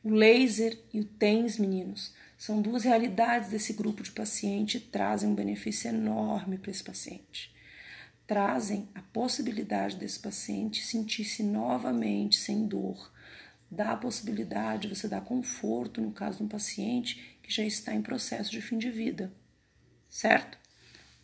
O 0.05 0.11
laser 0.11 0.79
e 0.93 1.01
o 1.01 1.05
TENS, 1.05 1.57
meninos, 1.57 2.13
são 2.39 2.63
duas 2.63 2.85
realidades 2.85 3.51
desse 3.51 3.73
grupo 3.73 4.01
de 4.01 4.13
paciente 4.13 4.77
e 4.77 4.81
trazem 4.81 5.29
um 5.29 5.35
benefício 5.35 5.89
enorme 5.89 6.57
para 6.57 6.71
esse 6.71 6.85
paciente. 6.85 7.53
Trazem 8.29 8.89
a 8.95 9.03
possibilidade 9.03 9.97
desse 9.97 10.21
paciente 10.21 10.85
sentir-se 10.85 11.43
novamente 11.43 12.39
sem 12.39 12.65
dor, 12.65 13.13
dá 13.69 13.91
a 13.91 13.97
possibilidade 13.97 14.87
de 14.87 14.95
você 14.95 15.09
dar 15.09 15.23
conforto 15.23 16.01
no 16.01 16.13
caso 16.13 16.39
de 16.39 16.45
um 16.45 16.49
paciente 16.49 17.39
que 17.43 17.53
já 17.53 17.65
está 17.65 17.93
em 17.93 18.03
processo 18.03 18.53
de 18.53 18.63
fim 18.63 18.79
de 18.79 18.91
vida, 18.91 19.33
certo? 20.09 20.57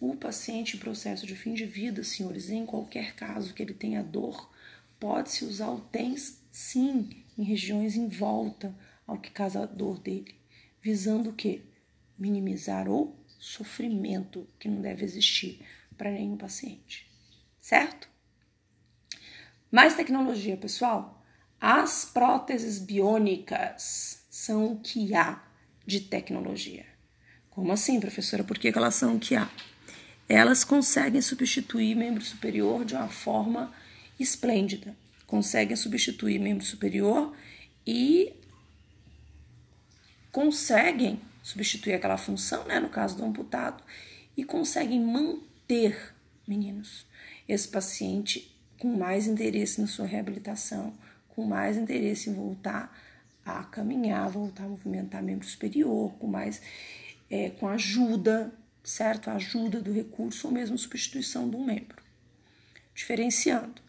O 0.01 0.17
paciente 0.17 0.77
em 0.77 0.81
processo 0.81 1.25
de 1.27 1.37
fim 1.37 1.55
de 1.55 1.65
vida, 1.65 2.03
senhores, 2.03 2.51
em 2.51 2.67
qualquer 2.67 3.15
caso 3.15 3.55
que 3.55 3.63
ele 3.63 3.73
tenha 3.73 4.03
dor, 4.03 4.51
pode-se 4.99 5.45
usar 5.45 5.71
o 5.71 5.81
TENS, 5.81 6.41
sim, 6.51 7.09
em 7.39 7.45
regiões 7.45 7.95
em 7.95 8.09
volta 8.09 8.75
ao 9.07 9.19
que 9.19 9.31
causa 9.31 9.63
a 9.63 9.67
dor 9.67 10.01
dele, 10.01 10.35
visando 10.85 11.31
o 11.31 11.33
quê? 11.33 11.63
Minimizar 12.19 12.91
o 12.91 13.17
sofrimento 13.39 14.47
que 14.59 14.69
não 14.69 14.83
deve 14.83 15.03
existir 15.03 15.65
para 15.97 16.11
nenhum 16.11 16.37
paciente, 16.37 17.11
certo? 17.59 18.07
Mais 19.73 19.97
tecnologia, 19.97 20.59
pessoal. 20.59 21.25
As 21.59 22.05
próteses 22.05 22.79
biônicas 22.79 24.27
são 24.29 24.73
o 24.73 24.81
que 24.81 25.15
há 25.15 25.43
de 25.87 26.01
tecnologia. 26.01 26.85
Como 27.49 27.73
assim, 27.73 27.99
professora? 27.99 28.45
Por 28.45 28.59
que 28.59 28.69
elas 28.69 28.95
são 28.95 29.17
o 29.17 29.19
que 29.19 29.35
há? 29.35 29.51
Elas 30.29 30.65
conseguem 30.65 31.23
substituir 31.23 31.95
membro 31.95 32.23
superior 32.23 32.85
de 32.85 32.95
uma 32.95 33.09
forma 33.09 33.73
esplêndida. 34.21 34.95
Conseguem 35.27 35.77
substituir 35.77 36.39
membro 36.39 36.65
superior 36.65 37.35
e 37.87 38.44
conseguem 40.35 41.21
substituir 41.45 41.95
aquela 41.95 42.17
função, 42.17 42.65
né, 42.65 42.81
no 42.81 42.89
caso 42.89 43.17
do 43.17 43.25
amputado, 43.25 43.85
e 44.37 44.43
conseguem 44.43 45.01
manter, 45.01 46.13
meninos, 46.45 47.07
esse 47.49 47.69
paciente 47.69 48.53
com 48.77 48.97
mais 48.97 49.29
interesse 49.29 49.81
na 49.81 49.87
sua 49.87 50.07
reabilitação, 50.07 50.93
com 51.29 51.45
mais 51.45 51.77
interesse 51.77 52.31
em 52.31 52.35
voltar 52.35 52.93
a 53.47 53.63
caminhar, 53.63 54.29
voltar 54.29 54.65
a 54.65 54.69
movimentar 54.69 55.23
membro 55.23 55.47
superior, 55.47 56.13
com 56.15 56.27
mais 56.27 56.61
é, 57.31 57.51
com 57.51 57.69
ajuda, 57.69 58.53
certo? 58.83 59.31
A 59.31 59.35
ajuda 59.35 59.81
do 59.81 59.93
recurso 59.93 60.49
ou 60.49 60.53
mesmo 60.53 60.77
substituição 60.77 61.49
de 61.49 61.55
um 61.55 61.65
membro. 61.65 62.03
Diferenciando. 62.93 63.81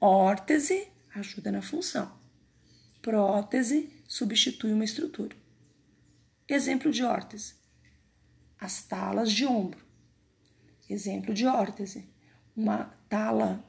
Órtese 0.00 0.88
ajuda 1.14 1.52
na 1.52 1.62
função. 1.62 2.10
Prótese 3.00 3.88
substitui 4.08 4.72
uma 4.72 4.84
estrutura. 4.84 5.45
Exemplo 6.48 6.92
de 6.92 7.02
órtese. 7.02 7.54
As 8.60 8.82
talas 8.82 9.32
de 9.32 9.44
ombro. 9.44 9.84
Exemplo 10.88 11.34
de 11.34 11.46
órtese. 11.46 12.08
Uma 12.56 12.94
tala 13.08 13.64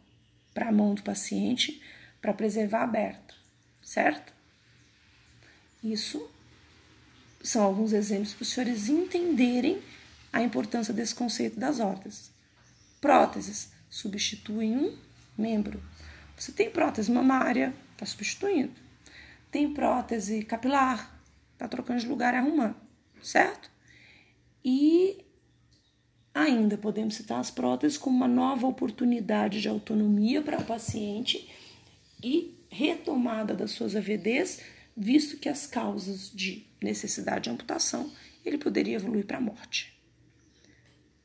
para 0.53 0.69
a 0.69 0.71
mão 0.71 0.93
do 0.93 1.03
paciente 1.03 1.81
para 2.21 2.33
preservar 2.33 2.83
aberta, 2.83 3.33
certo? 3.81 4.33
Isso 5.83 6.29
são 7.43 7.63
alguns 7.63 7.93
exemplos 7.93 8.33
para 8.33 8.43
os 8.43 8.49
senhores 8.49 8.89
entenderem 8.89 9.81
a 10.31 10.41
importância 10.41 10.93
desse 10.93 11.15
conceito 11.15 11.59
das 11.59 11.79
órteses. 11.79 12.31
Próteses 12.99 13.71
substituem 13.89 14.75
um 14.75 14.97
membro. 15.37 15.81
Você 16.35 16.51
tem 16.51 16.69
prótese 16.69 17.11
mamária, 17.11 17.73
está 17.93 18.05
substituindo. 18.05 18.73
Tem 19.51 19.73
prótese 19.73 20.43
capilar, 20.43 21.16
está 21.57 21.67
trocando 21.67 21.99
de 21.99 22.07
lugar 22.07 22.35
e 22.35 22.37
arrumando, 22.37 22.75
certo? 23.19 23.69
E 24.63 25.25
ainda 26.33 26.77
podemos 26.77 27.15
citar 27.15 27.39
as 27.39 27.49
próteses 27.49 27.97
como 27.97 28.15
uma 28.15 28.27
nova 28.27 28.67
oportunidade 28.67 29.59
de 29.59 29.67
autonomia 29.67 30.41
para 30.41 30.61
o 30.61 30.63
paciente 30.63 31.49
e 32.23 32.55
retomada 32.69 33.55
das 33.55 33.71
suas 33.71 33.95
AVDs 33.95 34.61
visto 34.95 35.37
que 35.37 35.49
as 35.49 35.65
causas 35.65 36.31
de 36.31 36.67
necessidade 36.81 37.45
de 37.45 37.49
amputação 37.49 38.11
ele 38.45 38.57
poderia 38.57 38.95
evoluir 38.95 39.25
para 39.25 39.37
a 39.37 39.41
morte. 39.41 39.99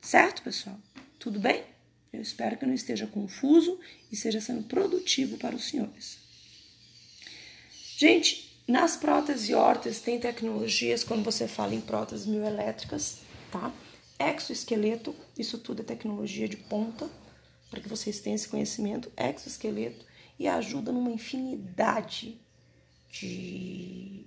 Certo, 0.01 0.43
pessoal? 0.43 0.79
Tudo 1.19 1.39
bem? 1.39 1.63
Eu 2.11 2.23
espero 2.23 2.57
que 2.57 2.67
não 2.67 2.75
esteja 2.75 3.07
confuso 3.07 3.79
e 4.11 4.15
esteja 4.15 4.41
sendo 4.41 4.65
produtivo 4.65 5.37
para 5.37 5.55
os 5.55 5.65
senhores. 5.65 6.19
Gente, 7.99 8.52
nas 8.67 8.97
próteses 8.97 9.49
e 9.49 9.55
órteses 9.55 10.01
tem 10.01 10.21
tecnologias, 10.21 11.03
quando 11.03 11.25
você 11.25 11.49
fala 11.49 11.75
em 11.75 11.81
próteses 11.81 12.27
mioelétricas, 12.27 13.19
tá? 13.51 13.73
Exoesqueleto, 14.19 15.15
isso 15.37 15.59
tudo 15.59 15.83
é 15.83 15.85
tecnologia 15.85 16.49
de 16.49 16.57
ponta, 16.57 17.09
para 17.71 17.81
que 17.81 17.89
vocês 17.89 18.21
tenham 18.21 18.37
esse 18.37 18.49
conhecimento, 18.49 19.11
exoesqueleto, 19.17 20.05
e 20.39 20.47
ajuda 20.47 20.93
numa 20.93 21.11
infinidade 21.11 22.39
de 23.11 24.25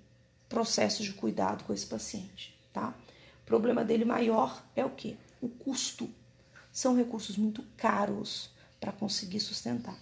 processos 0.47 1.05
de 1.05 1.13
cuidado 1.13 1.63
com 1.63 1.73
esse 1.73 1.85
paciente, 1.85 2.57
tá? 2.73 2.95
O 3.43 3.45
problema 3.45 3.83
dele 3.83 4.05
maior 4.05 4.63
é 4.75 4.83
o 4.83 4.89
que? 4.89 5.17
O 5.41 5.47
custo. 5.47 6.09
São 6.71 6.95
recursos 6.95 7.37
muito 7.37 7.63
caros 7.77 8.49
para 8.79 8.91
conseguir 8.91 9.39
sustentar. 9.39 9.97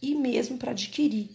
E 0.00 0.14
mesmo 0.14 0.58
para 0.58 0.72
adquirir. 0.72 1.30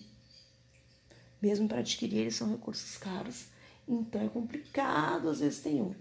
Mesmo 1.44 1.68
para 1.68 1.80
adquirir, 1.80 2.20
eles 2.20 2.36
são 2.36 2.50
recursos 2.50 2.96
caros 2.96 3.48
Então 3.86 4.22
é 4.22 4.30
complicado, 4.30 5.28
às 5.28 5.42
vezes 5.42 5.60
tem 5.60 5.82
um. 5.82 5.94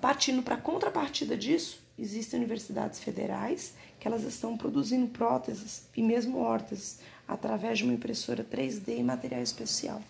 Partindo 0.00 0.40
para 0.40 0.54
a 0.54 0.60
contrapartida 0.60 1.36
disso, 1.36 1.80
existem 1.98 2.38
universidades 2.38 3.00
federais 3.00 3.74
que 3.98 4.06
elas 4.06 4.22
estão 4.22 4.56
produzindo 4.56 5.08
próteses 5.08 5.88
e 5.96 6.00
mesmo 6.00 6.38
órteses 6.38 7.00
através 7.26 7.78
de 7.78 7.84
uma 7.84 7.92
impressora 7.92 8.44
3D 8.44 9.00
e 9.00 9.02
material 9.02 9.42
especial. 9.42 10.00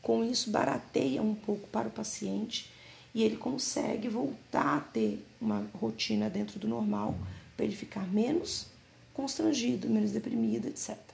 Com 0.00 0.22
isso, 0.22 0.48
barateia 0.52 1.20
um 1.20 1.34
pouco 1.34 1.66
para 1.66 1.88
o 1.88 1.92
paciente 1.92 2.70
e 3.12 3.24
ele 3.24 3.36
consegue 3.36 4.08
voltar 4.08 4.76
a 4.76 4.80
ter 4.80 5.26
uma 5.40 5.66
rotina 5.74 6.30
dentro 6.30 6.60
do 6.60 6.68
normal 6.68 7.18
para 7.56 7.66
ele 7.66 7.74
ficar 7.74 8.06
menos 8.06 8.68
constrangido, 9.12 9.90
menos 9.90 10.12
deprimido, 10.12 10.68
etc. 10.68 11.11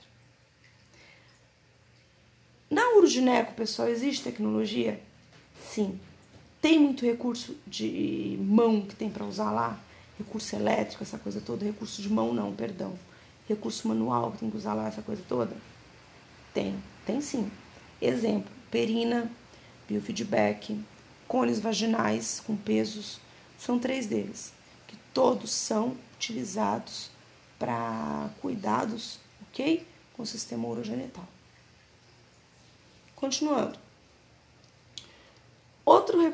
Na 2.69 2.97
Urgineco, 2.97 3.53
pessoal, 3.53 3.87
existe 3.87 4.23
tecnologia? 4.23 5.01
Sim. 5.59 5.99
Tem 6.61 6.77
muito 6.77 7.03
recurso 7.03 7.55
de 7.65 8.37
mão 8.41 8.81
que 8.81 8.93
tem 8.93 9.09
para 9.09 9.25
usar 9.25 9.49
lá? 9.49 9.79
Recurso 10.19 10.55
elétrico, 10.55 11.01
essa 11.01 11.17
coisa 11.17 11.41
toda. 11.41 11.65
Recurso 11.65 11.99
de 11.99 12.09
mão, 12.09 12.31
não, 12.31 12.53
perdão. 12.53 12.93
Recurso 13.47 13.87
manual 13.87 14.33
que 14.33 14.39
tem 14.39 14.51
que 14.51 14.57
usar 14.57 14.75
lá, 14.75 14.87
essa 14.87 15.01
coisa 15.01 15.23
toda? 15.27 15.55
Tem, 16.53 16.75
tem 17.07 17.19
sim. 17.21 17.49
Exemplo: 17.99 18.51
perina, 18.69 19.31
biofeedback, 19.87 20.79
cones 21.27 21.59
vaginais 21.59 22.39
com 22.45 22.55
pesos, 22.55 23.19
são 23.57 23.79
três 23.79 24.05
deles, 24.05 24.53
que 24.87 24.95
todos 25.11 25.51
são 25.51 25.97
utilizados 26.15 27.09
para 27.57 28.29
cuidados, 28.41 29.19
ok? 29.49 29.87
Com 30.13 30.21
o 30.21 30.25
sistema 30.27 30.67
urogenital. 30.67 31.27
Continuando. 33.19 33.77
Outro, 35.85 36.33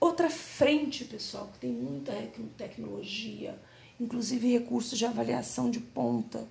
outra 0.00 0.28
frente, 0.28 1.04
pessoal, 1.04 1.48
que 1.52 1.60
tem 1.60 1.70
muita 1.70 2.12
tecnologia, 2.58 3.56
inclusive 4.00 4.52
recursos 4.52 4.98
de 4.98 5.06
avaliação 5.06 5.70
de 5.70 5.78
ponta, 5.78 6.44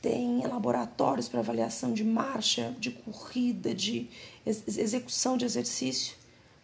tem 0.00 0.46
laboratórios 0.46 1.28
para 1.28 1.40
avaliação 1.40 1.92
de 1.92 2.04
marcha, 2.04 2.74
de 2.78 2.90
corrida, 2.90 3.74
de 3.74 4.08
execução 4.46 5.36
de 5.36 5.44
exercício. 5.44 6.16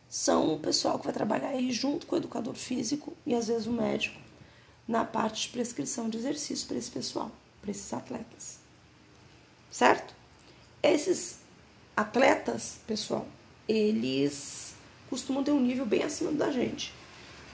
São 0.09 0.55
o 0.55 0.59
pessoal 0.59 0.99
que 0.99 1.05
vai 1.05 1.13
trabalhar 1.13 1.49
aí 1.49 1.71
junto 1.71 2.07
com 2.07 2.15
o 2.15 2.19
educador 2.19 2.55
físico 2.55 3.13
e 3.27 3.35
às 3.35 3.49
vezes 3.49 3.67
o 3.67 3.73
médico 3.73 4.19
na 4.87 5.05
parte 5.05 5.43
de 5.43 5.49
prescrição 5.49 6.09
de 6.09 6.17
exercício 6.17 6.67
para 6.67 6.79
esse 6.79 6.91
pessoal, 6.91 7.31
para 7.61 7.71
esses 7.71 7.93
atletas. 7.93 8.59
Certo? 9.71 10.15
Esses 10.83 11.44
atletas, 11.97 12.79
pessoal, 12.87 13.27
eles 13.69 14.75
costumam 15.09 15.45
ter 15.45 15.53
um 15.53 15.61
nível 15.61 15.87
bem 15.87 16.03
acima 16.03 16.33
da 16.33 16.51
gente. 16.51 16.93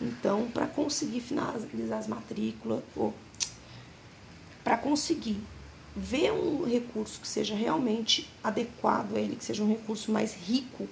Então, 0.00 0.50
para 0.50 0.66
conseguir 0.66 1.20
finalizar 1.20 1.98
as 1.98 2.06
matrículas, 2.06 2.82
ou 2.96 3.14
para 4.64 4.78
conseguir 4.78 5.38
ver 5.94 6.32
um 6.32 6.64
recurso 6.64 7.20
que 7.20 7.28
seja 7.28 7.54
realmente 7.54 8.30
adequado 8.42 9.16
a 9.16 9.20
ele, 9.20 9.36
que 9.36 9.44
seja 9.44 9.62
um 9.62 9.68
recurso 9.68 10.10
mais 10.10 10.34
rico 10.34 10.88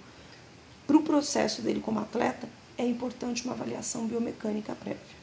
para 0.87 0.97
o 0.97 1.03
processo 1.03 1.63
dele 1.63 1.81
como 1.81 2.01
atleta, 2.01 2.49
é 2.77 2.87
importante 2.87 3.45
uma 3.45 3.55
avaliação 3.55 4.07
biomecânica 4.07 4.75
prévia. 4.75 5.19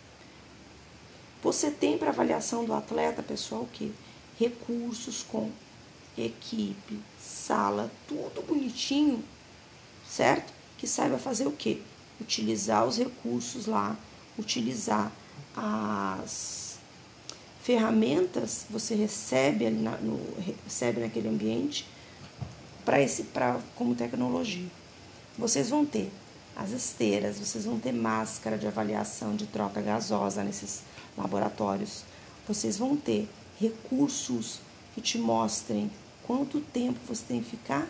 Você 1.44 1.70
tem 1.70 1.98
para 1.98 2.10
avaliação 2.10 2.66
do 2.66 2.74
atleta, 2.74 3.22
pessoal, 3.22 3.68
que? 3.72 3.94
Recursos 4.38 5.24
com 5.24 5.52
equipe, 6.18 7.00
sala, 7.20 7.92
tudo 8.08 8.46
bonitinho, 8.46 9.24
certo? 10.08 10.54
Que 10.78 10.88
saiba 10.88 11.18
fazer 11.18 11.48
o 11.48 11.52
quê? 11.52 11.82
Utilizar 12.20 12.86
os 12.86 12.98
recursos 12.98 13.66
lá, 13.66 13.98
utilizar 14.38 15.12
as 15.56 16.66
ferramentas 17.66 18.68
você 18.70 18.94
recebe 18.94 19.66
ali 19.66 19.82
na, 19.82 19.98
no, 19.98 20.20
recebe 20.64 21.02
naquele 21.02 21.28
ambiente 21.28 21.88
para 22.86 23.02
esse 23.02 23.24
para 23.24 23.60
como 23.76 23.96
tecnologia. 23.96 24.68
Vocês 25.36 25.72
vão 25.72 25.84
ter 25.84 26.12
as 26.56 26.70
esteiras, 26.70 27.40
vocês 27.40 27.66
vão 27.66 27.80
ter 27.80 27.92
máscara 27.92 28.56
de 28.56 28.68
avaliação 28.68 29.36
de 29.36 29.48
troca 29.48 29.82
gasosa 29.82 30.44
nesses 30.44 30.84
laboratórios. 31.18 32.04
Vocês 32.48 32.78
vão 32.78 32.96
ter 32.96 33.28
recursos 33.60 34.60
que 34.94 35.02
te 35.02 35.18
mostrem 35.18 35.90
quanto 36.26 36.60
tempo 36.60 37.00
você 37.08 37.24
tem 37.28 37.42
que 37.42 37.52
ficar 37.52 37.88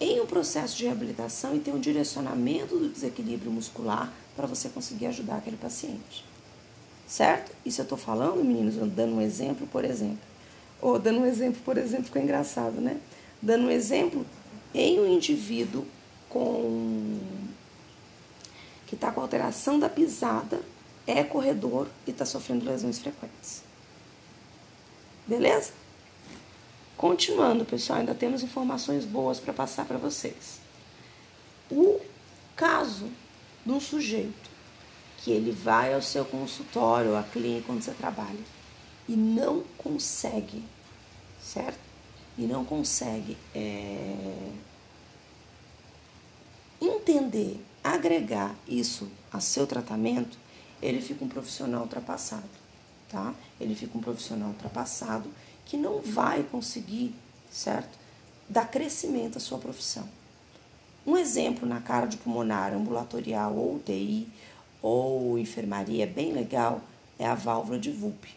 em 0.00 0.20
um 0.20 0.26
processo 0.26 0.76
de 0.76 0.84
reabilitação 0.84 1.54
e 1.54 1.60
ter 1.60 1.70
um 1.70 1.78
direcionamento 1.78 2.76
do 2.76 2.88
desequilíbrio 2.88 3.52
muscular 3.52 4.12
para 4.34 4.46
você 4.46 4.68
conseguir 4.68 5.06
ajudar 5.06 5.36
aquele 5.36 5.56
paciente. 5.56 6.24
Certo? 7.06 7.54
Isso 7.64 7.80
eu 7.80 7.84
estou 7.84 7.98
falando, 7.98 8.42
meninos, 8.42 8.74
dando 8.92 9.14
um 9.14 9.20
exemplo, 9.20 9.66
por 9.68 9.84
exemplo. 9.84 10.18
Ou 10.80 10.98
dando 10.98 11.20
um 11.20 11.26
exemplo, 11.26 11.60
por 11.64 11.78
exemplo, 11.78 12.06
ficou 12.06 12.20
engraçado, 12.20 12.80
né? 12.80 12.98
Dando 13.40 13.66
um 13.66 13.70
exemplo 13.70 14.26
em 14.74 14.98
um 14.98 15.06
indivíduo 15.06 15.86
com 16.28 17.20
que 18.86 18.94
está 18.96 19.12
com 19.12 19.20
alteração 19.20 19.78
da 19.78 19.88
pisada, 19.88 20.60
é 21.06 21.22
corredor 21.22 21.86
e 22.06 22.10
está 22.10 22.24
sofrendo 22.24 22.64
lesões 22.64 22.98
frequentes. 22.98 23.62
Beleza? 25.26 25.81
Continuando, 27.02 27.64
pessoal, 27.64 27.98
ainda 27.98 28.14
temos 28.14 28.44
informações 28.44 29.04
boas 29.04 29.40
para 29.40 29.52
passar 29.52 29.84
para 29.86 29.98
vocês. 29.98 30.60
O 31.68 32.00
caso 32.54 33.10
de 33.66 33.72
um 33.72 33.80
sujeito 33.80 34.48
que 35.18 35.32
ele 35.32 35.50
vai 35.50 35.92
ao 35.94 36.00
seu 36.00 36.24
consultório, 36.24 37.16
à 37.16 37.24
clínica 37.24 37.72
onde 37.72 37.84
você 37.84 37.90
trabalha, 37.90 38.38
e 39.08 39.16
não 39.16 39.64
consegue, 39.76 40.62
certo? 41.42 41.80
E 42.38 42.42
não 42.42 42.64
consegue 42.64 43.36
é, 43.52 44.52
entender, 46.80 47.60
agregar 47.82 48.54
isso 48.68 49.10
a 49.32 49.40
seu 49.40 49.66
tratamento, 49.66 50.38
ele 50.80 51.02
fica 51.02 51.24
um 51.24 51.28
profissional 51.28 51.82
ultrapassado, 51.82 52.48
tá? 53.08 53.34
Ele 53.60 53.74
fica 53.74 53.98
um 53.98 54.00
profissional 54.00 54.50
ultrapassado 54.50 55.28
que 55.66 55.76
não 55.76 56.00
vai 56.00 56.42
conseguir, 56.42 57.14
certo? 57.50 57.98
Dar 58.48 58.66
crescimento 58.70 59.38
à 59.38 59.40
sua 59.40 59.58
profissão. 59.58 60.08
Um 61.06 61.16
exemplo 61.16 61.66
na 61.66 61.80
cara 61.80 62.06
de 62.06 62.16
pulmonar 62.16 62.72
ambulatorial 62.72 63.56
ou 63.56 63.76
UTI 63.76 64.28
ou 64.80 65.38
enfermaria 65.38 66.06
bem 66.06 66.32
legal 66.32 66.80
é 67.18 67.26
a 67.26 67.34
válvula 67.34 67.78
de 67.78 67.90
VUP. 67.90 68.28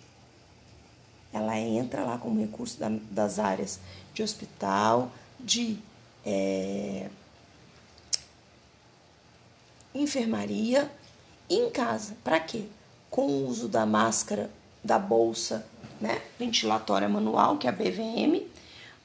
Ela 1.33 1.59
entra 1.59 2.03
lá 2.03 2.17
como 2.17 2.39
recurso 2.39 2.79
da, 2.79 2.89
das 3.11 3.39
áreas 3.39 3.79
de 4.13 4.23
hospital, 4.23 5.11
de 5.39 5.77
é, 6.25 7.09
enfermaria 9.93 10.91
e 11.49 11.55
em 11.55 11.69
casa. 11.69 12.15
Para 12.23 12.39
quê? 12.39 12.65
Com 13.09 13.27
o 13.27 13.47
uso 13.47 13.67
da 13.67 13.85
máscara, 13.85 14.49
da 14.83 14.97
bolsa 14.97 15.65
né, 15.99 16.21
ventilatória 16.37 17.07
manual, 17.07 17.57
que 17.57 17.67
é 17.67 17.69
a 17.69 17.73
BVM, 17.73 18.45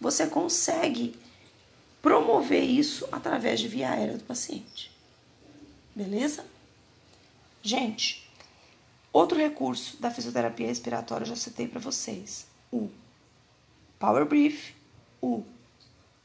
você 0.00 0.26
consegue 0.26 1.14
promover 2.02 2.62
isso 2.62 3.06
através 3.12 3.60
de 3.60 3.68
via 3.68 3.90
aérea 3.90 4.16
do 4.16 4.24
paciente. 4.24 4.90
Beleza? 5.94 6.44
Gente, 7.62 8.26
outro 9.12 9.38
recurso 9.38 10.00
da 10.00 10.10
fisioterapia 10.10 10.66
respiratória 10.66 11.24
eu 11.24 11.28
já 11.28 11.36
citei 11.36 11.68
para 11.68 11.80
vocês: 11.80 12.46
o 12.72 12.88
Power 13.98 14.24
Brief, 14.24 14.74
o 15.20 15.44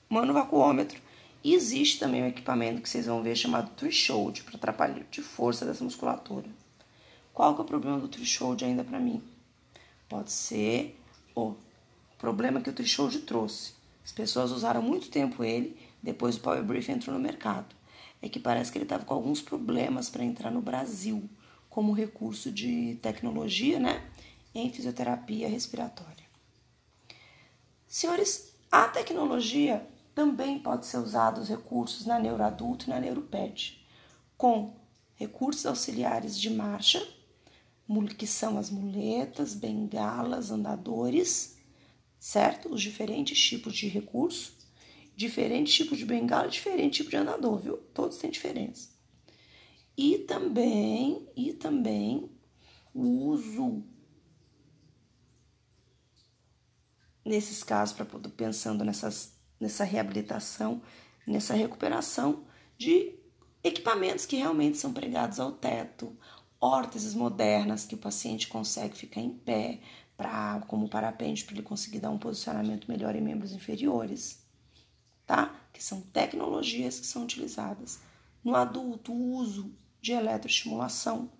manovacuômetro. 0.09 1.03
E 1.43 1.53
existe 1.53 1.99
também 1.99 2.23
um 2.23 2.27
equipamento 2.27 2.81
que 2.81 2.89
vocês 2.89 3.05
vão 3.05 3.21
ver 3.21 3.35
chamado 3.35 3.69
threshold 3.75 4.43
para 4.43 4.55
atrapalhar 4.55 5.03
de 5.11 5.21
força 5.21 5.63
dessa 5.63 5.83
musculatura. 5.83 6.47
Qual 7.31 7.53
que 7.53 7.61
é 7.61 7.63
o 7.63 7.67
problema 7.67 7.99
do 7.99 8.07
threshold 8.07 8.65
ainda 8.65 8.83
para 8.83 8.99
mim? 8.99 9.21
Pode 10.15 10.31
ser 10.31 10.97
o 11.35 11.55
problema 12.17 12.61
que 12.61 12.69
o 12.69 12.73
threshold 12.73 13.19
trouxe. 13.23 13.73
As 14.01 14.13
pessoas 14.13 14.49
usaram 14.49 14.81
muito 14.81 15.09
tempo 15.09 15.43
ele, 15.43 15.77
depois 16.01 16.37
o 16.37 16.39
Power 16.39 16.63
Brief 16.63 16.89
entrou 16.89 17.13
no 17.13 17.21
mercado 17.21 17.75
é 18.21 18.29
que 18.29 18.39
parece 18.39 18.71
que 18.71 18.77
ele 18.77 18.85
estava 18.85 19.03
com 19.03 19.13
alguns 19.13 19.41
problemas 19.41 20.09
para 20.09 20.23
entrar 20.23 20.49
no 20.49 20.61
Brasil 20.61 21.29
como 21.69 21.91
recurso 21.91 22.49
de 22.49 22.97
tecnologia, 23.01 23.77
né, 23.77 24.09
em 24.53 24.71
fisioterapia 24.71 25.49
respiratória. 25.49 26.23
Senhores, 27.85 28.55
a 28.71 28.87
tecnologia 28.87 29.85
também 30.15 30.59
pode 30.59 30.85
ser 30.85 30.97
usada 30.97 31.41
os 31.41 31.49
recursos 31.49 32.05
na 32.05 32.17
neuroadulto 32.17 32.85
e 32.85 32.89
na 32.89 33.01
neuroped, 33.01 33.85
com 34.37 34.73
recursos 35.15 35.65
auxiliares 35.65 36.39
de 36.39 36.49
marcha, 36.49 37.05
que 38.16 38.28
são 38.28 38.57
as 38.57 38.70
muletas, 38.70 39.53
bengalas, 39.53 40.52
andadores, 40.52 41.57
certo? 42.20 42.74
Os 42.74 42.82
diferentes 42.82 43.40
tipos 43.40 43.76
de 43.76 43.88
recurso 43.88 44.56
Diferente 45.16 45.72
tipo 45.72 45.95
de 45.95 46.06
bengala, 46.06 46.49
diferente 46.49 46.98
tipo 46.98 47.10
de 47.10 47.16
andador, 47.16 47.57
viu? 47.60 47.78
Todos 47.94 48.18
têm 48.18 48.30
diferença. 48.30 48.90
E 49.98 50.18
também, 50.20 51.26
e 51.38 51.53
também 51.53 52.30
o 52.94 53.30
uso 53.30 53.82
nesses 57.24 57.64
casos 57.64 57.95
para 57.95 58.06
pensando 58.30 58.84
nessas, 58.84 59.34
nessa 59.57 59.86
reabilitação, 59.86 60.82
nessa 61.26 61.53
recuperação 61.53 62.45
de 62.78 63.16
equipamentos 63.64 64.26
que 64.26 64.36
realmente 64.36 64.78
são 64.78 64.91
pregados 64.91 65.40
ao 65.40 65.53
teto, 65.53 66.16
órteses 66.65 67.13
modernas 67.13 67.85
que 67.85 67.93
o 67.93 67.99
paciente 67.99 68.47
consegue 68.47 68.97
ficar 68.97 69.21
em 69.21 69.29
pé, 69.29 69.79
pra, 70.17 70.63
como 70.67 70.89
parapente 70.89 71.45
para 71.45 71.53
ele 71.53 71.61
conseguir 71.61 71.99
dar 71.99 72.09
um 72.09 72.17
posicionamento 72.17 72.87
melhor 72.87 73.15
em 73.15 73.21
membros 73.21 73.51
inferiores, 73.51 74.43
tá? 75.27 75.53
Que 75.71 75.83
são 75.83 76.01
tecnologias 76.01 76.99
que 76.99 77.05
são 77.05 77.23
utilizadas. 77.23 77.99
No 78.43 78.55
adulto, 78.55 79.11
o 79.13 79.35
uso 79.35 79.71
de 80.01 80.13
eletroestimulação, 80.13 81.31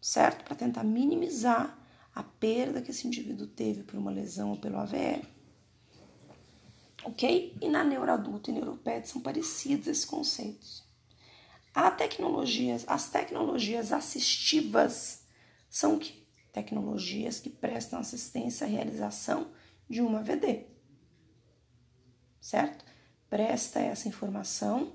certo? 0.00 0.44
Para 0.44 0.54
tentar 0.54 0.84
minimizar 0.84 1.78
a 2.14 2.22
perda 2.22 2.82
que 2.82 2.90
esse 2.90 3.06
indivíduo 3.06 3.46
teve 3.46 3.82
por 3.82 3.98
uma 3.98 4.10
lesão 4.10 4.50
ou 4.50 4.56
pelo 4.56 4.78
AVE. 4.78 5.22
Ok? 7.04 7.56
E 7.60 7.68
na 7.68 7.82
neuroadulto 7.82 8.50
e 8.50 8.52
neuroped 8.52 9.08
são 9.08 9.20
parecidos 9.20 9.88
esses 9.88 10.04
conceitos. 10.04 10.81
Há 11.74 11.90
tecnologias, 11.90 12.84
as 12.86 13.08
tecnologias 13.08 13.92
assistivas 13.92 15.24
são 15.70 15.98
que? 15.98 16.22
Tecnologias 16.52 17.40
que 17.40 17.48
prestam 17.48 17.98
assistência 17.98 18.66
à 18.66 18.70
realização 18.70 19.50
de 19.88 20.02
uma 20.02 20.22
VD. 20.22 20.66
Certo? 22.40 22.84
Presta 23.30 23.80
essa 23.80 24.06
informação 24.06 24.92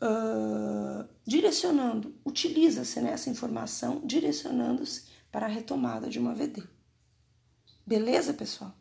uh, 0.00 1.06
direcionando, 1.26 2.14
utiliza-se 2.24 3.00
nessa 3.00 3.28
informação 3.28 4.00
direcionando-se 4.04 5.04
para 5.30 5.44
a 5.44 5.50
retomada 5.50 6.08
de 6.08 6.18
uma 6.18 6.34
VD. 6.34 6.62
Beleza, 7.86 8.32
pessoal? 8.32 8.74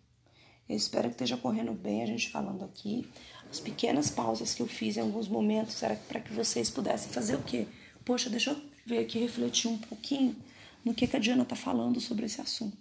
Eu 0.68 0.76
espero 0.76 1.10
que 1.10 1.16
esteja 1.16 1.38
correndo 1.38 1.74
bem 1.74 2.02
a 2.02 2.06
gente 2.08 2.32
falando 2.32 2.66
aqui. 2.66 3.08
As 3.50 3.60
pequenas 3.60 4.10
pausas 4.10 4.54
que 4.54 4.62
eu 4.62 4.68
fiz 4.68 4.98
em 4.98 5.02
alguns 5.02 5.28
momentos 5.28 5.82
era 5.82 5.96
para 5.96 6.20
que 6.20 6.34
vocês 6.34 6.70
pudessem 6.70 7.12
fazer 7.12 7.36
o 7.36 7.44
quê? 7.44 7.68
Poxa, 8.04 8.30
deixa 8.30 8.52
eu 8.52 8.62
ver 8.86 9.00
aqui, 9.00 9.20
refletir 9.20 9.68
um 9.68 9.78
pouquinho 9.78 10.36
no 10.84 10.94
que, 10.94 11.08
que 11.08 11.16
a 11.16 11.20
Diana 11.20 11.44
está 11.44 11.56
falando 11.56 12.00
sobre 12.00 12.26
esse 12.26 12.40
assunto. 12.40 12.78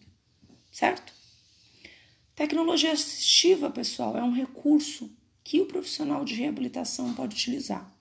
Certo? 0.70 1.12
Tecnologia 2.34 2.92
assistiva, 2.92 3.70
pessoal, 3.70 4.16
é 4.16 4.22
um 4.22 4.32
recurso 4.32 5.10
que 5.42 5.60
o 5.60 5.66
profissional 5.66 6.24
de 6.24 6.34
reabilitação 6.34 7.14
pode 7.14 7.34
utilizar. 7.36 7.94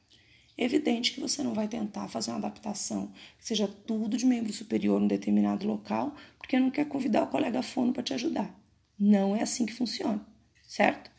É 0.58 0.66
evidente 0.66 1.14
que 1.14 1.20
você 1.20 1.44
não 1.44 1.54
vai 1.54 1.68
tentar 1.68 2.08
fazer 2.08 2.32
uma 2.32 2.38
adaptação 2.38 3.12
que 3.38 3.46
seja 3.46 3.68
tudo 3.68 4.18
de 4.18 4.26
membro 4.26 4.54
superior 4.54 5.02
em 5.02 5.08
determinado 5.08 5.68
local, 5.68 6.16
porque 6.38 6.60
não 6.60 6.72
quer 6.72 6.86
convidar 6.86 7.24
o 7.24 7.28
colega 7.28 7.62
fono 7.62 7.92
para 7.92 8.04
te 8.04 8.14
ajudar. 8.14 8.54
Não 9.00 9.36
é 9.36 9.42
assim 9.42 9.66
que 9.66 9.74
funciona, 9.74 10.26
certo? 10.68 11.12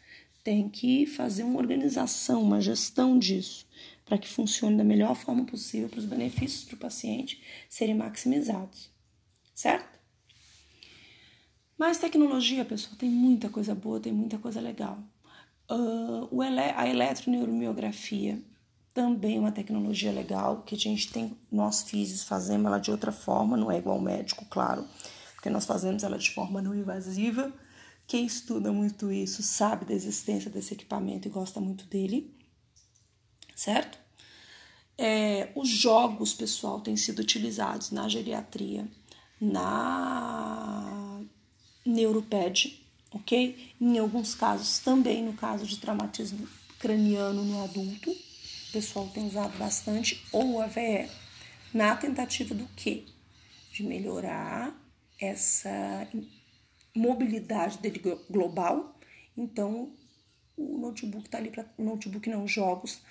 Tem 0.45 0.69
que 0.69 1.07
fazer 1.07 1.43
uma 1.43 1.59
organização, 1.59 2.43
uma 2.43 2.61
gestão 2.61 3.19
disso, 3.19 3.67
para 4.05 4.19
que 4.19 4.29
funcione 4.29 4.77
da 4.77 4.85
melhor 4.85 5.17
forma 5.17 5.45
possível 5.45 5.89
para 5.89 5.99
os 5.99 6.05
benefícios 6.05 6.65
para 6.65 6.77
o 6.77 6.79
paciente 6.79 7.43
serem 7.69 7.97
maximizados, 7.97 8.91
certo? 9.55 9.99
Mas 11.77 11.99
tecnologia, 11.99 12.65
pessoal, 12.65 12.95
tem 12.97 13.11
muita 13.11 13.49
coisa 13.49 13.75
boa, 13.75 13.99
tem 13.99 14.13
muita 14.13 14.39
coisa 14.39 14.61
legal. 14.61 14.99
Uh, 15.69 16.29
a 16.77 16.89
eletroneuromiografia 16.89 18.41
também 18.93 19.39
é 19.39 19.41
uma 19.41 19.51
tecnologia 19.51 20.13
legal 20.13 20.63
que 20.63 20.75
a 20.77 20.79
gente 20.79 21.11
tem, 21.11 21.37
nós 21.51 21.83
físicos 21.83 22.23
fazemos 22.23 22.67
ela 22.67 22.79
de 22.79 22.93
outra 22.93 23.11
forma, 23.11 23.57
não 23.57 23.73
é 23.73 23.79
igual 23.79 23.97
ao 23.97 24.03
médico, 24.03 24.45
claro, 24.49 24.87
porque 25.35 25.51
nós 25.51 25.67
fazemos 25.67 26.05
ela 26.05 26.17
de 26.17 26.31
forma 26.31 26.63
não 26.63 26.75
invasiva. 26.75 27.53
Quem 28.07 28.27
estuda 28.27 28.73
muito 28.73 29.11
isso 29.11 29.43
sabe 29.43 29.85
da 29.85 29.95
existência 29.95 30.51
desse 30.51 30.75
equipamento 30.75 31.27
e 31.27 31.31
gosta 31.31 31.61
muito 31.61 31.87
dele, 31.87 32.35
certo? 33.55 33.99
É, 34.97 35.51
os 35.55 35.69
jogos, 35.69 36.35
pessoal, 36.35 36.81
têm 36.81 36.97
sido 36.97 37.21
utilizados 37.21 37.91
na 37.91 38.09
geriatria, 38.09 38.87
na 39.41 41.21
neuroped, 41.85 42.87
ok? 43.11 43.75
Em 43.81 43.99
alguns 43.99 44.35
casos 44.35 44.79
também 44.79 45.23
no 45.25 45.33
caso 45.33 45.67
de 45.67 45.79
traumatismo 45.79 46.47
craniano 46.79 47.45
no 47.45 47.65
adulto 47.65 48.15
pessoal 48.75 49.07
tem 49.07 49.25
usado 49.25 49.57
bastante, 49.57 50.21
ou 50.33 50.55
o 50.55 50.61
AVE, 50.61 51.09
na 51.73 51.95
tentativa 51.95 52.53
do 52.53 52.67
quê? 52.75 53.05
De 53.73 53.85
melhorar 53.85 54.75
essa 55.21 56.09
mobilidade 56.95 57.79
dele 57.79 58.01
global. 58.31 58.99
Então, 59.37 59.93
o 60.57 60.79
notebook 60.79 61.29
tá 61.29 61.39
ali 61.39 61.51
para 61.51 61.67
notebook 61.79 62.29
não 62.31 62.47
jogos, 62.47 63.03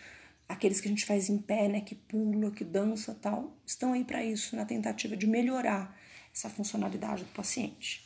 aqueles 0.48 0.80
que 0.80 0.88
a 0.88 0.92
gente 0.92 1.06
faz 1.06 1.30
em 1.30 1.38
pé, 1.38 1.68
né, 1.68 1.82
que 1.82 1.96
pula, 1.96 2.52
que 2.52 2.64
dança, 2.64 3.18
tal, 3.22 3.58
estão 3.66 3.94
aí 3.94 4.04
para 4.04 4.24
isso, 4.24 4.56
na 4.56 4.66
tentativa 4.66 5.18
de 5.18 5.28
melhorar 5.28 5.98
essa 6.34 6.50
funcionalidade 6.50 7.24
do 7.24 7.34
paciente. 7.34 8.04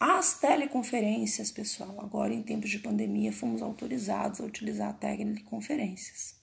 As 0.00 0.38
teleconferências, 0.38 1.50
pessoal, 1.50 2.00
agora 2.00 2.32
em 2.32 2.42
tempos 2.42 2.70
de 2.70 2.78
pandemia, 2.78 3.32
fomos 3.32 3.62
autorizados 3.62 4.40
a 4.40 4.44
utilizar 4.44 4.90
a 4.90 4.92
técnica 4.92 5.40
de 5.40 5.44
conferências. 5.44 6.36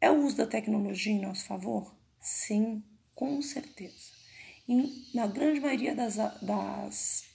É 0.00 0.10
o 0.10 0.24
uso 0.24 0.36
da 0.36 0.46
tecnologia 0.46 1.12
em 1.12 1.20
nosso 1.20 1.44
favor? 1.44 1.94
Sim, 2.18 2.82
com 3.14 3.40
certeza. 3.42 4.16
E 4.66 5.10
na 5.14 5.26
grande 5.26 5.60
maioria 5.60 5.94
das, 5.94 6.16
das 6.16 7.25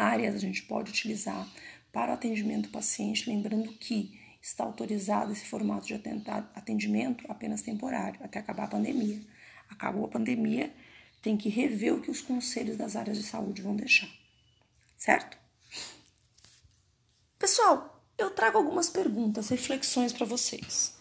áreas 0.00 0.34
a 0.34 0.38
gente 0.38 0.62
pode 0.62 0.90
utilizar 0.90 1.46
para 1.92 2.10
o 2.10 2.14
atendimento 2.14 2.68
do 2.68 2.72
paciente, 2.72 3.28
lembrando 3.28 3.72
que 3.74 4.18
está 4.40 4.64
autorizado 4.64 5.32
esse 5.32 5.44
formato 5.44 5.86
de 5.86 5.94
atendimento 6.54 7.24
apenas 7.28 7.62
temporário, 7.62 8.20
até 8.22 8.38
acabar 8.38 8.64
a 8.64 8.68
pandemia. 8.68 9.20
Acabou 9.68 10.06
a 10.06 10.08
pandemia, 10.08 10.72
tem 11.20 11.36
que 11.36 11.48
rever 11.48 11.94
o 11.94 12.00
que 12.00 12.10
os 12.10 12.22
conselhos 12.22 12.76
das 12.76 12.96
áreas 12.96 13.18
de 13.18 13.22
saúde 13.22 13.60
vão 13.60 13.76
deixar. 13.76 14.08
Certo? 14.96 15.38
Pessoal, 17.38 18.02
eu 18.16 18.30
trago 18.30 18.58
algumas 18.58 18.88
perguntas, 18.88 19.48
reflexões 19.48 20.12
para 20.12 20.26
vocês. 20.26 20.94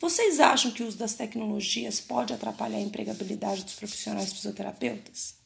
Vocês 0.00 0.40
acham 0.40 0.70
que 0.70 0.82
o 0.82 0.86
uso 0.86 0.98
das 0.98 1.14
tecnologias 1.14 2.00
pode 2.00 2.32
atrapalhar 2.32 2.78
a 2.78 2.82
empregabilidade 2.82 3.64
dos 3.64 3.74
profissionais 3.74 4.32
fisioterapeutas? 4.32 5.43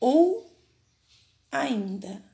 Ou 0.00 0.50
ainda 1.50 2.24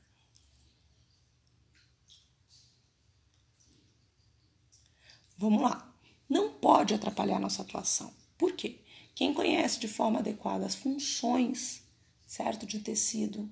Vamos 5.43 5.61
lá. 5.61 5.93
Não 6.29 6.53
pode 6.53 6.93
atrapalhar 6.93 7.37
nossa 7.37 7.63
atuação. 7.63 8.13
Por 8.37 8.53
quê? 8.53 8.79
Quem 9.13 9.33
conhece 9.33 9.77
de 9.77 9.89
forma 9.89 10.19
adequada 10.19 10.65
as 10.65 10.73
funções, 10.73 11.83
certo, 12.25 12.65
de 12.65 12.79
tecido, 12.79 13.51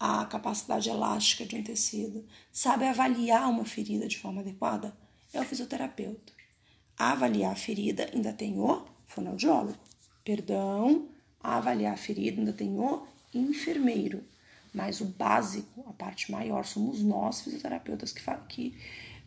a 0.00 0.24
capacidade 0.24 0.88
elástica 0.88 1.46
de 1.46 1.54
um 1.54 1.62
tecido, 1.62 2.26
sabe 2.52 2.86
avaliar 2.86 3.48
uma 3.48 3.64
ferida 3.64 4.08
de 4.08 4.18
forma 4.18 4.40
adequada, 4.40 4.96
é 5.32 5.40
o 5.40 5.44
fisioterapeuta. 5.44 6.32
Avaliar 6.96 7.52
a 7.52 7.56
ferida 7.56 8.10
ainda 8.12 8.32
tem 8.32 8.58
o 8.58 8.84
fonoaudiólogo. 9.06 9.78
Perdão, 10.24 11.08
avaliar 11.40 11.94
a 11.94 11.96
ferida 11.96 12.40
ainda 12.40 12.52
tem 12.52 12.78
o 12.78 13.06
enfermeiro. 13.32 14.22
Mas 14.72 15.00
o 15.00 15.06
básico, 15.06 15.84
a 15.88 15.92
parte 15.92 16.30
maior, 16.30 16.64
somos 16.64 17.02
nós, 17.02 17.40
fisioterapeutas, 17.40 18.12
que, 18.12 18.22
que 18.48 18.78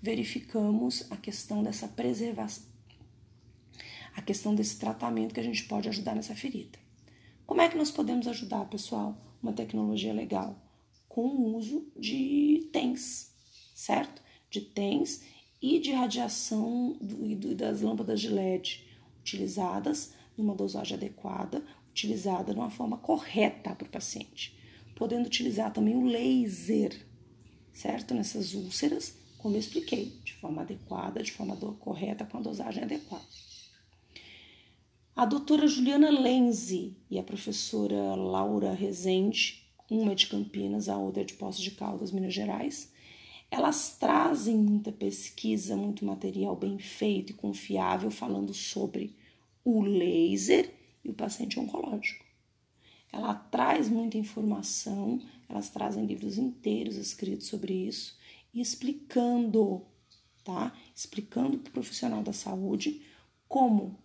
verificamos 0.01 1.11
a 1.11 1.17
questão 1.17 1.63
dessa 1.63 1.87
preservação, 1.87 2.63
a 4.15 4.21
questão 4.21 4.53
desse 4.53 4.77
tratamento 4.77 5.33
que 5.33 5.39
a 5.39 5.43
gente 5.43 5.63
pode 5.63 5.89
ajudar 5.89 6.15
nessa 6.15 6.35
ferida. 6.35 6.79
Como 7.45 7.61
é 7.61 7.67
que 7.67 7.77
nós 7.77 7.91
podemos 7.91 8.27
ajudar, 8.27 8.65
pessoal? 8.65 9.17
uma 9.41 9.53
tecnologia 9.53 10.13
legal 10.13 10.55
com 11.09 11.25
o 11.25 11.57
uso 11.57 11.91
de 11.97 12.69
TENS, 12.71 13.33
certo? 13.75 14.21
De 14.49 14.61
TENS 14.61 15.23
e 15.61 15.79
de 15.79 15.91
radiação 15.91 16.95
do, 17.01 17.55
das 17.55 17.81
lâmpadas 17.81 18.21
de 18.21 18.29
LED 18.29 18.87
utilizadas 19.19 20.13
numa 20.37 20.55
dosagem 20.55 20.95
adequada, 20.95 21.63
utilizada 21.91 22.53
de 22.53 22.59
uma 22.59 22.69
forma 22.69 22.97
correta 22.97 23.75
para 23.75 23.87
o 23.87 23.91
paciente. 23.91 24.57
Podendo 24.95 25.27
utilizar 25.27 25.71
também 25.71 25.95
o 25.95 26.05
laser, 26.05 27.05
certo? 27.73 28.13
Nessas 28.13 28.53
úlceras, 28.53 29.15
como 29.37 29.55
eu 29.55 29.59
expliquei, 29.59 30.19
de 30.23 30.33
forma 30.33 30.61
adequada, 30.61 31.21
de 31.21 31.31
forma 31.31 31.55
correta, 31.55 32.25
com 32.25 32.37
a 32.37 32.41
dosagem 32.41 32.83
adequada. 32.83 33.25
A 35.15 35.25
doutora 35.25 35.67
Juliana 35.67 36.09
Lenzi 36.09 36.95
e 37.09 37.19
a 37.19 37.23
professora 37.23 38.15
Laura 38.15 38.73
Rezende, 38.73 39.61
uma 39.89 40.13
é 40.13 40.15
de 40.15 40.27
Campinas, 40.27 40.87
a 40.87 40.97
outra 40.97 41.21
é 41.21 41.25
de 41.25 41.33
Poços 41.33 41.61
de 41.61 41.71
Caldas, 41.71 42.11
Minas 42.11 42.33
Gerais. 42.33 42.91
Elas 43.49 43.97
trazem 43.99 44.55
muita 44.55 44.91
pesquisa, 44.91 45.75
muito 45.75 46.05
material 46.05 46.55
bem 46.55 46.79
feito 46.79 47.31
e 47.31 47.35
confiável 47.35 48.09
falando 48.09 48.53
sobre 48.53 49.13
o 49.65 49.81
laser 49.81 50.80
e 51.03 51.09
o 51.09 51.13
paciente 51.13 51.59
oncológico. 51.59 52.25
Ela 53.11 53.33
traz 53.33 53.89
muita 53.89 54.17
informação, 54.17 55.21
elas 55.49 55.69
trazem 55.69 56.05
livros 56.05 56.37
inteiros 56.37 56.95
escritos 56.95 57.47
sobre 57.47 57.73
isso 57.73 58.17
e 58.53 58.61
explicando, 58.61 59.85
tá? 60.43 60.73
Explicando 60.95 61.57
para 61.57 61.69
o 61.69 61.73
profissional 61.73 62.23
da 62.23 62.33
saúde 62.33 63.05
como 63.47 63.99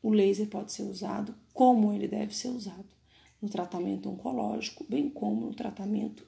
o 0.00 0.10
laser 0.10 0.46
pode 0.46 0.72
ser 0.72 0.82
usado, 0.82 1.34
como 1.52 1.92
ele 1.92 2.06
deve 2.06 2.34
ser 2.34 2.48
usado 2.48 2.86
no 3.42 3.48
tratamento 3.48 4.08
oncológico, 4.08 4.84
bem 4.88 5.08
como 5.10 5.46
no 5.46 5.54
tratamento 5.54 6.26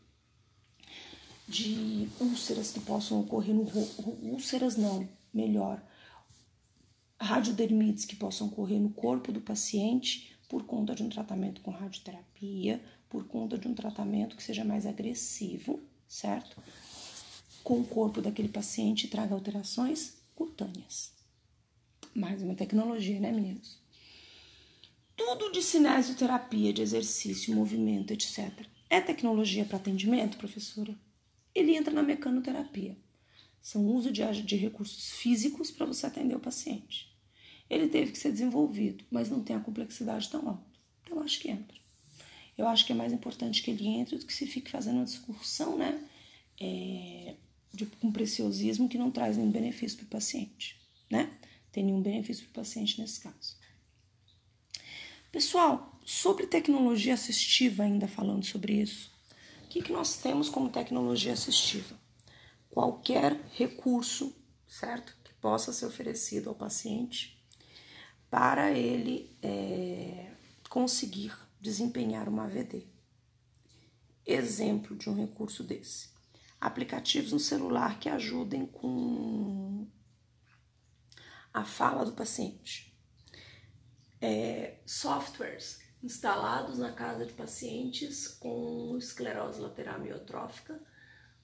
de 1.46 2.08
úlceras 2.20 2.70
que 2.70 2.80
possam 2.80 3.20
ocorrer 3.20 3.54
no 3.54 3.66
úlceras 4.22 4.76
não, 4.76 5.08
melhor, 5.34 5.82
radiodermites 7.20 8.04
que 8.04 8.16
possam 8.16 8.46
ocorrer 8.46 8.80
no 8.80 8.90
corpo 8.90 9.30
do 9.30 9.40
paciente 9.40 10.34
por 10.48 10.64
conta 10.64 10.94
de 10.94 11.02
um 11.02 11.08
tratamento 11.08 11.60
com 11.60 11.70
radioterapia, 11.70 12.82
por 13.08 13.26
conta 13.26 13.58
de 13.58 13.68
um 13.68 13.74
tratamento 13.74 14.36
que 14.36 14.42
seja 14.42 14.64
mais 14.64 14.86
agressivo, 14.86 15.80
certo? 16.08 16.56
Com 17.62 17.80
o 17.80 17.84
corpo 17.84 18.22
daquele 18.22 18.48
paciente 18.48 19.06
traga 19.06 19.34
alterações 19.34 20.16
cutâneas. 20.34 21.12
Mais 22.14 22.42
uma 22.42 22.54
tecnologia, 22.54 23.20
né, 23.20 23.30
meninos? 23.30 23.78
Tudo 25.16 25.52
de 25.52 25.62
cinesioterapia, 25.62 26.72
de 26.72 26.80
exercício, 26.80 27.54
movimento, 27.54 28.12
etc. 28.12 28.66
É 28.88 29.00
tecnologia 29.00 29.64
para 29.64 29.76
atendimento, 29.76 30.38
professora? 30.38 30.98
Ele 31.54 31.76
entra 31.76 31.92
na 31.92 32.02
mecanoterapia. 32.02 32.96
São 33.60 33.84
uso 33.86 34.10
de, 34.10 34.22
de 34.42 34.56
recursos 34.56 35.10
físicos 35.10 35.70
para 35.70 35.86
você 35.86 36.06
atender 36.06 36.34
o 36.34 36.40
paciente. 36.40 37.09
Ele 37.70 37.88
teve 37.88 38.10
que 38.10 38.18
ser 38.18 38.32
desenvolvido, 38.32 39.04
mas 39.08 39.30
não 39.30 39.44
tem 39.44 39.54
a 39.54 39.60
complexidade 39.60 40.28
tão 40.28 40.48
alta. 40.48 40.66
Então, 41.04 41.18
eu 41.18 41.22
acho 41.22 41.38
que 41.38 41.48
entra. 41.48 41.78
Eu 42.58 42.66
acho 42.66 42.84
que 42.84 42.92
é 42.92 42.94
mais 42.96 43.12
importante 43.12 43.62
que 43.62 43.70
ele 43.70 43.86
entre 43.86 44.18
do 44.18 44.26
que 44.26 44.34
se 44.34 44.44
fique 44.44 44.68
fazendo 44.68 44.96
uma 44.96 45.04
discussão, 45.04 45.78
né? 45.78 46.04
É, 46.60 47.36
de, 47.72 47.86
com 47.86 48.10
preciosismo 48.10 48.88
que 48.88 48.98
não 48.98 49.10
traz 49.10 49.36
nenhum 49.36 49.50
benefício 49.50 49.96
para 49.98 50.06
o 50.06 50.08
paciente, 50.08 50.78
né? 51.08 51.32
Tem 51.70 51.84
nenhum 51.84 52.02
benefício 52.02 52.42
para 52.44 52.50
o 52.50 52.64
paciente 52.64 53.00
nesse 53.00 53.20
caso. 53.20 53.56
Pessoal, 55.30 55.98
sobre 56.04 56.48
tecnologia 56.48 57.14
assistiva, 57.14 57.84
ainda 57.84 58.08
falando 58.08 58.44
sobre 58.44 58.82
isso, 58.82 59.12
o 59.64 59.68
que, 59.68 59.80
que 59.80 59.92
nós 59.92 60.16
temos 60.16 60.48
como 60.48 60.68
tecnologia 60.68 61.32
assistiva? 61.32 61.98
Qualquer 62.68 63.40
recurso, 63.54 64.34
certo? 64.66 65.16
Que 65.22 65.32
possa 65.34 65.72
ser 65.72 65.86
oferecido 65.86 66.48
ao 66.48 66.54
paciente 66.54 67.39
para 68.30 68.70
ele 68.70 69.36
é, 69.42 70.32
conseguir 70.68 71.36
desempenhar 71.60 72.28
uma 72.28 72.44
AVD. 72.44 72.86
Exemplo 74.24 74.96
de 74.96 75.10
um 75.10 75.14
recurso 75.14 75.64
desse: 75.64 76.10
aplicativos 76.60 77.32
no 77.32 77.40
celular 77.40 77.98
que 77.98 78.08
ajudem 78.08 78.64
com 78.66 79.88
a 81.52 81.64
fala 81.64 82.04
do 82.04 82.12
paciente, 82.12 82.96
é, 84.20 84.78
softwares 84.86 85.80
instalados 86.02 86.78
na 86.78 86.92
casa 86.92 87.26
de 87.26 87.32
pacientes 87.32 88.28
com 88.28 88.96
esclerose 88.96 89.60
lateral 89.60 89.96
amiotrófica 89.96 90.80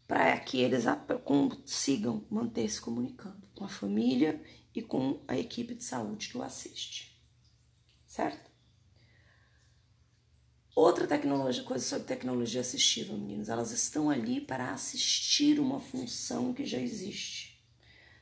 para 0.06 0.38
que 0.38 0.60
eles 0.60 0.84
consigam 1.24 2.24
manter 2.30 2.68
se 2.70 2.80
comunicando 2.80 3.46
com 3.54 3.64
a 3.64 3.68
família 3.68 4.40
e 4.76 4.82
com 4.82 5.24
a 5.26 5.38
equipe 5.38 5.74
de 5.74 5.82
saúde 5.82 6.28
que 6.28 6.36
o 6.36 6.42
assiste. 6.42 7.18
Certo? 8.06 8.50
Outra 10.74 11.06
tecnologia, 11.06 11.64
coisa 11.64 11.82
sobre 11.82 12.06
tecnologia 12.06 12.60
assistiva, 12.60 13.16
meninos, 13.16 13.48
elas 13.48 13.70
estão 13.70 14.10
ali 14.10 14.38
para 14.38 14.72
assistir 14.72 15.58
uma 15.58 15.80
função 15.80 16.52
que 16.52 16.66
já 16.66 16.78
existe. 16.78 17.64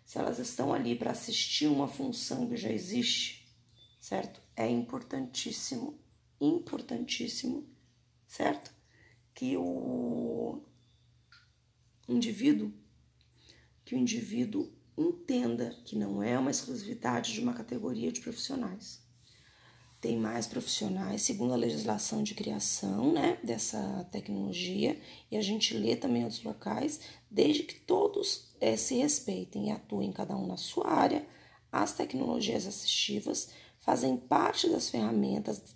Se 0.04 0.18
elas 0.18 0.38
estão 0.38 0.72
ali 0.72 0.94
para 0.94 1.10
assistir 1.10 1.66
uma 1.66 1.88
função 1.88 2.48
que 2.48 2.56
já 2.56 2.70
existe, 2.70 3.52
certo? 3.98 4.40
É 4.54 4.68
importantíssimo, 4.68 5.98
importantíssimo, 6.40 7.68
certo? 8.28 8.72
Que 9.34 9.56
o 9.56 10.62
indivíduo, 12.08 12.72
que 13.84 13.96
o 13.96 13.98
indivíduo 13.98 14.72
entenda 14.96 15.74
que 15.84 15.96
não 15.96 16.22
é 16.22 16.38
uma 16.38 16.50
exclusividade 16.50 17.32
de 17.32 17.40
uma 17.40 17.52
categoria 17.52 18.12
de 18.12 18.20
profissionais. 18.20 19.02
Tem 20.00 20.18
mais 20.18 20.46
profissionais, 20.46 21.22
segundo 21.22 21.54
a 21.54 21.56
legislação 21.56 22.22
de 22.22 22.34
criação 22.34 23.12
né, 23.12 23.38
dessa 23.42 24.06
tecnologia, 24.12 25.00
e 25.30 25.36
a 25.36 25.40
gente 25.40 25.74
lê 25.74 25.96
também 25.96 26.24
outros 26.24 26.42
locais, 26.42 27.00
desde 27.30 27.62
que 27.62 27.74
todos 27.74 28.54
é, 28.60 28.76
se 28.76 28.96
respeitem 28.96 29.68
e 29.68 29.70
atuem 29.70 30.12
cada 30.12 30.36
um 30.36 30.46
na 30.46 30.56
sua 30.56 30.88
área, 30.88 31.26
as 31.72 31.92
tecnologias 31.92 32.66
assistivas 32.66 33.48
fazem 33.80 34.16
parte 34.16 34.68
das 34.68 34.88
ferramentas 34.90 35.74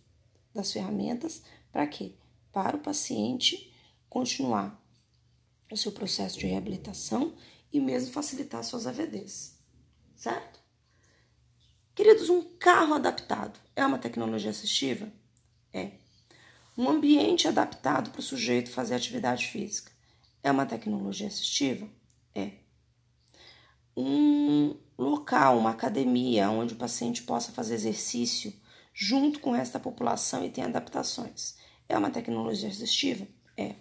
das 0.55 0.73
ferramentas 0.73 1.43
para 1.71 1.87
quê? 1.87 2.15
Para 2.53 2.77
o 2.77 2.81
paciente 2.81 3.73
continuar 4.09 4.83
o 5.71 5.77
seu 5.77 5.93
processo 5.93 6.39
de 6.39 6.47
reabilitação 6.47 7.35
e 7.73 7.81
mesmo 7.81 8.13
facilitar 8.13 8.63
suas 8.65 8.87
AVDs, 8.87 9.59
certo? 10.17 10.61
Queridos, 11.95 12.31
um 12.31 12.43
carro 12.59 12.95
adaptado 12.95 13.59
é 13.75 13.85
uma 13.85 13.99
tecnologia 13.99 14.51
assistiva? 14.51 15.13
É. 15.73 15.93
Um 16.77 16.89
ambiente 16.89 17.49
adaptado 17.49 18.11
para 18.11 18.21
o 18.21 18.23
sujeito 18.23 18.71
fazer 18.71 18.95
atividade 18.95 19.49
física 19.49 19.91
é 20.43 20.51
uma 20.51 20.65
tecnologia 20.65 21.27
assistiva? 21.27 21.89
É. 22.35 22.53
Um 23.97 24.77
local, 24.97 25.59
uma 25.59 25.71
academia 25.71 26.49
onde 26.51 26.75
o 26.75 26.79
paciente 26.79 27.23
possa 27.23 27.53
fazer 27.53 27.75
exercício 27.75 28.53
junto 28.95 29.41
com 29.41 29.57
da 29.57 29.81
população 29.81 30.45
e 30.45 30.51
tem 30.51 30.65
adaptações 30.65 31.57
é 31.89 31.97
uma 31.97 32.11
tecnologia 32.11 32.69
assistiva? 32.69 33.27
É. 33.57 33.75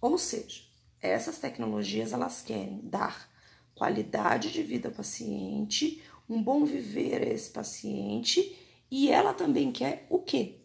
Ou 0.00 0.18
seja, 0.18 0.62
essas 1.02 1.38
tecnologias 1.38 2.12
elas 2.12 2.40
querem 2.40 2.80
dar 2.84 3.28
qualidade 3.74 4.52
de 4.52 4.62
vida 4.62 4.88
ao 4.88 4.94
paciente, 4.94 6.00
um 6.28 6.40
bom 6.40 6.64
viver 6.64 7.22
a 7.22 7.32
esse 7.32 7.50
paciente 7.50 8.56
e 8.90 9.10
ela 9.10 9.34
também 9.34 9.72
quer 9.72 10.06
o 10.08 10.20
quê? 10.20 10.60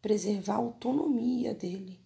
Preservar 0.00 0.54
a 0.54 0.58
autonomia 0.58 1.52
dele, 1.52 1.98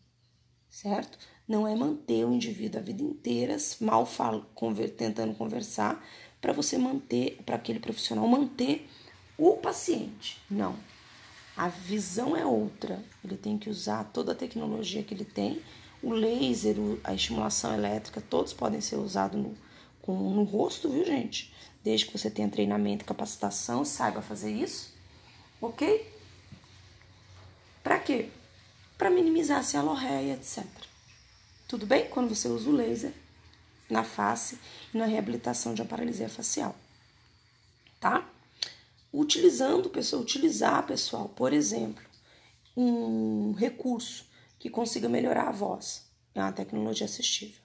certo? 0.70 1.18
Não 1.46 1.68
é 1.68 1.76
manter 1.76 2.24
o 2.24 2.32
indivíduo 2.32 2.80
a 2.80 2.82
vida 2.82 3.02
inteira 3.02 3.56
mal 3.80 4.06
falo, 4.06 4.46
conver, 4.54 4.90
tentando 4.90 5.34
conversar 5.34 6.04
para 6.40 6.52
você 6.52 6.78
manter, 6.78 7.38
para 7.44 7.56
aquele 7.56 7.78
profissional 7.78 8.26
manter 8.26 8.88
o 9.38 9.56
paciente. 9.56 10.40
Não. 10.50 10.76
A 11.56 11.68
visão 11.68 12.36
é 12.36 12.44
outra. 12.44 13.02
Ele 13.24 13.36
tem 13.36 13.56
que 13.56 13.70
usar 13.70 14.04
toda 14.04 14.32
a 14.32 14.34
tecnologia 14.34 15.02
que 15.02 15.14
ele 15.14 15.24
tem 15.24 15.62
o 16.02 16.12
laser, 16.12 16.76
a 17.02 17.14
estimulação 17.14 17.74
elétrica, 17.74 18.20
todos 18.20 18.52
podem 18.52 18.80
ser 18.80 18.96
usados 18.96 19.40
no, 19.40 19.56
com, 20.02 20.12
no 20.34 20.44
rosto, 20.44 20.88
viu, 20.88 21.04
gente? 21.04 21.52
Desde 21.82 22.06
que 22.06 22.16
você 22.16 22.30
tenha 22.30 22.48
treinamento 22.48 23.04
capacitação, 23.04 23.84
saiba 23.84 24.20
fazer 24.22 24.50
isso, 24.50 24.92
ok? 25.60 26.12
Para 27.82 27.98
quê? 27.98 28.28
Para 28.98 29.10
minimizar 29.10 29.58
a 29.58 29.62
cialorreia, 29.62 30.34
etc. 30.34 30.64
Tudo 31.68 31.86
bem? 31.86 32.08
Quando 32.08 32.34
você 32.34 32.48
usa 32.48 32.68
o 32.68 32.72
laser 32.72 33.12
na 33.88 34.02
face 34.02 34.58
e 34.92 34.98
na 34.98 35.06
reabilitação 35.06 35.74
de 35.74 35.84
paralisia 35.84 36.28
facial, 36.28 36.74
tá? 38.00 38.28
Utilizando, 39.12 39.88
pessoal, 39.88 40.22
utilizar, 40.22 40.86
pessoal, 40.86 41.28
por 41.28 41.52
exemplo, 41.52 42.02
um 42.76 43.52
recurso 43.52 44.26
que 44.66 44.70
consiga 44.70 45.08
melhorar 45.08 45.48
a 45.48 45.52
voz. 45.52 46.10
É 46.34 46.40
uma 46.40 46.52
tecnologia 46.52 47.06
assistiva. 47.06 47.60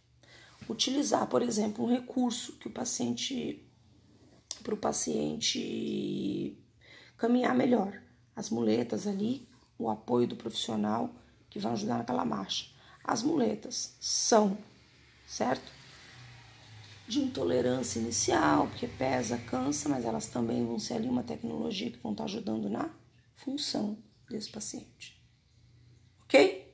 Utilizar, 0.69 1.27
por 1.27 1.41
exemplo, 1.41 1.83
um 1.83 1.89
recurso 1.89 2.53
que 2.59 2.67
o 2.67 2.71
paciente 2.71 3.67
para 4.61 4.75
o 4.75 4.77
paciente 4.77 6.55
caminhar 7.17 7.55
melhor. 7.55 7.99
As 8.35 8.51
muletas 8.51 9.07
ali, 9.07 9.49
o 9.79 9.89
apoio 9.89 10.27
do 10.27 10.35
profissional 10.35 11.15
que 11.49 11.57
vai 11.57 11.71
ajudar 11.71 11.97
naquela 11.97 12.23
marcha. 12.23 12.69
As 13.03 13.23
muletas 13.23 13.97
são, 13.99 14.55
certo? 15.25 15.71
De 17.07 17.19
intolerância 17.19 17.99
inicial, 17.99 18.67
porque 18.67 18.87
pesa, 18.87 19.39
cansa, 19.39 19.89
mas 19.89 20.05
elas 20.05 20.27
também 20.27 20.63
vão 20.63 20.77
ser 20.77 20.93
ali 20.93 21.09
uma 21.09 21.23
tecnologia 21.23 21.89
que 21.89 21.97
vão 21.97 22.11
estar 22.11 22.25
ajudando 22.25 22.69
na 22.69 22.91
função 23.35 23.97
desse 24.29 24.51
paciente. 24.51 25.19
Ok? 26.25 26.70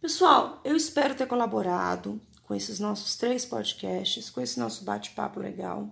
Pessoal, 0.00 0.60
eu 0.62 0.76
espero 0.76 1.14
ter 1.14 1.26
colaborado 1.26 2.20
com 2.42 2.54
esses 2.54 2.78
nossos 2.78 3.16
três 3.16 3.46
podcasts, 3.46 4.28
com 4.28 4.40
esse 4.40 4.60
nosso 4.60 4.84
bate-papo 4.84 5.40
legal, 5.40 5.90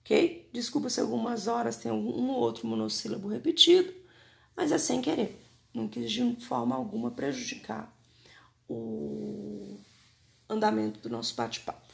ok? 0.00 0.48
Desculpa 0.52 0.88
se 0.88 1.00
algumas 1.00 1.48
horas 1.48 1.76
tem 1.76 1.90
um 1.90 2.30
ou 2.30 2.40
outro 2.40 2.66
monossílabo 2.66 3.28
repetido, 3.28 3.92
mas 4.56 4.70
é 4.70 4.78
sem 4.78 5.02
querer. 5.02 5.44
Não 5.74 5.88
quis 5.88 6.10
de 6.10 6.36
forma 6.36 6.76
alguma 6.76 7.10
prejudicar 7.10 7.92
o 8.68 9.78
andamento 10.48 11.00
do 11.00 11.10
nosso 11.10 11.34
bate-papo. 11.34 11.92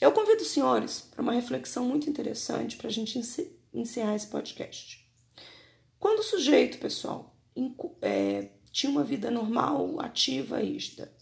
Eu 0.00 0.12
convido 0.12 0.42
os 0.42 0.48
senhores 0.48 1.00
para 1.00 1.22
uma 1.22 1.32
reflexão 1.32 1.86
muito 1.86 2.10
interessante 2.10 2.76
para 2.76 2.88
a 2.88 2.92
gente 2.92 3.18
encerrar 3.72 4.14
esse 4.14 4.26
podcast. 4.26 5.08
Quando 5.98 6.18
o 6.18 6.24
sujeito, 6.24 6.78
pessoal, 6.78 7.34
é, 8.02 8.50
tinha 8.72 8.90
uma 8.90 9.04
vida 9.04 9.30
normal, 9.30 10.00
ativa, 10.00 10.58
rígida, 10.58 11.12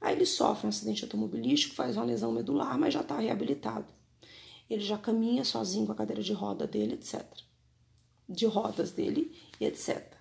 aí 0.00 0.14
ele 0.14 0.26
sofre 0.26 0.66
um 0.66 0.68
acidente 0.68 1.04
automobilístico, 1.04 1.74
faz 1.74 1.96
uma 1.96 2.04
lesão 2.04 2.32
medular, 2.32 2.76
mas 2.78 2.92
já 2.92 3.00
está 3.00 3.18
reabilitado. 3.18 3.86
Ele 4.68 4.82
já 4.82 4.98
caminha 4.98 5.44
sozinho 5.44 5.86
com 5.86 5.92
a 5.92 5.96
cadeira 5.96 6.22
de 6.22 6.32
roda 6.32 6.66
dele, 6.66 6.94
etc. 6.94 7.24
De 8.28 8.44
rodas 8.44 8.90
dele 8.90 9.32
etc. 9.60 10.14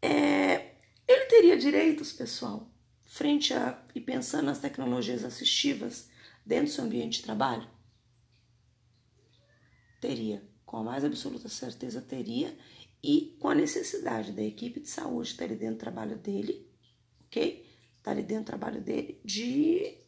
É, 0.00 0.74
ele 1.06 1.26
teria 1.26 1.56
direitos, 1.56 2.12
pessoal, 2.12 2.68
frente 3.04 3.52
a 3.54 3.82
e 3.94 4.00
pensando 4.00 4.46
nas 4.46 4.58
tecnologias 4.58 5.24
assistivas 5.24 6.08
dentro 6.44 6.66
do 6.66 6.70
seu 6.70 6.84
ambiente 6.84 7.18
de 7.18 7.24
trabalho? 7.24 7.68
Teria, 10.00 10.42
com 10.66 10.78
a 10.78 10.82
mais 10.82 11.04
absoluta 11.04 11.48
certeza 11.48 12.00
teria, 12.00 12.56
e 13.04 13.36
com 13.38 13.48
a 13.48 13.54
necessidade 13.54 14.32
da 14.32 14.42
equipe 14.42 14.80
de 14.80 14.88
saúde 14.88 15.28
estar 15.28 15.44
ali 15.44 15.56
dentro 15.56 15.76
do 15.76 15.80
trabalho 15.80 16.16
dele, 16.16 16.66
ok? 17.26 17.62
Estar 17.98 18.12
ali 18.12 18.22
dentro 18.22 18.44
do 18.44 18.46
trabalho 18.46 18.80
dele, 18.80 19.20
de 19.22 19.98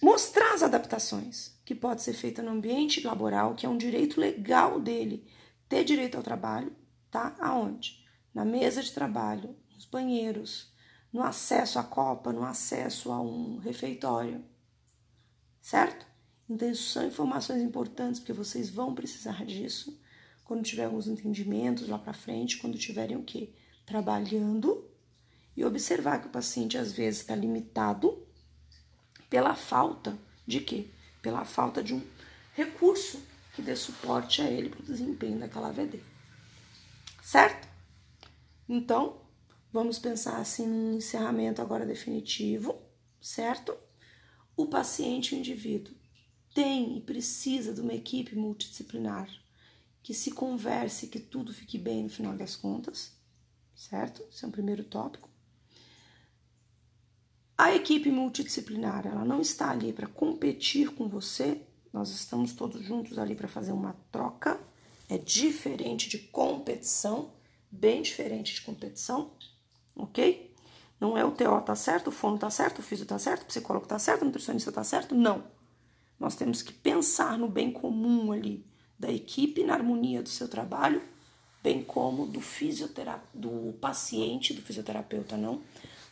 mostrar 0.00 0.54
as 0.54 0.62
adaptações 0.62 1.60
que 1.64 1.74
pode 1.74 2.02
ser 2.02 2.12
feita 2.12 2.40
no 2.40 2.52
ambiente 2.52 3.04
laboral, 3.04 3.56
que 3.56 3.66
é 3.66 3.68
um 3.68 3.76
direito 3.76 4.20
legal 4.20 4.80
dele, 4.80 5.28
ter 5.68 5.82
direito 5.82 6.16
ao 6.16 6.22
trabalho, 6.22 6.72
tá? 7.10 7.34
Aonde? 7.40 8.06
Na 8.32 8.44
mesa 8.44 8.80
de 8.80 8.92
trabalho, 8.92 9.56
nos 9.74 9.86
banheiros, 9.86 10.72
no 11.12 11.20
acesso 11.20 11.80
à 11.80 11.82
copa, 11.82 12.32
no 12.32 12.44
acesso 12.44 13.10
a 13.10 13.20
um 13.20 13.58
refeitório, 13.58 14.44
certo? 15.60 16.06
Então, 16.50 16.68
isso 16.68 16.90
são 16.90 17.06
informações 17.06 17.62
importantes 17.62 18.18
porque 18.18 18.32
vocês 18.32 18.68
vão 18.68 18.94
precisar 18.94 19.44
disso 19.46 19.98
quando 20.44 20.64
tiver 20.64 20.84
alguns 20.84 21.06
entendimentos 21.06 21.88
lá 21.88 21.96
para 21.96 22.12
frente, 22.12 22.58
quando 22.58 22.76
tiverem 22.76 23.16
o 23.16 23.22
quê? 23.22 23.50
Trabalhando 23.86 24.84
e 25.56 25.64
observar 25.64 26.20
que 26.20 26.26
o 26.26 26.30
paciente 26.30 26.76
às 26.76 26.90
vezes 26.90 27.20
está 27.20 27.36
limitado 27.36 28.26
pela 29.28 29.54
falta 29.54 30.18
de 30.44 30.60
quê? 30.60 30.88
Pela 31.22 31.44
falta 31.44 31.82
de 31.82 31.94
um 31.94 32.02
recurso 32.54 33.22
que 33.54 33.62
dê 33.62 33.76
suporte 33.76 34.42
a 34.42 34.50
ele 34.50 34.70
para 34.70 34.80
o 34.80 34.84
desempenho 34.84 35.38
daquela 35.38 35.68
AVD. 35.68 36.00
Certo? 37.22 37.68
Então, 38.68 39.20
Vamos 39.72 40.00
pensar 40.00 40.38
assim 40.38 40.66
num 40.66 40.96
encerramento 40.96 41.62
agora 41.62 41.86
definitivo, 41.86 42.82
certo? 43.20 43.76
O 44.56 44.66
paciente, 44.66 45.32
o 45.32 45.38
indivíduo, 45.38 45.94
tem 46.54 46.96
e 46.96 47.00
precisa 47.00 47.72
de 47.72 47.80
uma 47.80 47.94
equipe 47.94 48.34
multidisciplinar 48.36 49.28
que 50.02 50.14
se 50.14 50.30
converse, 50.30 51.08
que 51.08 51.20
tudo 51.20 51.52
fique 51.52 51.78
bem 51.78 52.04
no 52.04 52.08
final 52.08 52.34
das 52.34 52.56
contas, 52.56 53.12
certo? 53.74 54.24
Esse 54.30 54.44
é 54.44 54.48
o 54.48 54.50
primeiro 54.50 54.84
tópico. 54.84 55.28
A 57.56 57.74
equipe 57.74 58.10
multidisciplinar, 58.10 59.06
ela 59.06 59.24
não 59.24 59.40
está 59.40 59.70
ali 59.70 59.92
para 59.92 60.06
competir 60.06 60.94
com 60.94 61.08
você, 61.08 61.60
nós 61.92 62.08
estamos 62.08 62.54
todos 62.54 62.82
juntos 62.82 63.18
ali 63.18 63.34
para 63.34 63.48
fazer 63.48 63.72
uma 63.72 63.94
troca, 64.10 64.58
é 65.08 65.18
diferente 65.18 66.08
de 66.08 66.18
competição, 66.18 67.32
bem 67.70 68.00
diferente 68.00 68.54
de 68.54 68.62
competição, 68.62 69.32
ok? 69.94 70.54
Não 70.98 71.16
é 71.18 71.24
o 71.24 71.32
TO 71.32 71.60
tá 71.60 71.74
certo, 71.74 72.08
o 72.08 72.12
fono 72.12 72.38
tá 72.38 72.48
certo, 72.48 72.78
o 72.78 72.82
físico 72.82 73.08
tá 73.08 73.18
certo, 73.18 73.42
o 73.42 73.46
psicólogo 73.46 73.86
tá 73.86 73.98
certo, 73.98 74.22
o 74.22 74.24
nutricionista 74.24 74.72
tá 74.72 74.82
certo, 74.82 75.14
não. 75.14 75.44
Nós 76.20 76.36
temos 76.36 76.60
que 76.60 76.72
pensar 76.72 77.38
no 77.38 77.48
bem 77.48 77.72
comum 77.72 78.30
ali 78.30 78.62
da 78.98 79.10
equipe, 79.10 79.64
na 79.64 79.72
harmonia 79.72 80.22
do 80.22 80.28
seu 80.28 80.46
trabalho, 80.46 81.02
bem 81.62 81.82
como 81.82 82.26
do 82.26 82.42
fisioterapeuta, 82.42 83.26
do 83.32 83.72
paciente, 83.80 84.52
do 84.52 84.60
fisioterapeuta 84.60 85.38
não, 85.38 85.62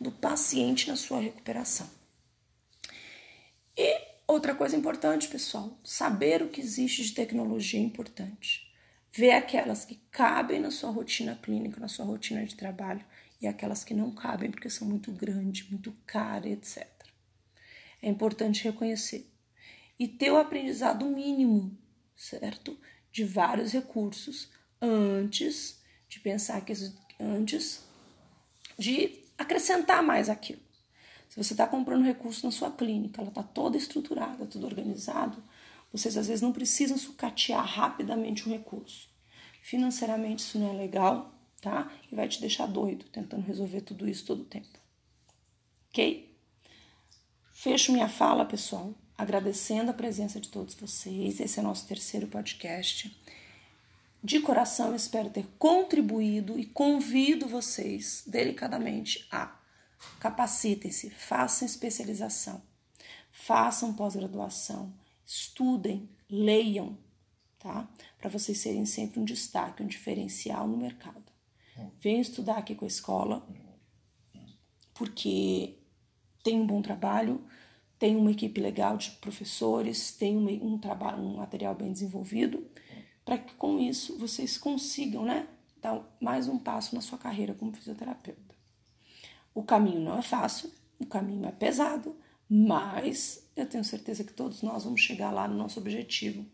do 0.00 0.10
paciente 0.10 0.88
na 0.88 0.96
sua 0.96 1.20
recuperação. 1.20 1.88
E 3.76 4.00
outra 4.26 4.54
coisa 4.54 4.74
importante, 4.74 5.28
pessoal, 5.28 5.78
saber 5.84 6.42
o 6.42 6.48
que 6.48 6.60
existe 6.62 7.04
de 7.04 7.12
tecnologia 7.12 7.78
é 7.78 7.82
importante. 7.82 8.66
Ver 9.12 9.32
aquelas 9.32 9.84
que 9.84 9.96
cabem 10.10 10.58
na 10.58 10.70
sua 10.70 10.90
rotina 10.90 11.38
clínica, 11.42 11.78
na 11.78 11.88
sua 11.88 12.06
rotina 12.06 12.44
de 12.46 12.56
trabalho 12.56 13.04
e 13.42 13.46
aquelas 13.46 13.84
que 13.84 13.92
não 13.92 14.10
cabem 14.10 14.50
porque 14.50 14.70
são 14.70 14.88
muito 14.88 15.12
grandes, 15.12 15.68
muito 15.68 15.92
caras, 16.06 16.50
etc. 16.50 16.88
É 18.00 18.08
importante 18.08 18.64
reconhecer 18.64 19.27
e 19.98 20.06
ter 20.06 20.30
o 20.30 20.38
aprendizado 20.38 21.04
mínimo, 21.06 21.76
certo? 22.16 22.78
De 23.10 23.24
vários 23.24 23.72
recursos 23.72 24.50
antes 24.80 25.80
de 26.08 26.20
pensar 26.20 26.60
que 26.64 26.72
antes 27.18 27.84
de 28.78 29.24
acrescentar 29.36 30.02
mais 30.02 30.28
aquilo. 30.28 30.60
Se 31.28 31.36
você 31.36 31.52
está 31.52 31.66
comprando 31.66 32.04
recurso 32.04 32.46
na 32.46 32.52
sua 32.52 32.70
clínica, 32.70 33.20
ela 33.20 33.30
está 33.30 33.42
toda 33.42 33.76
estruturada, 33.76 34.46
tudo 34.46 34.66
organizado, 34.66 35.42
vocês 35.92 36.16
às 36.16 36.28
vezes 36.28 36.42
não 36.42 36.52
precisam 36.52 36.96
sucatear 36.96 37.64
rapidamente 37.64 38.48
um 38.48 38.52
recurso. 38.52 39.08
Financeiramente 39.62 40.40
isso 40.40 40.58
não 40.58 40.70
é 40.70 40.72
legal, 40.72 41.34
tá? 41.60 41.90
E 42.10 42.14
vai 42.14 42.28
te 42.28 42.40
deixar 42.40 42.66
doido 42.66 43.04
tentando 43.06 43.44
resolver 43.44 43.80
tudo 43.82 44.08
isso 44.08 44.24
todo 44.24 44.42
o 44.42 44.46
tempo. 44.46 44.78
Ok? 45.90 46.36
Fecho 47.52 47.92
minha 47.92 48.08
fala, 48.08 48.44
pessoal, 48.44 48.94
agradecendo 49.18 49.90
a 49.90 49.94
presença 49.94 50.40
de 50.40 50.48
todos 50.48 50.76
vocês. 50.76 51.40
Esse 51.40 51.58
é 51.58 51.62
nosso 51.62 51.88
terceiro 51.88 52.28
podcast. 52.28 53.14
De 54.22 54.38
coração, 54.40 54.94
espero 54.94 55.28
ter 55.28 55.46
contribuído 55.58 56.56
e 56.56 56.64
convido 56.64 57.48
vocês 57.48 58.22
delicadamente 58.24 59.26
a 59.30 59.58
capacitem-se, 60.20 61.10
façam 61.10 61.66
especialização, 61.66 62.62
façam 63.32 63.92
pós-graduação, 63.92 64.94
estudem, 65.26 66.08
leiam, 66.30 66.96
tá? 67.58 67.88
Para 68.16 68.30
vocês 68.30 68.58
serem 68.58 68.86
sempre 68.86 69.18
um 69.18 69.24
destaque, 69.24 69.82
um 69.82 69.86
diferencial 69.88 70.68
no 70.68 70.76
mercado. 70.76 71.24
Venho 72.00 72.20
estudar 72.20 72.58
aqui 72.58 72.76
com 72.76 72.84
a 72.84 72.88
escola, 72.88 73.46
porque 74.94 75.78
tem 76.44 76.60
um 76.60 76.66
bom 76.66 76.80
trabalho, 76.80 77.44
tem 77.98 78.16
uma 78.16 78.30
equipe 78.30 78.60
legal 78.60 78.96
de 78.96 79.10
professores, 79.12 80.12
tem 80.12 80.36
um, 80.36 80.78
trabalho, 80.78 81.22
um 81.22 81.36
material 81.36 81.74
bem 81.74 81.92
desenvolvido, 81.92 82.66
para 83.24 83.38
que 83.38 83.54
com 83.54 83.78
isso 83.78 84.16
vocês 84.18 84.56
consigam, 84.56 85.24
né, 85.24 85.48
dar 85.80 86.02
mais 86.20 86.48
um 86.48 86.58
passo 86.58 86.94
na 86.94 87.00
sua 87.00 87.18
carreira 87.18 87.54
como 87.54 87.72
fisioterapeuta. 87.72 88.54
O 89.54 89.62
caminho 89.62 90.00
não 90.00 90.18
é 90.18 90.22
fácil, 90.22 90.70
o 90.98 91.06
caminho 91.06 91.46
é 91.46 91.52
pesado, 91.52 92.16
mas 92.48 93.46
eu 93.56 93.68
tenho 93.68 93.84
certeza 93.84 94.24
que 94.24 94.32
todos 94.32 94.62
nós 94.62 94.84
vamos 94.84 95.00
chegar 95.00 95.30
lá 95.30 95.46
no 95.48 95.56
nosso 95.56 95.80
objetivo 95.80 96.46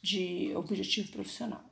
de 0.00 0.52
objetivo 0.54 1.10
profissional. 1.10 1.64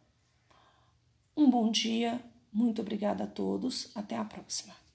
Um 1.37 1.49
bom 1.49 1.71
dia, 1.71 2.21
muito 2.53 2.83
obrigada 2.83 3.25
a 3.25 3.27
todos. 3.27 3.91
Até 3.95 4.17
a 4.17 4.25
próxima. 4.25 4.88